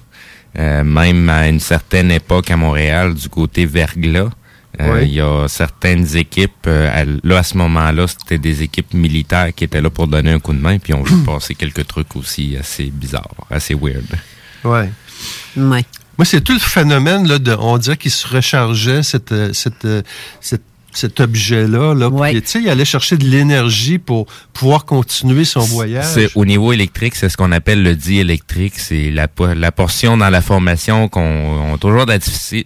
Même 0.83 1.29
à 1.29 1.49
une 1.49 1.61
certaine 1.61 2.11
époque 2.11 2.51
à 2.51 2.57
Montréal, 2.57 3.13
du 3.13 3.29
côté 3.29 3.67
verglas, 3.67 4.31
euh, 4.81 4.95
Oui. 5.01 5.09
il 5.09 5.15
y 5.15 5.21
a 5.21 5.47
certaines 5.49 6.17
équipes, 6.17 6.67
euh, 6.67 6.91
à- 7.03 7.05
là, 7.27 7.39
à 7.39 7.43
ce 7.43 7.57
moment-là, 7.59 8.07
c'était 8.07 8.39
des 8.39 8.63
équipes 8.63 8.95
militaires 8.95 9.55
qui 9.55 9.65
étaient 9.65 9.81
là 9.81 9.91
pour 9.91 10.07
donner 10.09 10.33
un 10.33 10.39
coup 10.41 10.53
de 10.53 10.59
main, 10.61 10.79
puis 10.79 10.95
on 10.95 11.03
vu 11.03 11.17
passer 11.25 11.55
quelques 11.55 11.87
trucs 11.87 12.15
aussi 12.17 12.57
assez 12.59 12.85
bizarres, 12.91 13.35
assez 13.51 13.75
weird. 13.75 14.05
Ouais. 14.65 14.91
Ouais. 15.57 15.85
Moi, 16.19 16.25
c'est 16.25 16.41
tout 16.41 16.55
le 16.55 16.59
phénomène, 16.59 17.27
là, 17.29 17.39
de, 17.39 17.55
on 17.59 17.77
dirait 17.79 17.97
qu'il 17.97 18.11
se 18.11 18.27
rechargeait, 18.27 19.03
cette, 19.03 19.33
euh, 19.33 19.53
cette, 19.53 19.87
cette- 20.41 20.63
cet 20.97 21.21
objet-là. 21.21 21.95
Là, 21.95 22.11
Puis, 22.11 22.43
tu 22.43 22.49
sais, 22.49 22.61
il 22.61 22.69
allait 22.69 22.85
chercher 22.85 23.17
de 23.17 23.25
l'énergie 23.25 23.99
pour 23.99 24.27
pouvoir 24.53 24.85
continuer 24.85 25.45
son 25.45 25.61
voyage. 25.61 26.07
C'est 26.07 26.31
au 26.35 26.45
niveau 26.45 26.73
électrique, 26.73 27.15
c'est 27.15 27.29
ce 27.29 27.37
qu'on 27.37 27.53
appelle 27.53 27.83
le 27.83 27.95
diélectrique. 27.95 28.75
C'est 28.79 29.11
la, 29.11 29.29
po- 29.29 29.55
la 29.55 29.73
portion 29.73 30.17
dans 30.17 30.31
la 30.31 30.41
formation 30.41 31.09
qu'on 31.09 31.75
a 31.75 31.79
toujours 31.79 32.07
de 32.07 32.19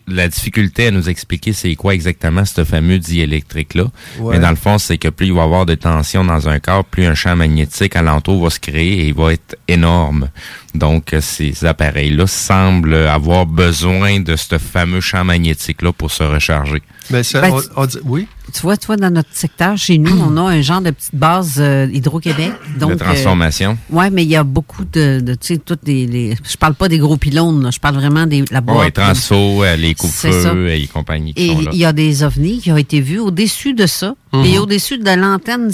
la, 0.09 0.29
difficulté 0.29 0.87
à 0.87 0.91
nous 0.91 1.09
expliquer 1.09 1.53
c'est 1.53 1.75
quoi 1.75 1.95
exactement 1.95 2.45
ce 2.45 2.65
fameux 2.65 2.99
diélectrique-là. 2.99 3.85
Ouais. 4.19 4.35
Mais 4.37 4.41
dans 4.41 4.51
le 4.51 4.57
fond, 4.57 4.79
c'est 4.79 4.99
que 4.99 5.09
plus 5.09 5.27
il 5.27 5.33
va 5.33 5.43
y 5.43 5.45
avoir 5.45 5.67
de 5.67 5.75
tension 5.75 6.25
dans 6.25 6.49
un 6.49 6.59
corps, 6.59 6.85
plus 6.85 7.07
un 7.07 7.15
champ 7.15 7.37
magnétique 7.37 7.97
alentour 7.97 8.43
va 8.43 8.51
se 8.51 8.61
créer 8.61 9.01
et 9.01 9.07
il 9.09 9.15
va 9.15 9.33
être 9.33 9.57
énorme. 9.69 10.29
Donc, 10.75 11.13
euh, 11.15 11.21
ces 11.21 11.65
appareils-là 11.65 12.27
semblent 12.27 12.95
avoir 12.95 13.45
besoin 13.47 14.21
de 14.21 14.37
ce 14.37 14.57
fameux 14.59 15.01
champ 15.01 15.25
magnétique-là 15.25 15.93
pour 15.93 16.11
se 16.13 16.23
recharger. 16.23 16.81
Mais 17.11 17.25
ça, 17.25 17.41
Ben, 17.41 17.51
on- 17.53 17.61
tu- 17.61 17.67
on 17.77 17.87
dit- 17.87 17.99
oui. 18.05 18.29
Tu 18.53 18.63
vois, 18.63 18.77
toi, 18.77 18.97
dans 18.97 19.11
notre 19.13 19.29
secteur, 19.33 19.77
chez 19.77 19.99
nous, 19.99 20.17
on 20.21 20.37
a 20.37 20.43
un 20.43 20.61
genre 20.61 20.81
de 20.81 20.91
petite 20.91 21.15
base 21.15 21.57
euh, 21.59 21.89
Hydro-Québec. 21.93 22.53
Donc, 22.79 22.91
de 22.93 22.95
transformation. 22.97 23.79
oui, 23.91 24.07
mais 24.13 24.23
il 24.25 24.29
y 24.29 24.37
a 24.37 24.43
beaucoup 24.45 24.85
de, 24.85 25.21
de 25.21 25.35
tu 25.35 25.55
sais, 25.55 25.59
toutes 25.59 25.81
les, 25.87 26.07
les- 26.07 26.37
Je 26.49 26.57
parle 26.57 26.75
pas 26.75 26.89
des 26.89 26.99
gros 26.99 27.17
pylônes, 27.17 27.63
là, 27.65 27.71
je 27.73 27.79
parle 27.81 27.97
vraiment 27.97 28.27
des 28.27 28.45
la 28.51 28.61
boîte. 28.61 28.79
Oui, 28.87 28.93
transfo, 28.93 29.65
euh, 29.65 29.77
les 29.77 29.95
C'est 29.99 30.31
ça. 30.33 30.51
coups-feu 30.51 30.69
et 30.71 30.87
compagnie 30.87 31.35
qui 31.35 31.43
Et 31.43 31.57
il 31.73 31.79
y 31.79 31.85
a 31.85 31.93
des 31.93 32.23
ovnis 32.23 32.59
qui 32.61 32.71
ont 32.73 32.77
été 32.77 33.01
vus 33.01 33.19
au-dessus 33.19 33.75
de 33.75 33.87
ça 33.87 34.15
Mhm. 34.33 34.45
et 34.45 34.59
au-dessus 34.59 34.99
de 34.99 35.11
l'antenne 35.11 35.71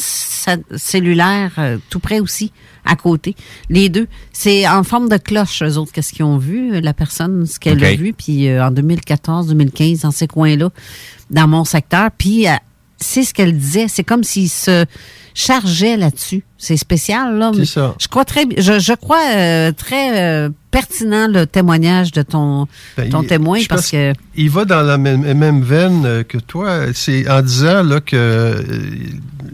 cellulaire, 0.77 1.53
euh, 1.59 1.79
tout 1.91 1.99
près 2.01 2.21
aussi, 2.21 2.53
à 2.87 2.97
côté. 2.97 3.35
Les 3.69 3.89
deux. 3.89 4.07
C'est 4.33 4.67
en 4.69 4.83
forme 4.83 5.09
de 5.09 5.17
cloche, 5.17 5.63
eux 5.63 5.77
autres, 5.77 5.93
qu'est-ce 5.93 6.13
qu'ils 6.13 6.25
ont 6.25 6.39
vu, 6.39 6.75
euh, 6.75 6.81
la 6.81 6.95
personne, 6.95 7.47
ce 7.47 7.59
qu'elle 7.59 7.83
a 7.85 7.95
vu. 7.95 8.13
Puis 8.13 8.49
euh, 8.49 8.65
en 8.65 8.71
2014, 8.71 9.49
2015, 9.49 10.01
dans 10.01 10.11
ces 10.11 10.27
coins-là, 10.27 10.71
dans 11.31 11.49
mon 11.49 11.65
secteur. 11.65 12.11
Puis 12.17 12.49
euh, 12.49 12.53
c'est 12.99 13.25
ce 13.25 13.35
qu'elle 13.35 13.57
disait. 13.57 13.87
C'est 13.89 14.05
comme 14.05 14.25
s'il 14.25 14.49
se 14.49 14.85
chargeait 15.35 15.97
là-dessus. 15.99 16.45
C'est 16.59 16.79
spécial, 16.79 17.37
là. 17.39 17.53
C'est 17.55 17.67
ça. 17.67 17.95
Je 18.01 18.09
crois 18.09 18.25
très, 18.25 18.45
je, 18.57 18.79
je 18.79 18.93
crois 18.95 19.21
euh, 19.37 19.71
très 19.73 20.19
euh, 20.19 20.49
pertinent 20.71 21.29
le 21.29 21.45
témoignage 21.47 22.11
de 22.13 22.23
ton, 22.23 22.67
Ben, 22.97 23.11
ton 23.11 23.21
il- 23.23 23.29
témoin 23.29 23.59
je 23.59 23.69
parce 23.69 23.83
pense 23.83 23.91
que 23.91 24.15
Il 24.37 24.49
va 24.49 24.65
dans 24.65 24.81
la 24.81 24.97
même, 24.97 25.21
même 25.35 25.61
veine 25.63 26.07
euh, 26.07 26.23
que 26.23 26.39
toi. 26.39 26.87
C'est 26.95 27.29
en 27.29 27.43
disant 27.43 27.83
là, 27.83 28.01
que 28.01 28.65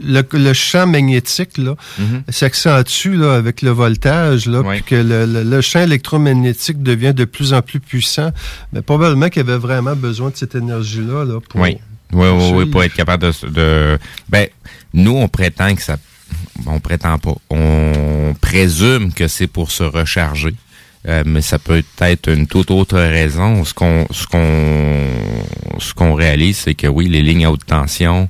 le, 0.04 0.22
le 0.32 0.52
champ 0.52 0.86
magnétique 0.86 1.58
là, 1.58 1.74
Mhm. 1.98 2.22
s'accentue 2.28 3.14
là, 3.16 3.34
avec 3.34 3.62
le 3.62 3.70
voltage, 3.70 4.46
là, 4.46 4.62
puis 4.62 4.82
que 4.84 4.94
le, 4.94 5.26
le- 5.26 5.42
le 5.42 5.60
champ 5.60 5.80
électromagnétique 5.80 6.80
devient 6.82 7.12
de 7.14 7.24
plus 7.24 7.52
en 7.54 7.62
plus 7.62 7.80
puissant. 7.80 8.30
Mais 8.72 8.82
probablement 8.82 9.28
qu'il 9.28 9.40
avait 9.42 9.58
vraiment 9.58 9.96
besoin 9.96 10.30
de 10.30 10.36
cette 10.36 10.54
énergie-là 10.54 11.24
là, 11.24 11.40
pour, 11.48 11.60
Oui. 11.60 11.78
Oui, 12.12 12.28
oui, 12.28 12.50
oui, 12.54 12.66
pour 12.66 12.82
être 12.84 12.94
capable 12.94 13.22
de, 13.24 13.48
de. 13.48 13.98
Ben, 14.28 14.46
nous, 14.92 15.16
on 15.16 15.28
prétend 15.28 15.74
que 15.74 15.82
ça. 15.82 15.96
On 16.66 16.80
prétend 16.80 17.18
pas. 17.18 17.34
On 17.50 18.34
présume 18.40 19.12
que 19.12 19.28
c'est 19.28 19.46
pour 19.46 19.70
se 19.70 19.82
recharger. 19.82 20.54
Euh, 21.08 21.24
mais 21.26 21.40
ça 21.40 21.58
peut 21.58 21.82
être 22.00 22.28
une 22.30 22.46
toute 22.46 22.70
autre 22.70 22.96
raison. 22.96 23.64
Ce 23.64 23.74
qu'on 23.74 24.06
ce 24.12 24.26
qu'on 24.26 25.08
ce 25.78 25.92
qu'on 25.94 26.14
réalise, 26.14 26.58
c'est 26.58 26.74
que 26.74 26.86
oui, 26.86 27.08
les 27.08 27.22
lignes 27.22 27.44
à 27.44 27.50
haute 27.50 27.66
tension 27.66 28.28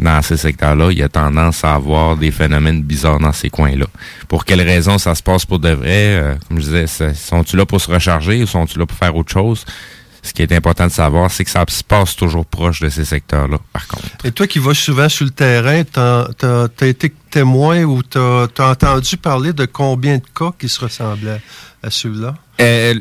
dans 0.00 0.22
ces 0.22 0.38
secteurs-là, 0.38 0.90
il 0.90 0.98
y 0.98 1.02
a 1.02 1.08
tendance 1.08 1.64
à 1.64 1.74
avoir 1.74 2.16
des 2.16 2.30
phénomènes 2.30 2.82
bizarres 2.82 3.20
dans 3.20 3.32
ces 3.32 3.50
coins-là. 3.50 3.86
Pour 4.26 4.44
quelles 4.44 4.62
raisons 4.62 4.96
ça 4.98 5.14
se 5.14 5.22
passe 5.22 5.44
pour 5.44 5.58
de 5.58 5.68
vrai? 5.70 6.16
Euh, 6.16 6.34
Comme 6.48 6.60
je 6.60 6.64
disais, 6.64 6.86
sont-ils 7.14 7.56
là 7.56 7.66
pour 7.66 7.80
se 7.80 7.90
recharger 7.90 8.42
ou 8.42 8.46
sont-ils 8.46 8.78
là 8.78 8.86
pour 8.86 8.96
faire 8.96 9.14
autre 9.14 9.30
chose? 9.30 9.66
Ce 10.24 10.32
qui 10.32 10.40
est 10.42 10.52
important 10.52 10.86
de 10.86 10.92
savoir, 10.92 11.30
c'est 11.30 11.44
que 11.44 11.50
ça 11.50 11.64
se 11.68 11.84
passe 11.84 12.16
toujours 12.16 12.46
proche 12.46 12.80
de 12.80 12.88
ces 12.88 13.04
secteurs-là. 13.04 13.58
Par 13.72 13.86
contre. 13.86 14.08
Et 14.24 14.32
toi 14.32 14.46
qui 14.46 14.58
vas 14.58 14.72
souvent 14.72 15.08
sur 15.08 15.26
le 15.26 15.30
terrain, 15.30 15.84
t'as 15.84 16.28
as, 16.42 16.86
été 16.86 17.12
témoins 17.38 17.82
ou 17.82 18.00
tu 18.04 18.16
as, 18.18 18.48
entendu 18.58 19.16
parler 19.16 19.52
de 19.52 19.66
combien 19.66 20.18
de 20.18 20.24
cas 20.38 20.52
qui 20.56 20.68
se 20.68 20.80
ressemblaient 20.80 21.40
à 21.82 21.90
ceux-là? 21.90 22.34
Euh, 22.60 22.94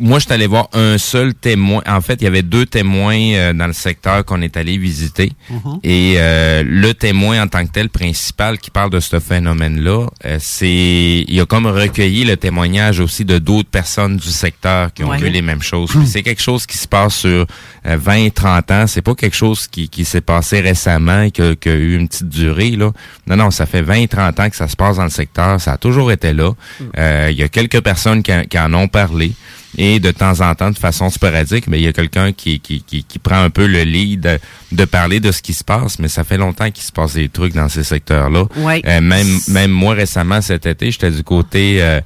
moi, 0.00 0.18
je 0.18 0.24
suis 0.24 0.32
allé 0.32 0.48
voir 0.48 0.68
un 0.72 0.98
seul 0.98 1.32
témoin. 1.32 1.80
En 1.86 2.00
fait, 2.00 2.14
il 2.20 2.24
y 2.24 2.26
avait 2.26 2.42
deux 2.42 2.66
témoins 2.66 3.16
euh, 3.34 3.52
dans 3.52 3.68
le 3.68 3.72
secteur 3.72 4.24
qu'on 4.24 4.42
est 4.42 4.56
allé 4.56 4.78
visiter. 4.78 5.30
Mhm. 5.48 5.78
Et 5.84 6.14
euh, 6.16 6.64
le 6.66 6.92
témoin 6.92 7.40
en 7.40 7.46
tant 7.46 7.64
que 7.64 7.70
tel 7.70 7.88
principal 7.88 8.58
qui 8.58 8.72
parle 8.72 8.90
de 8.90 8.98
ce 8.98 9.20
phénomène-là, 9.20 10.06
c'est 10.40 11.24
il 11.28 11.40
a 11.40 11.46
comme 11.46 11.66
recueilli 11.66 12.24
le 12.24 12.36
témoignage 12.36 12.98
aussi 12.98 13.24
de 13.24 13.38
d'autres 13.38 13.70
personnes 13.70 14.16
du 14.16 14.28
secteur 14.30 14.92
qui 14.92 15.04
ont 15.04 15.10
Ouais. 15.10 15.18
vu 15.18 15.30
les 15.30 15.42
mêmes 15.42 15.62
choses. 15.62 15.92
C'est 16.06 16.24
quelque 16.24 16.42
chose 16.42 16.66
qui 16.66 16.76
se 16.76 16.88
passe 16.88 17.14
sur 17.14 17.46
20, 17.84 18.34
30 18.34 18.70
ans. 18.72 18.86
C'est 18.88 19.02
pas 19.02 19.14
quelque 19.14 19.36
chose 19.36 19.68
qui, 19.68 19.88
qui 19.88 20.04
s'est 20.04 20.20
passé 20.20 20.58
récemment 20.60 21.22
et 21.22 21.30
qui 21.30 21.42
a, 21.42 21.54
qui 21.54 21.68
a 21.68 21.74
eu 21.74 21.94
une 21.96 22.08
petite 22.08 22.28
durée. 22.28 22.70
Là. 22.72 22.90
Non, 23.28 23.36
non, 23.36 23.52
ça 23.52 23.66
fait 23.66 23.75
20, 23.82 24.06
30 24.08 24.40
ans 24.40 24.50
que 24.50 24.56
ça 24.56 24.68
se 24.68 24.76
passe 24.76 24.96
dans 24.96 25.04
le 25.04 25.10
secteur. 25.10 25.60
Ça 25.60 25.72
a 25.72 25.76
toujours 25.76 26.10
été 26.12 26.32
là. 26.32 26.52
Euh, 26.98 27.28
Il 27.30 27.38
y 27.38 27.42
a 27.42 27.48
quelques 27.48 27.80
personnes 27.80 28.22
qui, 28.22 28.32
en- 28.32 28.44
qui 28.44 28.58
en 28.58 28.72
ont 28.74 28.88
parlé. 28.88 29.32
Et 29.78 30.00
de 30.00 30.10
temps 30.10 30.40
en 30.40 30.54
temps, 30.54 30.70
de 30.70 30.78
façon 30.78 31.10
sporadique, 31.10 31.66
mais 31.66 31.78
il 31.78 31.84
y 31.84 31.86
a 31.86 31.92
quelqu'un 31.92 32.32
qui, 32.32 32.60
qui, 32.60 32.82
qui, 32.82 33.04
qui 33.04 33.18
prend 33.18 33.42
un 33.42 33.50
peu 33.50 33.66
le 33.66 33.82
lead 33.82 34.20
de, 34.22 34.38
de 34.72 34.84
parler 34.86 35.20
de 35.20 35.30
ce 35.32 35.42
qui 35.42 35.52
se 35.52 35.62
passe, 35.64 35.98
mais 35.98 36.08
ça 36.08 36.24
fait 36.24 36.38
longtemps 36.38 36.70
qu'il 36.70 36.82
se 36.84 36.92
passe 36.92 37.12
des 37.14 37.28
trucs 37.28 37.52
dans 37.52 37.68
ces 37.68 37.84
secteurs-là. 37.84 38.44
Ouais. 38.56 38.80
Euh, 38.86 39.02
même, 39.02 39.26
même 39.48 39.70
moi 39.70 39.92
récemment 39.92 40.40
cet 40.40 40.64
été, 40.64 40.90
j'étais 40.90 41.10
du 41.10 41.22
côté 41.22 41.82
euh, 41.82 42.00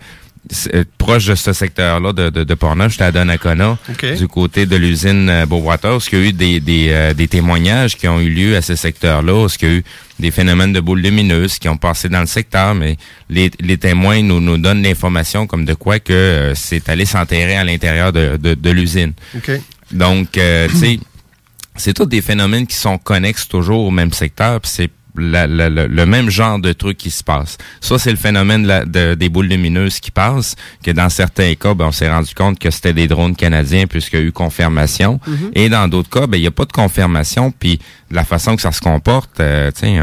proche 0.98 1.26
de 1.26 1.34
ce 1.34 1.52
secteur-là 1.52 2.12
de, 2.12 2.30
de, 2.30 2.44
de 2.44 2.54
Portneuf, 2.54 2.92
j'étais 2.92 3.04
à 3.04 3.12
Donnacona, 3.12 3.78
du 4.16 4.26
côté 4.26 4.66
de 4.66 4.76
l'usine 4.76 5.28
euh, 5.28 5.46
Beauwater, 5.46 5.96
où 5.96 6.00
il 6.12 6.18
y 6.18 6.22
a 6.22 6.28
eu 6.28 6.32
des, 6.32 6.60
des, 6.60 6.88
euh, 6.90 7.14
des 7.14 7.28
témoignages 7.28 7.96
qui 7.96 8.08
ont 8.08 8.20
eu 8.20 8.30
lieu 8.30 8.56
à 8.56 8.62
ce 8.62 8.74
secteur-là, 8.74 9.34
où 9.34 9.46
il 9.60 9.68
y 9.68 9.70
a 9.70 9.74
eu 9.76 9.84
des 10.18 10.30
phénomènes 10.30 10.72
de 10.72 10.80
boules 10.80 11.00
lumineuses 11.00 11.58
qui 11.58 11.68
ont 11.68 11.76
passé 11.76 12.08
dans 12.08 12.20
le 12.20 12.26
secteur, 12.26 12.74
mais 12.74 12.96
les, 13.28 13.50
les 13.60 13.78
témoins 13.78 14.22
nous, 14.22 14.40
nous 14.40 14.58
donnent 14.58 14.82
l'information 14.82 15.46
comme 15.46 15.64
de 15.64 15.74
quoi 15.74 15.98
que 15.98 16.12
euh, 16.12 16.54
c'est 16.54 16.88
allé 16.88 17.04
s'enterrer 17.04 17.56
à 17.56 17.64
l'intérieur 17.64 18.12
de, 18.12 18.36
de, 18.36 18.54
de 18.54 18.70
l'usine. 18.70 19.12
Donc, 19.92 20.36
euh, 20.38 20.68
tu 20.68 20.76
sais, 20.76 21.00
c'est 21.76 21.94
tous 21.94 22.06
des 22.06 22.22
phénomènes 22.22 22.66
qui 22.66 22.76
sont 22.76 22.98
connexes 22.98 23.46
toujours 23.48 23.86
au 23.86 23.90
même 23.90 24.12
secteur, 24.12 24.60
puis 24.60 24.70
c'est 24.74 24.90
la- 25.16 25.46
la- 25.46 25.68
la- 25.70 25.86
le 25.86 26.06
même 26.06 26.30
genre 26.30 26.58
de 26.58 26.72
truc 26.72 26.96
qui 26.98 27.10
se 27.10 27.22
passe. 27.24 27.58
Ça, 27.80 27.98
c'est 27.98 28.10
le 28.10 28.16
phénomène 28.16 28.62
de 28.62 28.68
la- 28.68 28.84
de- 28.84 29.14
des 29.14 29.28
boules 29.28 29.46
lumineuses 29.46 30.00
qui 30.00 30.10
passent, 30.10 30.56
que 30.84 30.90
dans 30.90 31.08
certains 31.08 31.54
cas, 31.54 31.74
ben, 31.74 31.86
on 31.86 31.92
s'est 31.92 32.10
rendu 32.10 32.34
compte 32.34 32.58
que 32.58 32.70
c'était 32.70 32.92
des 32.92 33.08
drones 33.08 33.36
canadiens 33.36 33.86
puisqu'il 33.86 34.18
y 34.20 34.22
a 34.22 34.24
eu 34.26 34.32
confirmation. 34.32 35.20
Mhm. 35.26 35.50
Et 35.54 35.68
dans 35.68 35.88
d'autres 35.88 36.10
cas, 36.10 36.26
ben, 36.26 36.36
il 36.36 36.42
n'y 36.42 36.46
a 36.46 36.50
pas 36.52 36.64
de 36.64 36.72
confirmation, 36.72 37.50
puis 37.50 37.78
la 38.10 38.24
façon 38.24 38.56
que 38.56 38.62
ça 38.62 38.72
se 38.72 38.80
comporte, 38.80 39.40
euh, 39.40 39.70
tu 39.72 39.80
sais, 39.86 39.98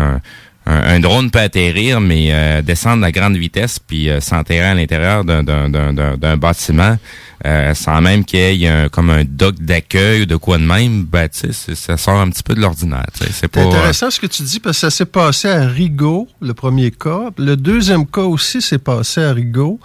un, 0.70 1.00
drone 1.00 1.32
peut 1.32 1.40
atterrir, 1.40 2.02
mais 2.02 2.30
euh, 2.32 2.62
descendre 2.62 3.06
à 3.06 3.12
grande 3.12 3.38
vitesse, 3.38 3.80
puis 3.80 4.10
euh, 4.10 4.20
s'enterrer 4.20 4.68
à 4.68 4.74
l'intérieur 4.76 5.24
d'un- 5.24 5.44
d'un 5.44 5.70
d'un- 5.70 5.94
d'un- 5.94 6.18
d'un 6.18 6.38
bâtiment, 6.38 6.98
euh, 7.46 7.74
sans 7.74 8.02
même 8.02 8.26
qu'il 8.26 8.56
y 8.56 8.66
ait 8.66 8.68
un, 8.68 8.90
comme 8.90 9.10
un 9.10 9.24
dock 9.24 9.56
d'accueil 9.60 10.24
ou 10.24 10.26
de 10.26 10.36
quoi 10.36 10.58
de 10.58 10.64
même, 10.64 11.04
ben, 11.04 11.30
tu 11.30 11.40
sais, 11.40 11.54
c'est- 11.54 11.76
ça 11.76 11.96
sort 11.98 12.20
un 12.20 12.30
petit 12.30 12.44
peu 12.44 12.54
de 12.56 12.60
l'ordinaire. 12.62 13.06
C'est 13.32 13.48
pas... 13.48 13.62
Euh, 13.62 13.68
intéressant 13.68 14.10
ce 14.10 14.20
que 14.20 14.28
tu 14.28 14.44
dis 14.44 14.60
parce 14.60 14.78
que 14.78 14.82
ça 14.82 14.90
s'est 14.90 15.06
passé 15.06 15.48
à 15.48 15.66
Rigaud, 15.68 16.28
le 16.42 16.54
premier 16.54 16.92
cas. 16.92 17.30
Le 17.38 17.56
deuxième 17.56 18.06
cas 18.06 18.22
aussi 18.24 18.62
s'est 18.62 18.78
passé 18.80 19.24
à 19.24 19.34
Rigaud. 19.34 19.80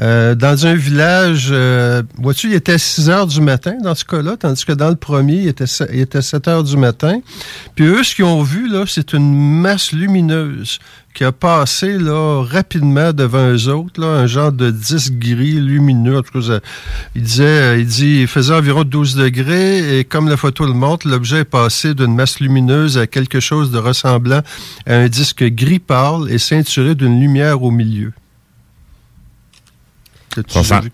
Euh, 0.00 0.34
dans 0.34 0.66
un 0.66 0.74
village, 0.74 1.48
euh, 1.52 2.02
vois-tu, 2.18 2.48
il 2.48 2.54
était 2.54 2.78
6 2.78 3.10
heures 3.10 3.26
du 3.26 3.40
matin 3.40 3.74
dans 3.82 3.94
ce 3.94 4.04
cas-là, 4.04 4.36
tandis 4.36 4.64
que 4.64 4.72
dans 4.72 4.88
le 4.88 4.96
premier, 4.96 5.36
il 5.36 5.48
était, 5.48 5.66
il 5.92 6.00
était 6.00 6.22
7 6.22 6.48
heures 6.48 6.64
du 6.64 6.76
matin. 6.76 7.20
Puis 7.76 7.84
eux, 7.84 8.02
ce 8.02 8.14
qu'ils 8.14 8.24
ont 8.24 8.42
vu, 8.42 8.68
là, 8.68 8.84
c'est 8.86 9.12
une 9.12 9.60
masse 9.60 9.92
lumineuse 9.92 10.78
qui 11.14 11.22
a 11.22 11.30
passé 11.30 11.96
là, 11.96 12.42
rapidement 12.42 13.12
devant 13.12 13.52
eux 13.52 13.68
autres, 13.68 14.00
là, 14.00 14.08
un 14.08 14.26
genre 14.26 14.50
de 14.50 14.72
disque 14.72 15.12
gris 15.12 15.60
lumineux. 15.60 16.18
En 16.18 16.22
tout 16.22 16.40
cas, 16.40 16.58
il 17.14 17.22
disait, 17.22 17.44
euh, 17.44 17.78
il 17.78 17.86
dit, 17.86 18.22
il 18.22 18.26
faisait 18.26 18.52
environ 18.52 18.82
12 18.82 19.14
degrés 19.14 19.98
et 19.98 20.04
comme 20.04 20.28
la 20.28 20.36
photo 20.36 20.66
le 20.66 20.72
montre, 20.72 21.06
l'objet 21.06 21.40
est 21.40 21.44
passé 21.44 21.94
d'une 21.94 22.16
masse 22.16 22.40
lumineuse 22.40 22.98
à 22.98 23.06
quelque 23.06 23.38
chose 23.38 23.70
de 23.70 23.78
ressemblant 23.78 24.40
à 24.86 24.94
un 24.94 25.08
disque 25.08 25.44
gris 25.44 25.78
pâle 25.78 26.30
et 26.30 26.38
ceinturé 26.38 26.96
d'une 26.96 27.20
lumière 27.20 27.62
au 27.62 27.70
milieu. 27.70 28.12
Ça 30.48 30.58
ressemble, 30.60 30.90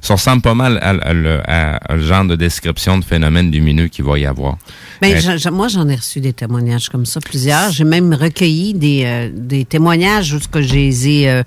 ça 0.00 0.14
ressemble 0.14 0.42
pas 0.42 0.54
mal 0.54 0.78
à, 0.82 0.90
à 0.90 1.12
le- 1.12 1.40
à- 1.48 1.76
à 1.76 1.96
le 1.96 2.02
genre 2.02 2.24
de 2.24 2.36
description 2.36 2.98
de 2.98 3.04
phénomène 3.04 3.50
lumineux 3.50 3.88
qu'il 3.88 4.04
va 4.04 4.18
y 4.18 4.26
avoir. 4.26 4.56
Ben, 5.00 5.16
Euh, 5.16 5.36
je- 5.38 5.48
moi, 5.50 5.68
j'en 5.68 5.88
ai 5.88 5.96
reçu 5.96 6.20
des 6.20 6.32
témoignages 6.32 6.88
comme 6.88 7.06
ça, 7.06 7.20
plusieurs. 7.20 7.70
J'ai 7.72 7.84
même 7.84 8.14
recueilli 8.14 8.74
des, 8.74 9.02
euh, 9.04 9.30
des 9.34 9.64
témoignages 9.64 10.32
où 10.34 10.38
j'ai 10.60 11.28
euh, 11.28 11.42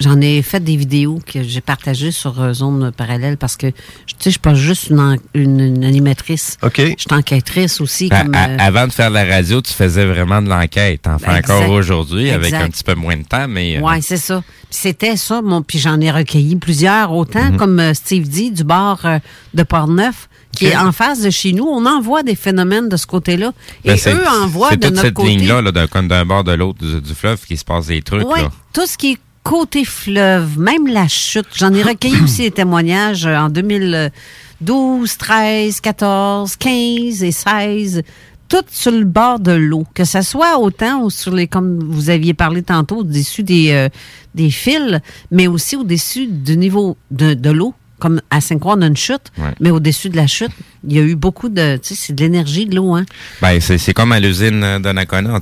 J'en 0.00 0.20
ai 0.20 0.42
fait 0.42 0.60
des 0.62 0.76
vidéos 0.76 1.18
que 1.26 1.42
j'ai 1.42 1.60
partagées 1.60 2.12
sur 2.12 2.40
euh, 2.40 2.52
Zone 2.52 2.92
Parallèle 2.96 3.36
parce 3.36 3.56
que, 3.56 3.66
tu 3.66 3.74
sais, 4.06 4.14
je 4.26 4.30
suis 4.30 4.38
pas 4.38 4.54
juste 4.54 4.90
une, 4.90 5.00
en- 5.00 5.16
une- 5.34 5.58
une 5.60 5.84
animatrice. 5.84 6.56
OK. 6.62 6.76
Je 6.76 6.84
suis 6.96 7.12
enquêtrice 7.12 7.80
aussi. 7.80 8.08
À- 8.12 8.22
comme, 8.22 8.34
à- 8.34 8.48
euh, 8.48 8.56
avant 8.60 8.86
de 8.86 8.92
faire 8.92 9.10
la 9.10 9.24
radio, 9.24 9.60
tu 9.60 9.72
faisais 9.72 10.04
vraiment 10.06 10.40
de 10.40 10.48
l'enquête. 10.48 11.02
Fais 11.04 11.38
Exact. 11.38 11.50
encore 11.50 11.70
aujourd'hui 11.70 12.30
avec 12.30 12.52
un 12.54 12.68
petit 12.68 12.84
peu 12.84 12.94
moins 12.94 13.16
de 13.16 13.24
temps, 13.24 13.48
mais... 13.48 13.78
euh, 13.78 13.80
Ouais, 13.80 14.00
c'est 14.00 14.16
ça. 14.18 14.42
Puis 14.46 14.54
C'était 14.82 15.16
ça, 15.16 15.42
mon, 15.42 15.62
puis 15.62 15.78
j'en 15.78 16.00
ai 16.00 16.10
recueilli 16.10 16.54
plusieurs, 16.56 17.12
autant 17.12 17.50
Mhm. 17.52 17.56
comme 17.56 17.80
euh, 17.80 17.94
Steve 17.94 18.28
dit, 18.28 18.50
du 18.50 18.64
bar 18.64 19.00
euh, 19.04 19.18
de 19.54 19.62
Portneuf, 19.64 20.28
qui 20.52 20.66
est 20.66 20.76
en 20.76 20.92
face 20.92 21.20
de 21.22 21.30
chez 21.30 21.52
nous. 21.52 21.64
On 21.64 21.84
envoie 21.86 22.22
des 22.22 22.34
phénomènes 22.36 22.88
de 22.88 22.96
ce 22.96 23.06
côté-là. 23.06 23.52
Et 23.84 23.88
ben, 23.88 23.96
c'est- 23.96 24.12
eux 24.14 24.24
envoient 24.42 24.70
C'est 24.70 24.76
de 24.76 24.86
toute 24.86 24.94
notre 24.96 25.06
cette 25.06 25.14
côté. 25.14 25.28
ligne-là, 25.30 25.60
là, 25.62 25.72
d'un, 25.72 25.86
comme 25.86 26.06
d'un 26.08 26.24
bord 26.24 26.44
de 26.44 26.52
l'autre 26.52 26.78
du, 26.84 27.00
du 27.00 27.14
fleuve, 27.14 27.44
qui 27.44 27.56
se 27.56 27.64
passe 27.64 27.86
des 27.88 28.00
trucs. 28.02 28.26
Oui, 28.28 28.40
tout 28.72 28.86
ce 28.86 28.96
qui 28.96 29.12
est 29.12 29.18
côté 29.48 29.84
fleuve, 29.84 30.58
même 30.58 30.86
la 30.86 31.08
chute. 31.08 31.46
J'en 31.54 31.72
ai 31.72 31.82
recueilli 31.82 32.20
aussi 32.24 32.42
des 32.42 32.50
témoignages 32.50 33.26
euh, 33.26 33.34
en 33.36 33.48
2012, 33.48 35.16
13, 35.16 35.80
14, 35.80 36.56
15 36.56 37.22
et 37.22 37.32
16. 37.32 38.02
Tout 38.48 38.64
sur 38.70 38.92
le 38.92 39.04
bord 39.04 39.40
de 39.40 39.52
l'eau. 39.52 39.84
Que 39.94 40.04
ce 40.04 40.22
soit 40.22 40.58
autant 40.58 41.02
ou 41.02 41.10
sur 41.10 41.34
les, 41.34 41.46
comme 41.46 41.78
vous 41.82 42.10
aviez 42.10 42.34
parlé 42.34 42.62
tantôt, 42.62 42.98
au-dessus 42.98 43.42
des, 43.42 43.70
euh, 43.72 43.88
des 44.34 44.50
fils, 44.50 45.00
mais 45.30 45.46
aussi 45.46 45.76
au-dessus 45.76 46.26
du 46.26 46.56
niveau 46.56 46.96
de, 47.10 47.34
de 47.34 47.50
l'eau. 47.50 47.74
Comme 47.98 48.20
à 48.30 48.40
Saint-Croix, 48.40 48.74
on 48.78 48.82
a 48.82 48.86
une 48.86 48.96
chute, 48.96 49.32
Ouais. 49.38 49.54
mais 49.60 49.70
au-dessus 49.70 50.08
de 50.08 50.16
la 50.16 50.26
chute, 50.28 50.52
il 50.86 50.96
y 50.96 50.98
a 50.98 51.02
eu 51.02 51.14
beaucoup 51.16 51.48
de. 51.48 51.76
Tu 51.76 51.88
sais, 51.88 51.94
c'est 51.94 52.12
de 52.14 52.20
l'énergie, 52.22 52.66
de 52.66 52.76
l'eau, 52.76 52.94
hein? 52.94 53.04
Ben, 53.42 53.60
c'est, 53.60 53.78
c'est 53.78 53.94
comme 53.94 54.12
à 54.12 54.20
l'usine 54.20 54.62
euh, 54.62 54.78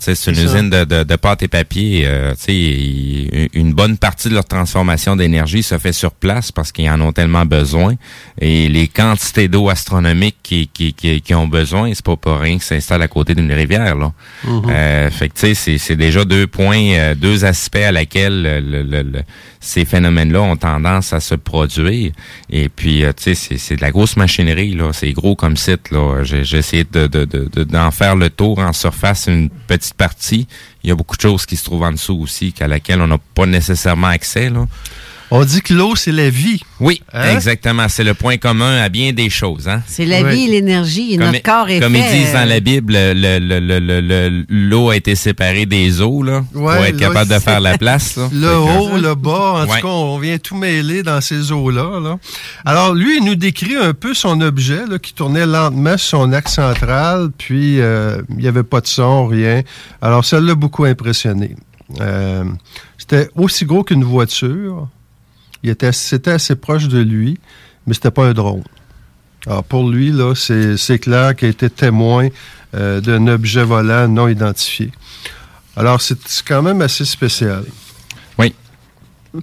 sais, 0.01 0.15
c'est 0.15 0.31
une 0.33 0.39
usine 0.39 0.71
de, 0.71 0.85
de, 0.85 1.03
de 1.05 1.17
pâte 1.17 1.43
et 1.43 1.49
papier. 1.49 2.05
euh, 2.07 2.35
tu 2.35 2.45
sais, 2.45 3.49
une 3.55 3.73
bonne 3.73 3.97
partie 3.99 4.29
de 4.29 4.35
leur 4.35 4.45
transformation 4.45 5.17
d'énergie 5.17 5.63
se 5.63 5.79
fait 5.79 5.93
sur 5.93 6.13
place 6.13 6.53
parce 6.53 6.73
qu'ils 6.73 6.89
en 6.91 7.01
ont 7.01 7.13
tellement 7.13 7.45
besoin. 7.45 7.95
Et 8.41 8.69
les 8.69 8.89
quantités 8.89 9.49
d'eau 9.49 9.69
astronomiques 9.69 10.37
qui, 10.43 10.69
qui, 10.73 10.93
qui, 10.93 11.21
qui 11.21 11.35
ont 11.35 11.49
besoin, 11.49 11.93
c'est 11.95 12.05
pas 12.05 12.17
pour 12.17 12.39
rien 12.39 12.55
qu'ils 12.55 12.63
s'installent 12.63 13.03
à 13.03 13.09
côté 13.09 13.35
d'une 13.35 13.53
rivière. 13.53 13.97
Là. 13.97 14.13
Mhm. 14.45 14.63
Euh, 14.71 15.11
fait 15.11 15.29
que 15.29 15.35
tu 15.35 15.41
sais, 15.41 15.55
c'est, 15.55 15.79
c'est 15.79 15.97
déjà 15.97 16.25
deux 16.25 16.47
points, 16.47 16.91
euh, 16.93 17.15
deux 17.15 17.45
aspects 17.45 17.77
à 17.77 17.93
laquelle 17.93 18.43
le- 18.43 18.83
le- 18.83 19.03
le- 19.03 19.23
ces 19.61 19.85
phénomènes-là 19.85 20.43
ont 20.43 20.57
tendance 20.57 21.13
à 21.13 21.19
se 21.21 21.35
produire. 21.35 22.13
Et 22.51 22.69
puis, 22.69 23.03
tu 23.17 23.23
sais, 23.23 23.35
c'est, 23.35 23.59
c'est 23.59 23.75
de 23.77 23.81
la 23.81 23.91
grosse 23.91 24.17
machinerie, 24.17 24.75
là. 24.75 24.91
C'est 24.93 25.13
gros 25.13 25.26
comme 25.35 25.57
site, 25.57 25.91
là. 25.91 26.23
J'ai, 26.23 26.45
j'ai 26.45 26.59
essayé 26.59 26.85
de, 26.85 27.07
de, 27.07 27.25
de, 27.25 27.49
de- 27.53 27.65
d'en 27.65 27.91
faire 27.91 28.15
le 28.15 28.31
tour 28.31 28.59
en 28.59 28.73
surface 28.73 29.27
une 29.27 29.51
petite 29.51 29.95
partie. 29.95 30.47
Il 30.85 30.89
y 30.89 30.93
a 30.93 30.95
beaucoup 30.95 31.17
de 31.17 31.21
choses 31.23 31.47
qui 31.47 31.57
se 31.57 31.65
trouvent 31.65 31.83
en 31.83 31.93
dessous 31.93 32.19
aussi, 32.21 32.53
qu'à 32.53 32.69
laquelle 32.69 33.01
on 33.01 33.07
n'a 33.09 33.19
pas 33.35 33.47
nécessairement 33.47 34.09
accès, 34.09 34.51
là. 34.51 34.67
On 35.31 35.45
dit 35.45 35.61
que 35.61 35.75
l'eau, 35.75 35.97
c'est 35.97 36.13
la 36.13 36.31
vie. 36.31 36.61
Oui, 36.79 37.03
Hein? 37.13 37.33
exactement. 37.35 37.89
C'est 37.89 38.05
le 38.05 38.15
point 38.15 38.37
commun 38.37 38.77
à 38.81 38.89
bien 38.89 39.13
des 39.13 39.29
choses, 39.29 39.67
hein. 39.69 39.83
C'est 39.87 40.07
la 40.07 40.23
vie 40.23 40.45
et 40.45 40.49
l'énergie. 40.51 41.15
Et 41.15 41.17
Comme, 41.19 41.27
notre 41.27 41.43
corps 41.43 41.69
est 41.69 41.81
comme 41.81 41.95
fait. 41.95 41.99
ils 42.01 42.19
disent 42.25 42.33
dans 42.33 42.41
euh, 42.41 42.45
la 42.45 42.61
Bible, 42.61 42.93
le- 42.93 43.39
le- 43.41 43.59
le- 43.61 43.81
le- 43.81 44.01
le- 44.01 44.45
l'eau 44.49 44.91
a 44.91 44.97
été 44.97 45.15
séparée 45.17 45.67
des 45.67 46.01
eaux, 46.01 46.23
là, 46.23 46.45
pour 46.53 46.63
Ouais, 46.63 46.91
être 46.91 47.01
là, 47.01 47.09
capable 47.09 47.31
de 47.33 47.39
faire 47.41 47.61
la 47.61 47.77
place. 47.77 48.17
Là. 48.17 48.29
Le 48.33 48.41
que- 48.47 48.79
haut, 48.79 48.97
le 48.99 49.15
bas, 49.17 49.31
en 49.55 49.61
Ouais. 49.67 49.81
tout 49.81 49.87
cas, 49.87 49.93
on 49.93 50.19
vient 50.19 50.39
tout 50.39 50.57
mêler 50.57 51.03
dans 51.03 51.21
ces 51.21 51.51
eaux-là. 51.51 51.99
là. 52.01 52.19
Alors, 52.65 52.95
lui, 52.95 53.19
il 53.19 53.25
nous 53.25 53.35
décrit 53.35 53.75
un 53.77 53.95
peu 53.95 54.15
son 54.15 54.41
objet 54.41 54.87
là, 54.89 54.99
qui 54.99 55.13
tournait 55.13 55.47
lentement 55.47 55.97
sur 55.97 56.19
son 56.21 56.33
axe 56.33 56.55
central, 56.55 57.31
puis 57.37 57.81
euh, 57.81 58.23
il 58.31 58.37
n'y 58.37 58.49
avait 58.49 58.63
pas 58.63 58.81
de 58.81 58.87
son, 58.87 59.27
rien. 59.27 59.63
Alors, 60.01 60.25
ça 60.25 60.41
l'a 60.41 60.55
beaucoup 60.55 60.85
impressionné. 60.85 61.57
Euh, 62.01 62.45
c'était 62.99 63.29
aussi 63.35 63.65
gros 63.65 63.83
qu'une 63.85 64.05
voiture. 64.05 64.89
Il 65.67 65.71
était, 65.71 65.91
c'était 65.91 66.31
assez 66.31 66.55
proche 66.55 66.87
de 66.87 67.01
lui, 67.01 67.41
mais 67.89 67.95
c'était 67.95 68.13
pas 68.13 68.25
un 68.25 68.33
drone. 68.33 68.63
Alors, 69.49 69.65
pour 69.65 69.91
lui, 69.91 70.13
là, 70.13 70.33
c'est, 70.37 70.77
c'est 70.77 71.01
clair 71.01 71.35
qu'il 71.35 71.49
a 71.49 71.51
été 71.51 71.69
témoin 71.69 72.29
euh, 72.73 73.01
d'un 73.01 73.27
objet 73.27 73.65
volant 73.65 74.07
non 74.07 74.29
identifié. 74.29 74.93
Alors, 75.75 76.01
c'est, 76.01 76.19
c'est 76.25 76.47
quand 76.47 76.63
même 76.63 76.83
assez 76.83 77.05
spécial. 77.05 77.65
Oui. 78.39 78.55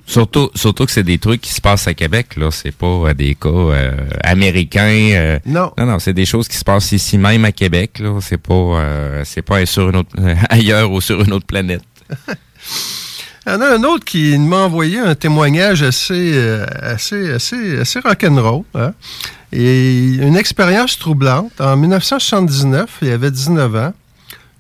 Surtout, 0.06 0.50
surtout 0.56 0.86
que 0.86 0.94
c'est 0.94 1.04
des 1.04 1.18
trucs 1.18 1.42
qui 1.42 1.52
se 1.52 1.60
passent 1.60 1.90
à 1.90 1.94
Québec, 1.94 2.38
là. 2.38 2.52
C'est 2.52 2.72
pas 2.72 2.88
euh, 2.88 3.14
des 3.14 3.36
cas 3.36 3.50
euh, 3.50 3.92
américains. 4.24 5.40
non. 5.46 5.74
Non, 5.78 5.86
non, 5.86 6.00
c'est 6.00 6.14
des 6.14 6.26
choses 6.26 6.48
qui 6.48 6.56
se 6.56 6.64
passent 6.64 6.94
ici 6.94 7.18
même 7.18 7.44
à 7.44 7.52
Québec, 7.52 8.00
là. 8.00 8.18
C'est 8.22 8.38
pas, 8.38 9.26
c'est 9.26 9.42
pas 9.42 9.66
sur 9.66 9.90
une 9.90 9.98
autre, 9.98 10.16
ailleurs 10.50 10.90
ou 10.90 11.02
sur 11.02 11.22
une 11.22 11.34
autre 11.34 11.48
planète. 11.48 11.84
Il 13.46 13.52
y 13.52 13.56
en 13.56 13.62
a 13.62 13.76
un 13.76 13.84
autre 13.84 14.06
qui 14.06 14.38
m'a 14.38 14.58
envoyé 14.58 15.00
un 15.00 15.16
témoignage 15.16 15.84
assez, 15.84 16.32
euh, 16.34 16.66
assez, 16.82 17.30
assez, 17.30 17.80
assez 17.80 18.00
rock'n'roll. 18.00 18.64
Hein? 18.74 18.94
Et 19.52 20.16
une 20.16 20.38
expérience 20.38 20.98
troublante. 20.98 21.60
En 21.60 21.76
1979, 21.76 23.00
il 23.02 23.10
avait 23.10 23.32
19 23.32 23.76
ans. 23.76 23.94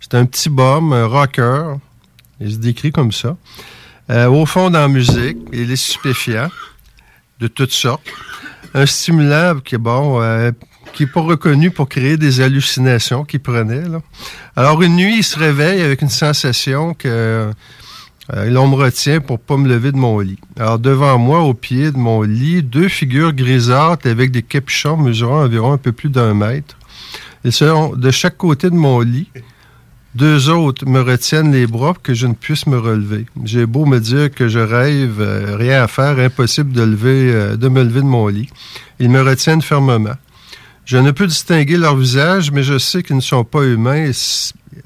C'était 0.01 0.17
un 0.17 0.25
petit 0.25 0.49
bum, 0.49 0.91
un 0.91 1.05
rocker. 1.05 1.75
Il 2.41 2.51
se 2.51 2.57
décrit 2.57 2.91
comme 2.91 3.13
ça. 3.13 3.37
Euh, 4.09 4.27
au 4.27 4.45
fond, 4.45 4.69
dans 4.69 4.81
la 4.81 4.87
musique, 4.89 5.37
il 5.53 5.71
est 5.71 5.77
stupéfiant 5.77 6.49
de 7.39 7.47
toutes 7.47 7.71
sortes. 7.71 8.05
Un 8.73 8.85
stimulant 8.85 9.59
qui 9.63 9.75
est 9.75 9.77
bon, 9.77 10.21
euh, 10.21 10.51
qui 10.93 11.03
n'est 11.03 11.09
pas 11.09 11.21
reconnu 11.21 11.71
pour 11.71 11.87
créer 11.87 12.17
des 12.17 12.41
hallucinations 12.41 13.23
qu'il 13.23 13.39
prenait. 13.39 13.87
Là. 13.87 14.01
Alors, 14.57 14.81
une 14.81 14.97
nuit, 14.97 15.19
il 15.19 15.23
se 15.23 15.39
réveille 15.39 15.81
avec 15.81 16.01
une 16.01 16.09
sensation 16.09 16.93
que 16.93 17.49
euh, 18.31 18.49
l'on 18.49 18.67
me 18.67 18.75
retient 18.75 19.19
pour 19.19 19.39
pas 19.39 19.57
me 19.57 19.67
lever 19.67 19.91
de 19.91 19.97
mon 19.97 20.19
lit. 20.19 20.39
Alors, 20.57 20.79
devant 20.79 21.17
moi, 21.17 21.41
au 21.41 21.53
pied 21.53 21.91
de 21.91 21.97
mon 21.97 22.21
lit, 22.21 22.63
deux 22.63 22.87
figures 22.87 23.33
grisâtres 23.33 24.07
avec 24.07 24.31
des 24.31 24.43
capuchons 24.43 24.97
mesurant 24.97 25.43
environ 25.43 25.73
un 25.73 25.77
peu 25.77 25.91
plus 25.91 26.09
d'un 26.09 26.33
mètre. 26.33 26.77
Ils 27.43 27.51
sont 27.51 27.93
de 27.95 28.11
chaque 28.11 28.37
côté 28.37 28.69
de 28.69 28.75
mon 28.75 29.01
lit. 29.01 29.27
Deux 30.15 30.49
autres 30.49 30.85
me 30.85 31.01
retiennent 31.01 31.51
les 31.51 31.65
bras 31.67 31.93
pour 31.93 32.03
que 32.03 32.13
je 32.13 32.27
ne 32.27 32.33
puisse 32.33 32.67
me 32.67 32.77
relever. 32.77 33.25
J'ai 33.43 33.65
beau 33.65 33.85
me 33.85 33.99
dire 33.99 34.31
que 34.31 34.47
je 34.47 34.59
rêve, 34.59 35.19
euh, 35.19 35.57
rien 35.57 35.83
à 35.83 35.87
faire, 35.87 36.19
impossible 36.19 36.71
de, 36.71 36.83
lever, 36.83 37.33
euh, 37.33 37.57
de 37.57 37.67
me 37.67 37.83
lever 37.83 38.01
de 38.01 38.05
mon 38.05 38.27
lit. 38.27 38.47
Ils 38.99 39.09
me 39.09 39.21
retiennent 39.21 39.63
fermement. 39.63 40.15
Je 40.85 40.97
ne 40.97 41.11
peux 41.11 41.27
distinguer 41.27 41.77
leur 41.77 41.95
visage, 41.95 42.51
mais 42.51 42.61
je 42.61 42.77
sais 42.77 43.01
qu'ils 43.03 43.15
ne 43.15 43.21
sont 43.21 43.43
pas 43.43 43.63
humains. 43.63 44.11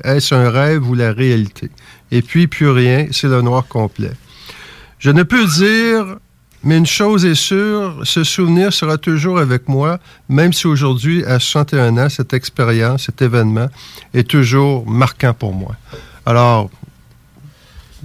Est-ce 0.04 0.34
un 0.34 0.50
rêve 0.50 0.90
ou 0.90 0.96
la 0.96 1.12
réalité? 1.12 1.70
Et 2.12 2.22
puis, 2.22 2.48
plus 2.48 2.70
rien, 2.70 3.08
c'est 3.12 3.28
le 3.28 3.42
noir 3.42 3.68
complet. 3.68 4.12
Je 5.00 5.12
ne 5.12 5.24
peux 5.24 5.46
dire, 5.46 6.18
mais 6.64 6.78
une 6.78 6.86
chose 6.86 7.26
est 7.26 7.36
sûre, 7.36 8.02
ce 8.04 8.24
souvenir 8.24 8.74
sera 8.74 8.98
toujours 8.98 9.40
avec 9.40 9.68
moi, 9.68 10.00
même 10.30 10.54
si 10.54 10.68
aujourd'hui, 10.68 11.24
à 11.26 11.40
61 11.40 11.98
ans, 11.98 12.10
cette 12.10 12.34
expérience, 12.34 13.04
cet 13.06 13.22
événement 13.22 13.68
est 14.14 14.28
toujours 14.28 14.88
marquant 14.90 15.34
pour 15.34 15.54
moi. 15.54 15.76
Alors, 16.26 16.70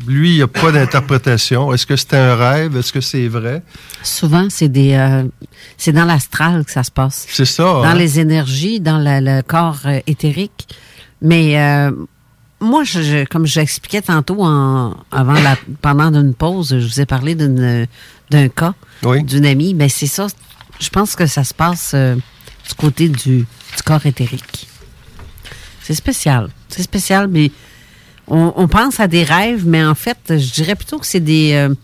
lui, 0.07 0.31
il 0.33 0.37
n'y 0.37 0.43
a 0.43 0.49
pas 0.49 0.73
d'interprétation. 0.73 1.73
Est-ce 1.73 1.87
que 1.87 1.97
c'est 1.97 2.15
un 2.15 2.35
rêve? 2.35 2.77
Est-ce 2.77 2.93
que 2.93 3.01
c'est 3.01 3.29
vrai? 3.29 3.63
Souvent, 4.03 4.47
c'est 4.51 4.69
des, 4.69 4.95
euh, 4.95 5.25
c'est 5.77 5.93
dans 5.93 6.05
l'astral 6.05 6.65
que 6.65 6.71
ça 6.71 6.83
se 6.83 6.91
passe. 6.91 7.27
C'est 7.29 7.45
ça. 7.45 7.63
Dans 7.65 7.85
hein? 7.85 7.95
les 7.95 8.19
énergies, 8.19 8.81
dans 8.81 8.99
la- 8.99 9.21
le 9.21 9.43
corps 9.43 9.81
euh, 9.85 10.01
éthérique. 10.07 10.67
Mais 11.21 11.61
euh, 11.61 11.93
moi, 12.63 12.85
je, 12.85 13.03
je- 13.03 13.25
comme 13.27 13.45
j'expliquais 13.47 14.03
tantôt 14.03 14.43
en, 14.45 14.97
avant 15.11 15.33
la, 15.35 15.57
pendant 15.83 16.13
une 16.15 16.35
pause, 16.35 16.69
je 16.79 16.87
vous 16.87 17.01
ai 17.01 17.07
parlé 17.07 17.35
d'une, 17.35 17.87
d'un 18.31 18.49
cas 18.49 18.75
d'une 19.23 19.45
amie. 19.47 19.75
Mais 19.75 19.89
c'est 19.89 20.07
ça. 20.07 20.27
Je 20.81 20.89
pense 20.89 21.15
que 21.17 21.27
ça 21.27 21.45
se 21.45 21.53
passe 21.55 21.93
euh, 21.95 22.15
du 22.17 22.75
côté 22.77 23.09
du, 23.09 23.39
du 23.41 23.83
corps 23.85 24.05
éthérique. 24.07 24.69
C'est 25.83 25.95
spécial. 25.95 26.49
C'est 26.69 26.83
spécial, 26.83 27.29
mais 27.29 27.51
on, 28.29 28.53
on 28.57 28.69
pense 28.69 29.01
à 29.01 29.09
des 29.09 29.25
rêves, 29.25 29.65
mais 29.67 29.85
en 29.85 29.95
fait, 29.95 30.19
je 30.29 30.53
dirais 30.53 30.75
plutôt 30.77 30.99
que 30.99 31.07
c'est 31.07 31.21
des. 31.21 31.53
euh, 31.55 31.75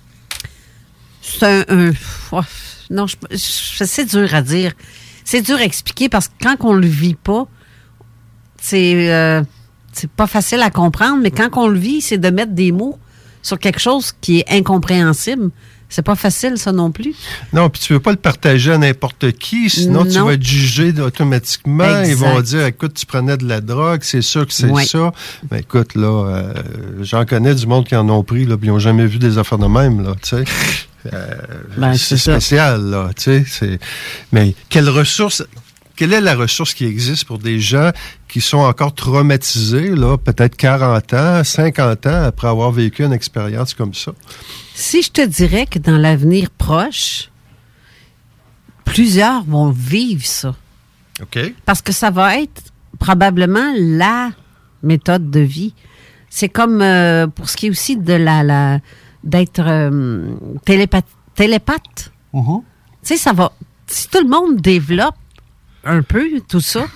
c'est 1.20 1.44
un. 1.44 1.64
un- 1.68 1.92
oh, 2.32 2.40
non, 2.90 3.06
je, 3.06 3.16
je- 3.32 3.84
c'est 3.84 4.04
dur 4.06 4.32
à 4.34 4.40
dire. 4.42 4.72
C'est 5.24 5.42
dur 5.42 5.56
à 5.58 5.64
expliquer 5.64 6.08
parce 6.08 6.28
que 6.28 6.34
quand 6.40 6.56
on 6.60 6.72
le 6.72 6.86
vit 6.86 7.14
pas, 7.16 7.46
c'est 8.60 9.12
euh, 9.12 9.42
c'est 9.98 10.10
pas 10.10 10.26
facile 10.26 10.60
à 10.62 10.70
comprendre, 10.70 11.18
mais 11.22 11.30
quand 11.30 11.48
on 11.56 11.68
le 11.68 11.78
vit, 11.78 12.00
c'est 12.00 12.18
de 12.18 12.30
mettre 12.30 12.52
des 12.52 12.72
mots 12.72 12.98
sur 13.42 13.58
quelque 13.58 13.80
chose 13.80 14.12
qui 14.20 14.40
est 14.40 14.50
incompréhensible. 14.50 15.50
C'est 15.90 16.02
pas 16.02 16.16
facile, 16.16 16.58
ça 16.58 16.70
non 16.70 16.90
plus. 16.90 17.14
Non, 17.54 17.70
puis 17.70 17.80
tu 17.80 17.94
veux 17.94 18.00
pas 18.00 18.10
le 18.10 18.18
partager 18.18 18.72
à 18.72 18.76
n'importe 18.78 19.32
qui, 19.32 19.70
sinon 19.70 20.04
tu 20.04 20.18
Non. 20.18 20.26
vas 20.26 20.34
être 20.34 20.42
jugé 20.42 20.92
automatiquement. 21.00 22.02
Ils 22.04 22.14
vont 22.14 22.40
dire, 22.42 22.66
écoute, 22.66 22.92
tu 22.92 23.06
prenais 23.06 23.38
de 23.38 23.48
la 23.48 23.62
drogue, 23.62 24.00
c'est 24.02 24.20
sûr 24.20 24.46
que 24.46 24.52
c'est 24.52 24.70
ça. 24.84 25.12
Mais 25.50 25.60
écoute, 25.60 25.94
là, 25.94 26.26
euh, 26.26 26.52
j'en 27.00 27.24
connais 27.24 27.54
du 27.54 27.66
monde 27.66 27.86
qui 27.86 27.96
en 27.96 28.06
ont 28.10 28.22
pris, 28.22 28.44
là, 28.44 28.58
puis 28.58 28.68
ils 28.68 28.70
n'ont 28.70 28.78
jamais 28.78 29.06
vu 29.06 29.18
des 29.18 29.38
affaires 29.38 29.56
de 29.58 29.66
même, 29.66 30.02
là, 30.04 30.12
tu 30.22 30.28
sais. 30.36 30.44
Euh, 31.14 31.34
Ben, 31.78 31.94
c'est 31.96 32.18
ça. 32.18 32.32
spécial, 32.32 32.82
là, 32.90 33.10
tu 33.16 33.46
sais. 33.46 33.78
Mais 34.30 34.54
quelle 34.68 34.90
ressource, 34.90 35.42
quelle 35.98 36.12
est 36.12 36.20
la 36.20 36.36
ressource 36.36 36.74
qui 36.74 36.84
existe 36.84 37.24
pour 37.24 37.38
des 37.38 37.58
gens 37.58 37.90
qui 38.28 38.40
sont 38.40 38.58
encore 38.58 38.94
traumatisés, 38.94 39.96
là, 39.96 40.16
peut-être 40.16 40.56
40 40.56 41.12
ans, 41.14 41.42
50 41.42 42.06
ans 42.06 42.22
après 42.22 42.46
avoir 42.46 42.70
vécu 42.70 43.02
une 43.02 43.12
expérience 43.12 43.74
comme 43.74 43.94
ça? 43.94 44.12
Si 44.76 45.02
je 45.02 45.10
te 45.10 45.26
dirais 45.26 45.66
que 45.66 45.80
dans 45.80 45.98
l'avenir 45.98 46.50
proche, 46.50 47.30
plusieurs 48.84 49.42
vont 49.42 49.70
vivre 49.70 50.24
ça. 50.24 50.54
OK? 51.20 51.36
Parce 51.66 51.82
que 51.82 51.90
ça 51.92 52.12
va 52.12 52.38
être 52.38 52.62
probablement 53.00 53.72
la 53.76 54.30
méthode 54.84 55.32
de 55.32 55.40
vie. 55.40 55.74
C'est 56.30 56.48
comme 56.48 56.80
euh, 56.80 57.26
pour 57.26 57.48
ce 57.48 57.56
qui 57.56 57.66
est 57.66 57.70
aussi 57.70 57.96
de 57.96 58.12
la, 58.12 58.44
la 58.44 58.78
d'être 59.24 59.66
euh, 59.66 60.30
télépa- 60.64 61.02
télépathe. 61.34 62.12
Mm-hmm. 62.32 62.62
Tu 63.02 63.08
sais, 63.08 63.16
ça 63.16 63.32
va. 63.32 63.50
Si 63.88 64.08
tout 64.08 64.22
le 64.22 64.28
monde 64.28 64.60
développe 64.60 65.16
un 65.84 66.02
peu 66.02 66.28
tout 66.48 66.60
ça, 66.60 66.86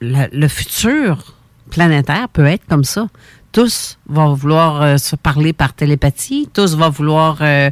le, 0.00 0.48
futur 0.48 1.34
planétaire 1.70 2.28
peut 2.28 2.46
être 2.46 2.66
comme 2.68 2.84
ça. 2.84 3.08
Tous 3.52 3.98
vont 4.08 4.34
vouloir 4.34 4.82
euh, 4.82 4.96
se 4.98 5.16
parler 5.16 5.52
par 5.52 5.72
télépathie, 5.72 6.48
tous 6.52 6.76
vont 6.76 6.90
vouloir 6.90 7.38
euh, 7.40 7.70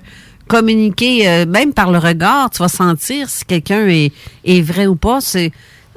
communiquer, 0.49 1.29
euh, 1.29 1.47
même 1.47 1.73
par 1.73 1.91
le 1.91 1.99
regard. 1.99 2.51
Tu 2.51 2.59
vas 2.59 2.69
sentir 2.69 3.29
si 3.29 3.45
quelqu'un 3.45 3.87
est, 3.89 4.63
vrai 4.63 4.87
ou 4.87 4.97
pas. 4.97 5.19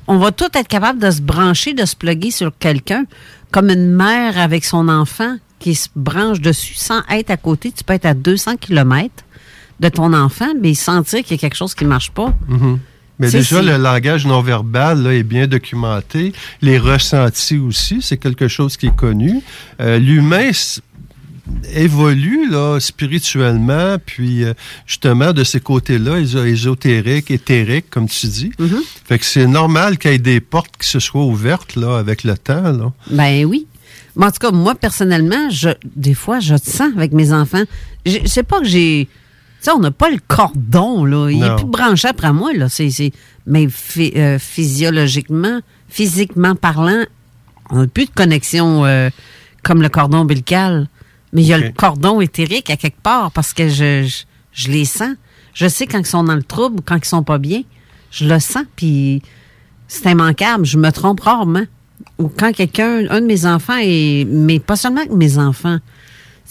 On 0.08 0.18
va 0.18 0.32
tous 0.32 0.50
être 0.54 0.68
capable 0.68 1.00
de 1.00 1.12
se 1.12 1.22
brancher, 1.22 1.74
de 1.74 1.86
se 1.86 1.96
plugger 1.96 2.32
sur 2.32 2.52
quelqu'un, 2.58 3.06
comme 3.52 3.70
une 3.70 3.90
mère 3.90 4.38
avec 4.38 4.66
son 4.66 4.90
enfant 4.90 5.38
qui 5.60 5.76
se 5.76 5.90
branche 5.96 6.40
dessus 6.40 6.76
sans 6.76 7.02
être 7.10 7.32
à 7.32 7.38
côté. 7.38 7.72
Tu 7.72 7.84
peux 7.84 7.94
être 7.94 8.06
à 8.06 8.14
200 8.14 8.58
km 8.58 9.10
de 9.80 9.90
ton 9.90 10.14
enfant, 10.14 10.54
mais 10.60 10.74
sentir 10.74 11.24
qu'il 11.24 11.32
y 11.32 11.34
a 11.36 11.38
quelque 11.38 11.56
chose 11.56 11.76
qui 11.76 11.86
marche 11.86 12.12
pas. 12.12 12.34
Mhm. 12.48 12.80
Mais 13.20 13.30
déjà, 13.40 13.62
le 13.64 13.78
langage 13.78 14.26
non 14.26 14.42
verbal 14.42 15.02
là, 15.04 15.14
est 15.14 15.24
bien 15.24 15.48
documenté. 15.48 16.34
Les 16.62 16.78
ressentis 16.78 17.58
aussi, 17.58 18.02
c'est 18.02 18.18
quelque 18.18 18.48
chose 18.48 18.78
qui 18.78 18.88
est 18.88 18.96
connu. 18.96 19.42
Euh, 19.82 19.98
L'humain 19.98 20.52
évolue 21.74 22.50
là, 22.50 22.78
spirituellement, 22.80 23.98
puis 24.06 24.44
euh, 24.44 24.54
justement 24.86 25.34
de 25.34 25.44
ces 25.44 25.60
côtés-là, 25.60 26.20
éso- 26.20 26.46
ésotériques, 26.46 27.32
éthériques, 27.32 27.90
comme 27.90 28.08
tu 28.08 28.28
dis. 28.28 28.52
Fait 29.08 29.18
que 29.18 29.26
c'est 29.26 29.48
normal 29.48 29.98
qu'il 29.98 30.12
y 30.12 30.16
ait 30.16 30.20
des 30.20 30.42
portes 30.42 30.76
qui 30.80 30.88
se 30.88 31.00
soient 31.00 31.24
ouvertes 31.26 31.76
là, 31.76 31.98
avec 31.98 32.24
le 32.24 32.38
temps. 32.38 32.72
Là. 32.72 32.92
Ben 33.10 33.46
oui. 33.46 33.66
Mais 34.16 34.26
en 34.26 34.32
tout 34.32 34.40
cas, 34.40 34.52
moi, 34.52 34.76
personnellement, 34.76 35.50
je, 35.50 35.70
des 35.96 36.16
fois, 36.16 36.40
je 36.40 36.56
te 36.56 36.70
sens 36.70 36.90
avec 36.98 37.14
mes 37.14 37.32
enfants. 37.32 37.64
Je 38.06 38.18
je 38.24 38.28
sais 38.28 38.44
pas 38.44 38.60
que 38.60 38.66
j'ai. 38.68 39.08
Tu 39.60 39.66
sais, 39.66 39.72
on 39.72 39.80
n'a 39.80 39.92
pas 39.92 40.10
le 40.10 40.20
cordon, 40.28 41.04
là. 41.06 41.30
Il 41.30 41.40
Non. 41.40 41.54
est 41.54 41.56
plus 41.58 41.66
branché 41.66 42.08
après 42.08 42.32
moi, 42.32 42.54
là. 42.54 42.70
C'est, 42.70 42.90
c'est- 42.92 43.12
mais 43.46 43.68
euh, 43.98 44.38
physiologiquement, 44.40 45.60
physiquement 45.90 46.56
parlant, 46.56 47.04
on 47.70 47.82
n'a 47.82 47.88
plus 47.88 48.06
de 48.06 48.12
connexion 48.12 48.86
euh, 48.86 49.10
comme 49.64 49.82
le 49.82 49.90
cordon 49.90 50.20
ombilical. 50.20 50.88
Mais 51.34 51.42
il 51.42 51.48
y 51.48 51.54
a 51.54 51.58
le 51.58 51.72
cordon 51.72 52.22
éthérique 52.22 52.70
à 52.70 52.78
quelque 52.78 53.02
part 53.02 53.32
parce 53.32 53.54
que 53.54 53.68
je, 53.68 54.04
je, 54.04 54.24
je 54.54 54.72
les 54.72 54.86
sens. 54.86 55.16
Je 55.54 55.68
sais 55.68 55.86
quand 55.88 56.00
ils 56.00 56.06
sont 56.06 56.24
dans 56.24 56.36
le 56.36 56.44
trouble, 56.44 56.82
quand 56.86 56.96
ils 56.96 57.06
sont 57.06 57.24
pas 57.24 57.38
bien. 57.38 57.64
Je 58.12 58.26
le 58.26 58.40
sens, 58.40 58.64
puis 58.76 59.22
c'est 59.88 60.12
immanquable. 60.12 60.66
Je 60.66 60.78
me 60.78 60.90
trompe 60.92 61.20
rarement. 61.20 61.64
Ou 62.20 62.30
quand 62.30 62.54
quelqu'un, 62.54 63.04
un 63.10 63.22
de 63.22 63.26
mes 63.26 63.46
enfants, 63.46 63.78
mais 63.78 64.60
pas 64.60 64.76
seulement 64.78 65.06
que 65.06 65.14
mes 65.14 65.38
enfants, 65.38 65.80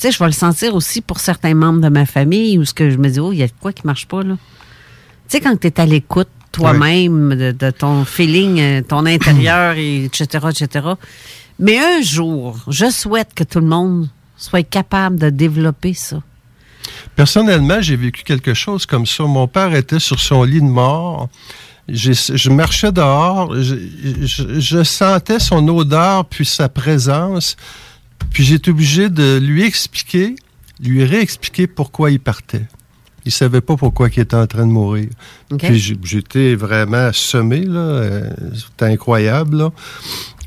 sais, 0.02 0.10
je 0.12 0.18
vais 0.18 0.26
le 0.26 0.32
sentir 0.32 0.74
aussi 0.74 1.00
pour 1.00 1.20
certains 1.20 1.54
membres 1.54 1.80
de 1.80 1.88
ma 1.88 2.06
famille 2.06 2.58
où 2.58 2.64
ce 2.64 2.74
que 2.74 2.90
je 2.90 2.96
me 2.98 3.08
dis, 3.08 3.20
oh, 3.20 3.32
il 3.32 3.38
y 3.38 3.42
a 3.42 3.46
de 3.46 3.52
quoi 3.60 3.72
qui 3.72 3.86
marche 3.86 4.06
pas, 4.06 4.22
là. 4.22 4.34
Tu 5.28 5.36
sais, 5.36 5.40
quand 5.40 5.56
tu 5.58 5.66
es 5.66 5.80
à 5.80 5.86
l'écoute 5.86 6.28
toi-même 6.52 7.34
de, 7.34 7.52
de 7.52 7.70
ton 7.70 8.04
feeling, 8.04 8.60
euh, 8.60 8.82
ton 8.82 9.04
intérieur, 9.06 9.74
et 9.76 10.04
etc., 10.04 10.46
etc. 10.50 10.86
Mais 11.58 11.78
un 11.78 12.00
jour, 12.02 12.58
je 12.68 12.90
souhaite 12.90 13.30
que 13.34 13.44
tout 13.44 13.60
le 13.60 13.66
monde 13.66 14.08
soit 14.36 14.62
capable 14.62 15.18
de 15.18 15.30
développer 15.30 15.94
ça. 15.94 16.22
Personnellement, 17.14 17.80
j'ai 17.80 17.96
vécu 17.96 18.22
quelque 18.22 18.54
chose 18.54 18.86
comme 18.86 19.06
ça. 19.06 19.24
Mon 19.24 19.48
père 19.48 19.74
était 19.74 19.98
sur 19.98 20.20
son 20.20 20.44
lit 20.44 20.60
de 20.60 20.66
mort. 20.66 21.28
Je 21.88 22.50
marchais 22.50 22.90
dehors, 22.92 23.54
je, 23.60 23.76
je- 24.22 24.58
je 24.60 24.82
sentais 24.82 25.38
son 25.38 25.66
odeur 25.68 26.24
puis 26.26 26.44
sa 26.44 26.68
présence. 26.68 27.56
Puis 28.30 28.44
j'ai 28.44 28.56
été 28.56 28.70
obligé 28.70 29.08
de 29.08 29.38
lui 29.38 29.64
expliquer, 29.64 30.34
lui 30.80 31.04
réexpliquer 31.04 31.66
pourquoi 31.66 32.10
il 32.10 32.20
partait. 32.20 32.66
Il 33.24 33.32
savait 33.32 33.60
pas 33.60 33.76
pourquoi 33.76 34.08
il 34.14 34.20
était 34.20 34.36
en 34.36 34.46
train 34.46 34.66
de 34.66 34.70
mourir. 34.70 35.08
Puis 35.58 35.98
j'étais 36.04 36.54
vraiment 36.54 37.10
semé, 37.12 37.64
là. 37.64 37.80
euh, 37.80 38.30
C'était 38.54 38.84
incroyable, 38.92 39.56
là. 39.56 39.72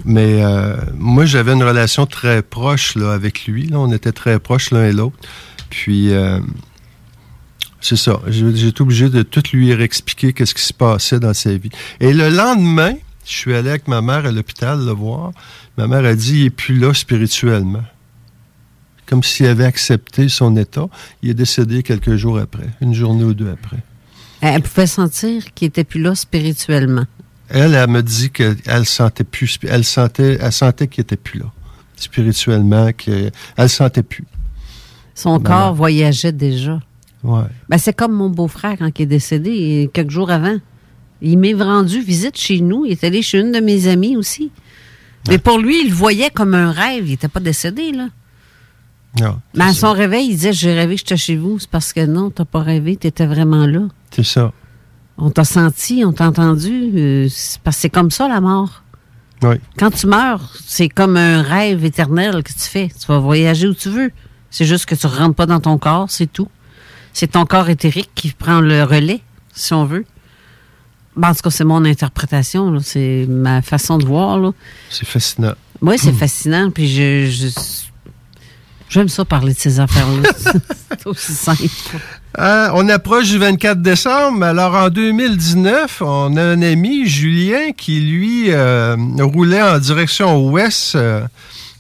Mais 0.06 0.42
euh, 0.42 0.78
moi, 0.98 1.26
j'avais 1.26 1.52
une 1.52 1.64
relation 1.64 2.06
très 2.06 2.42
proche 2.42 2.96
là, 2.96 3.12
avec 3.12 3.46
lui. 3.48 3.68
Là. 3.68 3.80
On 3.80 3.92
était 3.92 4.14
très 4.14 4.40
proches 4.40 4.72
l'un 4.72 4.86
et 4.86 4.94
l'autre. 4.94 5.18
Puis, 5.70 6.14
euh, 6.14 6.40
c'est 7.82 7.98
ça. 7.98 8.22
Été 8.28 8.82
obligé 8.82 9.10
de 9.10 9.24
tout 9.24 9.44
lui 9.52 9.74
réexpliquer 9.74 10.32
qu'est-ce 10.32 10.56
qui 10.56 10.64
se 10.64 10.74
passait 10.74 11.20
dans 11.20 11.34
sa 11.34 11.52
vie. 11.58 11.72
Et 12.00 12.14
le 12.14 12.30
lendemain, 12.30 12.94
je 13.26 13.32
suis 13.32 13.54
allé 13.54 13.70
avec 13.70 13.88
ma 13.88 14.02
mère 14.02 14.26
à 14.26 14.32
l'hôpital 14.32 14.84
le 14.84 14.92
voir. 14.92 15.32
Ma 15.78 15.88
mère 15.88 16.06
a 16.06 16.16
dit, 16.16 16.40
il 16.40 16.46
est 16.46 16.50
plus 16.50 16.78
là 16.78 16.94
spirituellement. 16.94 17.84
Comme 19.06 19.24
s'il 19.24 19.48
avait 19.48 19.66
accepté 19.66 20.30
son 20.30 20.56
état. 20.56 20.88
Il 21.22 21.30
est 21.30 21.36
décédé 21.36 21.84
quelques 21.84 22.16
jours 22.16 22.40
après, 22.40 22.68
une 22.82 22.94
journée 22.94 23.24
ou 23.24 23.34
deux 23.34 23.50
après. 23.50 23.78
Elle 24.42 24.62
pouvait 24.62 24.88
sentir 24.88 25.54
qu'il 25.54 25.68
était 25.68 25.84
plus 25.84 26.02
là 26.02 26.16
spirituellement. 26.16 27.06
Elle, 27.50 27.74
elle 27.74 27.90
me 27.90 28.02
dit 28.02 28.30
qu'elle 28.30 28.86
sentait 28.86 29.24
plus, 29.24 29.58
elle 29.68 29.84
sentait, 29.84 30.38
elle 30.40 30.52
sentait 30.52 30.88
qu'il 30.88 31.02
était 31.02 31.18
plus 31.18 31.40
là. 31.40 31.46
Spirituellement, 31.96 32.92
qu'elle 32.94 33.32
elle 33.58 33.70
sentait 33.70 34.04
plus. 34.04 34.26
Son 35.16 35.40
corps 35.40 35.74
voyageait 35.74 36.32
déjà. 36.32 36.80
Ouais. 37.24 37.44
Ben, 37.68 37.78
c'est 37.78 37.94
comme 37.94 38.14
mon 38.14 38.30
beau-frère 38.30 38.78
quand 38.78 38.90
il 38.98 39.02
est 39.02 39.06
décédé, 39.08 39.90
quelques 39.94 40.12
jours 40.12 40.32
avant. 40.32 40.58
Il 41.22 41.38
m'est 41.38 41.54
rendu 41.54 42.02
visite 42.02 42.38
chez 42.38 42.62
nous. 42.62 42.86
Il 42.86 42.92
est 42.94 43.04
allé 43.04 43.22
chez 43.22 43.40
une 43.40 43.52
de 43.52 43.60
mes 43.60 43.88
amies 43.88 44.16
aussi. 44.18 44.52
Mais 45.28 45.38
pour 45.38 45.58
lui, 45.58 45.82
il 45.84 45.90
le 45.90 45.94
voyait 45.96 46.30
comme 46.30 46.54
un 46.54 46.72
rêve. 46.72 47.08
Il 47.08 47.12
n'était 47.12 47.28
pas 47.28 47.40
décédé, 47.42 47.92
là. 47.92 48.08
Non, 49.20 49.40
Mais 49.56 49.66
à 49.66 49.74
son 49.74 49.92
réveil, 49.92 50.28
il 50.28 50.36
disait 50.36 50.54
J'ai 50.54 50.74
rêvé 50.74 50.94
que 50.96 51.00
j'étais 51.00 51.18
chez 51.18 51.36
vous. 51.36 51.58
C'est 51.60 51.70
parce 51.70 51.94
que 51.94 52.06
non, 52.06 52.30
t'as 52.30 52.46
pas 52.46 52.62
rêvé, 52.62 52.96
tu 52.96 53.08
étais 53.08 53.26
vraiment 53.26 53.66
là. 53.66 53.82
c'est 54.12 54.24
ça. 54.24 54.52
On 55.18 55.32
t'a 55.32 55.44
senti, 55.44 56.04
on 56.06 56.14
t'a 56.14 56.28
entendu. 56.28 56.92
euh, 56.96 57.28
c'est 57.30 57.60
parce 57.62 57.76
que 57.78 57.82
c'est 57.82 57.90
comme 57.90 58.12
ça, 58.12 58.28
la 58.30 58.40
mort. 58.40 58.84
Oui. 59.42 59.56
Quand 59.78 59.92
tu 59.92 60.08
meurs, 60.08 60.54
c'est 60.66 60.88
comme 60.90 61.18
un 61.18 61.42
rêve 61.42 61.84
éternel 61.84 62.44
que 62.44 62.54
tu 62.54 62.60
fais. 62.60 62.90
Tu 62.98 63.08
vas 63.08 63.20
voyager 63.20 63.68
où 63.68 63.74
tu 63.74 63.90
veux. 63.90 64.12
C'est 64.50 64.66
juste 64.66 64.86
que 64.86 64.96
tu 64.96 65.08
ne 65.08 65.12
rentres 65.12 65.36
pas 65.36 65.46
dans 65.46 65.60
ton 65.60 65.78
corps, 65.78 66.10
c'est 66.10 66.32
tout. 66.32 66.48
C'est 67.12 67.32
ton 67.32 67.46
corps 67.46 67.70
éthérique 67.70 68.12
qui 68.16 68.32
prend 68.32 68.62
le 68.62 68.84
relais, 68.84 69.22
si 69.54 69.74
on 69.74 69.86
veut. 69.86 70.06
Ben, 71.20 71.30
en 71.30 71.34
tout 71.36 71.42
cas, 71.44 71.50
c'est 71.52 71.64
mon 71.66 71.84
interprétation. 71.86 72.80
C'est 72.82 73.26
ma 73.28 73.62
façon 73.62 73.98
de 73.98 74.06
voir. 74.06 74.54
C'est 74.90 75.06
fascinant. 75.08 75.54
Oui, 75.82 75.98
c'est 75.98 76.14
fascinant. 76.14 76.72
Puis 76.72 76.88
je, 76.88 77.30
je- 77.30 77.50
j'aime 78.90 79.10
ça 79.10 79.26
parler 79.26 79.54
de 79.54 79.60
ces 79.60 79.80
affaires-là. 79.80 80.30
c'est 80.90 81.08
aussi 81.08 81.34
simple. 81.34 81.64
Euh, 82.38 82.70
on 82.74 82.88
approche 82.90 83.30
du 83.30 83.38
24 83.38 83.82
décembre. 83.82 84.44
Alors, 84.44 84.76
en 84.76 84.90
2019, 84.90 86.02
on 86.06 86.38
a 86.38 86.44
un 86.44 86.62
ami, 86.62 87.06
Julien, 87.08 87.72
qui, 87.76 88.00
lui, 88.00 88.52
euh, 88.52 88.96
roulait 89.20 89.62
en 89.62 89.78
direction 89.80 90.48
ouest 90.50 90.96
euh, 90.96 91.22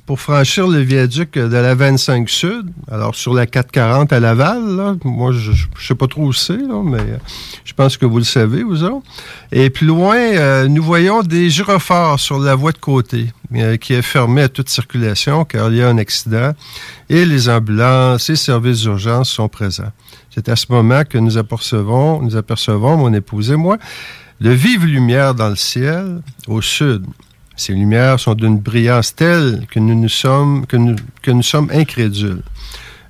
pour 0.09 0.19
franchir 0.19 0.67
le 0.67 0.79
viaduc 0.79 1.33
de 1.35 1.55
la 1.55 1.75
25 1.75 2.27
Sud. 2.27 2.71
Alors, 2.91 3.13
sur 3.13 3.31
la 3.31 3.45
440 3.45 4.11
à 4.11 4.19
Laval. 4.19 4.97
Moi, 5.03 5.31
je 5.33 5.51
ne 5.51 5.55
sais 5.79 5.93
pas 5.93 6.07
trop 6.07 6.23
où 6.23 6.33
c'est, 6.33 6.57
mais 6.57 6.97
euh, 6.97 7.17
je 7.63 7.73
pense 7.73 7.95
que 7.95 8.07
vous 8.07 8.17
le 8.17 8.23
savez, 8.23 8.63
vous 8.63 8.83
autres. 8.83 9.05
Et 9.51 9.69
plus 9.69 9.85
loin, 9.85 10.17
euh, 10.17 10.67
nous 10.67 10.81
voyons 10.81 11.21
des 11.21 11.51
gyrophares 11.51 12.19
sur 12.19 12.39
la 12.39 12.55
voie 12.55 12.71
de 12.71 12.79
côté 12.79 13.27
euh, 13.53 13.77
qui 13.77 13.93
est 13.93 14.01
fermée 14.01 14.41
à 14.41 14.49
toute 14.49 14.69
circulation 14.69 15.45
car 15.45 15.69
il 15.69 15.77
y 15.77 15.83
a 15.83 15.89
un 15.89 15.99
accident 15.99 16.55
et 17.07 17.23
les 17.23 17.47
ambulances 17.47 18.31
et 18.31 18.35
services 18.35 18.81
d'urgence 18.81 19.29
sont 19.29 19.47
présents. 19.47 19.91
C'est 20.33 20.49
à 20.49 20.55
ce 20.55 20.65
moment 20.71 21.03
que 21.07 21.19
nous 21.19 21.37
apercevons, 21.37 22.19
nous 22.23 22.35
apercevons, 22.35 22.97
mon 22.97 23.13
épouse 23.13 23.51
et 23.51 23.57
moi, 23.57 23.77
de 24.41 24.49
vives 24.49 24.85
lumières 24.85 25.35
dans 25.35 25.49
le 25.49 25.55
ciel 25.55 26.23
au 26.47 26.63
sud. 26.63 27.05
Ces 27.59 27.73
lumières 27.73 28.21
sont 28.21 28.35
d'une 28.35 28.57
brillance 28.57 29.13
telle 29.13 29.67
que 29.69 29.81
nous, 29.81 29.93
nous 29.93 30.07
sommes, 30.07 30.65
que 30.65 30.77
nous, 30.77 30.95
que 31.21 31.29
nous 31.29 31.43
sommes 31.43 31.69
incrédules. 31.73 32.41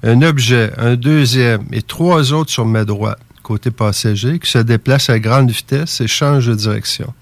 Un 0.01 0.23
objet, 0.23 0.71
un 0.75 0.95
deuxième 0.95 1.65
et 1.71 1.83
trois 1.83 2.33
autres 2.33 2.49
sur 2.49 2.65
ma 2.65 2.83
droite, 2.83 3.19
côté 3.43 3.69
passager, 3.69 4.39
qui 4.39 4.49
se 4.49 4.57
déplacent 4.57 5.11
à 5.11 5.19
grande 5.19 5.51
vitesse 5.51 6.01
et 6.01 6.07
changent 6.07 6.47
de 6.47 6.55
direction. 6.55 7.13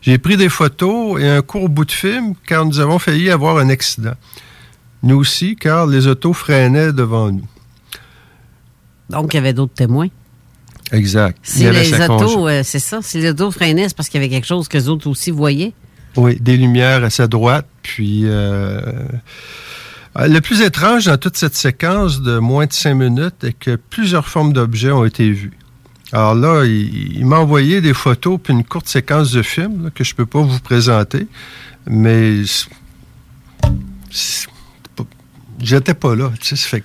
J'ai 0.00 0.18
pris 0.18 0.36
des 0.36 0.48
photos 0.48 1.22
et 1.22 1.28
un 1.28 1.40
court 1.40 1.68
bout 1.68 1.84
de 1.84 1.92
film 1.92 2.34
car 2.44 2.66
nous 2.66 2.80
avons 2.80 2.98
failli 2.98 3.30
avoir 3.30 3.58
un 3.58 3.68
accident. 3.68 4.14
Nous 5.04 5.16
aussi, 5.16 5.54
car 5.54 5.86
les 5.86 6.08
autos 6.08 6.32
freinaient 6.32 6.92
devant 6.92 7.30
nous. 7.30 7.46
Donc, 9.08 9.34
il 9.34 9.36
y 9.36 9.38
avait 9.38 9.52
d'autres 9.52 9.74
témoins. 9.74 10.08
Exact. 10.90 11.38
Si 11.44 11.62
les 11.62 11.94
autos, 11.94 12.48
euh, 12.48 12.62
c'est 12.64 12.80
ça, 12.80 13.02
si 13.02 13.18
les 13.18 13.30
autos 13.30 13.52
freinaient, 13.52 13.88
c'est 13.88 13.96
parce 13.96 14.08
qu'il 14.08 14.20
y 14.20 14.24
avait 14.24 14.34
quelque 14.34 14.48
chose 14.48 14.66
que 14.66 14.76
les 14.76 14.88
autres 14.88 15.06
aussi 15.08 15.30
voyaient. 15.30 15.72
Oui, 16.16 16.36
des 16.40 16.56
lumières 16.56 17.04
à 17.04 17.10
sa 17.10 17.26
droite. 17.26 17.66
Puis 17.82 18.22
euh, 18.24 18.80
le 20.16 20.40
plus 20.40 20.62
étrange 20.62 21.06
dans 21.06 21.18
toute 21.18 21.36
cette 21.36 21.54
séquence 21.54 22.22
de 22.22 22.38
moins 22.38 22.66
de 22.66 22.72
cinq 22.72 22.94
minutes 22.94 23.44
est 23.44 23.52
que 23.52 23.76
plusieurs 23.76 24.28
formes 24.28 24.52
d'objets 24.52 24.92
ont 24.92 25.04
été 25.04 25.30
vues. 25.30 25.52
Alors 26.12 26.34
là, 26.34 26.64
il, 26.64 27.26
m'a 27.26 27.38
envoyé 27.38 27.80
des 27.80 27.92
photos 27.92 28.38
puis 28.42 28.52
une 28.52 28.64
courte 28.64 28.88
séquence 28.88 29.32
de 29.32 29.42
film 29.42 29.90
que 29.94 30.04
je 30.04 30.14
peux 30.14 30.26
pas 30.26 30.40
vous 30.40 30.60
présenter, 30.60 31.26
mais 31.86 32.42
j'étais 35.60 35.94
pas 35.94 36.14
là. 36.14 36.30
Tu 36.40 36.56
sais, 36.56 36.68
fait 36.68 36.84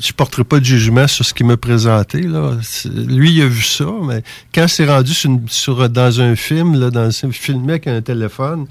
je 0.00 0.12
porterai 0.12 0.44
pas 0.44 0.60
de 0.60 0.64
jugement 0.64 1.06
sur 1.06 1.24
ce 1.24 1.34
qu'il 1.34 1.46
m'a 1.46 1.56
présenté. 1.56 2.22
Là. 2.22 2.52
Lui, 2.94 3.32
il 3.32 3.42
a 3.42 3.46
vu 3.46 3.62
ça, 3.62 3.86
mais 4.04 4.22
quand 4.54 4.66
c'est 4.68 4.86
rendu 4.86 5.12
sur, 5.14 5.30
une- 5.30 5.88
dans 5.88 6.20
un 6.20 6.36
film, 6.36 6.78
là, 6.78 6.90
dans 6.90 7.08
un 7.24 7.30
filmé 7.30 7.72
avec 7.74 7.86
un 7.86 8.00
téléphone, 8.00 8.66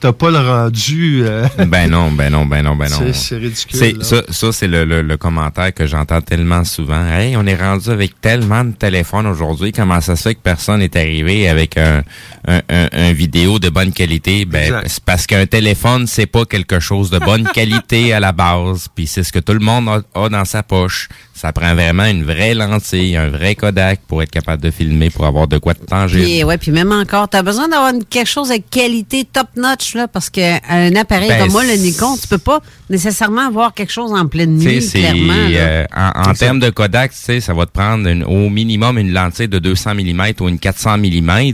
t'as 0.00 0.12
pas 0.12 0.30
le 0.30 0.38
rendu. 0.38 1.22
euh, 1.24 1.46
Ben 1.66 1.90
non, 1.90 2.10
ben 2.12 2.30
non, 2.30 2.46
ben 2.46 2.62
non, 2.62 2.76
ben 2.76 2.88
non. 2.90 3.12
C'est- 3.12 3.36
ridicule. 3.36 4.04
Ça, 4.04 4.22
ça 4.30 4.52
c'est 4.52 4.66
le, 4.68 4.84
le- 4.84 5.02
le 5.02 5.16
commentaire 5.16 5.72
que 5.74 5.86
j'entends 5.86 6.20
tellement 6.20 6.64
souvent. 6.64 7.04
Hey, 7.06 7.36
on 7.36 7.46
est 7.46 7.54
rendu 7.56 7.90
avec 7.90 8.20
tellement 8.20 8.64
de 8.64 8.72
téléphones 8.72 9.26
aujourd'hui. 9.26 9.72
Comment 9.72 10.00
ça 10.00 10.16
se 10.16 10.22
fait 10.22 10.34
que 10.34 10.40
personne 10.42 10.80
n'est 10.80 10.96
arrivé 10.96 11.48
avec 11.48 11.76
un, 11.76 12.02
un, 12.46 12.60
un- 12.68 12.88
un 12.92 13.12
vidéo 13.12 13.58
de 13.58 13.68
bonne 13.70 13.92
qualité? 13.92 14.44
Ben, 14.44 14.82
c'est 14.86 15.02
parce 15.04 15.26
qu'un 15.26 15.46
téléphone, 15.46 16.06
c'est 16.06 16.26
pas 16.26 16.44
quelque 16.44 16.80
chose 16.80 17.10
de 17.10 17.18
bonne 17.18 17.44
qualité 17.54 18.12
à 18.12 18.20
la 18.20 18.32
base. 18.32 18.88
Puis 18.94 19.06
c'est 19.06 19.22
ce 19.22 19.32
que 19.32 19.38
tout 19.40 19.52
le 19.54 19.58
monde 19.60 19.88
a, 19.88 20.02
a 20.24 20.28
dans 20.28 20.44
sa 20.44 20.62
poche. 20.62 21.08
Ça 21.38 21.52
prend 21.52 21.72
vraiment 21.74 22.04
une 22.06 22.24
vraie 22.24 22.52
lentille, 22.52 23.16
un 23.16 23.28
vrai 23.28 23.54
Kodak 23.54 24.00
pour 24.08 24.22
être 24.24 24.30
capable 24.30 24.60
de 24.60 24.72
filmer, 24.72 25.08
pour 25.08 25.24
avoir 25.24 25.46
de 25.46 25.58
quoi 25.58 25.74
de 25.74 25.78
tangible. 25.78 26.24
Puis, 26.24 26.42
ouais, 26.44 26.58
puis 26.58 26.72
même 26.72 26.90
encore, 26.90 27.28
tu 27.28 27.36
as 27.36 27.42
besoin 27.42 27.68
d'avoir 27.68 27.92
quelque 28.10 28.26
chose 28.28 28.50
avec 28.50 28.68
qualité 28.70 29.24
top-notch, 29.24 29.94
là, 29.94 30.08
parce 30.08 30.30
qu'un 30.30 30.58
appareil 30.96 31.28
Ben, 31.28 31.38
comme 31.44 31.52
moi, 31.52 31.62
le 31.64 31.74
Nikon, 31.76 32.16
tu 32.20 32.26
peux 32.26 32.38
pas 32.38 32.60
nécessairement 32.90 33.46
avoir 33.46 33.72
quelque 33.72 33.92
chose 33.92 34.12
en 34.12 34.26
pleine 34.26 34.56
nuit, 34.56 34.80
clairement. 34.98 35.32
euh, 35.60 35.84
en, 35.96 36.30
en 36.30 36.34
termes 36.34 36.58
de 36.60 36.70
Kodak, 36.70 37.12
ça 37.12 37.54
va 37.54 37.66
te 37.66 37.72
prendre 37.72 38.08
une- 38.08 38.24
au 38.24 38.48
minimum 38.50 38.98
une 38.98 39.12
lentille 39.12 39.48
de 39.48 39.58
200 39.60 39.94
mm 39.94 40.22
ou 40.40 40.48
une 40.48 40.58
400 40.58 40.98
mm, 40.98 41.52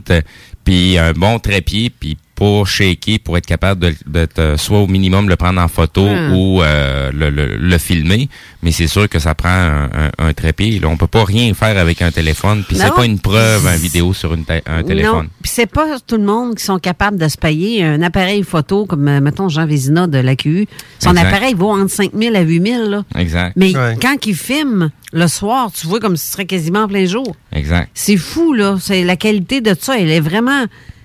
puis 0.64 0.96
un 0.98 1.12
bon 1.12 1.38
trépied, 1.38 1.90
puis 1.90 2.16
pas 2.34 2.64
shaker 2.64 3.18
pour 3.22 3.36
être 3.38 3.46
capable 3.46 3.80
de, 3.80 3.94
de 4.06 4.26
te- 4.26 4.56
soit 4.56 4.78
au 4.80 4.86
minimum 4.86 5.28
le 5.28 5.36
prendre 5.36 5.60
en 5.60 5.68
photo 5.68 6.04
Hmm. 6.06 6.32
ou 6.34 6.62
euh, 6.62 7.10
le, 7.12 7.30
le- 7.30 7.56
le 7.56 7.78
filmer. 7.78 8.28
Mais 8.62 8.72
c'est 8.72 8.86
sûr 8.86 9.08
que 9.08 9.18
ça 9.18 9.34
prend 9.34 9.48
un, 9.50 9.84
un, 9.84 10.10
un 10.18 10.32
trépied. 10.32 10.80
Là, 10.80 10.88
on 10.88 10.96
peut 10.96 11.06
pas 11.06 11.24
rien 11.24 11.52
faire 11.54 11.78
avec 11.78 12.02
un 12.02 12.10
téléphone. 12.10 12.64
Puis 12.66 12.76
c'est 12.76 12.92
pas 12.94 13.04
une 13.04 13.18
preuve, 13.18 13.66
un 13.66 13.76
vidéo 13.76 14.12
sur 14.12 14.34
une 14.34 14.44
un 14.66 14.82
téléphone. 14.82 15.24
Non, 15.24 15.30
puis 15.42 15.52
c'est 15.54 15.66
pas 15.66 15.98
tout 16.06 16.16
le 16.16 16.24
monde 16.24 16.54
qui 16.56 16.64
sont 16.64 16.78
capables 16.78 17.18
de 17.18 17.28
se 17.28 17.36
payer 17.36 17.84
un 17.84 18.02
appareil 18.02 18.42
photo 18.42 18.84
comme, 18.86 19.06
euh, 19.08 19.20
mettons, 19.20 19.48
Jean 19.48 19.66
Vézina 19.66 20.06
de 20.06 20.18
l'AQU. 20.18 20.66
Son 20.98 21.10
Exact. 21.10 21.26
appareil 21.26 21.54
vaut 21.54 21.70
entre 21.70 21.90
5 21.92 22.10
000 22.14 22.34
à 22.36 22.40
8 22.40 22.66
000, 22.66 22.88
là. 22.88 23.04
Exact. 23.16 23.52
Mais 23.56 23.72
quand 24.00 24.16
il 24.26 24.34
filme 24.34 24.90
le 25.12 25.26
soir, 25.28 25.70
tu 25.72 25.86
vois 25.86 26.00
comme 26.00 26.16
si 26.16 26.26
ce 26.26 26.32
serait 26.32 26.46
quasiment 26.46 26.80
en 26.84 26.88
plein 26.88 27.06
jour. 27.06 27.36
Exact. 27.52 27.88
C'est 27.94 28.16
fou, 28.16 28.52
là. 28.54 28.76
C'est 28.80 29.04
la 29.04 29.16
qualité 29.16 29.60
de 29.60 29.74
ça. 29.78 29.98
Elle 29.98 30.10
est 30.10 30.20
vraiment. 30.20 30.64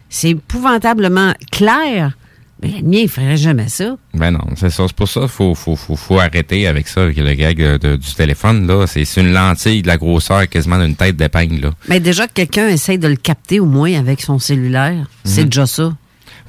C'est 0.10 0.30
épouvantablement 0.31 1.34
clair. 1.52 2.14
Mais 2.61 2.81
le 2.81 2.88
mien, 2.88 2.99
il 3.03 3.07
ferait 3.10 3.38
jamais 3.38 3.69
ça. 3.69 3.95
Ben 4.14 4.31
non, 4.31 4.41
c'est 4.57 4.69
ça. 4.69 4.84
C'est 4.86 4.95
pour 4.95 5.07
ça 5.07 5.22
qu'il 5.22 5.30
faut, 5.30 5.56
faut, 5.56 5.77
faut, 5.77 5.95
faut 5.95 6.19
arrêter 6.19 6.68
avec 6.68 6.90
ça, 6.90 7.03
avec 7.03 7.15
le 7.15 7.34
gag 7.34 7.57
de- 7.57 7.77
de- 7.77 7.95
du 7.95 8.14
téléphone. 8.14 8.68
là. 8.68 8.86
C'est 8.86 9.03
une 9.15 9.31
lentille 9.31 9.81
de 9.81 9.88
la 9.88 9.95
grosseur 9.98 10.45
quasiment 10.49 10.77
d'une 10.77 10.95
tête 10.95 11.15
d'épingle. 11.15 11.61
là. 11.61 11.72
Mais 11.88 12.02
déjà 12.02 12.27
que 12.27 12.34
quelqu'un 12.34 12.68
essaye 12.68 12.98
de 12.99 13.07
le 13.07 13.15
capter 13.15 13.61
au 13.61 13.65
moins 13.65 13.94
avec 13.98 14.19
son 14.19 14.40
cellulaire, 14.40 15.07
c'est 15.23 15.44
Mhm. 15.44 15.49
déjà 15.49 15.68
ça. 15.68 15.94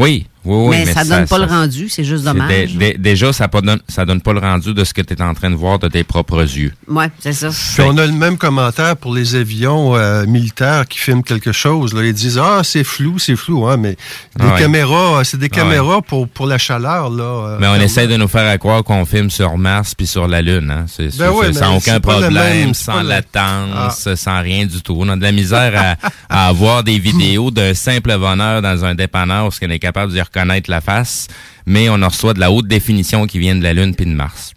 Oui, 0.01 0.27
Oui, 0.43 0.69
oui, 0.71 0.77
mais, 0.87 0.93
ça 0.93 1.05
donne 1.05 1.27
pas 1.27 1.39
le 1.39 1.45
rendu, 1.45 1.89
c'est 1.91 2.03
juste 2.03 2.25
dommage. 2.25 2.49
dé- 2.49 2.93
dé- 2.93 2.97
déjà, 2.99 3.31
ça 3.33 3.47
ne 3.53 3.61
donne, 3.61 3.81
ça 3.89 4.07
donne 4.07 4.23
pas 4.23 4.33
le 4.33 4.41
rendu 4.41 4.73
de 4.73 4.85
ce 4.85 4.95
que 4.95 5.03
tu 5.03 5.13
es 5.13 5.21
en 5.21 5.35
train 5.35 5.51
de 5.51 5.55
voir 5.55 5.79
de 5.79 5.87
tes 5.89 6.03
propres 6.03 6.41
yeux. 6.41 6.73
Ouais, 6.89 7.11
c'est 7.19 7.35
ça. 7.35 7.49
Puis 7.51 7.83
on 7.87 7.97
a 7.99 8.07
le 8.07 8.13
même 8.13 8.39
commentaire 8.39 8.97
pour 8.97 9.15
les 9.15 9.35
avions 9.35 9.97
euh, 9.97 10.25
militaires 10.27 10.87
qui 10.89 10.99
filment 10.99 11.23
quelque 11.23 11.53
chose. 11.53 11.93
Là. 11.93 12.05
Ils 12.05 12.15
disent 12.15 12.39
Ah, 12.43 12.63
c'est 12.65 12.85
flou, 12.85 13.19
c'est 13.19 13.37
flou, 13.37 13.67
hein, 13.67 13.77
mais 13.77 13.91
des 13.91 13.97
Ah 14.41 14.55
ouais. 14.55 14.59
caméras, 14.61 15.25
c'est 15.25 15.37
des 15.37 15.51
Ah 15.53 15.57
ouais. 15.57 15.63
caméras 15.63 16.01
pour, 16.03 16.27
pour 16.27 16.47
la 16.47 16.57
chaleur. 16.57 17.11
Là, 17.11 17.23
euh, 17.25 17.59
Mais 17.61 17.67
on 17.67 17.75
essaie 17.75 18.07
de 18.07 18.17
nous 18.17 18.29
faire 18.29 18.59
croire 18.59 18.83
qu'on 18.83 19.05
filme 19.05 19.29
sur 19.31 19.59
Mars 19.59 19.95
puis 19.95 20.07
sur 20.07 20.27
la 20.27 20.41
Lune. 20.41 20.71
Hein. 20.71 20.87
C'est, 20.89 21.15
Ben 21.19 21.31
ouais, 21.33 21.53
sans 21.53 21.73
mais 21.73 21.77
aucun 21.77 22.01
problème, 22.01 22.33
même, 22.33 22.73
sans 22.75 23.03
latence, 23.03 24.09
sans 24.15 24.41
rien 24.41 24.65
du 24.65 24.81
tout. 24.83 24.97
On 24.99 25.09
a 25.11 25.17
de 25.17 25.23
la 25.23 25.33
misère 25.33 25.97
à, 26.31 26.45
à 26.45 26.49
avoir 26.49 26.83
des 26.83 26.99
vidéos 26.99 27.51
d'un 27.51 27.75
simple 27.75 28.13
voleur 28.15 28.63
dans 28.63 28.85
un 28.85 28.95
dépanneur 28.95 29.45
parce 29.45 29.59
qu'on 29.59 29.71
est 29.71 29.79
capable 29.79 30.13
d'y 30.13 30.21
reconnaître 30.33 30.71
la 30.71 30.81
face, 30.81 31.29
mais 31.67 31.89
on 31.89 32.03
en 32.03 32.09
reçoit 32.09 32.35
de 32.35 32.41
la 32.41 32.51
haute 32.51 32.67
définition 32.69 33.27
qui 33.27 33.39
vient 33.39 33.55
de 33.57 33.63
la 33.63 33.73
Lune 33.73 33.95
puis 33.95 34.07
de 34.07 34.13
Mars. 34.13 34.53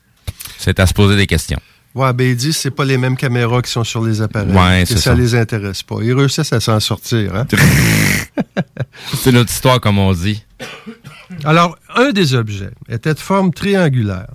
C'est 0.58 0.80
à 0.80 0.88
se 0.88 0.94
poser 0.94 1.16
des 1.16 1.28
questions. 1.28 1.60
Ouais, 1.96 2.12
ben 2.12 2.26
ils 2.28 2.36
disent 2.36 2.56
que 2.56 2.62
c'est 2.62 2.72
pas 2.72 2.86
les 2.86 2.98
mêmes 2.98 3.16
caméras 3.16 3.62
qui 3.62 3.70
sont 3.70 3.84
sur 3.84 4.04
les 4.04 4.22
appareils. 4.22 4.52
Ouais, 4.52 4.84
c'est 4.88 4.96
ça, 4.96 5.12
ça. 5.12 5.14
les 5.14 5.36
intéresse 5.36 5.84
pas. 5.84 5.98
Ils 6.02 6.14
réussissent 6.14 6.52
à 6.54 6.60
s'en 6.60 6.80
sortir. 6.80 7.36
Hein? 7.36 7.46
C'est 9.22 9.32
notre 9.32 9.52
histoire, 9.52 9.80
comme 9.80 10.00
on 10.00 10.12
dit. 10.14 10.44
Alors, 11.44 11.78
un 11.96 12.12
des 12.12 12.34
objets 12.34 12.72
était 12.90 13.14
de 13.14 13.20
forme 13.20 13.54
triangulaire. 13.54 14.28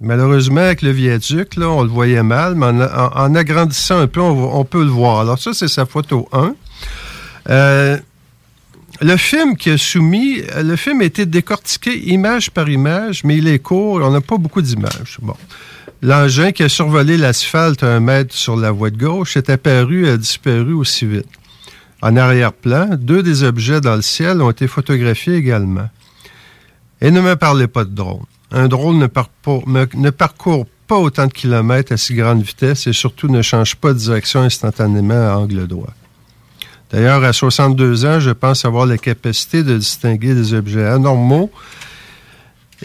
Malheureusement, 0.00 0.60
avec 0.60 0.82
le 0.82 0.90
viaduc, 0.90 1.56
là, 1.56 1.68
on 1.68 1.82
le 1.82 1.88
voyait 1.88 2.22
mal, 2.22 2.54
mais 2.54 2.66
en, 2.66 2.80
en- 2.80 3.12
en 3.16 3.34
agrandissant 3.34 3.98
un 3.98 4.06
peu, 4.06 4.20
on, 4.20 4.64
peut 4.64 4.82
le 4.84 4.90
voir. 4.90 5.20
Alors, 5.20 5.38
ça, 5.38 5.52
c'est 5.52 5.68
sa 5.68 5.84
photo 5.86 6.28
1. 6.32 6.54
Euh, 7.50 7.98
le 9.00 9.16
film 9.16 9.56
qui 9.56 9.70
a 9.70 9.78
soumis, 9.78 10.42
le 10.62 10.76
film 10.76 11.00
a 11.00 11.04
été 11.04 11.26
décortiqué 11.26 11.96
image 12.08 12.50
par 12.50 12.68
image, 12.68 13.24
mais 13.24 13.36
il 13.36 13.48
est 13.48 13.58
court, 13.58 14.00
on 14.02 14.10
n'a 14.10 14.20
pas 14.20 14.38
beaucoup 14.38 14.62
d'images. 14.62 15.18
Bon. 15.22 15.36
L'engin 16.02 16.52
qui 16.52 16.62
a 16.62 16.68
survolé 16.68 17.16
l'asphalte 17.16 17.82
à 17.82 17.94
un 17.94 18.00
mètre 18.00 18.34
sur 18.34 18.56
la 18.56 18.70
voie 18.70 18.90
de 18.90 18.96
gauche 18.96 19.36
est 19.36 19.50
apparu 19.50 20.06
et 20.06 20.10
a 20.10 20.16
disparu 20.16 20.72
aussi 20.72 21.06
vite. 21.06 21.26
En 22.02 22.16
arrière-plan, 22.16 22.90
deux 22.96 23.22
des 23.22 23.42
objets 23.42 23.80
dans 23.80 23.96
le 23.96 24.02
ciel 24.02 24.40
ont 24.40 24.50
été 24.50 24.68
photographiés 24.68 25.34
également. 25.34 25.88
Et 27.00 27.10
ne 27.10 27.20
me 27.20 27.34
parlez 27.34 27.66
pas 27.66 27.84
de 27.84 27.90
drone. 27.90 28.24
Un 28.52 28.68
drone 28.68 28.98
ne 28.98 30.10
parcourt 30.10 30.66
pas 30.86 30.96
autant 30.96 31.26
de 31.26 31.32
kilomètres 31.32 31.92
à 31.92 31.96
si 31.96 32.14
grande 32.14 32.42
vitesse 32.42 32.86
et 32.86 32.92
surtout 32.92 33.28
ne 33.28 33.42
change 33.42 33.74
pas 33.76 33.92
de 33.92 33.98
direction 33.98 34.40
instantanément 34.40 35.28
à 35.28 35.36
angle 35.36 35.66
droit. 35.66 35.92
D'ailleurs, 36.90 37.22
à 37.22 37.32
62 37.32 38.06
ans, 38.06 38.20
je 38.20 38.30
pense 38.30 38.64
avoir 38.64 38.86
la 38.86 38.98
capacité 38.98 39.62
de 39.62 39.76
distinguer 39.76 40.34
des 40.34 40.54
objets 40.54 40.86
anormaux 40.86 41.50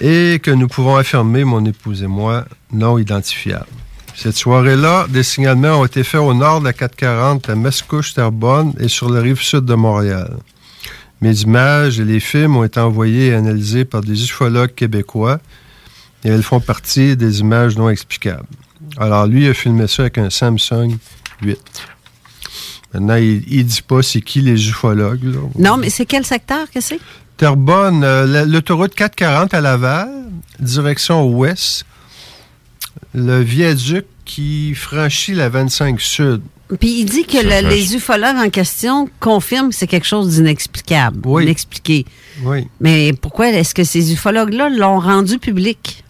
et 0.02 0.40
que 0.44 0.52
nous 0.52 0.68
pouvons 0.68 0.96
affirmer, 0.96 1.44
mon 1.44 1.64
épouse 1.66 2.04
et 2.04 2.08
moi, 2.08 2.46
non 2.72 2.98
identifiables. 2.98 3.68
Cette 4.16 4.36
soirée-là, 4.36 5.08
des 5.10 5.24
signalements 5.24 5.82
ont 5.82 5.86
été 5.86 6.04
faits 6.04 6.22
au 6.22 6.34
nord 6.34 6.60
de 6.60 6.66
la 6.66 6.74
440 6.74 7.50
à 7.50 7.56
Mascouche, 7.56 8.14
Terrebonne 8.14 8.74
et 8.80 8.88
sur 8.88 9.10
la 9.10 9.22
rive 9.22 9.42
sud 9.42 9.66
de 9.66 9.74
Montréal. 9.74 10.38
Mes 11.22 11.42
images 11.42 12.00
et 12.00 12.06
les 12.06 12.20
films 12.20 12.58
ont 12.58 12.64
été 12.64 12.80
envoyés 12.80 13.28
et 13.28 13.34
analysés 13.34 13.86
par 13.86 14.02
des 14.02 14.24
ufologues 14.24 14.76
québécois 14.76 15.40
et 16.24 16.30
elles 16.30 16.44
font 16.44 16.60
partie 16.60 17.16
des 17.16 17.40
images 17.40 17.78
non 17.78 17.90
explicables. 17.90 18.46
Alors, 18.98 19.26
lui 19.26 19.48
a 19.48 19.54
filmé 19.54 19.88
ça 19.88 20.04
avec 20.04 20.18
un 20.18 20.30
Samsung 20.30 20.98
8. 21.42 21.60
Maintenant, 22.94 23.16
il, 23.16 23.44
il 23.48 23.66
dit 23.66 23.82
pas 23.82 24.02
c'est 24.04 24.22
qui 24.22 24.42
les 24.42 24.70
ufologues. 24.70 25.24
là. 25.24 25.40
Non, 25.58 25.78
mais 25.78 25.90
c'est 25.90 26.06
quel 26.06 26.26
secteur 26.26 26.70
que 26.72 26.80
c'est? 26.82 27.00
Terrebonne, 27.38 28.04
euh, 28.04 28.26
la- 28.28 28.46
l'autoroute 28.46 28.94
440 28.94 29.54
à 29.54 29.62
Laval, 29.62 30.10
direction 30.60 31.28
ouest. 31.28 31.86
Le 33.16 33.42
viaduc 33.42 34.06
qui 34.26 34.74
franchit 34.76 35.34
la 35.34 35.50
25 35.50 36.00
Sud. 36.00 36.42
Puis 36.80 37.00
il 37.02 37.06
dit 37.06 37.26
que 37.26 37.38
le- 37.38 37.70
les 37.70 37.96
ufologues 37.96 38.38
en 38.38 38.50
question 38.50 39.08
confirment 39.20 39.70
que 39.70 39.76
c'est 39.76 39.88
quelque 39.88 40.08
chose 40.08 40.36
d'inexplicable, 40.36 41.20
inexpliqué. 41.42 42.06
Oui. 42.44 42.68
Mais 42.80 43.14
pourquoi 43.14 43.50
est-ce 43.50 43.76
que 43.76 43.84
ces 43.84 44.14
ufologues-là 44.14 44.70
l'ont 44.70 45.00
rendu 45.00 45.38
public? 45.40 46.04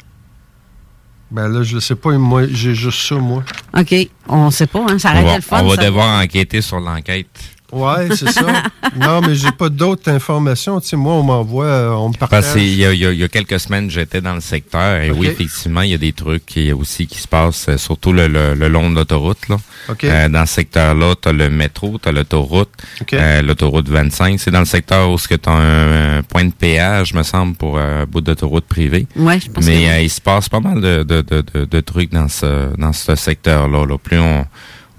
Ben 1.33 1.47
là, 1.47 1.63
je 1.63 1.75
ne 1.75 1.79
sais 1.79 1.95
pas, 1.95 2.11
moi, 2.11 2.43
j'ai 2.47 2.75
juste 2.75 3.07
ça, 3.07 3.15
moi. 3.15 3.43
OK, 3.75 3.95
on 4.29 4.51
sait 4.51 4.67
pas, 4.67 4.85
hein? 4.87 4.99
ça 4.99 5.09
On 5.09 5.13
aurait 5.13 5.23
va, 5.23 5.27
été 5.29 5.35
le 5.37 5.41
fun. 5.41 5.61
on 5.63 5.67
va 5.69 5.75
ça. 5.77 5.83
devoir 5.83 6.21
enquêter 6.23 6.61
sur 6.61 6.79
l'enquête. 6.79 7.27
Ouais, 7.73 8.15
c'est 8.15 8.29
ça. 8.31 8.45
non, 8.95 9.21
mais 9.21 9.35
j'ai 9.35 9.51
pas 9.51 9.69
d'autres 9.69 10.09
informations. 10.11 10.79
Tu 10.79 10.89
sais, 10.89 10.95
moi, 10.95 11.13
on 11.13 11.23
m'envoie, 11.23 11.65
euh, 11.65 11.89
on 11.91 12.09
me 12.09 12.13
partage. 12.13 12.41
Parce 12.41 12.53
qu'il 12.53 12.73
y, 12.75 12.85
a- 12.85 12.93
il 12.93 12.99
y 12.99 13.05
a- 13.05 13.11
il 13.11 13.19
y 13.19 13.23
a 13.23 13.27
quelques 13.27 13.59
semaines, 13.59 13.89
j'étais 13.89 14.21
dans 14.21 14.35
le 14.35 14.41
secteur 14.41 15.01
et 15.01 15.11
oui, 15.11 15.27
effectivement, 15.27 15.81
il 15.81 15.91
y 15.91 15.93
a 15.93 15.97
des 15.97 16.13
trucs 16.13 16.45
qui, 16.45 16.71
aussi 16.71 17.07
qui 17.07 17.17
se 17.19 17.27
passent, 17.27 17.67
euh, 17.69 17.77
surtout 17.77 18.13
le, 18.13 18.27
le- 18.27 18.53
le 18.53 18.67
long 18.67 18.89
de 18.89 18.95
l'autoroute. 18.95 19.47
Là. 19.49 19.57
Ok. 19.89 20.03
Euh, 20.03 20.29
dans 20.29 20.45
ce 20.45 20.53
secteur-là, 20.53 21.15
tu 21.21 21.29
as 21.29 21.33
le 21.33 21.49
métro, 21.49 21.97
tu 22.01 22.07
as 22.09 22.11
l'autoroute, 22.11 22.69
Ok. 23.01 23.13
euh, 23.13 23.41
l'autoroute 23.41 23.89
25. 23.89 24.39
C'est 24.39 24.51
dans 24.51 24.59
le 24.59 24.65
secteur 24.65 25.09
où 25.11 25.17
tu 25.17 25.33
as 25.45 25.51
un, 25.51 26.17
un 26.19 26.23
point 26.23 26.45
de 26.45 26.51
péage, 26.53 27.13
me 27.13 27.23
semble, 27.23 27.55
pour 27.55 27.77
euh, 27.77 28.03
un 28.03 28.05
bout 28.05 28.21
d'autoroute 28.21 28.65
privée. 28.65 29.07
Ouais, 29.15 29.39
je 29.39 29.49
pense 29.49 29.65
Mais 29.65 29.83
que 29.83 29.89
euh, 29.89 30.01
il 30.01 30.09
se 30.09 30.21
passe 30.21 30.49
pas 30.49 30.59
mal 30.59 30.79
de, 30.81 31.03
de, 31.03 31.21
de, 31.21 31.43
de, 31.53 31.65
de 31.65 31.79
trucs 31.81 32.11
dans 32.11 32.27
ce, 32.27 32.75
dans 32.77 32.93
ce 32.93 33.15
secteur-là. 33.15 33.85
Là. 33.85 33.97
Plus 33.97 34.19
on... 34.19 34.45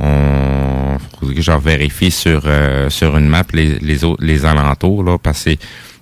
on 0.00 0.98
faudrait 1.18 1.34
que 1.34 1.42
je 1.42 1.52
vérifie 1.52 2.10
sur, 2.10 2.42
euh, 2.46 2.90
sur 2.90 3.16
une 3.16 3.28
map 3.28 3.44
les, 3.52 3.78
les, 3.78 4.04
autres, 4.04 4.24
les 4.24 4.44
alentours, 4.44 5.04
là, 5.04 5.18
parce 5.18 5.44
que 5.44 5.50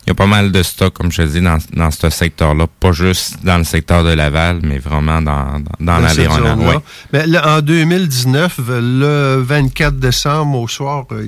il 0.05 0.09
y 0.09 0.11
a 0.11 0.15
pas 0.15 0.27
mal 0.27 0.51
de 0.51 0.63
stock, 0.63 0.93
comme 0.95 1.13
je 1.13 1.23
te 1.23 1.29
dis, 1.29 1.41
dans, 1.41 1.59
dans 1.75 1.91
ce 1.93 2.11
secteur-là. 2.11 2.67
Pas 2.81 2.91
juste 2.93 3.45
dans 3.45 3.59
le 3.59 3.65
secteur 3.65 4.03
de 4.03 4.11
Laval, 4.11 4.59
mais 4.63 4.79
vraiment 4.79 5.23
dans, 5.23 5.61
dans, 5.61 5.63
dans 5.81 5.99
l'environnement. 6.01 6.57
Ouais. 6.71 6.77
Mais 7.13 7.27
là, 7.27 7.59
en 7.59 7.61
2019, 7.63 8.59
le 8.69 9.37
24 9.47 9.97
décembre 9.99 10.59
au 10.59 10.67
soir, 10.69 11.07
euh, 11.13 11.25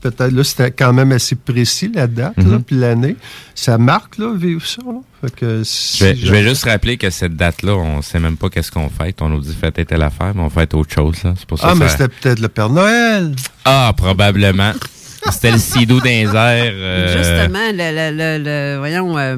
peut-être 0.00 0.32
là, 0.32 0.42
c'était 0.44 0.70
quand 0.70 0.92
même 0.94 1.12
assez 1.12 1.34
précis 1.36 1.90
la 1.94 2.06
date, 2.06 2.36
là, 2.38 2.44
Mhm. 2.44 2.62
puis 2.62 2.76
l'année. 2.76 3.16
Ça 3.54 3.76
marque, 3.76 4.18
là, 4.18 4.32
vivre 4.34 4.64
ça. 4.64 4.80
Là? 4.86 5.00
Fait 5.20 5.34
que 5.34 5.64
si 5.64 5.98
Je 5.98 6.04
vais, 6.04 6.14
je 6.16 6.20
vais 6.20 6.26
jamais- 6.38 6.48
juste 6.48 6.64
rappeler 6.64 6.96
que 6.96 7.10
cette 7.10 7.36
date-là, 7.36 7.72
on 7.74 8.00
sait 8.02 8.20
même 8.20 8.36
pas 8.36 8.48
qu'est-ce 8.48 8.70
qu'on 8.70 8.88
fête. 8.88 9.20
On 9.20 9.28
nous 9.28 9.40
dit 9.40 9.54
fête 9.60 9.84
telle 9.86 10.02
affaire, 10.02 10.32
mais 10.34 10.42
on 10.42 10.48
fête 10.50 10.72
autre 10.74 10.94
chose. 10.94 11.22
Là. 11.24 11.34
C'est 11.36 11.46
pour 11.46 11.58
ça 11.58 11.68
Ah, 11.70 11.74
mais 11.74 11.88
ça- 11.88 11.96
c'était 11.98 12.08
peut-être 12.08 12.38
le 12.40 12.48
Père 12.48 12.70
Noël. 12.70 13.34
Ah, 13.64 13.92
probablement. 13.96 14.72
C'était 15.30 15.50
le 15.50 15.58
sidou 15.58 16.00
d'un 16.00 16.26
euh, 16.34 17.16
Justement, 17.18 17.58
le, 17.72 18.10
le, 18.12 18.16
le, 18.38 18.44
le- 18.44 18.78
voyons, 18.78 19.18
euh, 19.18 19.36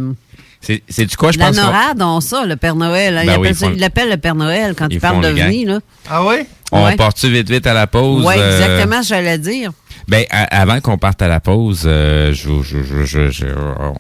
C'est, 0.61 0.83
c'est 0.89 1.07
du 1.07 1.17
quoi, 1.17 1.33
je 1.33 1.39
la 1.39 1.47
pense 1.47 1.59
qu'on- 1.59 1.65
NORAD 1.67 2.03
ont 2.03 2.21
ça, 2.21 2.45
le 2.45 2.57
Père 2.57 2.77
Noël. 2.77 3.17
hein. 3.17 3.23
Ben 3.25 3.33
il, 3.35 3.39
oui, 3.41 3.47
appelle 3.49 3.51
ils 3.53 3.57
ça- 3.57 3.67
font- 3.67 3.73
il 3.75 3.81
l'appelle 3.81 4.11
le 4.11 4.17
Père 4.19 4.35
Noël 4.35 4.75
quand 4.77 4.87
ils 4.91 4.95
il 4.95 5.01
parle 5.01 5.23
d'OVNI. 5.23 5.65
gang. 5.65 5.75
là. 5.75 5.81
Ah 6.11 6.25
oui? 6.25 6.37
On 6.73 6.85
Ouais. 6.85 6.97
part-tu 6.97 7.29
vite 7.31 7.51
vite 7.51 7.67
à 7.67 7.75
la 7.75 7.87
pause? 7.87 8.25
Oui, 8.27 8.35
euh, 8.37 8.59
exactement, 8.61 9.03
j'allais 9.03 9.39
dire. 9.39 9.73
Ben, 10.07 10.25
avant 10.31 10.81
qu'on 10.81 10.99
parte 10.99 11.21
à 11.23 11.29
la 11.29 11.41
pause, 11.41 11.83
euh, 11.87 12.33
je, 12.33 12.63
je, 12.63 12.79
je, 12.83 13.05
je- 13.05 13.31
je- 13.31 13.47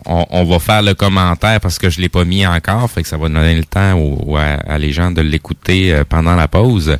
on, 0.07 0.27
on 0.31 0.45
va 0.45 0.59
faire 0.59 0.83
le 0.83 0.95
commentaire 0.95 1.61
parce 1.61 1.79
que 1.79 1.89
je 1.91 2.01
l'ai 2.01 2.09
pas 2.09 2.25
mis 2.25 2.47
encore, 2.47 2.91
fait 2.91 3.03
que 3.03 3.09
ça 3.09 3.17
va 3.17 3.29
donner 3.29 3.55
le 3.57 3.65
temps 3.65 3.95
aux, 3.95 4.23
aux- 4.27 4.37
à, 4.37 4.43
à 4.69 4.79
les 4.79 4.93
gens 4.93 5.11
de 5.11 5.21
l'écouter 5.21 5.93
euh, 5.93 6.05
pendant 6.09 6.35
la 6.37 6.47
pause. 6.49 6.97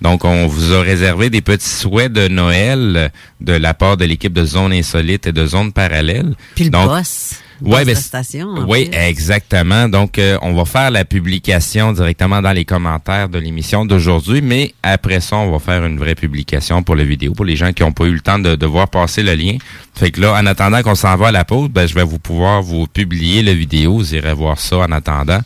Donc, 0.00 0.24
on 0.24 0.46
vous 0.46 0.72
a 0.72 0.80
réservé 0.80 1.28
des 1.28 1.40
petits 1.40 1.68
souhaits 1.68 2.12
de 2.12 2.28
Noël 2.28 2.94
euh, 2.96 3.08
de 3.40 3.52
la 3.52 3.74
part 3.74 3.96
de 3.96 4.04
l'équipe 4.04 4.32
de 4.32 4.44
Zone 4.44 4.72
Insolite 4.72 5.26
et 5.26 5.32
de 5.32 5.46
Zone 5.46 5.72
Parallèle. 5.72 6.34
Puis 6.54 6.64
le 6.64 6.70
Donc, 6.70 6.88
boss. 6.88 7.34
Ouais, 7.60 7.84
ben, 7.84 7.96
station. 7.96 8.54
oui, 8.68 8.88
exactement. 8.92 9.88
Donc, 9.88 10.20
euh, 10.20 10.38
on 10.42 10.54
va 10.54 10.64
faire 10.64 10.92
la 10.92 11.04
publication 11.04 11.92
directement 11.92 12.40
dans 12.40 12.52
les 12.52 12.64
commentaires 12.64 13.28
de 13.28 13.38
l'émission 13.40 13.84
d'aujourd'hui, 13.84 14.40
mais 14.42 14.74
après 14.84 15.18
ça, 15.18 15.36
on 15.36 15.50
va 15.50 15.58
faire 15.58 15.84
une 15.84 15.98
vraie 15.98 16.14
publication 16.14 16.84
pour 16.84 16.94
la 16.94 17.02
vidéo, 17.02 17.32
pour 17.32 17.44
les 17.44 17.56
gens 17.56 17.72
qui 17.72 17.82
n'ont 17.82 17.90
pas 17.90 18.04
eu 18.04 18.12
le 18.12 18.20
temps 18.20 18.38
de, 18.38 18.54
de 18.54 18.66
voir 18.66 18.88
passer 18.88 19.24
le 19.24 19.34
lien. 19.34 19.56
Fait 19.96 20.12
que 20.12 20.20
là, 20.20 20.34
en 20.40 20.46
attendant 20.46 20.82
qu'on 20.82 20.94
s'en 20.94 21.16
va 21.16 21.28
à 21.28 21.32
la 21.32 21.44
pause, 21.44 21.68
ben, 21.68 21.88
je 21.88 21.94
vais 21.94 22.04
vous 22.04 22.20
pouvoir 22.20 22.62
vous 22.62 22.86
publier 22.86 23.42
la 23.42 23.54
vidéo. 23.54 23.94
Vous 23.96 24.14
irez 24.14 24.34
voir 24.34 24.60
ça 24.60 24.78
en 24.78 24.92
attendant. 24.92 25.40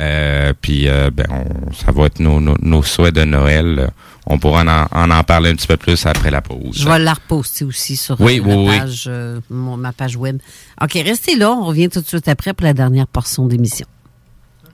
Euh, 0.00 0.52
puis, 0.60 0.88
euh, 0.88 1.10
ben, 1.12 1.26
on- 1.30 1.72
ça 1.72 1.92
va 1.92 2.06
être 2.06 2.18
nos, 2.20 2.40
nos, 2.40 2.56
nos 2.62 2.82
souhaits 2.82 3.14
de 3.14 3.24
Noël. 3.24 3.90
On 4.26 4.38
pourra 4.38 4.62
en, 4.62 4.98
en, 4.98 5.10
en 5.10 5.22
parler 5.24 5.50
un 5.50 5.54
petit 5.54 5.66
peu 5.66 5.76
plus 5.76 6.06
après 6.06 6.30
la 6.30 6.40
pause. 6.40 6.76
Je 6.78 6.88
vais 6.88 6.98
la 6.98 7.14
reposter 7.14 7.64
aussi 7.64 7.96
sur 7.96 8.20
Oui, 8.20 8.38
euh, 8.40 8.42
oui, 8.46 8.68
oui. 8.70 8.78
page, 8.78 9.04
euh, 9.08 9.40
mon- 9.50 9.76
ma 9.76 9.92
page 9.92 10.16
web. 10.16 10.38
OK, 10.80 10.92
restez 10.94 11.36
là. 11.36 11.50
On 11.50 11.64
revient 11.66 11.88
tout 11.88 12.00
de 12.00 12.06
suite 12.06 12.28
après 12.28 12.54
pour 12.54 12.64
la 12.64 12.72
dernière 12.74 13.06
portion 13.06 13.46
d'émission. 13.46 13.86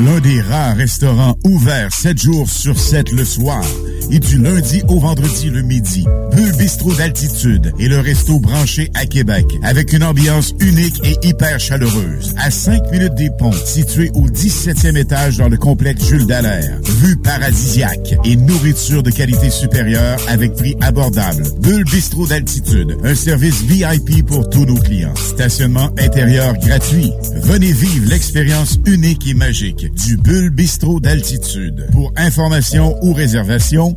L'un 0.00 0.20
des 0.20 0.40
rares 0.40 0.76
restaurants 0.76 1.36
ouverts 1.44 1.92
7 1.92 2.18
jours 2.18 2.48
sur 2.48 2.78
7 2.78 3.10
le 3.10 3.24
soir 3.24 3.64
et 4.10 4.18
du 4.18 4.38
lundi 4.38 4.82
au 4.88 4.98
vendredi 4.98 5.50
le 5.50 5.62
midi. 5.62 6.04
Bulle 6.32 6.56
Bistrot 6.56 6.94
d'altitude 6.94 7.72
et 7.78 7.88
le 7.88 8.00
resto 8.00 8.38
branché 8.38 8.90
à 8.94 9.06
Québec 9.06 9.46
avec 9.62 9.92
une 9.92 10.04
ambiance 10.04 10.54
unique 10.60 11.00
et 11.04 11.26
hyper 11.26 11.58
chaleureuse. 11.58 12.34
À 12.36 12.50
5 12.50 12.90
minutes 12.90 13.14
des 13.14 13.30
ponts, 13.30 13.52
situé 13.52 14.10
au 14.14 14.28
17e 14.28 14.96
étage 14.96 15.38
dans 15.38 15.48
le 15.48 15.56
complexe 15.56 16.06
Jules 16.06 16.26
Dallaire. 16.26 16.78
Vue 17.00 17.16
paradisiaque 17.16 18.14
et 18.24 18.36
nourriture 18.36 19.02
de 19.02 19.10
qualité 19.10 19.50
supérieure 19.50 20.18
avec 20.28 20.54
prix 20.54 20.76
abordable. 20.80 21.44
Bulle 21.60 21.84
Bistrot 21.84 22.26
d'altitude, 22.26 22.96
un 23.04 23.14
service 23.14 23.62
VIP 23.62 24.24
pour 24.26 24.48
tous 24.48 24.64
nos 24.64 24.76
clients. 24.76 25.14
Stationnement 25.16 25.90
intérieur 25.98 26.54
gratuit. 26.58 27.12
Venez 27.42 27.72
vivre 27.72 28.08
l'expérience 28.08 28.78
unique 28.86 29.26
et 29.28 29.34
magique 29.34 29.92
du 29.94 30.16
Bulle 30.16 30.50
Bistrot 30.50 31.00
d'altitude. 31.00 31.88
Pour 31.92 32.12
information 32.16 32.96
ou 33.02 33.12
réservation, 33.12 33.96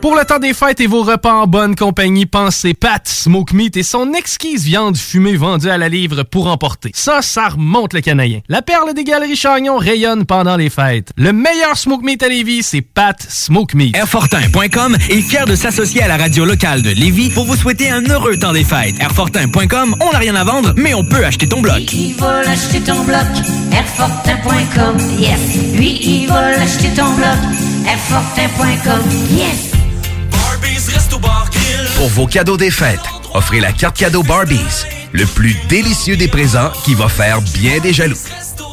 Pour 0.00 0.16
le 0.16 0.24
temps 0.24 0.38
des 0.38 0.54
fêtes 0.54 0.80
et 0.80 0.86
vos 0.86 1.02
repas 1.02 1.34
en 1.34 1.46
bonne 1.46 1.76
compagnie, 1.76 2.24
pensez 2.24 2.72
Pat 2.72 3.06
Smoke 3.06 3.54
Meat 3.54 3.76
et 3.76 3.82
son 3.82 4.14
exquise 4.14 4.64
viande 4.64 4.96
fumée 4.96 5.36
vendue 5.36 5.68
à 5.68 5.76
la 5.76 5.90
livre 5.90 6.22
pour 6.22 6.46
emporter. 6.46 6.90
Ça, 6.94 7.20
ça 7.20 7.48
remonte 7.48 7.92
le 7.92 8.00
canadien. 8.00 8.40
La 8.48 8.62
perle 8.62 8.94
des 8.94 9.04
galeries 9.04 9.36
Chagnon 9.36 9.76
rayonne 9.76 10.24
pendant 10.24 10.56
les 10.56 10.70
fêtes. 10.70 11.10
Le 11.18 11.34
meilleur 11.34 11.76
Smoke 11.76 12.02
Meat 12.02 12.22
à 12.22 12.28
Lévis, 12.28 12.62
c'est 12.62 12.80
Pat 12.80 13.20
Smoke 13.28 13.76
Meat. 13.76 13.94
Airfortin.com 13.94 14.96
est 15.10 15.20
fier 15.20 15.44
de 15.44 15.54
s'associer 15.54 16.02
à 16.02 16.08
la 16.08 16.16
radio 16.16 16.46
locale 16.46 16.80
de 16.80 16.90
Lévis 16.92 17.28
pour 17.28 17.44
vous 17.44 17.56
souhaiter 17.56 17.90
un 17.90 18.02
heureux 18.08 18.38
temps 18.38 18.54
des 18.54 18.64
fêtes. 18.64 18.98
Airfortin.com, 19.00 19.96
on 20.00 20.12
n'a 20.12 20.18
rien 20.18 20.34
à 20.34 20.44
vendre, 20.44 20.72
mais 20.76 20.94
on 20.94 21.04
peut 21.04 21.26
acheter 21.26 21.46
ton 21.46 21.60
bloc. 21.60 21.92
Il 21.92 22.14
va 22.14 22.38
acheter 22.38 22.80
ton 22.80 23.04
bloc? 23.04 23.26
Airfortin.com, 23.70 24.96
yes. 25.18 25.74
Lui, 25.74 26.00
il 26.02 26.26
va 26.26 26.46
acheter 26.58 26.88
ton 26.96 27.12
bloc. 27.12 27.36
Airfortin.com, 27.86 29.02
yes. 29.36 29.79
Pour 31.96 32.08
vos 32.08 32.26
cadeaux 32.26 32.56
des 32.56 32.70
fêtes, 32.70 33.00
offrez 33.34 33.60
la 33.60 33.72
carte 33.72 33.96
cadeau 33.96 34.22
Barbies, 34.22 34.84
le 35.12 35.26
plus 35.26 35.56
délicieux 35.68 36.16
des 36.16 36.28
présents 36.28 36.70
qui 36.84 36.94
va 36.94 37.08
faire 37.08 37.40
bien 37.40 37.78
des 37.78 37.92
jaloux. 37.92 38.16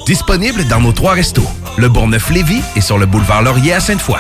Disponible 0.06 0.66
dans 0.68 0.80
nos 0.80 0.92
trois 0.92 1.14
restos, 1.14 1.50
le 1.78 1.90
Bourgneuf-Lévis 1.90 2.62
et 2.76 2.82
sur 2.82 2.98
le 2.98 3.06
boulevard 3.06 3.42
Laurier 3.42 3.74
à 3.74 3.80
Sainte-Foy. 3.80 4.20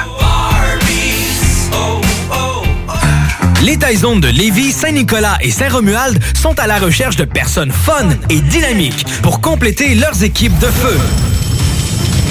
Les 3.63 3.77
Taizones 3.77 4.21
de 4.21 4.27
Lévis, 4.27 4.71
Saint-Nicolas 4.71 5.37
et 5.41 5.51
Saint-Romuald 5.51 6.21
sont 6.35 6.57
à 6.59 6.67
la 6.67 6.77
recherche 6.77 7.15
de 7.15 7.25
personnes 7.25 7.71
fun 7.71 8.07
et 8.29 8.39
dynamiques 8.39 9.05
pour 9.21 9.41
compléter 9.41 9.95
leurs 9.95 10.23
équipes 10.23 10.57
de 10.59 10.67
feu. 10.67 10.97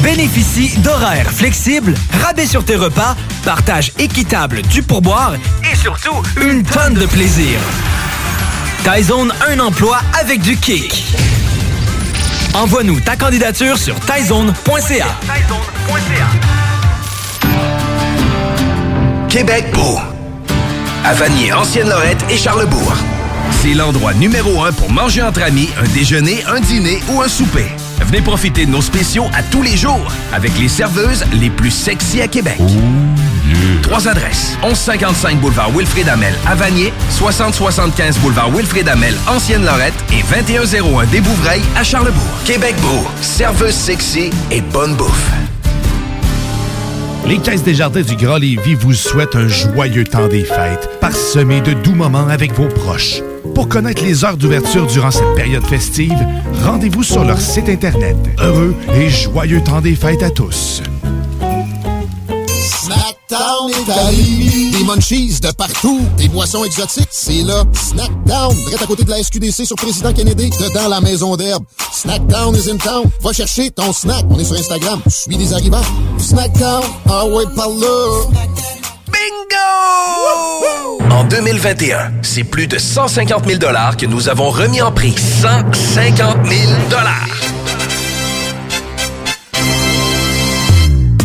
Bénéficie 0.06 0.78
d'horaires 0.78 1.32
flexibles, 1.32 1.92
rabais 2.22 2.46
sur 2.46 2.64
tes 2.64 2.76
repas, 2.76 3.16
partage 3.44 3.90
équitable 3.98 4.62
du 4.62 4.80
pourboire 4.80 5.34
et 5.68 5.74
surtout 5.74 6.22
une 6.40 6.62
tonne 6.62 6.94
de 6.94 7.06
plaisir. 7.06 7.58
Taizone, 8.84 9.34
un 9.48 9.58
emploi 9.58 9.98
avec 10.20 10.42
du 10.42 10.56
kick. 10.58 11.06
Envoie-nous 12.54 13.00
ta 13.00 13.16
candidature 13.16 13.76
sur 13.76 13.98
taizone.ca. 13.98 15.06
Québec 19.28 19.64
beau. 19.74 19.98
À 21.04 21.14
Vanier, 21.14 21.52
Ancienne-Lorette 21.52 22.24
et 22.30 22.36
Charlebourg. 22.36 22.94
C'est 23.60 23.74
l'endroit 23.74 24.14
numéro 24.14 24.62
un 24.62 24.70
pour 24.70 24.88
manger 24.88 25.22
entre 25.22 25.42
amis, 25.42 25.68
un 25.76 25.88
déjeuner, 25.94 26.44
un 26.46 26.60
dîner 26.60 27.02
ou 27.08 27.22
un 27.22 27.28
souper. 27.28 27.66
Venez 28.04 28.20
profiter 28.20 28.66
de 28.66 28.70
nos 28.70 28.82
spéciaux 28.82 29.26
à 29.34 29.42
tous 29.42 29.62
les 29.62 29.76
jours 29.76 30.12
avec 30.32 30.56
les 30.58 30.68
serveuses 30.68 31.24
les 31.32 31.50
plus 31.50 31.70
sexy 31.70 32.20
à 32.20 32.28
Québec. 32.28 32.60
Trois 33.82 34.08
adresses. 34.08 34.56
1155 34.62 35.40
boulevard 35.40 35.70
Wilfrid 35.70 36.08
Amel 36.08 36.34
à 36.46 36.54
Vanier, 36.54 36.92
6075 37.10 38.18
boulevard 38.18 38.50
Wilfrid 38.50 38.88
Amel, 38.88 39.14
Ancienne-Lorette 39.28 39.94
et 40.12 40.22
2101 40.34 41.06
des 41.06 41.20
Bouvrailles 41.20 41.62
à 41.76 41.84
Charlebourg. 41.84 42.22
Québec 42.44 42.74
Beau, 42.82 43.06
serveuse 43.20 43.74
sexy 43.74 44.30
et 44.50 44.60
bonne 44.60 44.94
bouffe. 44.94 45.30
Les 47.26 47.38
Caisses 47.38 47.64
des 47.64 47.74
Jardins 47.74 48.02
du 48.02 48.14
Grand 48.14 48.36
Lévis 48.36 48.74
vous 48.74 48.94
souhaitent 48.94 49.34
un 49.34 49.48
joyeux 49.48 50.04
temps 50.04 50.28
des 50.28 50.44
fêtes, 50.44 50.88
parsemé 51.00 51.60
de 51.60 51.72
doux 51.72 51.94
moments 51.94 52.28
avec 52.28 52.52
vos 52.52 52.68
proches. 52.68 53.20
Pour 53.56 53.70
connaître 53.70 54.04
les 54.04 54.22
heures 54.22 54.36
d'ouverture 54.36 54.86
durant 54.86 55.10
cette 55.10 55.34
période 55.34 55.64
festive, 55.64 56.12
rendez-vous 56.62 57.02
sur 57.02 57.24
leur 57.24 57.40
site 57.40 57.70
Internet. 57.70 58.14
Heureux 58.38 58.74
et 58.94 59.08
joyeux 59.08 59.64
temps 59.64 59.80
des 59.80 59.94
fêtes 59.94 60.22
à 60.22 60.28
tous. 60.28 60.82
Snackdown 62.82 63.72
Lévis. 64.10 64.72
Des 64.72 64.84
munchies 64.84 65.40
de 65.40 65.50
partout. 65.52 66.02
Des 66.18 66.28
boissons 66.28 66.66
exotiques, 66.66 67.08
c'est 67.10 67.44
là. 67.44 67.64
Snackdown, 67.72 68.54
direct 68.56 68.82
à 68.82 68.86
côté 68.86 69.04
de 69.04 69.10
la 69.10 69.22
SQDC 69.22 69.64
sur 69.64 69.76
Président 69.76 70.12
Kennedy, 70.12 70.50
dedans 70.50 70.88
la 70.90 71.00
maison 71.00 71.34
d'herbe. 71.34 71.64
Snackdown 71.92 72.54
is 72.54 72.70
in 72.70 72.76
town. 72.76 73.04
Va 73.22 73.32
chercher 73.32 73.70
ton 73.70 73.90
snack. 73.94 74.26
On 74.28 74.38
est 74.38 74.44
sur 74.44 74.56
Instagram. 74.56 75.00
Suis 75.08 75.34
des 75.34 75.54
arrivants. 75.54 75.80
Snackdown, 76.18 76.82
ah 77.08 77.24
ouais, 77.24 77.44
par 77.56 77.70
là. 77.70 78.75
Bingo! 79.06 81.02
En 81.10 81.24
2021, 81.24 82.12
c'est 82.22 82.44
plus 82.44 82.66
de 82.66 82.78
150 82.78 83.46
000 83.46 83.58
que 83.98 84.06
nous 84.06 84.28
avons 84.28 84.50
remis 84.50 84.82
en 84.82 84.92
prix. 84.92 85.14
150 85.16 86.46
000 86.46 86.72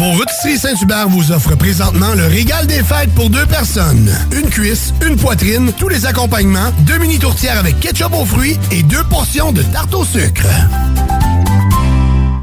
Vos 0.00 0.12
rôtisseries 0.12 0.56
Saint-Hubert 0.56 1.10
vous 1.10 1.30
offrent 1.30 1.56
présentement 1.56 2.14
le 2.14 2.24
régal 2.24 2.66
des 2.66 2.82
fêtes 2.82 3.14
pour 3.14 3.28
deux 3.28 3.44
personnes. 3.44 4.10
Une 4.32 4.48
cuisse, 4.48 4.94
une 5.06 5.16
poitrine, 5.16 5.74
tous 5.76 5.88
les 5.88 6.06
accompagnements, 6.06 6.70
deux 6.86 6.96
mini 6.96 7.18
tourtières 7.18 7.58
avec 7.58 7.78
ketchup 7.80 8.14
aux 8.14 8.24
fruits 8.24 8.58
et 8.70 8.82
deux 8.82 9.04
portions 9.04 9.52
de 9.52 9.62
tarte 9.62 9.92
au 9.92 10.02
sucre. 10.06 10.46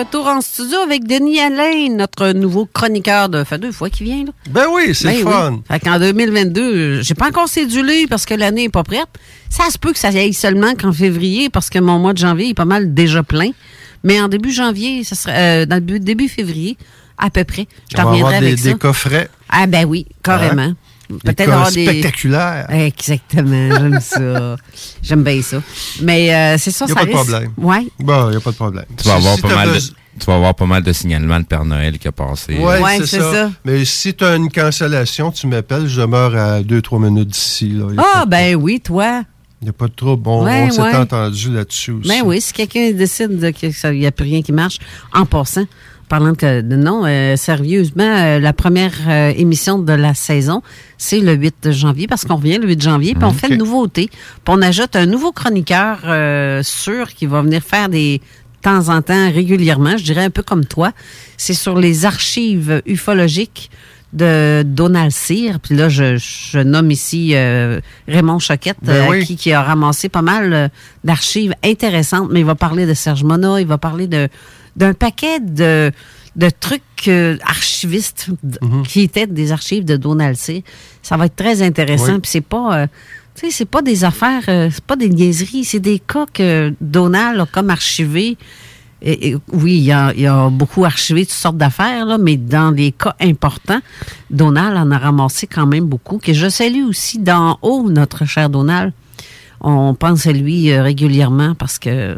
Retour 0.00 0.26
en 0.26 0.40
studio 0.40 0.78
avec 0.80 1.06
Denis 1.06 1.40
Alain, 1.40 1.88
notre 1.90 2.32
nouveau 2.32 2.66
chroniqueur 2.66 3.28
de. 3.28 3.44
fait 3.44 3.58
deux 3.58 3.72
fois 3.72 3.90
qu'il 3.90 4.06
vient, 4.06 4.24
là. 4.24 4.32
Ben 4.50 4.66
oui, 4.72 4.94
c'est 4.94 5.08
Ben 5.08 5.18
le 5.20 5.24
oui. 5.26 5.32
fun. 5.32 5.60
Fait 5.68 5.80
qu'en 5.80 5.98
2022, 5.98 6.60
euh, 6.60 7.02
j'ai 7.02 7.14
pas 7.14 7.28
encore 7.28 7.48
cédulé 7.48 8.06
parce 8.08 8.24
que 8.26 8.34
l'année 8.34 8.64
est 8.64 8.68
pas 8.68 8.84
prête. 8.84 9.08
Ça 9.50 9.70
se 9.70 9.78
peut 9.78 9.92
que 9.92 9.98
ça 9.98 10.08
aille 10.08 10.32
seulement 10.34 10.74
qu'en 10.74 10.92
février 10.92 11.50
parce 11.50 11.70
que 11.70 11.78
mon 11.78 11.98
mois 11.98 12.12
de 12.12 12.18
janvier 12.18 12.50
est 12.50 12.54
pas 12.54 12.64
mal 12.64 12.94
déjà 12.94 13.22
plein. 13.22 13.50
Mais 14.04 14.20
en 14.20 14.28
début 14.28 14.52
janvier, 14.52 15.04
ça 15.04 15.14
serait, 15.16 15.62
euh, 15.62 15.66
dans 15.66 15.76
le 15.76 15.80
début, 15.80 16.00
début 16.00 16.28
février, 16.28 16.76
à 17.18 17.30
peu 17.30 17.44
près. 17.44 17.66
Je 17.90 17.96
t'en 17.96 18.10
reviendrai 18.10 18.34
avoir 18.36 18.40
des, 18.40 18.46
avec 18.48 18.58
ça. 18.58 18.68
des 18.72 18.78
coffrets. 18.78 19.28
Ah 19.48 19.66
ben 19.66 19.84
oui, 19.86 20.06
carrément. 20.22 20.62
Hein? 20.62 20.76
Peut-être 21.08 21.40
avoir 21.50 21.70
des... 21.72 21.84
spectaculaires. 21.86 22.66
Exactement, 22.70 23.68
j'aime 23.78 24.00
ça. 24.00 24.56
J'aime 25.02 25.22
bien 25.22 25.40
ça. 25.42 25.58
Mais 26.02 26.34
euh, 26.34 26.56
c'est 26.58 26.70
ça, 26.70 26.86
Il 26.88 26.92
n'y 26.94 26.98
a 26.98 27.00
ça 27.00 27.00
pas 27.00 27.06
de 27.06 27.10
problème. 27.16 27.52
Ouais. 27.58 27.86
Bon, 28.00 28.26
il 28.28 28.30
n'y 28.32 28.36
a 28.36 28.40
pas 28.40 28.50
de 28.50 28.56
problème. 28.56 28.84
Tu 28.96 29.08
vas, 29.08 29.14
avoir 29.16 29.34
si 29.36 29.42
pas 29.42 29.54
mal 29.54 29.68
de, 29.68 29.72
besoin- 29.74 29.94
tu 30.18 30.26
vas 30.26 30.34
avoir 30.34 30.54
pas 30.54 30.66
mal 30.66 30.82
de 30.82 30.92
signalements 30.92 31.38
de 31.40 31.44
Père 31.44 31.64
Noël 31.64 31.98
qui 31.98 32.08
a 32.08 32.12
passé. 32.12 32.56
Ouais, 32.58 32.80
Ouais, 32.82 32.96
c'est 32.98 33.06
c'est 33.06 33.20
ça. 33.20 33.32
ça. 33.32 33.50
Mais 33.64 33.84
si 33.84 34.14
tu 34.14 34.24
as 34.24 34.34
une 34.36 34.50
cancellation, 34.50 35.30
tu 35.30 35.46
m'appelles, 35.46 35.86
je 35.86 36.00
demeure 36.00 36.34
à 36.36 36.60
2-3 36.62 37.02
minutes 37.04 37.28
d'ici. 37.28 37.66
n'y 37.66 37.96
Ah 37.98 38.24
ben 38.26 38.56
oui, 38.56 38.80
toi. 38.80 39.22
il 39.62 39.66
y 39.66 39.70
a 39.70 39.72
pas 39.72 39.86
de 39.86 39.92
trouble. 39.94 40.22
Bon, 40.22 40.44
Ouais, 40.44 40.66
on 40.68 40.70
s'est 40.72 40.82
ouais. 40.82 40.96
entendu 40.96 41.52
là-dessus 41.52 41.92
aussi. 41.92 42.08
Ben 42.08 42.22
oui, 42.24 42.40
si 42.40 42.52
quelqu'un 42.52 42.90
décide 42.92 43.38
de- 43.38 43.50
qu'il 43.50 43.72
n'y 43.92 44.06
a 44.06 44.10
plus 44.10 44.24
rien 44.24 44.42
qui 44.42 44.52
marche, 44.52 44.78
en 45.12 45.24
passant, 45.26 45.64
parlant 46.08 46.32
de, 46.32 46.60
de 46.60 46.76
non, 46.76 47.04
euh, 47.04 47.36
sérieusement, 47.36 48.04
euh, 48.04 48.38
la 48.38 48.52
première 48.52 48.92
euh, 49.08 49.32
émission 49.36 49.78
de 49.78 49.92
la 49.92 50.14
saison, 50.14 50.62
c'est 50.98 51.20
le 51.20 51.34
8 51.34 51.72
janvier, 51.72 52.06
parce 52.06 52.24
qu'on 52.24 52.36
revient 52.36 52.58
le 52.58 52.68
8 52.68 52.82
janvier, 52.82 53.14
puis 53.14 53.24
on 53.24 53.32
fait 53.32 53.48
une 53.48 53.58
nouveauté. 53.58 54.08
Puis 54.10 54.20
on 54.48 54.62
ajoute 54.62 54.96
un 54.96 55.06
nouveau 55.06 55.32
chroniqueur 55.32 56.00
euh, 56.04 56.62
sûr 56.62 57.12
qui 57.14 57.26
va 57.26 57.42
venir 57.42 57.62
faire 57.62 57.88
des 57.88 58.18
de 58.18 58.68
temps 58.70 58.88
en 58.88 59.00
temps, 59.00 59.30
régulièrement, 59.30 59.96
je 59.96 60.02
dirais 60.02 60.24
un 60.24 60.30
peu 60.30 60.42
comme 60.42 60.64
toi. 60.64 60.90
C'est 61.36 61.54
sur 61.54 61.78
les 61.78 62.04
archives 62.04 62.82
ufologiques 62.84 63.70
de 64.12 64.62
Donald 64.66 65.12
Cyr. 65.12 65.60
Puis 65.60 65.76
là, 65.76 65.88
je, 65.88 66.16
je 66.16 66.58
nomme 66.58 66.90
ici 66.90 67.32
euh, 67.34 67.80
Raymond 68.08 68.38
Choquette, 68.38 68.78
Ben 68.82 69.12
euh, 69.12 69.22
qui, 69.22 69.36
qui 69.36 69.52
a 69.52 69.62
ramassé 69.62 70.08
pas 70.08 70.22
mal 70.22 70.52
euh, 70.52 70.68
d'archives 71.04 71.54
intéressantes, 71.62 72.28
mais 72.32 72.40
il 72.40 72.46
va 72.46 72.54
parler 72.54 72.86
de 72.86 72.94
Serge 72.94 73.24
Mona, 73.24 73.60
il 73.60 73.66
va 73.66 73.78
parler 73.78 74.06
de 74.06 74.28
d'un 74.76 74.92
paquet 74.94 75.40
de, 75.40 75.90
de 76.36 76.50
trucs 76.50 76.82
euh, 77.08 77.36
archivistes 77.44 78.28
d- 78.42 78.58
qui 78.86 79.00
étaient 79.00 79.26
des 79.26 79.52
archives 79.52 79.84
de 79.84 79.96
Donald 79.96 80.36
Cyr. 80.36 80.62
Ça 81.02 81.16
va 81.16 81.26
être 81.26 81.36
très 81.36 81.62
intéressant. 81.62 82.14
Oui. 82.14 82.20
Puis 82.20 82.30
c'est 82.30 82.40
pas... 82.40 82.78
euh, 82.78 82.86
tu 83.34 83.46
sais, 83.46 83.50
c'est 83.52 83.64
pas 83.68 83.82
des 83.82 84.04
affaires, 84.04 84.42
euh, 84.48 84.70
c'est 84.72 84.84
pas 84.84 84.96
des 84.96 85.10
niaiseries, 85.10 85.64
c'est 85.64 85.78
des 85.80 85.98
cas 85.98 86.24
que 86.32 86.72
Donald 86.80 87.38
a 87.40 87.46
comme. 87.46 87.70
Et- 89.02 89.28
et 89.28 89.36
oui, 89.52 89.74
il 89.76 89.84
y, 89.84 89.92
a, 89.92 90.12
il 90.16 90.26
a 90.26 90.48
beaucoup 90.48 90.86
archivé 90.86 91.26
toutes 91.26 91.34
sortes 91.34 91.58
d'affaires, 91.58 92.06
là, 92.06 92.16
mais 92.16 92.38
dans 92.38 92.70
les 92.70 92.92
cas 92.92 93.14
importants, 93.20 93.80
Donald 94.30 94.74
en 94.78 94.90
a 94.90 94.96
ramassé 94.98 95.46
quand 95.46 95.66
même 95.66 95.84
beaucoup. 95.84 96.16
Que 96.16 96.32
je 96.32 96.48
salue 96.48 96.82
aussi 96.88 97.18
d'en 97.18 97.58
haut, 97.60 97.90
notre 97.90 98.24
cher 98.24 98.48
Donald. 98.48 98.92
On 99.60 99.94
pense 99.94 100.26
à 100.26 100.32
lui 100.32 100.70
euh, 100.70 100.82
régulièrement 100.82 101.54
parce 101.54 101.78
que 101.78 102.16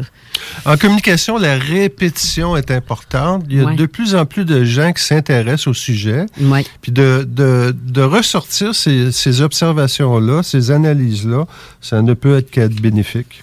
En 0.65 0.77
communication, 0.77 1.39
la 1.39 1.57
répétition 1.57 2.57
est 2.57 2.71
importante. 2.71 3.45
Il 3.49 3.57
y 3.57 3.61
a 3.61 3.65
Ouais. 3.67 3.77
de 3.77 3.87
plus 3.87 4.15
en 4.15 4.27
plus 4.27 4.45
de 4.45 4.65
gens 4.65 4.93
qui 4.93 5.03
s'intéressent 5.03 5.69
au 5.69 5.75
sujet. 5.75 6.27
Ouais. 6.41 6.65
Puis 6.83 6.93
de, 6.93 7.27
de, 7.29 7.75
de 7.85 8.03
ressortir 8.03 8.75
ces, 8.75 9.13
ces 9.13 9.41
observations-là, 9.41 10.43
ces 10.43 10.71
analyses-là, 10.71 11.47
ça 11.81 12.03
ne 12.03 12.15
peut 12.15 12.37
être 12.39 12.51
qu'être 12.51 12.81
bénéfique. 12.81 13.43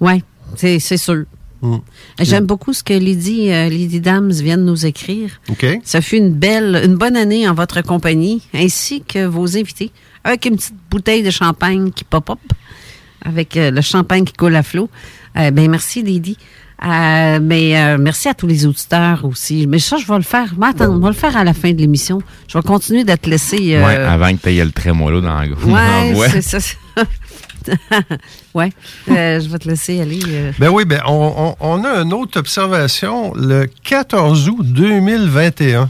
Oui, 0.00 0.22
c'est 0.56 0.78
sûr. 0.96 1.24
Mm. 1.62 1.76
J'aime 2.20 2.44
beaucoup 2.46 2.72
ce 2.72 2.82
que 2.82 2.92
Lydie, 2.94 3.50
euh, 3.52 3.68
Lydie 3.68 4.00
Dams 4.00 4.32
vient 4.32 4.58
de 4.58 4.64
nous 4.64 4.84
écrire. 4.84 5.30
OK? 5.48 5.64
Ça 5.84 6.00
fut 6.00 6.16
une 6.16 6.32
belle, 6.32 6.82
une 6.84 6.96
bonne 6.96 7.16
année 7.16 7.48
en 7.48 7.54
votre 7.54 7.80
compagnie, 7.82 8.42
ainsi 8.52 9.02
que 9.02 9.24
vos 9.26 9.56
invités, 9.56 9.92
avec 10.24 10.44
une 10.46 10.56
petite 10.56 10.74
bouteille 10.90 11.22
de 11.22 11.30
champagne 11.30 11.92
qui 11.92 12.02
pop-up, 12.02 12.38
avec 13.24 13.56
euh, 13.56 13.70
le 13.70 13.80
champagne 13.80 14.24
qui 14.24 14.32
coule 14.32 14.56
à 14.56 14.62
flot. 14.62 14.88
Euh, 15.38 15.50
ben 15.50 15.70
merci 15.70 16.02
Lydie. 16.02 16.36
Euh, 16.84 17.38
mais 17.40 17.80
euh, 17.80 17.96
merci 17.96 18.28
à 18.28 18.34
tous 18.34 18.48
les 18.48 18.66
auditeurs 18.66 19.24
aussi. 19.24 19.66
Mais 19.68 19.78
ça, 19.78 19.98
je 19.98 20.06
vais 20.06 20.16
le 20.16 20.22
faire. 20.22 20.52
Mais 20.58 20.66
attends, 20.66 20.90
on 20.90 20.98
va 20.98 21.08
le 21.10 21.14
faire 21.14 21.36
à 21.36 21.44
la 21.44 21.54
fin 21.54 21.70
de 21.72 21.78
l'émission. 21.78 22.20
Je 22.48 22.58
vais 22.58 22.62
continuer 22.64 23.04
d'être 23.04 23.26
laissé. 23.28 23.76
euh, 23.76 23.86
Ouais, 23.86 23.94
avant 23.96 24.32
que 24.34 24.42
tu 24.42 24.56
aies 24.56 24.64
le 24.64 24.72
trémolo 24.72 25.20
dans 25.20 25.38
la 25.40 25.46
dans 25.46 25.74
la 25.74 26.06
Ouais, 26.18 26.28
c'est 26.42 26.58
ça. 26.60 26.74
ouais, 28.54 28.72
Euh, 29.08 29.40
je 29.40 29.48
vais 29.48 29.58
te 29.58 29.68
laisser 29.68 30.00
aller. 30.00 30.20
euh. 30.26 30.52
Ben 30.58 30.70
oui, 30.70 30.84
ben 30.84 31.00
on, 31.06 31.54
on- 31.60 31.80
on 31.80 31.84
a 31.84 32.00
une 32.02 32.12
autre 32.12 32.38
observation 32.40 33.32
le 33.34 33.66
14 33.84 34.48
août 34.48 34.66
2021. 34.66 35.88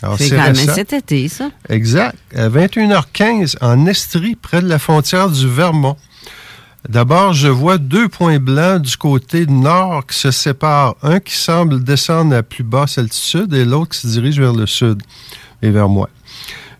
Alors, 0.00 0.16
C'est 0.16 0.28
c'est 0.28 0.36
quand 0.36 0.42
même 0.44 0.54
cet 0.54 0.92
été, 0.92 1.26
ça. 1.28 1.50
Exact. 1.68 2.16
À 2.36 2.48
21h15, 2.48 3.56
en 3.60 3.84
Estrie, 3.86 4.36
près 4.36 4.62
de 4.62 4.68
la 4.68 4.78
frontière 4.78 5.28
du 5.28 5.48
Vermont. 5.48 5.96
D'abord, 6.86 7.32
je 7.32 7.48
vois 7.48 7.76
deux 7.76 8.08
points 8.08 8.38
blancs 8.38 8.80
du 8.80 8.96
côté 8.96 9.46
nord 9.46 10.06
qui 10.06 10.16
se 10.16 10.30
séparent. 10.30 10.94
Un 11.02 11.18
qui 11.18 11.34
semble 11.34 11.82
descendre 11.82 12.36
à 12.36 12.42
plus 12.42 12.62
basse 12.62 12.98
altitude 12.98 13.52
et 13.52 13.64
l'autre 13.64 13.90
qui 13.90 13.98
se 13.98 14.06
dirige 14.06 14.38
vers 14.38 14.52
le 14.52 14.66
sud 14.66 15.02
et 15.60 15.70
vers 15.70 15.88
moi. 15.88 16.08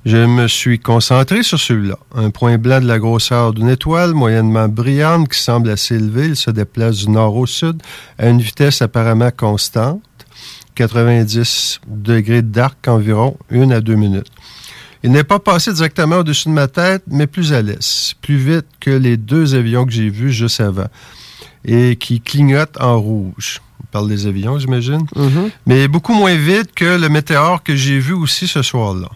Je 0.04 0.16
me 0.16 0.46
suis 0.46 0.78
concentré 0.78 1.42
sur 1.42 1.58
celui-là. 1.58 1.98
Un 2.14 2.30
point 2.30 2.56
blanc 2.56 2.80
de 2.80 2.86
la 2.86 2.98
grosseur 3.00 3.52
d'une 3.52 3.68
étoile, 3.68 4.14
moyennement 4.14 4.68
brillante, 4.68 5.28
qui 5.28 5.40
semble 5.40 5.68
assez 5.68 5.96
élevée. 5.96 6.28
Il 6.28 6.36
se 6.36 6.50
déplace 6.50 6.98
du 6.98 7.10
nord 7.10 7.36
au 7.36 7.46
sud 7.46 7.82
à 8.18 8.28
une 8.28 8.40
vitesse 8.40 8.80
apparemment 8.80 9.30
constante. 9.36 10.00
90 10.76 11.80
degrés 11.88 12.42
d'arc 12.42 12.86
environ, 12.86 13.36
une 13.50 13.72
à 13.72 13.80
deux 13.80 13.96
minutes. 13.96 14.30
Il 15.04 15.12
n'est 15.12 15.24
pas 15.24 15.38
passé 15.38 15.72
directement 15.72 16.18
au-dessus 16.18 16.48
de 16.48 16.54
ma 16.54 16.66
tête, 16.66 17.02
mais 17.06 17.26
plus 17.26 17.52
à 17.52 17.62
l'est, 17.62 18.14
plus 18.20 18.36
vite 18.36 18.66
que 18.80 18.90
les 18.90 19.16
deux 19.16 19.54
avions 19.54 19.84
que 19.86 19.92
j'ai 19.92 20.10
vus 20.10 20.32
juste 20.32 20.60
avant, 20.60 20.88
et 21.64 21.96
qui 21.96 22.20
clignotent 22.20 22.80
en 22.80 22.98
rouge. 22.98 23.60
On 23.80 23.86
parle 23.92 24.08
des 24.08 24.26
avions, 24.26 24.58
j'imagine. 24.58 25.06
Mais 25.66 25.86
beaucoup 25.88 26.14
moins 26.14 26.34
vite 26.36 26.74
que 26.74 26.98
le 26.98 27.08
météore 27.08 27.62
que 27.62 27.76
j'ai 27.76 27.98
vu 28.00 28.12
aussi 28.12 28.48
ce 28.48 28.62
soir-là. 28.62 29.08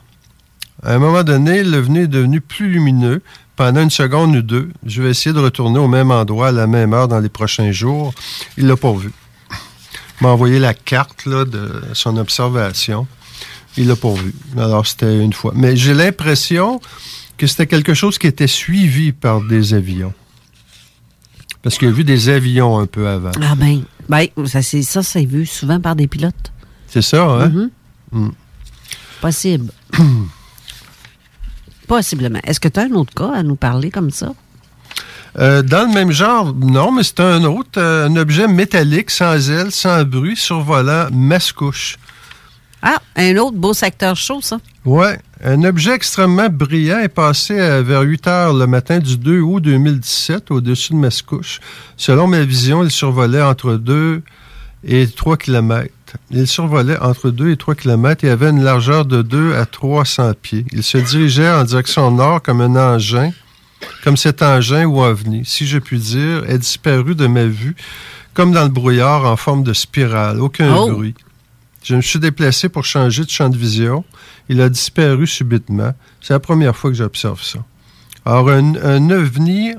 À 0.84 0.94
un 0.94 0.98
moment 0.98 1.22
donné, 1.22 1.62
le 1.62 1.78
venu 1.78 2.02
est 2.02 2.08
devenu 2.08 2.40
plus 2.40 2.68
lumineux. 2.68 3.22
Pendant 3.54 3.82
une 3.82 3.90
seconde 3.90 4.34
ou 4.34 4.42
deux, 4.42 4.70
je 4.86 5.02
vais 5.02 5.10
essayer 5.10 5.34
de 5.34 5.38
retourner 5.38 5.78
au 5.78 5.88
même 5.88 6.10
endroit 6.10 6.48
à 6.48 6.52
la 6.52 6.66
même 6.66 6.94
heure 6.94 7.06
dans 7.06 7.20
les 7.20 7.28
prochains 7.28 7.70
jours. 7.70 8.14
Il 8.56 8.66
l'a 8.66 8.76
pas 8.76 8.92
vu. 8.92 9.10
Il 10.20 10.24
m'a 10.24 10.30
envoyé 10.30 10.58
la 10.58 10.74
carte 10.74 11.26
là, 11.26 11.44
de 11.44 11.82
son 11.92 12.16
observation. 12.16 13.06
Il 13.76 13.88
l'a 13.88 13.96
pas 13.96 14.12
vu. 14.12 14.34
Alors, 14.56 14.86
c'était 14.86 15.18
une 15.18 15.32
fois. 15.32 15.52
Mais 15.54 15.76
j'ai 15.76 15.94
l'impression 15.94 16.80
que 17.38 17.46
c'était 17.46 17.66
quelque 17.66 17.94
chose 17.94 18.18
qui 18.18 18.26
était 18.26 18.46
suivi 18.46 19.12
par 19.12 19.40
des 19.40 19.74
avions. 19.74 20.12
Parce 21.62 21.78
qu'il 21.78 21.88
a 21.88 21.92
vu 21.92 22.04
des 22.04 22.28
avions 22.28 22.78
un 22.78 22.86
peu 22.86 23.08
avant. 23.08 23.30
Ah 23.40 23.54
ben, 23.54 23.82
ben 24.08 24.26
ça, 24.46 24.62
c'est, 24.62 24.82
ça, 24.82 25.02
c'est 25.02 25.24
vu 25.24 25.46
souvent 25.46 25.80
par 25.80 25.96
des 25.96 26.08
pilotes. 26.08 26.52
C'est 26.88 27.02
ça, 27.02 27.24
hein? 27.24 27.48
Mhm. 27.48 27.70
Mm. 28.12 28.30
Possible. 29.20 29.72
Possiblement. 31.86 32.40
Est-ce 32.44 32.60
que 32.60 32.68
tu 32.68 32.80
as 32.80 32.84
un 32.84 32.92
autre 32.92 33.14
cas 33.14 33.32
à 33.32 33.42
nous 33.42 33.56
parler 33.56 33.90
comme 33.90 34.10
ça? 34.10 34.34
Euh, 35.38 35.62
dans 35.62 35.88
le 35.88 35.94
même 35.94 36.10
genre, 36.10 36.52
non, 36.54 36.92
mais 36.92 37.02
c'est 37.02 37.20
un 37.20 37.44
autre, 37.44 37.78
euh, 37.78 38.06
un 38.06 38.16
objet 38.16 38.48
métallique, 38.48 39.10
sans 39.10 39.50
aile, 39.50 39.72
sans 39.72 40.04
bruit, 40.04 40.36
survolant 40.36 41.08
Mascouche. 41.10 41.96
Ah, 42.82 42.98
un 43.16 43.36
autre 43.36 43.56
beau 43.56 43.72
secteur 43.74 44.16
chaud, 44.16 44.40
ça. 44.42 44.58
Ouais, 44.84 45.18
un 45.44 45.62
objet 45.64 45.92
extrêmement 45.94 46.48
brillant 46.48 46.98
est 46.98 47.08
passé 47.08 47.54
vers 47.82 48.00
8 48.02 48.26
heures 48.26 48.52
le 48.54 48.66
matin 48.66 48.98
du 48.98 49.16
2 49.16 49.40
août 49.40 49.60
2017 49.60 50.50
au-dessus 50.50 50.92
de 50.92 50.98
Mascouche. 50.98 51.60
Selon 51.96 52.26
ma 52.26 52.40
vision, 52.42 52.82
il 52.82 52.90
survolait 52.90 53.42
entre 53.42 53.74
2 53.74 54.22
et 54.84 55.06
3 55.06 55.36
kilomètres. 55.36 55.92
Il 56.32 56.46
survolait 56.48 56.98
entre 56.98 57.30
2 57.30 57.50
et 57.52 57.56
3 57.56 57.74
kilomètres 57.76 58.24
et 58.24 58.30
avait 58.30 58.50
une 58.50 58.64
largeur 58.64 59.04
de 59.04 59.22
2 59.22 59.54
à 59.54 59.64
300 59.64 60.32
pieds. 60.42 60.66
Il 60.72 60.82
se 60.82 60.98
dirigeait 60.98 61.50
en 61.50 61.62
direction 61.64 62.10
nord 62.10 62.42
comme 62.42 62.60
un 62.60 62.74
engin, 62.74 63.30
comme 64.02 64.16
cet 64.16 64.42
engin 64.42 64.84
ou 64.86 65.00
ovni, 65.02 65.42
si 65.44 65.66
je 65.66 65.78
puis 65.78 65.98
dire, 66.00 66.42
est 66.48 66.58
disparu 66.58 67.14
de 67.14 67.28
ma 67.28 67.44
vue, 67.44 67.76
comme 68.34 68.50
dans 68.52 68.64
le 68.64 68.68
brouillard 68.68 69.24
en 69.24 69.36
forme 69.36 69.62
de 69.62 69.72
spirale. 69.72 70.40
Aucun 70.40 70.74
Oh. 70.74 70.90
bruit. 70.90 71.14
Je 71.84 71.96
me 71.96 72.00
suis 72.00 72.18
déplacé 72.18 72.68
pour 72.68 72.84
changer 72.84 73.24
de 73.24 73.30
champ 73.30 73.48
de 73.48 73.56
vision. 73.56 74.04
Il 74.48 74.60
a 74.60 74.68
disparu 74.68 75.26
subitement. 75.26 75.92
C'est 76.20 76.32
la 76.32 76.40
première 76.40 76.76
fois 76.76 76.90
que 76.90 76.96
j'observe 76.96 77.42
ça. 77.42 77.58
Alors, 78.24 78.50
un, 78.50 78.76
un 78.76 79.10
ovni 79.10 79.72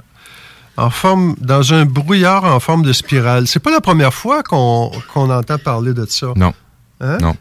en 0.76 0.90
forme, 0.90 1.36
dans 1.40 1.74
un 1.74 1.86
brouillard 1.86 2.44
en 2.46 2.60
forme 2.60 2.84
de 2.84 2.94
spirale. 2.94 3.48
C'est 3.48 3.60
pas 3.60 3.72
la 3.72 3.82
première 3.82 4.14
fois 4.14 4.44
qu'on 4.44 4.92
entend 5.16 5.58
parler 5.58 5.94
de 5.94 6.06
ça. 6.06 6.34
Non. 6.36 6.54
Hein? 7.00 7.20
Non. 7.20 7.36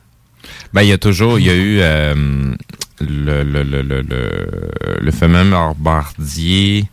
Ben, 0.72 0.82
il 0.82 0.88
y 0.88 0.92
a 0.92 0.98
toujours, 0.98 1.38
il 1.38 1.46
y 1.46 1.50
a 1.50 1.54
eu 1.54 1.78
euh, 1.80 2.54
le, 3.00 3.42
le, 3.42 3.62
le, 3.62 3.82
le, 3.82 4.02
le, 4.02 4.70
le 5.00 5.10
fameux 5.12 5.48
Bombardier. 5.50 6.88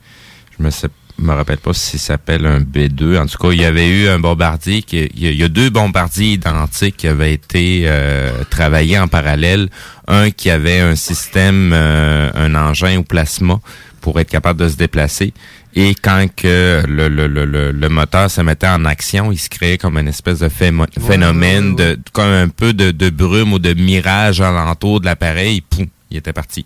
Je 0.58 0.64
me 0.64 0.70
sais, 0.70 0.88
me 1.20 1.34
rappelle 1.34 1.58
pas 1.58 1.74
si 1.74 1.98
ça 1.98 2.14
s'appelle 2.14 2.46
un 2.46 2.60
B2. 2.60 3.20
En 3.20 3.26
tout 3.26 3.38
cas, 3.38 3.52
il 3.52 3.62
y 3.62 3.66
avait 3.66 3.88
eu 3.88 4.08
un 4.08 4.20
bombardier. 4.20 4.82
Qui, 4.82 5.10
il, 5.16 5.36
y 5.36 5.44
a, 5.44 5.48
deux 5.48 5.70
bombardiers 5.70 6.34
identiques 6.34 6.98
qui 6.98 7.08
avaient 7.08 7.34
été 7.34 7.84
euh, 7.86 8.44
travaillés 8.50 9.00
en 9.00 9.08
parallèle. 9.08 9.70
Un 10.08 10.32
qui 10.32 10.50
avait 10.50 10.80
un 10.80 10.96
système, 10.96 11.72
euh, 11.74 12.32
un 12.34 12.56
engin 12.56 13.00
au 13.00 13.04
plasma 13.04 13.60
pour 14.02 14.20
être 14.20 14.30
capable 14.30 14.60
de 14.60 14.70
se 14.70 14.76
déplacer. 14.78 15.34
Et 15.76 15.94
quand 15.94 16.26
que 16.36 16.82
le, 16.88 17.08
le, 17.10 17.28
le, 17.28 17.46
le, 17.46 17.72
le 17.72 17.90
moteur 17.90 18.32
se 18.32 18.42
mettait 18.42 18.68
en 18.68 18.86
action, 18.86 19.32
il 19.32 19.38
se 19.38 19.50
créait 19.50 19.78
comme 19.78 19.98
une 19.98 20.08
espèce 20.08 20.40
de 20.40 20.50
phénomène, 20.50 21.76
de 21.76 22.00
comme 22.12 22.26
un 22.26 22.50
peu 22.50 22.74
de, 22.74 22.92
de 22.92 23.10
brume 23.10 23.54
ou 23.54 23.60
de 23.60 23.74
mirage 23.74 24.42
alentour 24.42 25.00
de 25.00 25.06
l'appareil. 25.06 25.62
Poum, 25.62 25.86
il 26.10 26.18
était 26.18 26.34
parti. 26.34 26.66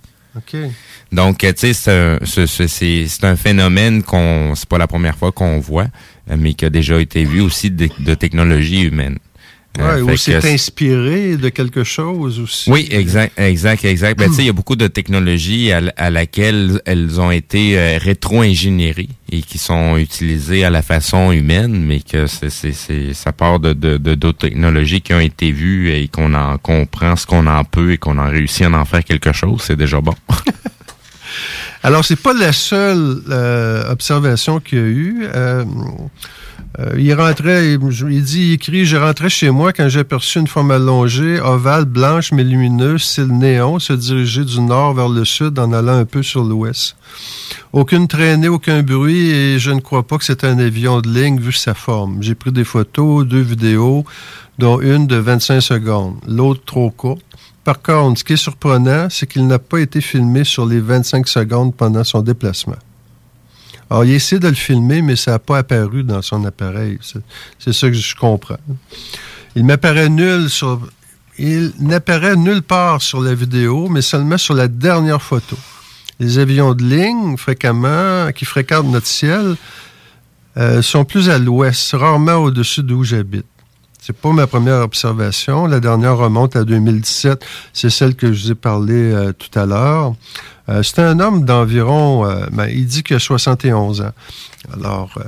Donc, 1.11 1.37
tu 1.39 1.53
sais, 1.55 1.73
c'est 1.73 3.23
un, 3.23 3.35
phénomène 3.35 4.03
qu'on, 4.03 4.53
c'est 4.55 4.67
pas 4.67 4.77
la 4.77 4.87
première 4.87 5.17
fois 5.17 5.31
qu'on 5.31 5.59
voit, 5.59 5.87
mais 6.27 6.53
qui 6.53 6.65
a 6.65 6.69
déjà 6.69 6.99
été 6.99 7.23
vu 7.23 7.41
aussi 7.41 7.69
de, 7.69 7.89
de 7.99 8.13
technologie 8.13 8.81
humaine. 8.81 9.19
Euh, 9.79 10.03
Ouais, 10.03 10.13
ou 10.13 10.17
c'est 10.17 10.45
inspiré 10.53 11.35
de 11.35 11.49
quelque 11.49 11.83
chose 11.83 12.39
aussi. 12.39 12.69
oui, 12.69 12.87
exact, 12.91 13.39
exact, 13.39 13.83
exact. 13.85 14.19
Ben, 14.19 14.29
tu 14.29 14.35
sais, 14.35 14.43
il 14.43 14.45
y 14.45 14.49
a 14.49 14.53
beaucoup 14.53 14.75
de 14.75 14.87
technologies 14.87 15.71
à, 15.71 16.09
laquelle 16.11 16.79
elles 16.85 17.19
ont 17.19 17.31
été 17.31 17.79
euh, 17.79 17.97
rétro-ingénieries 17.97 19.09
et 19.31 19.41
qui 19.41 19.57
sont 19.57 19.97
utilisées 19.97 20.63
à 20.63 20.69
la 20.69 20.83
façon 20.83 21.31
humaine, 21.31 21.83
mais 21.83 22.01
que 22.01 22.27
c'est, 22.27 22.51
c'est, 22.51 22.71
c'est, 22.71 23.15
ça 23.15 23.31
part 23.31 23.59
de, 23.59 23.73
d'autres 23.97 24.37
technologies 24.37 25.01
qui 25.01 25.13
ont 25.13 25.19
été 25.19 25.51
vues 25.51 25.91
et 25.91 26.07
qu'on 26.07 26.35
en 26.35 26.59
comprend 26.59 27.15
ce 27.15 27.25
qu'on 27.25 27.47
en 27.47 27.63
peut 27.63 27.93
et 27.93 27.97
qu'on 27.97 28.19
a 28.19 28.27
réussi 28.27 28.63
à 28.65 28.69
en 28.69 28.85
faire 28.85 29.03
quelque 29.03 29.31
chose, 29.31 29.63
c'est 29.63 29.75
déjà 29.75 29.99
bon. 30.01 30.13
Alors, 31.83 32.05
c'est 32.05 32.21
pas 32.21 32.33
la 32.33 32.53
seule 32.53 33.23
euh, 33.29 33.91
observation 33.91 34.59
qu'il 34.59 34.77
y 34.77 34.81
a 34.81 34.85
eu. 34.85 35.27
Euh, 35.33 35.65
euh, 36.79 36.95
il 36.97 37.13
rentrait, 37.13 37.73
il, 37.73 38.23
dit, 38.23 38.47
il 38.47 38.53
écrit, 38.53 38.85
je 38.85 38.97
rentrais 38.97 39.29
chez 39.29 39.51
moi 39.51 39.73
quand 39.73 39.89
j'ai 39.89 39.99
aperçu 39.99 40.39
une 40.39 40.47
forme 40.47 40.71
allongée, 40.71 41.39
ovale, 41.39 41.85
blanche 41.85 42.31
mais 42.31 42.43
lumineuse, 42.43 43.03
style 43.03 43.27
néon, 43.27 43.77
se 43.77 43.93
diriger 43.93 44.43
du 44.43 44.59
nord 44.59 44.95
vers 44.95 45.09
le 45.09 45.23
sud 45.23 45.59
en 45.59 45.71
allant 45.71 45.97
un 45.97 46.05
peu 46.05 46.23
sur 46.23 46.43
l'ouest. 46.43 46.95
Aucune 47.73 48.07
traînée, 48.07 48.47
aucun 48.47 48.81
bruit 48.81 49.29
et 49.29 49.59
je 49.59 49.69
ne 49.69 49.81
crois 49.81 50.01
pas 50.01 50.17
que 50.17 50.23
c'est 50.23 50.43
un 50.43 50.57
avion 50.57 51.01
de 51.01 51.09
ligne 51.09 51.39
vu 51.39 51.51
sa 51.51 51.75
forme. 51.75 52.23
J'ai 52.23 52.33
pris 52.33 52.51
des 52.51 52.63
photos, 52.63 53.27
deux 53.27 53.41
vidéos, 53.41 54.03
dont 54.57 54.81
une 54.81 55.05
de 55.05 55.17
25 55.17 55.61
secondes, 55.61 56.15
l'autre 56.27 56.61
trop 56.65 56.89
courte. 56.89 57.23
Par 57.63 57.81
contre, 57.81 58.19
ce 58.19 58.23
qui 58.23 58.33
est 58.33 58.37
surprenant, 58.37 59.07
c'est 59.09 59.27
qu'il 59.27 59.45
n'a 59.45 59.59
pas 59.59 59.79
été 59.79 60.01
filmé 60.01 60.43
sur 60.43 60.65
les 60.65 60.79
25 60.79 61.27
secondes 61.27 61.75
pendant 61.75 62.03
son 62.03 62.21
déplacement. 62.21 62.77
Alors, 63.93 64.05
il 64.05 64.15
a 64.15 64.39
de 64.39 64.47
le 64.47 64.55
filmer, 64.55 65.03
mais 65.03 65.15
ça 65.15 65.31
n'a 65.33 65.39
pas 65.39 65.59
apparu 65.59 66.01
dans 66.03 66.23
son 66.23 66.43
appareil. 66.45 66.97
C'est- 67.01 67.19
C'est 67.59 67.73
ça 67.73 67.89
que 67.89 67.93
je 67.93 68.15
comprends. 68.15 68.57
Il 69.55 69.63
m'apparaît 69.65 70.09
nul 70.09 70.49
sur. 70.49 70.79
Il 71.37 71.73
n'apparaît 71.79 72.35
nulle 72.35 72.63
part 72.63 73.03
sur 73.03 73.21
la 73.21 73.35
vidéo, 73.35 73.89
mais 73.89 74.01
seulement 74.01 74.39
sur 74.39 74.55
la 74.55 74.67
dernière 74.67 75.21
photo. 75.21 75.55
Les 76.19 76.39
avions 76.39 76.73
de 76.73 76.83
ligne, 76.83 77.37
fréquemment, 77.37 78.31
qui 78.33 78.45
fréquentent 78.45 78.87
notre 78.91 79.05
ciel, 79.05 79.57
euh, 80.57 80.81
sont 80.81 81.05
plus 81.05 81.29
à 81.29 81.37
l'ouest, 81.37 81.91
rarement 81.93 82.37
au-dessus 82.37 82.81
d'où 82.81 83.03
j'habite. 83.03 83.45
C'est 84.01 84.17
pas 84.17 84.31
ma 84.31 84.47
première 84.47 84.81
observation. 84.81 85.67
La 85.67 85.79
dernière 85.79 86.17
remonte 86.17 86.55
à 86.55 86.63
2017. 86.63 87.45
C'est 87.73 87.91
celle 87.91 88.15
que 88.15 88.33
je 88.33 88.41
vous 88.45 88.51
ai 88.53 88.55
parlé 88.55 88.95
euh, 88.95 89.33
tout 89.33 89.57
à 89.57 89.67
l'heure. 89.67 90.15
Euh, 90.69 90.81
c'est 90.83 90.99
un 90.99 91.19
homme 91.19 91.43
d'environ, 91.45 92.25
euh, 92.25 92.45
ben, 92.51 92.67
il 92.67 92.85
dit 92.85 93.03
qu'il 93.03 93.15
a 93.17 93.19
71 93.19 94.01
ans. 94.01 94.11
Alors, 94.73 95.11
euh, 95.17 95.23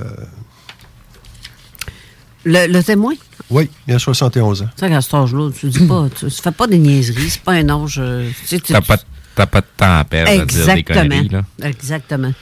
Le, 2.44 2.66
le 2.72 2.82
témoin, 2.82 3.14
oui, 3.50 3.68
il 3.88 3.94
a 3.94 3.98
71 3.98 4.62
ans. 4.62 4.68
tu 4.76 4.86
sais, 4.86 4.94
à 4.94 5.00
cet 5.00 5.14
âge-là, 5.14 5.50
tu 5.58 5.68
dis 5.68 5.86
pas, 5.86 6.06
tu, 6.16 6.26
tu 6.26 6.42
fais 6.42 6.52
pas 6.52 6.66
des 6.66 6.78
niaiseries, 6.78 7.30
c'est 7.30 7.42
pas 7.42 7.52
un 7.52 7.68
âge. 7.68 7.96
euh, 7.98 8.30
tu 8.40 8.46
sais, 8.46 8.60
tu- 8.60 8.72
T'as 8.72 8.80
pas, 8.80 8.96
t'as 9.34 9.46
pas 9.46 9.60
de 9.60 9.66
temps 9.76 9.98
à 9.98 10.04
perdre 10.04 10.30
à 10.30 10.34
dire 10.36 10.46
des 10.46 10.60
Exactement. 10.60 11.00
conneries, 11.02 11.28
là. 11.28 11.42
Exactement. 11.62 12.32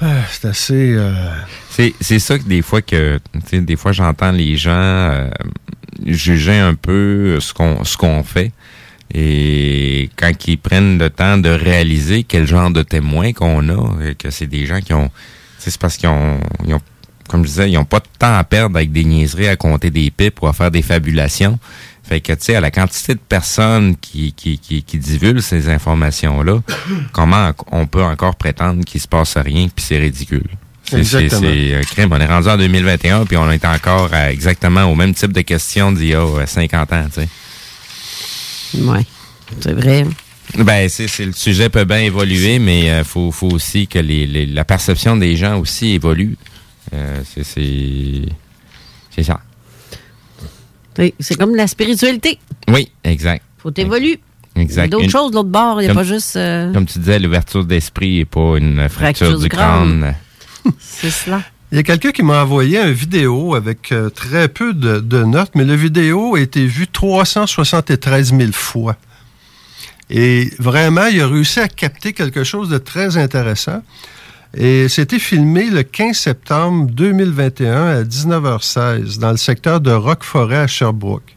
Ah, 0.00 0.20
c'est 0.30 0.44
assez. 0.48 0.92
euh, 0.94 1.12
C'est, 1.70 1.94
c'est 2.00 2.18
ça 2.20 2.38
que 2.38 2.44
des 2.44 2.62
fois 2.62 2.82
que 2.82 3.18
des 3.52 3.74
fois 3.76 3.90
j'entends 3.90 4.30
les 4.30 4.56
gens 4.56 4.70
euh, 4.70 5.28
juger 6.06 6.56
un 6.58 6.74
peu 6.74 7.40
ce 7.40 7.52
qu'on 7.52 7.82
ce 7.84 7.96
qu'on 7.96 8.22
fait 8.22 8.52
et 9.14 10.10
quand 10.16 10.30
ils 10.46 10.58
prennent 10.58 10.98
le 10.98 11.08
temps 11.08 11.38
de 11.38 11.48
réaliser 11.48 12.24
quel 12.24 12.46
genre 12.46 12.70
de 12.70 12.82
témoins 12.82 13.32
qu'on 13.32 13.68
a 13.70 14.04
et 14.04 14.14
que 14.14 14.30
c'est 14.30 14.46
des 14.46 14.66
gens 14.66 14.80
qui 14.80 14.92
ont 14.92 15.10
c'est 15.58 15.76
parce 15.78 15.96
qu'ils 15.96 16.08
ont, 16.08 16.38
ils 16.66 16.74
ont 16.74 16.80
comme 17.28 17.42
je 17.44 17.48
disais 17.48 17.70
ils 17.70 17.78
ont 17.78 17.84
pas 17.84 18.00
de 18.00 18.06
temps 18.18 18.34
à 18.34 18.44
perdre 18.44 18.76
avec 18.76 18.92
des 18.92 19.04
niaiseries 19.04 19.48
à 19.48 19.56
compter 19.56 19.90
des 19.90 20.10
pipes 20.10 20.42
ou 20.42 20.46
à 20.46 20.52
faire 20.52 20.70
des 20.70 20.82
fabulations 20.82 21.58
fait 22.02 22.20
que 22.20 22.32
tu 22.32 22.38
sais 22.44 22.54
à 22.54 22.60
la 22.60 22.70
quantité 22.70 23.14
de 23.14 23.20
personnes 23.20 23.96
qui 23.96 24.32
qui 24.32 24.58
qui, 24.58 24.82
qui 24.82 24.98
divulguent 24.98 25.40
ces 25.40 25.70
informations 25.70 26.42
là 26.42 26.60
comment 27.12 27.52
on 27.72 27.86
peut 27.86 28.04
encore 28.04 28.36
prétendre 28.36 28.84
qu'il 28.84 29.00
se 29.00 29.08
passe 29.08 29.36
rien 29.38 29.68
puis 29.74 29.84
c'est 29.84 29.98
ridicule? 29.98 30.48
C'est, 30.90 31.74
un 31.74 31.82
crime. 31.82 32.12
On 32.12 32.18
est 32.18 32.26
rendu 32.26 32.48
en 32.48 32.56
2021 32.56 33.26
puis 33.26 33.36
on 33.36 33.50
est 33.50 33.64
encore 33.64 34.08
à 34.12 34.32
exactement 34.32 34.84
au 34.84 34.94
même 34.94 35.14
type 35.14 35.32
de 35.32 35.42
questions 35.42 35.92
d'il 35.92 36.08
y 36.08 36.14
a 36.14 36.22
euh, 36.22 36.46
50 36.46 36.92
ans, 36.92 37.04
tu 37.12 37.20
sais. 37.20 37.28
Oui, 38.74 39.06
c'est 39.60 39.72
vrai. 39.72 40.06
Ben, 40.58 40.88
c'est, 40.88 41.08
c'est- 41.08 41.26
le 41.26 41.32
sujet 41.32 41.68
peut 41.68 41.84
bien 41.84 41.98
évoluer, 41.98 42.58
mais 42.58 42.90
euh, 42.90 43.04
faut, 43.04 43.30
faut 43.30 43.48
aussi 43.50 43.86
que 43.86 43.98
les, 43.98 44.26
les- 44.26 44.46
la 44.46 44.64
perception 44.64 45.16
des 45.16 45.36
gens 45.36 45.58
aussi 45.58 45.92
évolue. 45.92 46.36
Euh, 46.94 47.20
c'est, 47.34 47.44
c'est, 47.44 48.22
c'est 49.14 49.22
ça. 49.22 49.40
Oui, 50.98 51.14
C'est 51.20 51.36
comme 51.36 51.54
la 51.54 51.66
spiritualité. 51.66 52.38
Oui, 52.68 52.90
exact. 53.04 53.44
Faut 53.58 53.72
évoluer. 53.76 54.18
Exact. 54.56 54.86
Il 54.86 54.90
y 54.90 54.94
a 54.94 54.98
d'autres 54.98 55.10
choses 55.10 55.30
de 55.30 55.36
l'autre 55.36 55.48
bord. 55.50 55.80
Il 55.80 55.84
n'y 55.84 55.90
a 55.90 55.94
pas 55.94 56.02
juste. 56.02 56.34
euh, 56.36 56.72
Comme 56.72 56.86
tu 56.86 56.98
disais, 56.98 57.18
l'ouverture 57.20 57.64
d'esprit 57.64 58.18
n'est 58.18 58.24
pas 58.24 58.56
une 58.56 58.88
fracture, 58.88 59.38
du 59.38 59.48
crâne. 59.48 60.14
c'est 60.80 61.10
cela. 61.10 61.42
Il 61.70 61.76
y 61.76 61.78
a 61.80 61.82
quelqu'un 61.82 62.12
qui 62.12 62.22
m'a 62.22 62.42
envoyé 62.42 62.80
une 62.80 62.92
vidéo 62.92 63.54
avec 63.54 63.92
euh, 63.92 64.08
très 64.08 64.48
peu 64.48 64.72
de, 64.72 65.22
notes, 65.24 65.50
mais 65.54 65.66
la 65.66 65.76
vidéo 65.76 66.34
a 66.34 66.40
été 66.40 66.64
vue 66.64 66.86
373 66.86 68.34
000 68.34 68.52
fois. 68.52 68.96
Et 70.08 70.50
vraiment, 70.58 71.06
il 71.06 71.20
a 71.20 71.28
réussi 71.28 71.60
à 71.60 71.68
capter 71.68 72.14
quelque 72.14 72.42
chose 72.42 72.70
de 72.70 72.78
très 72.78 73.18
intéressant. 73.18 73.82
Et 74.56 74.88
c'était 74.88 75.18
filmé 75.18 75.68
le 75.68 75.82
15 75.82 76.16
septembre 76.16 76.90
2021 76.90 77.86
à 77.86 78.02
19h16 78.02 79.18
dans 79.18 79.32
le 79.32 79.36
secteur 79.36 79.82
de 79.82 79.90
Roqueforêt 79.90 80.60
à 80.60 80.66
Sherbrooke, 80.66 81.36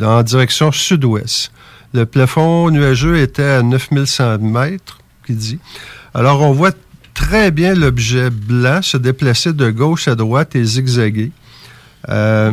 en 0.00 0.22
direction 0.22 0.72
sud-ouest. 0.72 1.52
Le 1.92 2.06
plafond 2.06 2.70
nuageux 2.70 3.18
était 3.18 3.42
à 3.42 3.62
9100 3.62 4.38
mètres, 4.38 5.00
qui 5.26 5.34
dit. 5.34 5.58
Alors, 6.14 6.40
on 6.40 6.52
voit 6.52 6.72
très 7.14 7.50
bien 7.50 7.74
l'objet 7.74 8.30
blanc 8.30 8.80
se 8.82 8.96
déplacer 8.96 9.52
de 9.52 9.70
gauche 9.70 10.08
à 10.08 10.14
droite 10.14 10.54
et 10.56 10.64
zigzaguer. 10.64 11.30
Euh, 12.08 12.52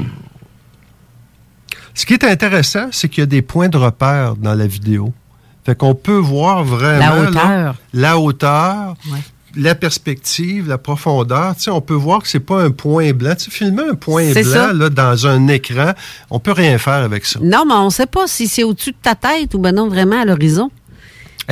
ce 1.93 2.05
qui 2.05 2.13
est 2.13 2.23
intéressant, 2.23 2.87
c'est 2.91 3.09
qu'il 3.09 3.21
y 3.21 3.23
a 3.23 3.27
des 3.27 3.41
points 3.41 3.69
de 3.69 3.77
repère 3.77 4.35
dans 4.35 4.53
la 4.53 4.67
vidéo. 4.67 5.13
Fait 5.65 5.75
qu'on 5.75 5.95
peut 5.95 6.17
voir 6.17 6.63
vraiment 6.63 6.99
La 6.99 7.21
là, 7.21 7.29
hauteur. 7.29 7.75
la 7.93 8.17
hauteur, 8.19 8.93
Ouais. 9.11 9.19
la 9.55 9.75
perspective, 9.75 10.67
la 10.69 10.77
profondeur. 10.77 11.55
Tu 11.55 11.63
sais, 11.63 11.71
on 11.71 11.81
peut 11.81 11.93
voir 11.93 12.21
que 12.21 12.27
c'est 12.27 12.39
pas 12.39 12.63
un 12.63 12.71
point 12.71 13.11
blanc. 13.11 13.33
Tu 13.37 13.45
sais, 13.45 13.51
filmer 13.51 13.83
un 13.91 13.95
point 13.95 14.31
blanc 14.31 14.43
ça. 14.43 14.73
là, 14.73 14.89
dans 14.89 15.27
un 15.27 15.47
écran, 15.47 15.91
on 16.29 16.39
peut 16.39 16.53
rien 16.53 16.77
faire 16.77 17.03
avec 17.03 17.25
ça. 17.25 17.39
Non, 17.43 17.65
mais 17.67 17.73
on 17.73 17.85
ne 17.85 17.89
sait 17.91 18.05
pas 18.05 18.27
si 18.27 18.47
c'est 18.47 18.63
au-dessus 18.63 18.91
de 18.91 18.97
ta 19.01 19.15
tête 19.15 19.53
ou 19.53 19.59
ben 19.59 19.75
non, 19.75 19.89
vraiment 19.89 20.21
à 20.21 20.25
l'horizon. 20.25 20.71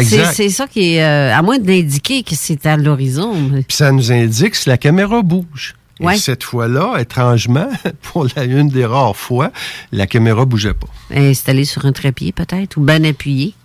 C'est 0.03 0.49
ça 0.49 0.68
qui 0.68 0.95
est. 0.95 1.03
euh, 1.03 1.36
à 1.36 1.41
moins 1.41 1.57
d'indiquer 1.60 2.24
que 2.24 2.36
c'est 2.36 2.65
à 2.65 2.78
l'horizon. 2.78 3.34
Puis 3.68 3.76
ça 3.78 3.91
nous 3.91 4.11
indique 4.11 4.56
si 4.56 4.69
la 4.69 4.78
caméra 4.78 5.22
bouge. 5.22 5.76
Et 5.99 6.06
Ouais. 6.06 6.18
cette 6.18 6.44
fois-là, 6.44 6.98
étrangement, 6.99 7.68
pour 8.03 8.28
la 8.36 8.44
une 8.44 8.69
des 8.69 8.86
rares 8.86 9.15
fois, 9.18 9.52
la 9.91 10.06
caméra 10.06 10.45
bougeait 10.45 10.76
pas. 10.76 10.88
Installé 11.15 11.65
sur 11.65 11.86
un 11.86 11.91
trépied, 11.91 12.32
peut-être, 12.32 12.78
ou 12.78 12.82
bien 12.82 13.03
appuyé. 13.03 13.56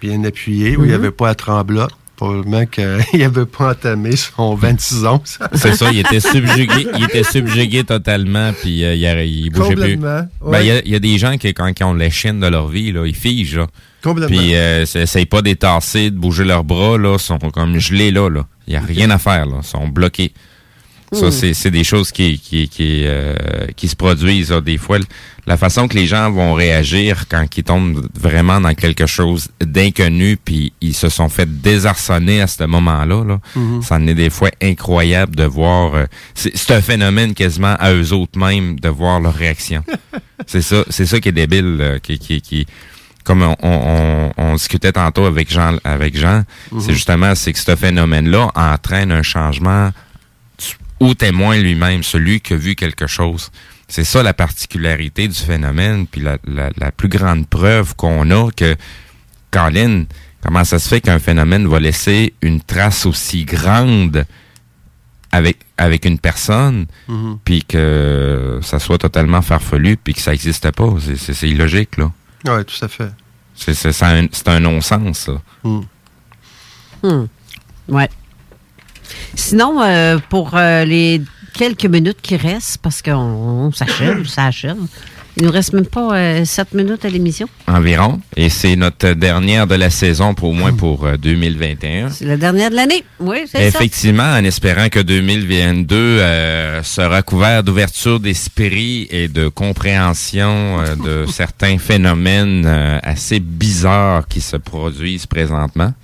Bien 0.00 0.24
appuyé, 0.24 0.76
où 0.76 0.82
il 0.84 0.88
n'y 0.88 0.94
Mhm. 0.94 1.00
avait 1.00 1.10
pas 1.12 1.28
à 1.28 1.34
trembler. 1.36 1.86
Probablement 2.16 2.66
qu'il 2.66 2.84
n'avait 3.14 3.46
pas 3.46 3.70
entamé 3.70 4.16
son 4.16 4.54
26 4.56 5.06
ans. 5.06 5.22
C'est 5.54 5.74
ça, 5.76 5.90
il 5.92 6.00
était 6.00 6.20
subjugué, 6.20 6.86
il 6.98 7.04
était 7.04 7.22
subjugué 7.24 7.84
totalement, 7.84 8.52
puis 8.60 8.84
euh, 8.84 8.94
il, 8.94 9.44
il 9.46 9.50
bougeait 9.50 9.74
plus. 9.76 9.96
Ben, 9.96 10.28
ouais. 10.40 10.64
il 10.64 10.66
y 10.66 10.70
a- 10.72 10.82
il 10.84 10.90
y, 10.90 10.94
a 10.96 10.98
des 11.00 11.18
gens 11.18 11.36
qui, 11.36 11.52
quand 11.54 11.70
ils 11.78 11.84
ont 11.84 11.94
l'échine 11.94 12.40
de 12.40 12.46
leur 12.48 12.66
vie, 12.68 12.90
là, 12.92 13.06
ils 13.06 13.14
figent, 13.14 13.56
là. 13.58 13.66
Complètement. 14.02 14.36
Puis, 14.36 14.54
euh, 14.54 14.84
pas 15.30 15.42
d'étasser, 15.42 16.10
de 16.10 16.16
bouger 16.16 16.44
leurs 16.44 16.64
bras, 16.64 16.98
là, 16.98 17.18
sont 17.18 17.38
comme 17.38 17.78
gelés, 17.78 18.10
là, 18.10 18.28
là. 18.28 18.46
Il 18.66 18.74
y 18.74 18.76
a 18.76 18.80
rien 18.80 19.10
à 19.10 19.18
faire, 19.18 19.46
là. 19.46 19.58
Ils 19.62 19.66
sont 19.66 19.88
bloqués. 19.88 20.32
Ça, 21.14 21.26
Hmm. 21.26 21.52
c'est 21.52 21.70
des 21.70 21.84
choses 21.84 22.10
qui, 22.10 22.38
qui, 22.38 22.70
qui, 22.70 23.02
euh, 23.04 23.34
qui 23.76 23.86
se 23.86 23.94
produisent. 23.96 24.50
là. 24.50 24.62
Des 24.62 24.78
fois, 24.78 24.96
la 25.46 25.58
façon 25.58 25.86
que 25.86 25.94
les 25.94 26.06
gens 26.06 26.30
vont 26.30 26.54
réagir 26.54 27.24
quand 27.28 27.44
ils 27.54 27.62
tombent 27.64 28.08
vraiment 28.18 28.62
dans 28.62 28.72
quelque 28.72 29.04
chose 29.04 29.50
d'inconnu, 29.60 30.38
puis 30.42 30.72
ils 30.80 30.94
se 30.94 31.10
sont 31.10 31.28
fait 31.28 31.60
désarçonner 31.60 32.40
à 32.40 32.46
ce 32.46 32.64
moment-là, 32.64 33.24
là, 33.24 33.40
Mhm. 33.56 33.82
ça 33.82 33.96
en 33.96 34.06
est 34.06 34.14
des 34.14 34.30
fois 34.30 34.48
incroyable 34.62 35.36
de 35.36 35.44
voir... 35.44 35.94
euh, 35.96 36.06
c'est 36.34 36.56
c'est 36.56 36.72
un 36.72 36.80
phénomène 36.80 37.34
quasiment 37.34 37.76
à 37.78 37.92
eux 37.92 38.14
autres 38.14 38.38
mêmes 38.38 38.80
de 38.80 38.88
voir 38.88 39.20
leur 39.20 39.34
réaction. 39.34 39.84
c'est 40.46 40.62
ça 40.62 40.82
c'est 40.88 41.04
ça 41.04 41.20
qui 41.20 41.28
est 41.28 41.32
débile, 41.32 41.76
là, 41.76 41.98
qui... 42.00 42.18
qui, 42.18 42.40
qui 42.40 42.66
comme 43.24 43.42
on, 43.42 43.56
on, 43.62 44.32
on 44.36 44.54
discutait 44.54 44.92
tantôt 44.92 45.24
avec 45.26 45.50
Jean, 45.50 45.76
avec 45.84 46.16
Jean, 46.18 46.44
Mhm. 46.72 46.80
c'est 46.80 46.92
justement 46.94 47.34
c'est 47.34 47.52
que 47.52 47.58
ce 47.58 47.76
phénomène-là 47.76 48.50
entraîne 48.54 49.12
un 49.12 49.22
changement 49.22 49.90
au 51.00 51.14
témoin 51.14 51.56
lui-même, 51.58 52.02
celui 52.02 52.40
qui 52.40 52.52
a 52.54 52.56
vu 52.56 52.74
quelque 52.74 53.06
chose. 53.06 53.50
C'est 53.88 54.04
ça 54.04 54.22
la 54.22 54.32
particularité 54.34 55.28
du 55.28 55.38
phénomène, 55.38 56.06
puis 56.06 56.20
la, 56.20 56.38
la, 56.46 56.70
la 56.78 56.92
plus 56.92 57.08
grande 57.08 57.46
preuve 57.48 57.94
qu'on 57.96 58.30
a 58.30 58.50
que, 58.52 58.76
Colin, 59.50 60.04
comment 60.42 60.64
ça 60.64 60.78
se 60.78 60.88
fait 60.88 61.00
qu'un 61.00 61.18
phénomène 61.18 61.66
va 61.68 61.78
laisser 61.80 62.32
une 62.40 62.60
trace 62.60 63.04
aussi 63.04 63.44
grande 63.44 64.24
avec, 65.32 65.58
avec 65.76 66.04
une 66.04 66.18
personne, 66.18 66.86
Mhm. 67.08 67.38
puis 67.44 67.64
que 67.64 68.60
ça 68.62 68.78
soit 68.78 68.98
totalement 68.98 69.42
farfelu, 69.42 69.96
puis 69.96 70.14
que 70.14 70.20
ça 70.20 70.30
n'existe 70.30 70.70
pas? 70.72 70.88
C'est 71.16 71.48
illogique, 71.48 71.96
là. 71.98 72.12
Oui, 72.44 72.64
tout 72.64 72.84
à 72.84 72.88
fait. 72.88 73.10
C'est 73.54 73.74
c'est- 73.74 73.92
c'est 73.92 74.04
un, 74.04 74.26
c'est 74.32 74.48
un 74.48 74.60
non-sens, 74.60 75.18
ça. 75.18 75.32
Hmm. 77.02 77.24
Ouais. 77.88 78.08
Sinon, 79.34 79.82
euh, 79.82 80.18
pour 80.28 80.56
euh, 80.56 80.84
les 80.84 81.20
quelques 81.54 81.84
minutes 81.86 82.20
qui 82.22 82.36
restent, 82.36 82.78
parce 82.78 83.02
qu'on 83.02 83.12
on 83.14 83.72
s'achève, 83.72 84.26
ça 84.26 84.46
achève, 84.46 84.78
il 85.36 85.44
nous 85.44 85.50
reste 85.50 85.72
même 85.72 85.86
pas 85.86 86.14
euh, 86.14 86.44
sept 86.44 86.74
minutes 86.74 87.04
à 87.04 87.08
l'émission. 87.08 87.48
Environ. 87.66 88.20
Et 88.36 88.50
c'est 88.50 88.76
notre 88.76 89.12
dernière 89.12 89.66
de 89.66 89.74
la 89.74 89.88
saison, 89.88 90.34
pour 90.34 90.50
au 90.50 90.52
moins 90.52 90.74
pour 90.74 91.06
euh, 91.06 91.16
2021. 91.16 92.10
C'est 92.10 92.26
la 92.26 92.36
dernière 92.36 92.70
de 92.70 92.76
l'année. 92.76 93.02
Oui, 93.18 93.38
c'est 93.46 93.70
ça. 93.70 93.78
Effectivement, 93.78 94.30
en 94.34 94.44
espérant 94.44 94.88
que 94.88 95.00
2022 95.00 95.96
euh, 95.96 96.82
sera 96.82 97.22
couvert 97.22 97.62
d'ouverture 97.62 98.20
d'esprit 98.20 99.08
et 99.10 99.28
de 99.28 99.48
compréhension 99.48 100.80
euh, 100.80 100.96
de 100.96 101.26
certains 101.30 101.78
phénomènes 101.78 102.64
euh, 102.66 102.98
assez 103.02 103.40
bizarres 103.40 104.28
qui 104.28 104.40
se 104.42 104.56
produisent 104.56 105.26
présentement. 105.26 105.94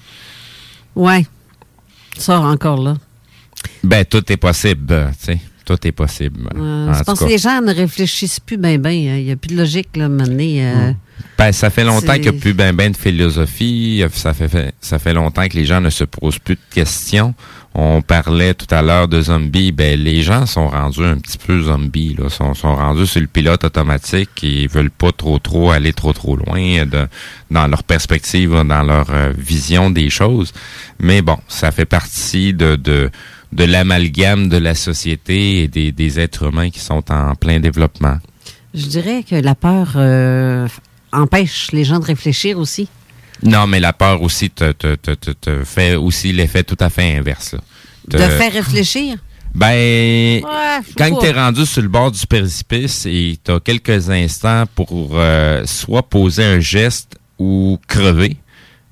Ouais. 0.97 1.27
Sort 2.17 2.45
encore 2.45 2.83
là. 2.83 2.97
Ben, 3.85 4.05
tout 4.05 4.33
est 4.33 4.37
possible, 4.37 4.87
euh, 4.93 5.09
tu 5.21 5.33
sais. 5.33 5.41
Tout 5.69 5.87
est 5.87 5.93
possible. 5.93 6.49
Euh, 6.57 6.95
je 6.95 7.03
pense 7.03 7.21
que 7.21 7.27
les 7.27 7.37
gens 7.37 7.61
ne 7.61 7.75
réfléchissent 7.75 8.41
plus 8.41 8.57
bien, 8.57 8.79
bien. 8.79 8.93
Il 8.93 9.25
n'y 9.27 9.31
a 9.33 9.37
plus 9.37 9.55
de 9.55 9.59
logique, 9.59 9.95
là, 9.99 10.09
maintenant. 10.09 10.39
euh, 10.41 10.93
Ben, 11.37 11.53
ça 11.53 11.69
fait 11.69 11.85
longtemps 11.85 12.15
qu'il 12.15 12.23
n'y 12.23 12.29
a 12.29 12.33
plus 12.33 12.55
ben 12.55 12.75
ben 12.75 12.91
de 12.91 12.97
philosophie. 12.97 14.03
Ça 14.15 14.33
fait, 14.33 14.73
ça 14.81 14.99
fait 14.99 15.13
longtemps 15.13 15.47
que 15.47 15.57
les 15.59 15.67
gens 15.67 15.83
ne 15.83 15.91
se 15.91 16.05
posent 16.05 16.39
plus 16.39 16.55
de 16.55 16.61
questions. 16.75 17.35
On 17.75 18.01
parlait 18.01 18.55
tout 18.55 18.75
à 18.75 18.81
l'heure 18.81 19.09
de 19.09 19.21
zombies. 19.21 19.73
Ben, 19.73 20.01
les 20.03 20.23
gens 20.23 20.47
sont 20.47 20.69
rendus 20.69 21.05
un 21.05 21.19
petit 21.19 21.37
peu 21.37 21.61
zombies, 21.61 22.17
là. 22.19 22.31
Sont, 22.31 22.55
sont 22.55 22.75
rendus 22.75 23.07
sur 23.07 23.21
le 23.21 23.27
pilote 23.27 23.63
automatique 23.63 24.31
ils 24.43 24.69
veulent 24.69 24.91
pas 24.91 25.13
trop, 25.13 25.39
trop 25.39 25.71
aller 25.71 25.93
trop, 25.93 26.15
trop 26.15 26.35
loin 26.35 26.87
de, 26.87 27.07
dans 27.51 27.67
leur 27.69 27.83
perspective, 27.85 28.51
dans 28.67 28.83
leur 28.83 29.09
euh, 29.11 29.35
vision 29.37 29.91
des 29.91 30.09
choses. 30.09 30.53
Mais 30.99 31.21
bon, 31.21 31.37
ça 31.47 31.71
fait 31.73 31.85
partie 31.85 32.55
de, 32.55 32.75
de, 32.77 33.11
de 33.53 33.65
l'amalgame 33.65 34.49
de 34.49 34.57
la 34.59 34.75
société 34.75 35.63
et 35.63 35.69
des, 35.69 35.93
des 35.93 36.21
êtres 36.21 36.45
humains 36.45 36.71
qui 36.71 36.81
sont 36.81 37.11
en 37.11 37.35
plein 37.35 37.61
développement. 37.61 38.19
Je 38.75 38.87
dirais 38.87 39.25
que 39.29 39.35
la 39.35 39.55
peur 39.55 39.93
euh, 39.97 40.69
empêche 41.13 41.69
les 41.73 41.85
gens 41.85 41.99
de 41.99 42.05
réfléchir 42.05 42.59
aussi. 42.59 42.89
Non, 43.43 43.67
mais 43.67 43.81
la 43.81 43.93
peur 43.93 44.23
aussi 44.23 44.51
te, 44.51 44.73
te, 44.73 44.97
te, 44.97 45.13
te, 45.13 45.31
te 45.31 45.65
fait 45.65 45.95
aussi 45.95 46.33
l'effet 46.33 46.65
tout 46.65 46.77
à 46.81 46.91
fait 46.91 47.17
inverse. 47.17 47.55
De 48.09 48.19
faire 48.19 48.53
réfléchir? 48.53 49.17
Ben, 49.55 50.43
Ouais, 50.45 50.79
quand 50.97 51.17
tu 51.19 51.27
es 51.27 51.33
rendu 51.33 51.65
sur 51.65 51.83
le 51.83 51.89
bord 51.89 52.11
du 52.11 52.27
précipice 52.27 53.07
et 53.07 53.39
tu 53.43 53.51
as 53.51 53.61
quelques 53.61 54.11
instants 54.11 54.65
pour 54.75 55.11
euh, 55.15 55.65
soit 55.67 56.03
poser 56.03 56.45
un 56.45 56.61
geste 56.61 57.17
ou 57.39 57.79
crever, 57.87 58.37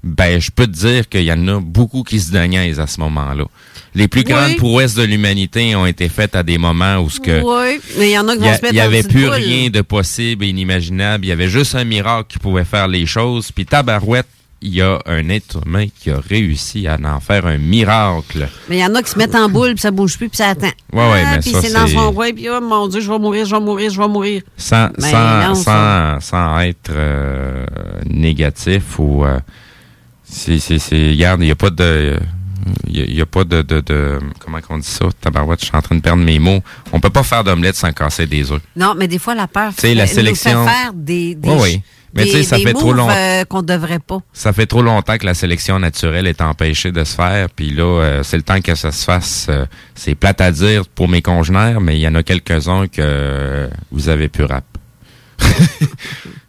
ben, 0.06 0.40
je 0.40 0.50
peux 0.50 0.66
te 0.66 0.72
dire 0.72 1.08
qu'il 1.08 1.24
y 1.24 1.32
en 1.32 1.48
a 1.48 1.60
beaucoup 1.60 2.02
qui 2.02 2.20
se 2.20 2.30
déniaisent 2.32 2.80
à 2.80 2.86
ce 2.86 3.00
moment-là. 3.00 3.44
Les 3.94 4.08
plus 4.08 4.20
Oui. 4.26 4.32
grandes 4.32 4.56
prouesses 4.56 4.94
de 4.94 5.02
l'humanité 5.02 5.74
ont 5.74 5.86
été 5.86 6.08
faites 6.08 6.36
à 6.36 6.42
des 6.42 6.58
moments 6.58 6.98
où 6.98 7.08
ce 7.10 7.18
que 7.20 7.40
Oui, 7.42 7.80
mais 7.98 8.10
il 8.10 8.12
y 8.12 8.18
en 8.18 8.28
a 8.28 8.32
qui 8.36 8.42
il 8.42 8.44
vont 8.44 8.52
y, 8.52 8.56
se 8.56 8.62
mettre 8.62 8.74
il 8.74 8.76
y 8.76 8.80
dans 8.80 8.84
avait 8.84 9.02
plus 9.02 9.22
boule. 9.24 9.30
rien 9.34 9.70
de 9.70 9.80
possible 9.80 10.44
et 10.44 10.48
inimaginable. 10.48 11.24
Il 11.24 11.28
y 11.28 11.32
avait 11.32 11.48
juste 11.48 11.74
un 11.74 11.84
miracle 11.84 12.26
qui 12.28 12.38
pouvait 12.38 12.64
faire 12.64 12.88
les 12.88 13.06
choses. 13.06 13.50
Puis 13.52 13.64
tabarouette, 13.64 14.26
il 14.62 14.74
y 14.74 14.82
a 14.82 14.98
un 15.06 15.28
être 15.28 15.60
humain 15.66 15.86
qui 16.00 16.10
a 16.10 16.18
réussi 16.18 16.86
à 16.86 16.98
en 17.02 17.20
faire 17.20 17.46
un 17.46 17.58
miracle. 17.58 18.48
Mais 18.68 18.76
il 18.78 18.80
y 18.80 18.84
en 18.84 18.94
a 18.94 19.02
qui 19.02 19.10
se 19.10 19.18
mettent 19.18 19.34
en 19.34 19.48
boule, 19.48 19.72
puis 19.74 19.80
ça 19.80 19.90
bouge 19.90 20.16
plus, 20.18 20.28
puis 20.28 20.36
ça 20.38 20.48
attend. 20.50 20.66
Ouais, 20.92 21.10
ouais, 21.10 21.22
Ah, 21.26 21.32
mais 21.36 21.38
puis 21.40 21.52
c'est 21.60 21.72
dans 21.72 21.86
son 21.86 22.12
coin, 22.12 22.32
puis 22.32 22.48
oh 22.50 22.60
mon 22.60 22.88
Dieu, 22.88 23.00
je 23.00 23.10
vais 23.10 23.18
mourir, 23.18 23.44
je 23.46 23.54
vais 23.54 23.60
mourir, 23.60 23.90
je 23.90 24.00
vais 24.00 24.08
mourir. 24.08 24.42
Sans, 24.56 24.90
Mais 25.00 25.10
sans, 25.10 25.48
non, 25.48 25.54
ça- 25.54 26.18
sans, 26.20 26.30
sans 26.30 26.60
être 26.60 26.90
euh, 26.90 27.64
négatif 28.10 28.98
ou... 28.98 29.24
euh, 29.24 29.38
c'est, 30.28 30.58
c'est, 30.58 30.78
c'est, 30.78 31.10
regarde, 31.10 31.40
il 31.42 31.46
n'y 31.46 31.50
a 31.52 31.56
pas 31.56 31.70
de... 31.70 32.18
Il 32.88 33.14
y 33.14 33.20
a- 33.20 33.26
pas 33.26 33.44
de, 33.44 33.62
de, 33.62 33.80
de- 33.80 34.18
Comment 34.40 34.58
on 34.70 34.78
dit 34.78 34.86
ça? 34.88 35.04
Tabarouette, 35.20 35.60
je 35.60 35.66
suis 35.66 35.76
en 35.76 35.82
train 35.82 35.94
de 35.94 36.00
perdre 36.00 36.22
mes 36.24 36.40
mots. 36.40 36.60
On 36.92 36.98
peut 36.98 37.10
pas 37.10 37.22
faire 37.22 37.44
d'omelette 37.44 37.76
sans 37.76 37.92
casser 37.92 38.26
des 38.26 38.50
œufs. 38.50 38.60
Non, 38.74 38.94
mais 38.96 39.06
des 39.06 39.20
fois, 39.20 39.36
la 39.36 39.46
peur 39.46 39.72
sais, 39.76 39.94
la 39.94 40.06
fait- 40.08 40.14
sélection- 40.16 40.62
nous 40.62 40.66
fait 40.66 40.72
faire 40.74 40.92
des, 40.92 41.34
des, 41.36 41.48
Oui, 41.48 41.56
oui. 41.60 41.82
Mais 42.14 42.24
des- 42.24 42.30
tu 42.30 42.36
sais, 42.38 42.42
ça 42.42 42.56
des 42.56 42.62
fait 42.64 42.72
trop 42.72 42.92
long- 42.92 43.08
euh, 43.08 43.44
qu'on 43.44 43.62
devrait 43.62 44.00
pas. 44.00 44.18
Ça 44.32 44.52
fait 44.52 44.66
trop 44.66 44.82
longtemps 44.82 45.16
que 45.16 45.26
la 45.26 45.34
sélection 45.34 45.78
naturelle 45.78 46.26
est 46.26 46.40
empêchée 46.40 46.90
de 46.90 47.04
se 47.04 47.14
faire, 47.14 47.48
puis 47.50 47.70
là, 47.70 47.84
euh, 47.84 48.22
c'est 48.24 48.36
le 48.38 48.42
temps 48.42 48.60
que 48.60 48.74
ça 48.74 48.90
se 48.90 49.04
fasse. 49.04 49.46
euh, 49.48 49.66
c'est 49.94 50.16
plate 50.16 50.40
à 50.40 50.50
dire 50.50 50.88
pour 50.88 51.08
mes 51.08 51.22
congénères, 51.22 51.80
mais 51.80 51.96
il 51.96 52.00
y 52.00 52.08
en 52.08 52.14
a 52.16 52.22
quelques-uns 52.24 52.88
que 52.88 53.68
vous 53.92 54.08
avez 54.08 54.28
pu 54.28 54.42
rap. 54.42 54.64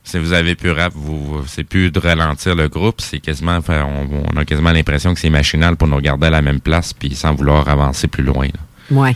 si 0.08 0.18
vous 0.20 0.32
avez 0.32 0.56
pu 0.56 0.72
rap, 0.72 0.94
vous, 0.96 1.44
c'est 1.48 1.66
plus 1.66 1.92
de 1.92 2.00
ralentir 2.00 2.56
le 2.56 2.70
groupe, 2.70 3.02
c'est 3.02 3.20
quasiment, 3.20 3.58
enfin, 3.58 3.84
on, 3.86 4.24
on 4.34 4.38
a 4.38 4.46
quasiment 4.46 4.72
l'impression 4.72 5.14
que 5.14 5.20
c'est 5.20 5.30
machinal 5.30 5.76
pour 5.76 5.88
nous 5.90 5.98
regarder 5.98 6.28
à 6.28 6.30
la 6.30 6.42
même 6.42 6.62
place, 6.62 6.94
puis 6.94 7.14
sans 7.14 7.36
vouloir 7.36 7.68
avancer 7.68 8.08
plus 8.08 8.24
loin. 8.24 8.46
là. 8.46 8.62
Ouais. 8.90 9.16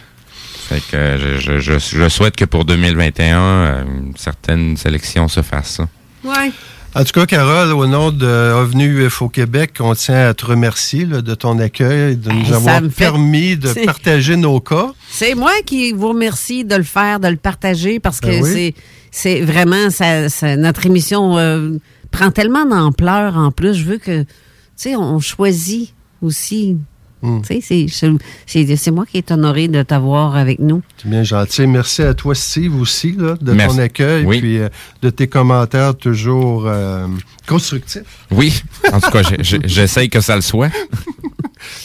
Fait 0.68 0.82
que 0.92 1.18
je, 1.18 1.38
je, 1.40 1.60
je, 1.60 1.80
je 1.80 2.10
souhaite 2.10 2.36
que 2.36 2.44
pour 2.46 2.66
2021, 2.66 3.38
euh, 3.40 3.84
une 3.86 4.18
certaine 4.18 4.76
sélection 4.76 5.28
se 5.30 5.42
fasse. 5.42 5.76
ça. 5.78 5.88
Ouais. 6.26 6.52
En 6.94 7.06
tout 7.06 7.14
cas, 7.14 7.26
Carole, 7.26 7.72
au 7.72 7.88
nom 7.88 8.12
de 8.12 8.26
Revenu 8.54 9.06
UFO 9.06 9.30
Québec, 9.30 9.76
on 9.80 9.96
tient 9.96 10.28
à 10.28 10.34
te 10.34 10.46
remercier 10.46 11.06
là, 11.06 11.22
de 11.22 11.34
ton 11.36 11.58
accueil, 11.60 12.18
de 12.18 12.30
nous 12.32 12.46
ça 12.48 12.56
avoir 12.58 12.82
permis 12.98 13.56
de 13.56 13.72
partager 13.86 14.36
nos 14.36 14.60
cas. 14.60 14.92
C'est 15.10 15.34
moi 15.34 15.54
qui 15.66 15.94
vous 15.94 16.10
remercie 16.10 16.66
de 16.66 16.76
le 16.76 16.84
faire, 16.84 17.22
de 17.22 17.30
le 17.30 17.38
partager, 17.38 18.02
parce 18.02 18.20
que 18.20 18.28
Ben 18.28 18.44
oui. 18.44 18.50
c'est, 18.54 18.76
c'est 19.10 19.42
vraiment, 19.42 19.90
ça, 19.90 20.28
ça- 20.28 20.58
notre 20.58 20.86
émission 20.86 21.38
euh, 21.38 21.78
prend 22.12 22.30
tellement 22.30 22.66
d'ampleur 22.66 23.38
en 23.38 23.52
plus. 23.52 23.74
Je 23.74 23.86
veux 23.86 23.98
que, 23.98 24.24
tu 24.24 24.28
sais, 24.76 24.96
on 24.98 25.20
choisit 25.22 25.94
aussi. 26.22 26.76
Tu 27.22 27.62
sais, 27.62 27.62
c'est, 27.62 28.16
c'est, 28.48 28.76
c'est 28.76 28.92
moi 28.92 29.06
qui 29.06 29.18
est 29.20 29.30
honoré 29.32 29.68
de 29.68 29.84
t'avoir 29.84 30.36
avec 30.36 30.60
nous. 30.60 30.82
C'est 30.98 31.10
bien 31.10 31.24
gentil. 31.24 31.68
Merci 31.68 32.02
à 32.02 32.14
toi, 32.14 32.34
Steve, 32.34 32.76
aussi, 32.80 33.16
là, 33.18 33.36
de 33.40 33.52
Merci. 33.54 33.76
ton 33.78 33.82
accueil, 33.84 34.26
Oui. 34.26 34.40
puis 34.40 34.58
euh, 34.58 34.70
de 35.04 35.10
tes 35.12 35.28
commentaires 35.28 35.96
toujours 35.96 36.64
euh, 36.66 37.06
constructifs. 37.48 38.02
Oui, 38.32 38.62
en 38.92 39.00
tout 39.00 39.12
cas, 39.12 39.22
j'essaye 39.40 40.10
que 40.10 40.20
ça 40.22 40.36
le 40.36 40.42
soit. 40.42 40.70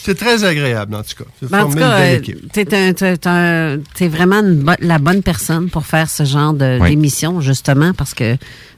C'est 0.03 0.15
très 0.17 0.43
agréable, 0.43 0.95
en 0.95 1.03
tout 1.03 1.23
cas. 1.23 1.29
C'est 1.39 1.51
Ben, 1.51 1.65
en 1.65 1.69
tout 1.69 1.77
cas, 1.77 1.99
euh, 1.99 2.19
t'es, 2.51 2.73
un- 2.75 2.93
t'es 2.93 3.27
un- 3.27 3.77
t'es 3.93 4.07
vraiment 4.07 4.37
une 4.39 4.55
bo- 4.63 4.71
la 4.79 4.97
bonne 4.97 5.21
personne 5.21 5.69
pour 5.69 5.85
faire 5.85 6.09
ce 6.09 6.23
genre 6.25 6.55
Oui. 6.59 6.89
d'émission, 6.89 7.41
justement, 7.41 7.93
parce 7.93 8.15
que 8.15 8.37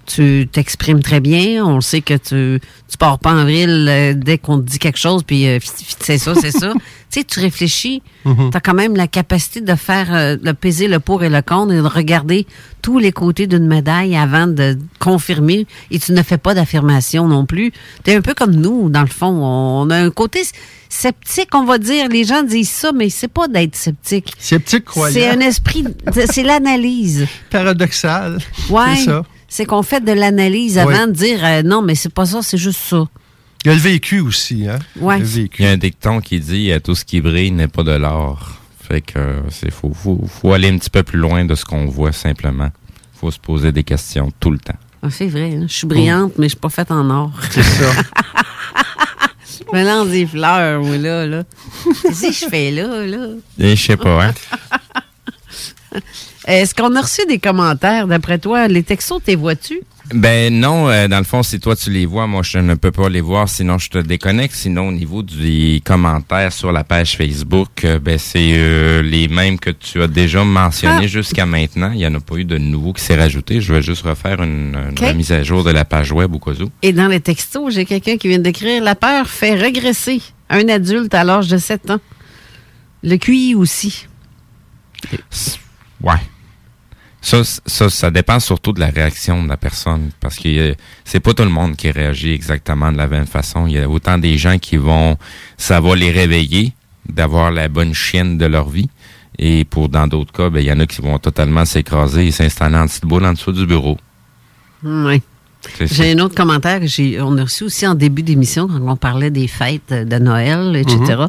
tu 0.09 0.47
t'exprimes 0.51 1.01
très 1.01 1.19
bien. 1.19 1.65
On 1.65 1.81
sait 1.81 2.01
que 2.01 2.15
tu 2.15 2.59
tu 2.89 2.97
pars 2.97 3.19
pas 3.19 3.33
en 3.33 3.43
vrille 3.43 3.67
euh, 3.67 4.13
dès 4.15 4.39
qu'on 4.39 4.57
te 4.57 4.63
dit 4.63 4.79
quelque 4.79 4.97
chose, 4.97 5.21
puis 5.23 5.47
euh, 5.47 5.59
c'est 5.99 6.17
ça, 6.17 6.33
c'est 6.33 6.51
ça. 6.51 6.73
tu 7.11 7.19
sais, 7.19 7.23
tu 7.23 7.39
réfléchis. 7.39 8.01
Mhm. 8.25 8.49
Tu 8.49 8.57
as 8.57 8.61
quand 8.61 8.73
même 8.73 8.95
la 8.95 9.07
capacité 9.07 9.61
de 9.61 9.75
faire, 9.75 10.07
euh, 10.11 10.35
de 10.37 10.51
peser 10.53 10.87
le 10.87 10.99
pour 10.99 11.23
et 11.23 11.29
le 11.29 11.41
contre 11.43 11.73
et 11.73 11.77
de 11.77 11.81
regarder 11.81 12.47
tous 12.81 12.97
les 12.97 13.11
côtés 13.11 13.45
d'une 13.45 13.67
médaille 13.67 14.15
avant 14.15 14.47
de 14.47 14.75
confirmer. 14.97 15.67
Et 15.91 15.99
tu 15.99 16.13
ne 16.13 16.23
fais 16.23 16.39
pas 16.39 16.55
d'affirmation 16.55 17.27
non 17.27 17.45
plus. 17.45 17.71
Tu 18.03 18.11
es 18.11 18.15
un 18.15 18.21
peu 18.21 18.33
comme 18.33 18.55
nous, 18.55 18.89
dans 18.89 19.01
le 19.01 19.07
fond. 19.07 19.27
On 19.27 19.89
a 19.91 19.97
un 19.97 20.09
côté 20.09 20.41
sceptique, 20.89 21.53
on 21.53 21.65
va 21.65 21.77
dire. 21.77 22.09
Les 22.09 22.23
gens 22.23 22.41
disent 22.41 22.71
ça, 22.71 22.91
mais 22.91 23.09
c'est 23.09 23.27
pas 23.27 23.47
d'être 23.47 23.75
sceptique. 23.75 24.33
Sceptique 24.39 24.85
croyant. 24.85 25.13
C'est 25.13 25.29
un 25.29 25.39
esprit, 25.41 25.85
c'est 26.31 26.43
l'analyse. 26.43 27.27
Paradoxal. 27.51 28.39
Ouais. 28.71 28.95
C'est 28.95 29.05
ça. 29.05 29.23
C'est 29.49 29.65
qu'on 29.65 29.83
fait 29.83 30.01
de 30.03 30.11
l'analyse 30.11 30.77
avant 30.77 31.05
Oui. 31.05 31.07
de 31.07 31.11
dire 31.11 31.39
euh, 31.43 31.61
non, 31.63 31.81
mais 31.81 31.95
c'est 31.95 32.13
pas 32.13 32.25
ça, 32.25 32.41
c'est 32.41 32.57
juste 32.57 32.79
ça. 32.81 33.03
Il 33.65 33.69
y 33.69 33.71
a 33.71 33.73
le 33.75 33.81
vécu 33.81 34.19
aussi, 34.21 34.67
hein? 34.67 34.79
Ouais. 34.99 35.19
Le 35.19 35.25
vécu. 35.25 35.63
Il 35.63 35.65
y 35.65 35.67
a 35.67 35.71
un 35.71 35.77
dicton 35.77 36.21
qui 36.21 36.39
dit 36.39 36.71
euh, 36.71 36.79
tout 36.79 36.95
ce 36.95 37.03
qui 37.03 37.19
brille 37.19 37.51
n'est 37.51 37.67
pas 37.67 37.83
de 37.83 37.91
l'or. 37.91 38.57
Fait 38.87 39.01
que 39.01 39.17
euh, 39.19 39.41
c'est 39.49 39.71
faut, 39.71 39.91
faut, 39.93 40.23
faut 40.27 40.53
aller 40.53 40.69
un 40.69 40.77
petit 40.77 40.89
peu 40.89 41.03
plus 41.03 41.19
loin 41.19 41.43
de 41.45 41.55
ce 41.55 41.65
qu'on 41.65 41.85
voit 41.87 42.11
simplement. 42.13 42.69
faut 43.19 43.31
se 43.31 43.39
poser 43.39 43.71
des 43.71 43.83
questions 43.83 44.31
tout 44.39 44.51
le 44.51 44.59
temps. 44.59 44.77
Ah, 45.01 45.09
c'est 45.09 45.27
vrai, 45.27 45.53
hein. 45.55 45.65
je 45.67 45.73
suis 45.73 45.87
brillante, 45.87 46.33
mais 46.37 46.45
je 46.45 46.49
suis 46.49 46.59
pas 46.59 46.69
faite 46.69 46.91
en 46.91 47.09
or. 47.09 47.31
C'est 47.51 47.63
ça. 47.63 47.91
je 49.73 49.77
me 49.77 49.83
lance 49.85 50.09
des 50.09 50.25
fleurs, 50.25 50.81
moi, 50.81 50.97
là, 50.97 51.25
là. 51.25 51.43
Qu'est-ce 52.03 52.27
que 52.27 52.31
je 52.33 52.49
fais 52.49 52.71
là, 52.71 53.05
là? 53.05 53.27
Je 53.57 53.75
sais 53.75 53.97
pas, 53.97 54.25
hein? 54.27 54.33
Est-ce 56.47 56.73
qu'on 56.73 56.95
a 56.95 57.01
reçu 57.01 57.21
des 57.27 57.39
commentaires, 57.39 58.07
d'après 58.07 58.39
toi? 58.39 58.67
Les 58.67 58.83
textos, 58.83 59.21
t'es 59.23 59.35
vois-tu? 59.35 59.81
Ben 60.13 60.51
non, 60.51 60.89
euh, 60.89 61.07
dans 61.07 61.19
le 61.19 61.23
fond, 61.23 61.43
si 61.43 61.59
toi 61.59 61.75
tu 61.75 61.91
les 61.91 62.07
vois, 62.07 62.25
moi 62.25 62.41
je 62.41 62.57
ne 62.57 62.73
peux 62.73 62.89
pas 62.91 63.09
les 63.09 63.21
voir, 63.21 63.47
sinon 63.47 63.77
je 63.77 63.89
te 63.91 63.99
déconnecte. 63.99 64.55
Sinon, 64.55 64.87
au 64.87 64.91
niveau 64.91 65.21
des 65.21 65.83
commentaires 65.85 66.51
sur 66.51 66.71
la 66.71 66.83
page 66.83 67.15
Facebook, 67.15 67.85
euh, 67.85 67.99
ben 67.99 68.17
c'est 68.17 68.53
euh, 68.53 69.03
les 69.03 69.27
mêmes 69.27 69.59
que 69.59 69.69
tu 69.69 70.01
as 70.01 70.07
déjà 70.07 70.43
mentionnés 70.43 71.03
Ah. 71.03 71.07
jusqu'à 71.07 71.45
maintenant. 71.45 71.91
Il 71.91 71.97
n'y 71.97 72.07
en 72.07 72.15
a 72.15 72.19
pas 72.19 72.37
eu 72.37 72.45
de 72.45 72.57
nouveau 72.57 72.91
qui 72.93 73.03
s'est 73.03 73.17
rajouté. 73.17 73.61
Je 73.61 73.71
vais 73.71 73.83
juste 73.83 74.01
refaire 74.01 74.41
une, 74.41 74.75
une 74.75 74.97
Ok. 74.99 75.07
remise 75.09 75.31
à 75.31 75.43
jour 75.43 75.63
de 75.63 75.69
la 75.69 75.85
page 75.85 76.11
web 76.11 76.33
au 76.33 76.39
cas 76.39 76.53
où. 76.59 76.71
Et 76.81 76.91
dans 76.91 77.07
les 77.07 77.19
textos, 77.19 77.71
j'ai 77.75 77.85
quelqu'un 77.85 78.17
qui 78.17 78.29
vient 78.29 78.39
d'écrire 78.39 78.83
La 78.83 78.95
peur 78.95 79.27
fait 79.27 79.53
régresser 79.53 80.23
un 80.49 80.67
adulte 80.69 81.13
à 81.13 81.23
l'âge 81.23 81.49
de 81.49 81.57
7 81.59 81.91
ans. 81.91 81.99
Le 83.03 83.15
QI 83.17 83.53
aussi. 83.53 84.07
Ouais. 86.01 86.19
Ça, 87.21 87.43
ça, 87.43 87.89
ça 87.89 88.11
dépend 88.11 88.39
surtout 88.39 88.71
de 88.71 88.79
la 88.79 88.87
réaction 88.87 89.43
de 89.43 89.49
la 89.49 89.57
personne. 89.57 90.11
Parce 90.19 90.37
que 90.37 90.71
euh, 90.71 90.73
c'est 91.03 91.19
pas 91.19 91.33
tout 91.33 91.43
le 91.43 91.49
monde 91.49 91.75
qui 91.75 91.91
réagit 91.91 92.31
exactement 92.31 92.91
de 92.91 92.97
la 92.97 93.07
même 93.07 93.27
façon. 93.27 93.67
Il 93.67 93.73
y 93.73 93.79
a 93.79 93.89
autant 93.89 94.17
des 94.17 94.37
gens 94.37 94.57
qui 94.57 94.77
vont, 94.77 95.17
ça 95.57 95.81
va 95.81 95.95
les 95.95 96.11
réveiller 96.11 96.73
d'avoir 97.07 97.51
la 97.51 97.67
bonne 97.67 97.93
chienne 97.93 98.37
de 98.37 98.45
leur 98.45 98.69
vie. 98.69 98.89
Et 99.37 99.65
pour 99.65 99.89
dans 99.89 100.07
d'autres 100.07 100.31
cas, 100.33 100.49
ben, 100.49 100.59
il 100.59 100.67
y 100.67 100.71
en 100.71 100.79
a 100.79 100.85
qui 100.85 101.01
vont 101.01 101.17
totalement 101.17 101.65
s'écraser 101.65 102.27
et 102.27 102.31
s'installer 102.31 102.77
en 102.77 102.87
petite 102.87 103.05
boule 103.05 103.25
en 103.25 103.33
dessous 103.33 103.51
du 103.51 103.65
bureau. 103.65 103.97
Oui. 104.83 105.21
C'est 105.77 105.87
ça. 105.87 105.95
J'ai 105.95 106.13
un 106.13 106.19
autre 106.19 106.35
commentaire 106.35 106.79
j'ai, 106.83 107.19
on 107.21 107.37
a 107.37 107.43
reçu 107.43 107.65
aussi 107.65 107.85
en 107.85 107.93
début 107.93 108.23
d'émission 108.23 108.67
quand 108.67 108.79
on 108.81 108.95
parlait 108.95 109.29
des 109.29 109.47
fêtes 109.47 109.91
de 109.91 110.17
Noël, 110.17 110.75
etc. 110.75 110.97
Euh, 111.09 111.27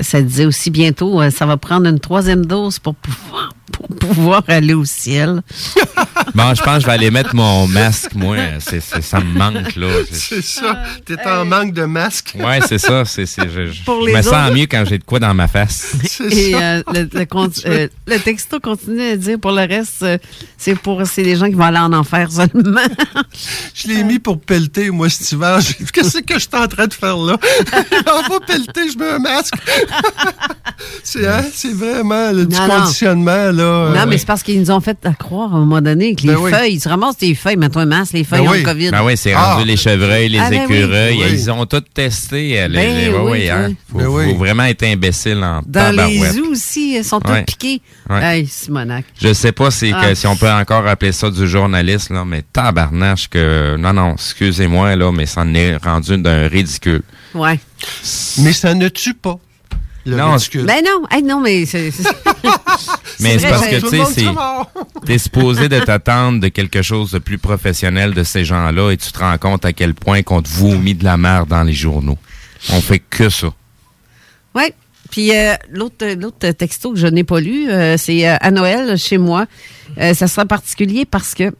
Ça 0.00 0.22
disait 0.22 0.46
aussi 0.46 0.70
bientôt, 0.70 1.20
euh, 1.20 1.30
ça 1.30 1.44
va 1.44 1.58
prendre 1.58 1.86
une 1.86 2.00
troisième 2.00 2.46
dose 2.46 2.78
pour 2.78 2.94
pouvoir, 2.94 3.50
pour 3.76 4.08
pouvoir 4.10 4.42
aller 4.48 4.74
au 4.74 4.84
ciel. 4.84 5.42
Bon, 6.34 6.54
je 6.54 6.62
pense 6.62 6.76
que 6.76 6.80
je 6.82 6.86
vais 6.86 6.92
aller 6.92 7.10
mettre 7.10 7.34
mon 7.34 7.66
masque, 7.68 8.14
moi. 8.14 8.36
C'est, 8.60 8.80
c'est- 8.80 9.02
ça 9.02 9.20
me 9.20 9.32
manque, 9.38 9.76
là. 9.76 9.86
C'est 10.10 10.42
ça. 10.42 10.82
T'es 11.04 11.16
en 11.26 11.44
manque 11.44 11.72
de 11.72 11.84
masque. 11.84 12.34
Ouais, 12.38 12.60
c'est 12.66 12.78
ça. 12.78 13.04
C'est, 13.04 13.26
c'est, 13.26 13.48
je 13.48 13.66
je- 13.66 14.12
me 14.16 14.22
sens 14.22 14.50
mieux 14.52 14.66
quand 14.66 14.84
j'ai 14.86 14.98
de 14.98 15.04
quoi 15.04 15.18
dans 15.20 15.34
ma 15.34 15.48
face. 15.48 15.92
Et 16.30 16.54
euh, 16.54 16.82
le, 16.92 17.08
le 17.12 17.24
con- 17.26 17.50
euh, 17.66 17.88
le 18.06 18.18
texto 18.18 18.60
continue 18.60 19.02
à 19.02 19.16
dire 19.16 19.38
pour 19.38 19.52
le 19.52 19.66
reste, 19.66 20.02
euh, 20.02 20.18
c'est 20.58 20.74
pour 20.74 21.06
c'est 21.06 21.22
les 21.22 21.36
gens 21.36 21.46
qui 21.46 21.54
vont 21.54 21.64
aller 21.64 21.78
en 21.78 21.92
enfer 21.92 22.30
seulement. 22.30 22.80
Je 23.74 23.88
l'ai 23.88 24.02
mis 24.04 24.18
pour 24.18 24.40
pelleter, 24.40 24.90
moi, 24.90 25.08
cet 25.08 25.30
hiver. 25.32 25.58
Qu'est-ce 25.92 26.18
que 26.18 26.34
je 26.34 26.38
suis 26.40 26.48
en 26.54 26.66
train 26.66 26.86
de 26.86 26.94
faire 26.94 27.16
là? 27.16 27.36
On 28.06 28.32
va 28.32 28.40
pelleter, 28.40 28.90
je 28.92 28.98
mets 28.98 29.10
un 29.10 29.18
masque. 29.18 29.54
c'est, 31.02 31.26
hein, 31.26 31.44
c'est 31.52 31.72
vraiment 31.72 32.32
le, 32.32 32.46
du 32.46 32.56
Non, 32.56 32.68
conditionnement, 32.68 33.30
là. 33.30 33.52
non, 33.52 33.94
euh, 33.96 34.06
mais 34.08 34.18
c'est 34.18 34.26
parce 34.26 34.42
qu'ils 34.42 34.60
nous 34.60 34.70
ont 34.70 34.80
fait 34.80 34.98
à 35.04 35.12
croire 35.12 35.52
à 35.54 35.56
un 35.56 35.60
moment 35.60 35.80
donné 35.80 36.14
les 36.22 36.34
Ben 36.34 36.38
oui. 36.40 36.50
feuilles, 36.50 36.72
ils 36.74 36.80
se 36.80 36.88
ramassent 36.88 37.18
des 37.18 37.34
feuilles, 37.34 37.56
mets-toi 37.56 37.82
un 37.82 37.86
masque, 37.86 38.12
les 38.14 38.24
feuilles 38.24 38.40
Ben 38.42 38.48
ont 38.48 38.52
oui. 38.52 38.58
le 38.58 38.64
COVID. 38.64 38.90
Ben 38.90 39.04
oui, 39.04 39.16
c'est 39.16 39.32
Ah. 39.32 39.54
rendu 39.54 39.66
les 39.66 39.76
chevreuils, 39.76 40.28
les 40.28 40.38
Ah, 40.38 40.50
ben 40.50 40.62
écureuils. 40.62 41.18
Oui. 41.18 41.30
Ils 41.32 41.50
ont 41.50 41.66
tout 41.66 41.80
testé. 41.80 42.66
les- 42.66 42.68
Ben 42.68 42.96
les- 42.96 43.08
oui, 43.18 43.48
hein. 43.50 43.66
oui. 43.68 43.76
Faut, 43.90 43.98
Ben 43.98 44.04
faut 44.04 44.18
oui. 44.18 44.34
vraiment 44.34 44.64
être 44.64 44.82
imbécile 44.84 45.42
en 45.44 45.62
Dans 45.66 45.94
les 46.06 46.18
zoos 46.30 46.52
aussi, 46.52 46.96
ils 46.96 47.04
sont 47.04 47.20
Ouais. 47.26 47.40
tous 47.44 47.52
piqués. 47.52 47.82
Ouais. 48.10 48.22
Hey, 48.40 48.46
Simonac. 48.46 49.04
Je 49.20 49.32
sais 49.32 49.52
pas 49.52 49.70
si, 49.70 49.90
que- 49.90 49.96
Ah. 49.96 50.14
si 50.14 50.26
on 50.26 50.36
peut 50.36 50.50
encore 50.50 50.86
appeler 50.86 51.12
ça 51.12 51.30
du 51.30 51.46
journaliste, 51.48 52.10
là, 52.10 52.24
mais 52.24 52.42
tabarnache 52.52 53.28
que... 53.28 53.76
Non, 53.76 53.92
non, 53.92 54.12
excusez-moi, 54.14 54.96
là, 54.96 55.10
mais 55.12 55.26
ça 55.26 55.42
en 55.42 55.54
est 55.54 55.76
rendu 55.76 56.16
d'un 56.18 56.48
ridicule. 56.48 57.02
Ouais. 57.34 57.58
Mais 58.38 58.52
ça 58.52 58.74
ne 58.74 58.88
tue 58.88 59.14
pas. 59.14 59.38
Le 60.08 60.16
Non, 60.16 60.32
ridicule. 60.34 60.64
Ben 60.66 60.82
non, 60.84 61.04
hey, 61.10 61.22
non, 61.22 61.40
mais 61.40 61.64
Mais 63.20 63.38
c'est 63.38 63.48
parce 63.48 63.66
que, 63.66 63.80
tu 63.80 64.14
sais, 64.14 64.26
T'es 65.04 65.18
supposé 65.18 65.68
de 65.68 65.78
t'attendre 65.80 66.40
de 66.40 66.48
quelque 66.48 66.82
chose 66.82 67.10
de 67.12 67.18
plus 67.18 67.38
professionnel 67.38 68.14
de 68.14 68.22
ces 68.22 68.44
gens-là 68.44 68.90
et 68.90 68.96
tu 68.96 69.10
te 69.12 69.18
rends 69.18 69.38
compte 69.38 69.64
à 69.64 69.72
quel 69.72 69.94
point 69.94 70.22
qu'on 70.22 70.42
te 70.42 70.48
vomit 70.48 70.94
de 70.94 71.04
la 71.04 71.16
merde 71.16 71.48
dans 71.48 71.62
les 71.62 71.72
journaux. 71.72 72.18
On 72.70 72.80
fait 72.80 72.98
que 72.98 73.28
ça. 73.28 73.48
Oui. 74.54 74.64
Puis 75.10 75.34
euh, 75.36 75.54
l'autre 75.70 76.04
l'autre 76.18 76.50
texto 76.50 76.92
que 76.92 76.98
je 76.98 77.06
n'ai 77.06 77.22
pas 77.24 77.40
lu, 77.40 77.70
euh, 77.70 77.96
c'est 77.96 78.28
euh, 78.28 78.36
à 78.40 78.50
Noël 78.50 78.98
chez 78.98 79.18
moi. 79.18 79.46
Euh, 79.98 80.14
ça 80.14 80.26
sera 80.26 80.44
particulier 80.46 81.04
parce 81.04 81.34
que. 81.34 81.54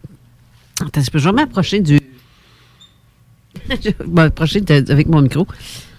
Attends, 0.85 1.01
je 1.03 1.11
peux 1.11 1.19
je 1.19 1.29
vais 1.29 1.33
m'approcher 1.35 1.81
du. 1.81 2.01
je 3.71 3.75
vais 3.91 3.95
m'approcher 4.07 4.61
de- 4.61 4.91
avec 4.93 5.07
mon 5.07 5.23
micro. 5.23 5.47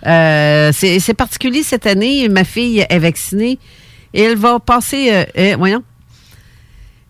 Euh, 0.05 0.71
c'est 0.73 1.13
particulier 1.13 1.63
cette 1.63 1.87
année. 1.87 2.27
Ma 2.29 2.43
fille 2.43 2.85
est 2.87 2.99
vaccinée 2.99 3.59
et 4.17 4.21
elle 4.23 4.37
va 4.37 4.59
passer. 4.59 5.11
euh, 5.11 5.23
euh, 5.37 5.55
voyons. 5.57 5.83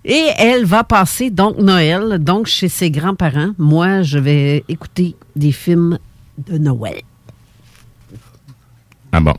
Et 0.05 0.27
elle 0.37 0.63
va 0.65 0.83
passer 0.83 1.29
donc 1.29 1.57
Noël, 1.57 2.17
donc 2.19 2.47
chez 2.47 2.69
ses 2.69 2.91
grands-parents. 2.91 3.51
Moi, 3.57 4.03
je 4.03 4.19
vais 4.19 4.63
écouter 4.69 5.15
des 5.35 5.51
films 5.51 5.97
de 6.47 6.57
Noël. 6.57 7.01
Ah 9.11 9.19
bon? 9.19 9.33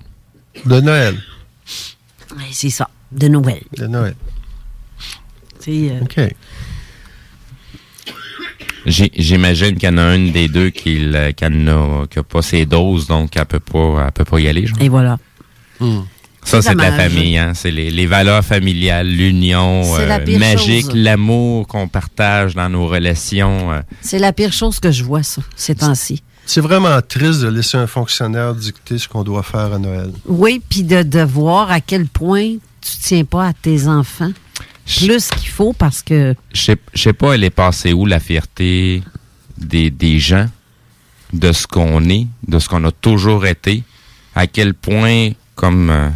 De 0.67 0.81
Noël. 0.81 1.15
Ouais, 2.37 2.43
C'est 2.53 2.71
ça, 2.71 2.89
de 3.13 3.29
Noël. 3.29 3.63
De 3.77 3.87
Noël. 3.87 4.15
C'est, 5.61 5.91
euh, 5.91 6.01
OK. 6.03 6.35
J'ai- 8.87 9.13
J'imagine 9.17 9.77
qu'il 9.77 9.89
y 9.89 9.93
en 9.93 9.99
a 9.99 10.15
une 10.17 10.33
des 10.33 10.49
deux 10.49 10.71
qui 10.71 11.07
n'a 11.07 11.27
a 11.29 12.23
pas 12.23 12.43
ses 12.43 12.65
doses, 12.67 13.07
donc 13.07 13.37
elle 13.37 13.45
peut 13.47 13.61
pas, 13.61 14.05
elle 14.07 14.13
peut 14.13 14.25
pas 14.25 14.41
y 14.41 14.49
aller. 14.49 14.67
genre. 14.67 14.79
Et 14.81 14.89
voilà. 14.89 15.19
Ça, 16.45 16.63
C'est 16.63 16.75
de 16.75 16.81
la 16.81 16.93
famille, 16.93 17.37
hein. 17.37 17.53
C'est 17.55 17.71
les, 17.71 17.91
les 17.91 18.07
valeurs 18.07 18.43
familiales, 18.45 19.07
l'union 19.09 19.83
la 19.99 20.19
euh, 20.21 20.39
magique, 20.39 20.87
l'amour 20.95 21.67
qu'on 21.67 21.89
partage 21.89 22.55
dans 22.55 22.69
nos 22.71 22.87
relations. 22.87 23.73
euh. 23.73 23.81
C'est 24.01 24.19
la 24.19 24.33
pire 24.33 24.53
chose 24.53 24.81
que 24.81 24.91
je 24.91 25.05
vois, 25.05 25.23
ça, 25.23 25.43
ces 25.57 25.75
temps-ci. 25.75 26.23
C'est 26.47 26.63
vraiment 26.63 26.99
triste 27.07 27.41
de 27.43 27.49
laisser 27.49 27.77
un 27.77 27.87
fonctionnaire 27.87 28.55
dicter 28.55 28.97
ce 28.97 29.07
qu'on 29.09 29.23
doit 29.25 29.43
faire 29.43 29.75
à 29.75 29.79
Noël. 29.79 30.11
Oui, 30.27 30.63
puis 30.67 30.83
de, 30.85 31.03
de 31.03 31.21
voir 31.21 31.71
à 31.71 31.83
quel 31.83 32.07
point 32.07 32.53
tu 32.81 32.93
tiens 33.03 33.25
pas 33.25 33.49
à 33.49 33.53
tes 33.53 33.87
enfants 33.87 34.31
plus 34.87 35.29
qu'il 35.29 35.49
faut 35.51 35.75
parce 35.75 36.01
que 36.01 36.35
Je 36.55 36.63
sais- 36.63 36.79
je 36.95 37.03
sais 37.03 37.13
pas, 37.13 37.35
elle 37.35 37.45
est 37.45 37.51
passée 37.51 37.93
où 37.93 38.07
la 38.07 38.21
fierté 38.21 39.03
des, 39.59 39.91
des 39.91 40.19
gens, 40.19 40.47
de 41.35 41.53
ce 41.53 41.67
qu'on 41.67 42.09
est, 42.09 42.27
de 42.47 42.59
ce 42.59 42.71
qu'on 42.71 42.83
a 42.85 42.91
toujours 42.93 43.45
été, 43.45 43.83
à 44.35 44.47
quel 44.47 44.73
point, 44.73 45.33
comme, 45.55 45.91
euh, 45.91 46.09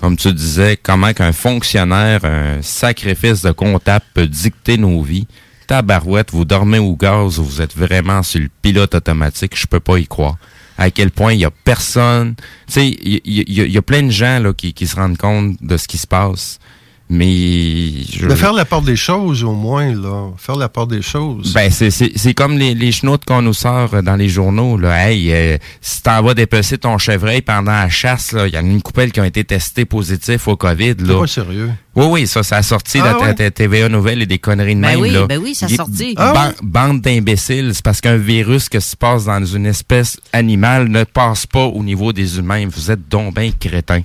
comme 0.00 0.16
tu 0.16 0.32
disais, 0.32 0.78
comment 0.80 1.12
qu'un 1.12 1.32
fonctionnaire, 1.32 2.24
un 2.24 2.60
sacrifice 2.62 3.42
de 3.42 3.50
comptable 3.50 4.04
peut 4.14 4.26
dicter 4.26 4.76
nos 4.76 5.02
vies. 5.02 5.26
Tabarouette, 5.66 6.30
vous 6.30 6.44
dormez 6.44 6.78
au 6.78 6.94
gaz 6.96 7.38
ou 7.38 7.44
vous 7.44 7.60
êtes 7.62 7.76
vraiment 7.76 8.22
sur 8.22 8.40
le 8.40 8.48
pilote 8.62 8.94
automatique, 8.94 9.58
je 9.58 9.66
peux 9.66 9.80
pas 9.80 9.98
y 9.98 10.06
croire. 10.06 10.36
À 10.78 10.90
quel 10.90 11.10
point 11.10 11.32
il 11.32 11.40
y 11.40 11.44
a 11.44 11.50
personne, 11.50 12.34
tu 12.36 12.72
sais, 12.74 12.88
il 12.88 13.20
y, 13.24 13.78
a 13.78 13.82
plein 13.82 14.02
de 14.02 14.10
gens 14.10 14.38
là, 14.38 14.52
qui, 14.52 14.74
qui 14.74 14.86
se 14.86 14.94
rendent 14.94 15.16
compte 15.16 15.56
de 15.62 15.76
ce 15.78 15.88
qui 15.88 15.96
se 15.96 16.06
passe. 16.06 16.58
Mais 17.08 18.02
je, 18.12 18.28
faire 18.34 18.52
la 18.52 18.64
part 18.64 18.82
des 18.82 18.96
choses, 18.96 19.44
au 19.44 19.52
moins, 19.52 19.94
là. 19.94 20.30
Faire 20.38 20.56
la 20.56 20.68
part 20.68 20.88
des 20.88 21.02
choses. 21.02 21.52
ben, 21.52 21.70
c'est, 21.70 21.90
c'est, 21.90 22.10
c'est 22.16 22.34
comme 22.34 22.58
les, 22.58 22.74
les 22.74 22.90
chenoutes 22.90 23.24
qu'on 23.24 23.42
nous 23.42 23.54
sort 23.54 23.94
euh, 23.94 24.02
dans 24.02 24.16
les 24.16 24.28
journaux. 24.28 24.76
Là. 24.76 25.08
Hey, 25.08 25.32
euh, 25.32 25.56
si 25.80 26.02
t'en 26.02 26.20
vas 26.22 26.34
dépecer 26.34 26.78
ton 26.78 26.98
chevreuil 26.98 27.42
pendant 27.42 27.70
la 27.72 27.88
chasse, 27.88 28.32
là, 28.32 28.48
il 28.48 28.54
y 28.54 28.58
en 28.58 28.64
a 28.64 28.68
une 28.68 28.82
coupelle 28.82 29.12
qui 29.12 29.20
ont 29.20 29.24
été 29.24 29.44
testés 29.44 29.84
positifs 29.84 30.48
au 30.48 30.56
COVID. 30.56 30.94
C'est 30.98 31.06
Là. 31.06 31.20
pas 31.20 31.26
sérieux. 31.28 31.70
Oui, 31.94 32.06
oui, 32.10 32.26
ça, 32.26 32.42
ça 32.42 32.56
a 32.56 32.62
sorti 32.62 32.98
Ah 33.00 33.14
de 33.14 33.20
la 33.20 33.32
ouais? 33.34 33.50
TVA 33.52 33.88
Nouvelle 33.88 34.20
et 34.22 34.26
des 34.26 34.38
conneries 34.38 34.74
de 34.74 34.80
Ben 34.80 34.88
même. 34.90 35.00
oui, 35.00 35.10
là. 35.10 35.26
ben 35.26 35.40
oui, 35.42 35.54
ça 35.54 35.66
a 35.66 35.68
Il- 35.70 35.76
sorti. 35.76 36.14
Ah? 36.18 36.50
Bande 36.62 37.00
d'imbéciles, 37.00 37.70
c'est 37.72 37.84
parce 37.84 38.00
qu'un 38.00 38.16
virus 38.18 38.68
que 38.68 38.80
se 38.80 38.96
passe 38.96 39.24
dans 39.26 39.42
une 39.44 39.64
espèce 39.66 40.18
animale 40.32 40.88
ne 40.88 41.04
passe 41.04 41.46
pas 41.46 41.64
au 41.64 41.82
niveau 41.82 42.12
des 42.12 42.38
humains. 42.38 42.66
Vous 42.68 42.90
êtes 42.90 43.08
donc 43.08 43.34
crétins. 43.60 44.02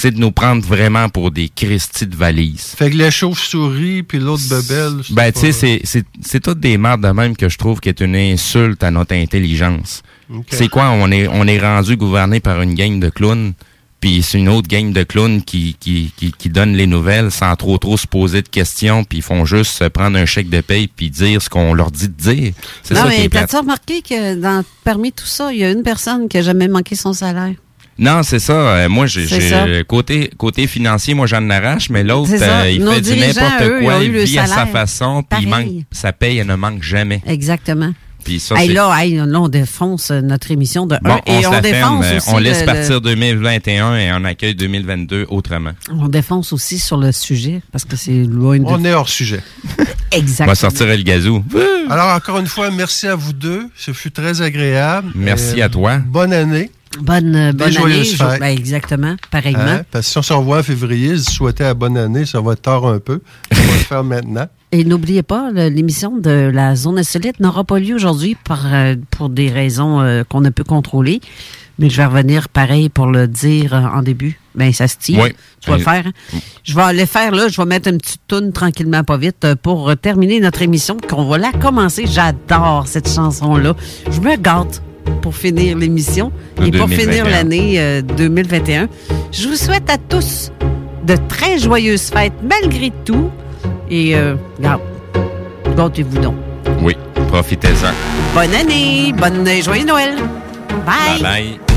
C'est 0.00 0.12
de 0.12 0.18
nous 0.18 0.30
prendre 0.32 0.64
vraiment 0.64 1.10
pour 1.10 1.30
des 1.30 1.50
Christy 1.50 2.06
de 2.06 2.16
valises. 2.16 2.72
Fait 2.74 2.90
que 2.90 2.96
les 2.96 3.10
chauves-souris 3.10 4.02
puis 4.02 4.18
l'autre 4.18 4.44
bebelle. 4.48 5.02
Ben, 5.10 5.30
tu 5.30 5.40
sais, 5.40 5.52
c'est- 5.52 5.80
c'est 5.84 6.04
c'est 6.22 6.40
toutes 6.40 6.58
des 6.60 6.78
mardes 6.78 7.02
de 7.06 7.10
même 7.12 7.36
que 7.36 7.50
je 7.50 7.58
trouve 7.58 7.80
qui 7.80 7.90
est 7.90 8.00
une 8.00 8.16
insulte 8.16 8.82
à 8.82 8.90
notre 8.90 9.14
intelligence. 9.14 10.02
C'est 10.48 10.68
quoi? 10.68 10.90
On 10.90 11.10
est, 11.10 11.26
on 11.28 11.46
est 11.46 11.58
rendu 11.58 11.96
gouverné 11.96 12.40
par 12.40 12.62
une 12.62 12.74
gang 12.74 12.98
de 12.98 13.10
clowns, 13.10 13.52
puis 14.00 14.22
c'est 14.22 14.38
une 14.38 14.48
autre 14.48 14.68
gang 14.68 14.90
de 14.92 15.02
clowns 15.02 15.42
qui, 15.42 15.76
qui, 15.78 16.12
qui, 16.16 16.32
qui 16.32 16.48
donne 16.48 16.74
les 16.76 16.86
nouvelles 16.86 17.30
sans 17.30 17.54
trop 17.56 17.76
trop 17.76 17.98
se 17.98 18.06
poser 18.06 18.40
de 18.40 18.48
questions, 18.48 19.04
puis 19.04 19.18
ils 19.18 19.22
font 19.22 19.44
juste 19.44 19.72
se 19.72 19.84
prendre 19.84 20.16
un 20.16 20.24
chèque 20.24 20.48
de 20.48 20.62
paye 20.62 20.86
puis 20.88 21.10
dire 21.10 21.42
ce 21.42 21.50
qu'on 21.50 21.74
leur 21.74 21.90
dit 21.90 22.08
de 22.08 22.14
dire. 22.14 22.52
C'est 22.82 22.94
Non, 22.94 23.02
ça 23.02 23.10
qui 23.10 23.20
mais 23.22 23.28
t'as-tu 23.28 23.56
remarqué 23.56 24.00
que 24.00 24.36
dans, 24.36 24.64
parmi 24.82 25.12
tout 25.12 25.26
ça, 25.26 25.52
il 25.52 25.58
y 25.58 25.64
a 25.64 25.70
une 25.70 25.82
personne 25.82 26.26
qui 26.28 26.38
a 26.38 26.42
jamais 26.42 26.68
manqué 26.68 26.94
son 26.96 27.12
salaire? 27.12 27.54
Non, 28.00 28.22
c'est 28.22 28.38
ça. 28.38 28.52
Euh, 28.54 28.88
moi, 28.88 29.06
j'ai, 29.06 29.84
côté 29.86 30.30
côté 30.38 30.66
financier, 30.66 31.14
moi 31.14 31.26
j'en 31.26 31.48
arrache, 31.50 31.90
mais 31.90 32.02
l'autre, 32.02 32.30
euh, 32.32 32.70
il 32.70 32.82
Nos 32.82 32.92
fait 32.92 33.00
du 33.02 33.16
n'importe 33.16 33.80
quoi, 33.82 34.02
il 34.02 34.10
vit 34.12 34.38
à 34.38 34.46
sa 34.46 34.66
façon, 34.66 35.22
puis 35.22 35.42
il 35.42 35.48
manque, 35.48 35.66
sa 35.92 36.12
paye, 36.12 36.38
elle 36.38 36.46
ne 36.46 36.54
manque 36.56 36.82
jamais. 36.82 37.20
Exactement. 37.26 37.92
Puis 38.24 38.38
ça, 38.38 38.54
Hey, 38.56 38.68
là, 38.74 38.94
hey, 39.02 39.16
là, 39.16 39.40
on 39.40 39.48
défonce 39.48 40.10
euh, 40.10 40.20
notre 40.20 40.50
émission 40.50 40.86
de 40.86 40.96
Bon, 41.02 41.10
un, 41.12 41.20
on, 41.26 41.38
et 41.38 41.42
se 41.42 41.48
on 41.48 41.52
ferme, 41.52 41.62
défonce 41.62 42.06
aussi 42.16 42.28
on 42.34 42.38
laisse 42.38 42.60
le- 42.60 42.66
partir 42.66 43.00
2021 43.00 43.96
et 43.96 44.12
on 44.12 44.24
accueille 44.24 44.54
2022 44.54 45.24
autrement. 45.30 45.70
on 45.90 46.06
défonce 46.06 46.52
aussi 46.52 46.78
sur 46.78 46.98
le 46.98 47.12
sujet 47.12 47.62
parce 47.72 47.86
que 47.86 47.96
c'est 47.96 48.24
loin 48.24 48.58
de. 48.58 48.64
On 48.66 48.84
est 48.84 48.92
hors 48.92 49.08
sujet. 49.08 49.40
On 50.12 50.16
Exactement. 50.18 50.48
va 50.48 50.54
sortir 50.56 50.86
le 50.86 50.96
gazou. 50.96 51.44
Alors, 51.88 52.14
encore 52.16 52.38
une 52.40 52.46
fois, 52.48 52.70
merci 52.72 53.06
à 53.06 53.14
vous 53.14 53.32
deux. 53.32 53.68
Ce 53.76 53.92
fut 53.92 54.10
très 54.10 54.42
agréable. 54.42 55.12
Merci 55.14 55.60
Euh, 55.62 55.66
à 55.66 55.68
toi. 55.68 55.98
Bonne 55.98 56.32
année. 56.32 56.70
Bonne, 56.98 57.36
euh, 57.36 57.52
bonne 57.52 57.76
année. 57.76 58.02
je- 58.04 58.18
ben, 58.40 58.46
exactement. 58.46 59.14
Pareillement. 59.30 59.62
Hein? 59.62 59.82
Parce 59.90 60.06
que 60.06 60.12
si 60.12 60.18
on 60.18 60.22
se 60.22 60.32
revoit 60.32 60.58
en 60.58 60.62
février, 60.62 61.16
se 61.18 61.30
souhaiter 61.30 61.62
la 61.62 61.74
bonne 61.74 61.96
année, 61.96 62.26
ça 62.26 62.40
va 62.40 62.52
être 62.54 62.62
tard 62.62 62.84
un 62.86 62.98
peu. 62.98 63.20
On 63.52 63.54
va 63.54 63.62
le 63.62 63.68
faire 63.78 64.04
maintenant. 64.04 64.46
Et 64.72 64.84
n'oubliez 64.84 65.22
pas, 65.22 65.50
l'émission 65.52 66.16
de 66.18 66.50
la 66.52 66.74
zone 66.76 66.98
insolite 66.98 67.38
n'aura 67.40 67.64
pas 67.64 67.78
lieu 67.78 67.94
aujourd'hui 67.94 68.36
par, 68.44 68.62
euh, 68.72 68.96
pour 69.10 69.28
des 69.28 69.48
raisons 69.50 70.00
euh, 70.00 70.22
qu'on 70.24 70.40
ne 70.40 70.50
peut 70.50 70.64
contrôler. 70.64 71.20
Mais 71.78 71.88
je 71.90 71.96
vais 71.96 72.04
revenir 72.06 72.48
pareil 72.48 72.88
pour 72.88 73.06
le 73.06 73.26
dire 73.26 73.72
euh, 73.74 73.80
en 73.80 74.02
début. 74.02 74.38
Ben, 74.54 74.72
ça 74.72 74.86
se 74.88 74.96
tire. 74.98 75.22
Oui. 75.22 75.30
Tu 75.60 75.70
vas 75.70 75.76
le 75.76 75.82
Euh, 75.82 75.84
faire. 75.84 76.06
hein? 76.08 76.38
Je 76.64 76.74
vais 76.74 76.92
le 76.92 77.06
faire 77.06 77.32
là. 77.34 77.48
Je 77.48 77.56
vais 77.60 77.66
mettre 77.66 77.88
une 77.88 77.98
petite 77.98 78.20
toune 78.28 78.52
tranquillement, 78.52 79.02
pas 79.04 79.16
vite, 79.16 79.46
pour 79.62 79.96
terminer 79.96 80.40
notre 80.40 80.60
émission, 80.62 80.96
qu'on 81.08 81.24
va 81.24 81.38
la 81.38 81.52
commencer. 81.52 82.04
J'adore 82.06 82.86
cette 82.88 83.08
chanson-là. 83.08 83.74
Je 84.10 84.20
me 84.20 84.36
gâte 84.36 84.82
pour 85.22 85.34
finir 85.34 85.76
l'émission 85.76 86.32
et 86.58 86.70
pour 86.70 86.88
2021. 86.88 86.98
finir 86.98 87.24
l'année 87.28 87.74
euh, 87.78 88.02
2021. 88.02 88.88
Je 89.32 89.48
vous 89.48 89.56
souhaite 89.56 89.88
à 89.90 89.98
tous 89.98 90.50
de 91.06 91.14
très 91.28 91.58
joyeuses 91.58 92.10
fêtes 92.10 92.32
malgré 92.42 92.92
tout. 93.04 93.30
Et, 93.90 94.14
euh, 94.14 94.36
regarde, 94.58 94.80
gâtez-vous 95.76 96.18
donc. 96.18 96.34
Oui, 96.82 96.96
profitez-en. 97.28 97.92
Bonne 98.34 98.54
année, 98.54 99.12
bonne 99.16 99.46
joyeux 99.62 99.84
Noël. 99.86 100.14
Bye. 100.86 101.20
Bye 101.20 101.22
bye. 101.22 101.69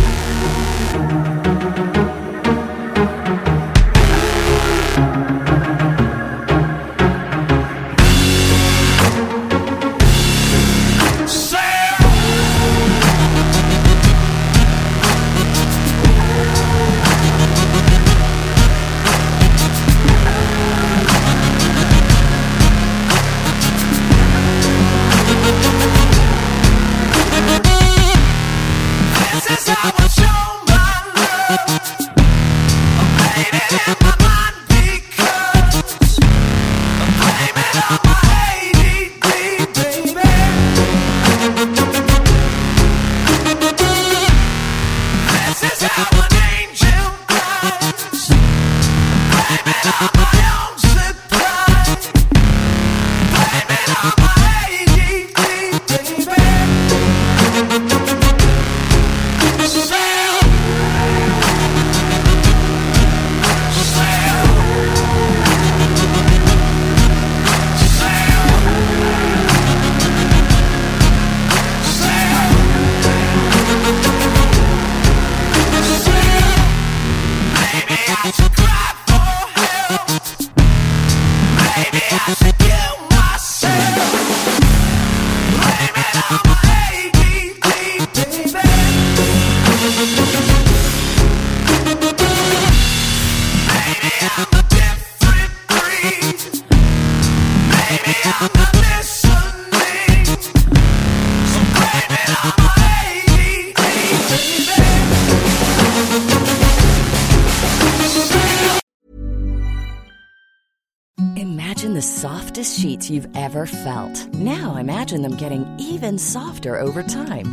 Ever 113.54 113.66
felt. 113.68 114.34
Now 114.34 114.78
imagine 114.78 115.22
them 115.22 115.38
getting 115.38 115.64
even 115.78 116.18
softer 116.18 116.80
over 116.80 117.04
time. 117.04 117.53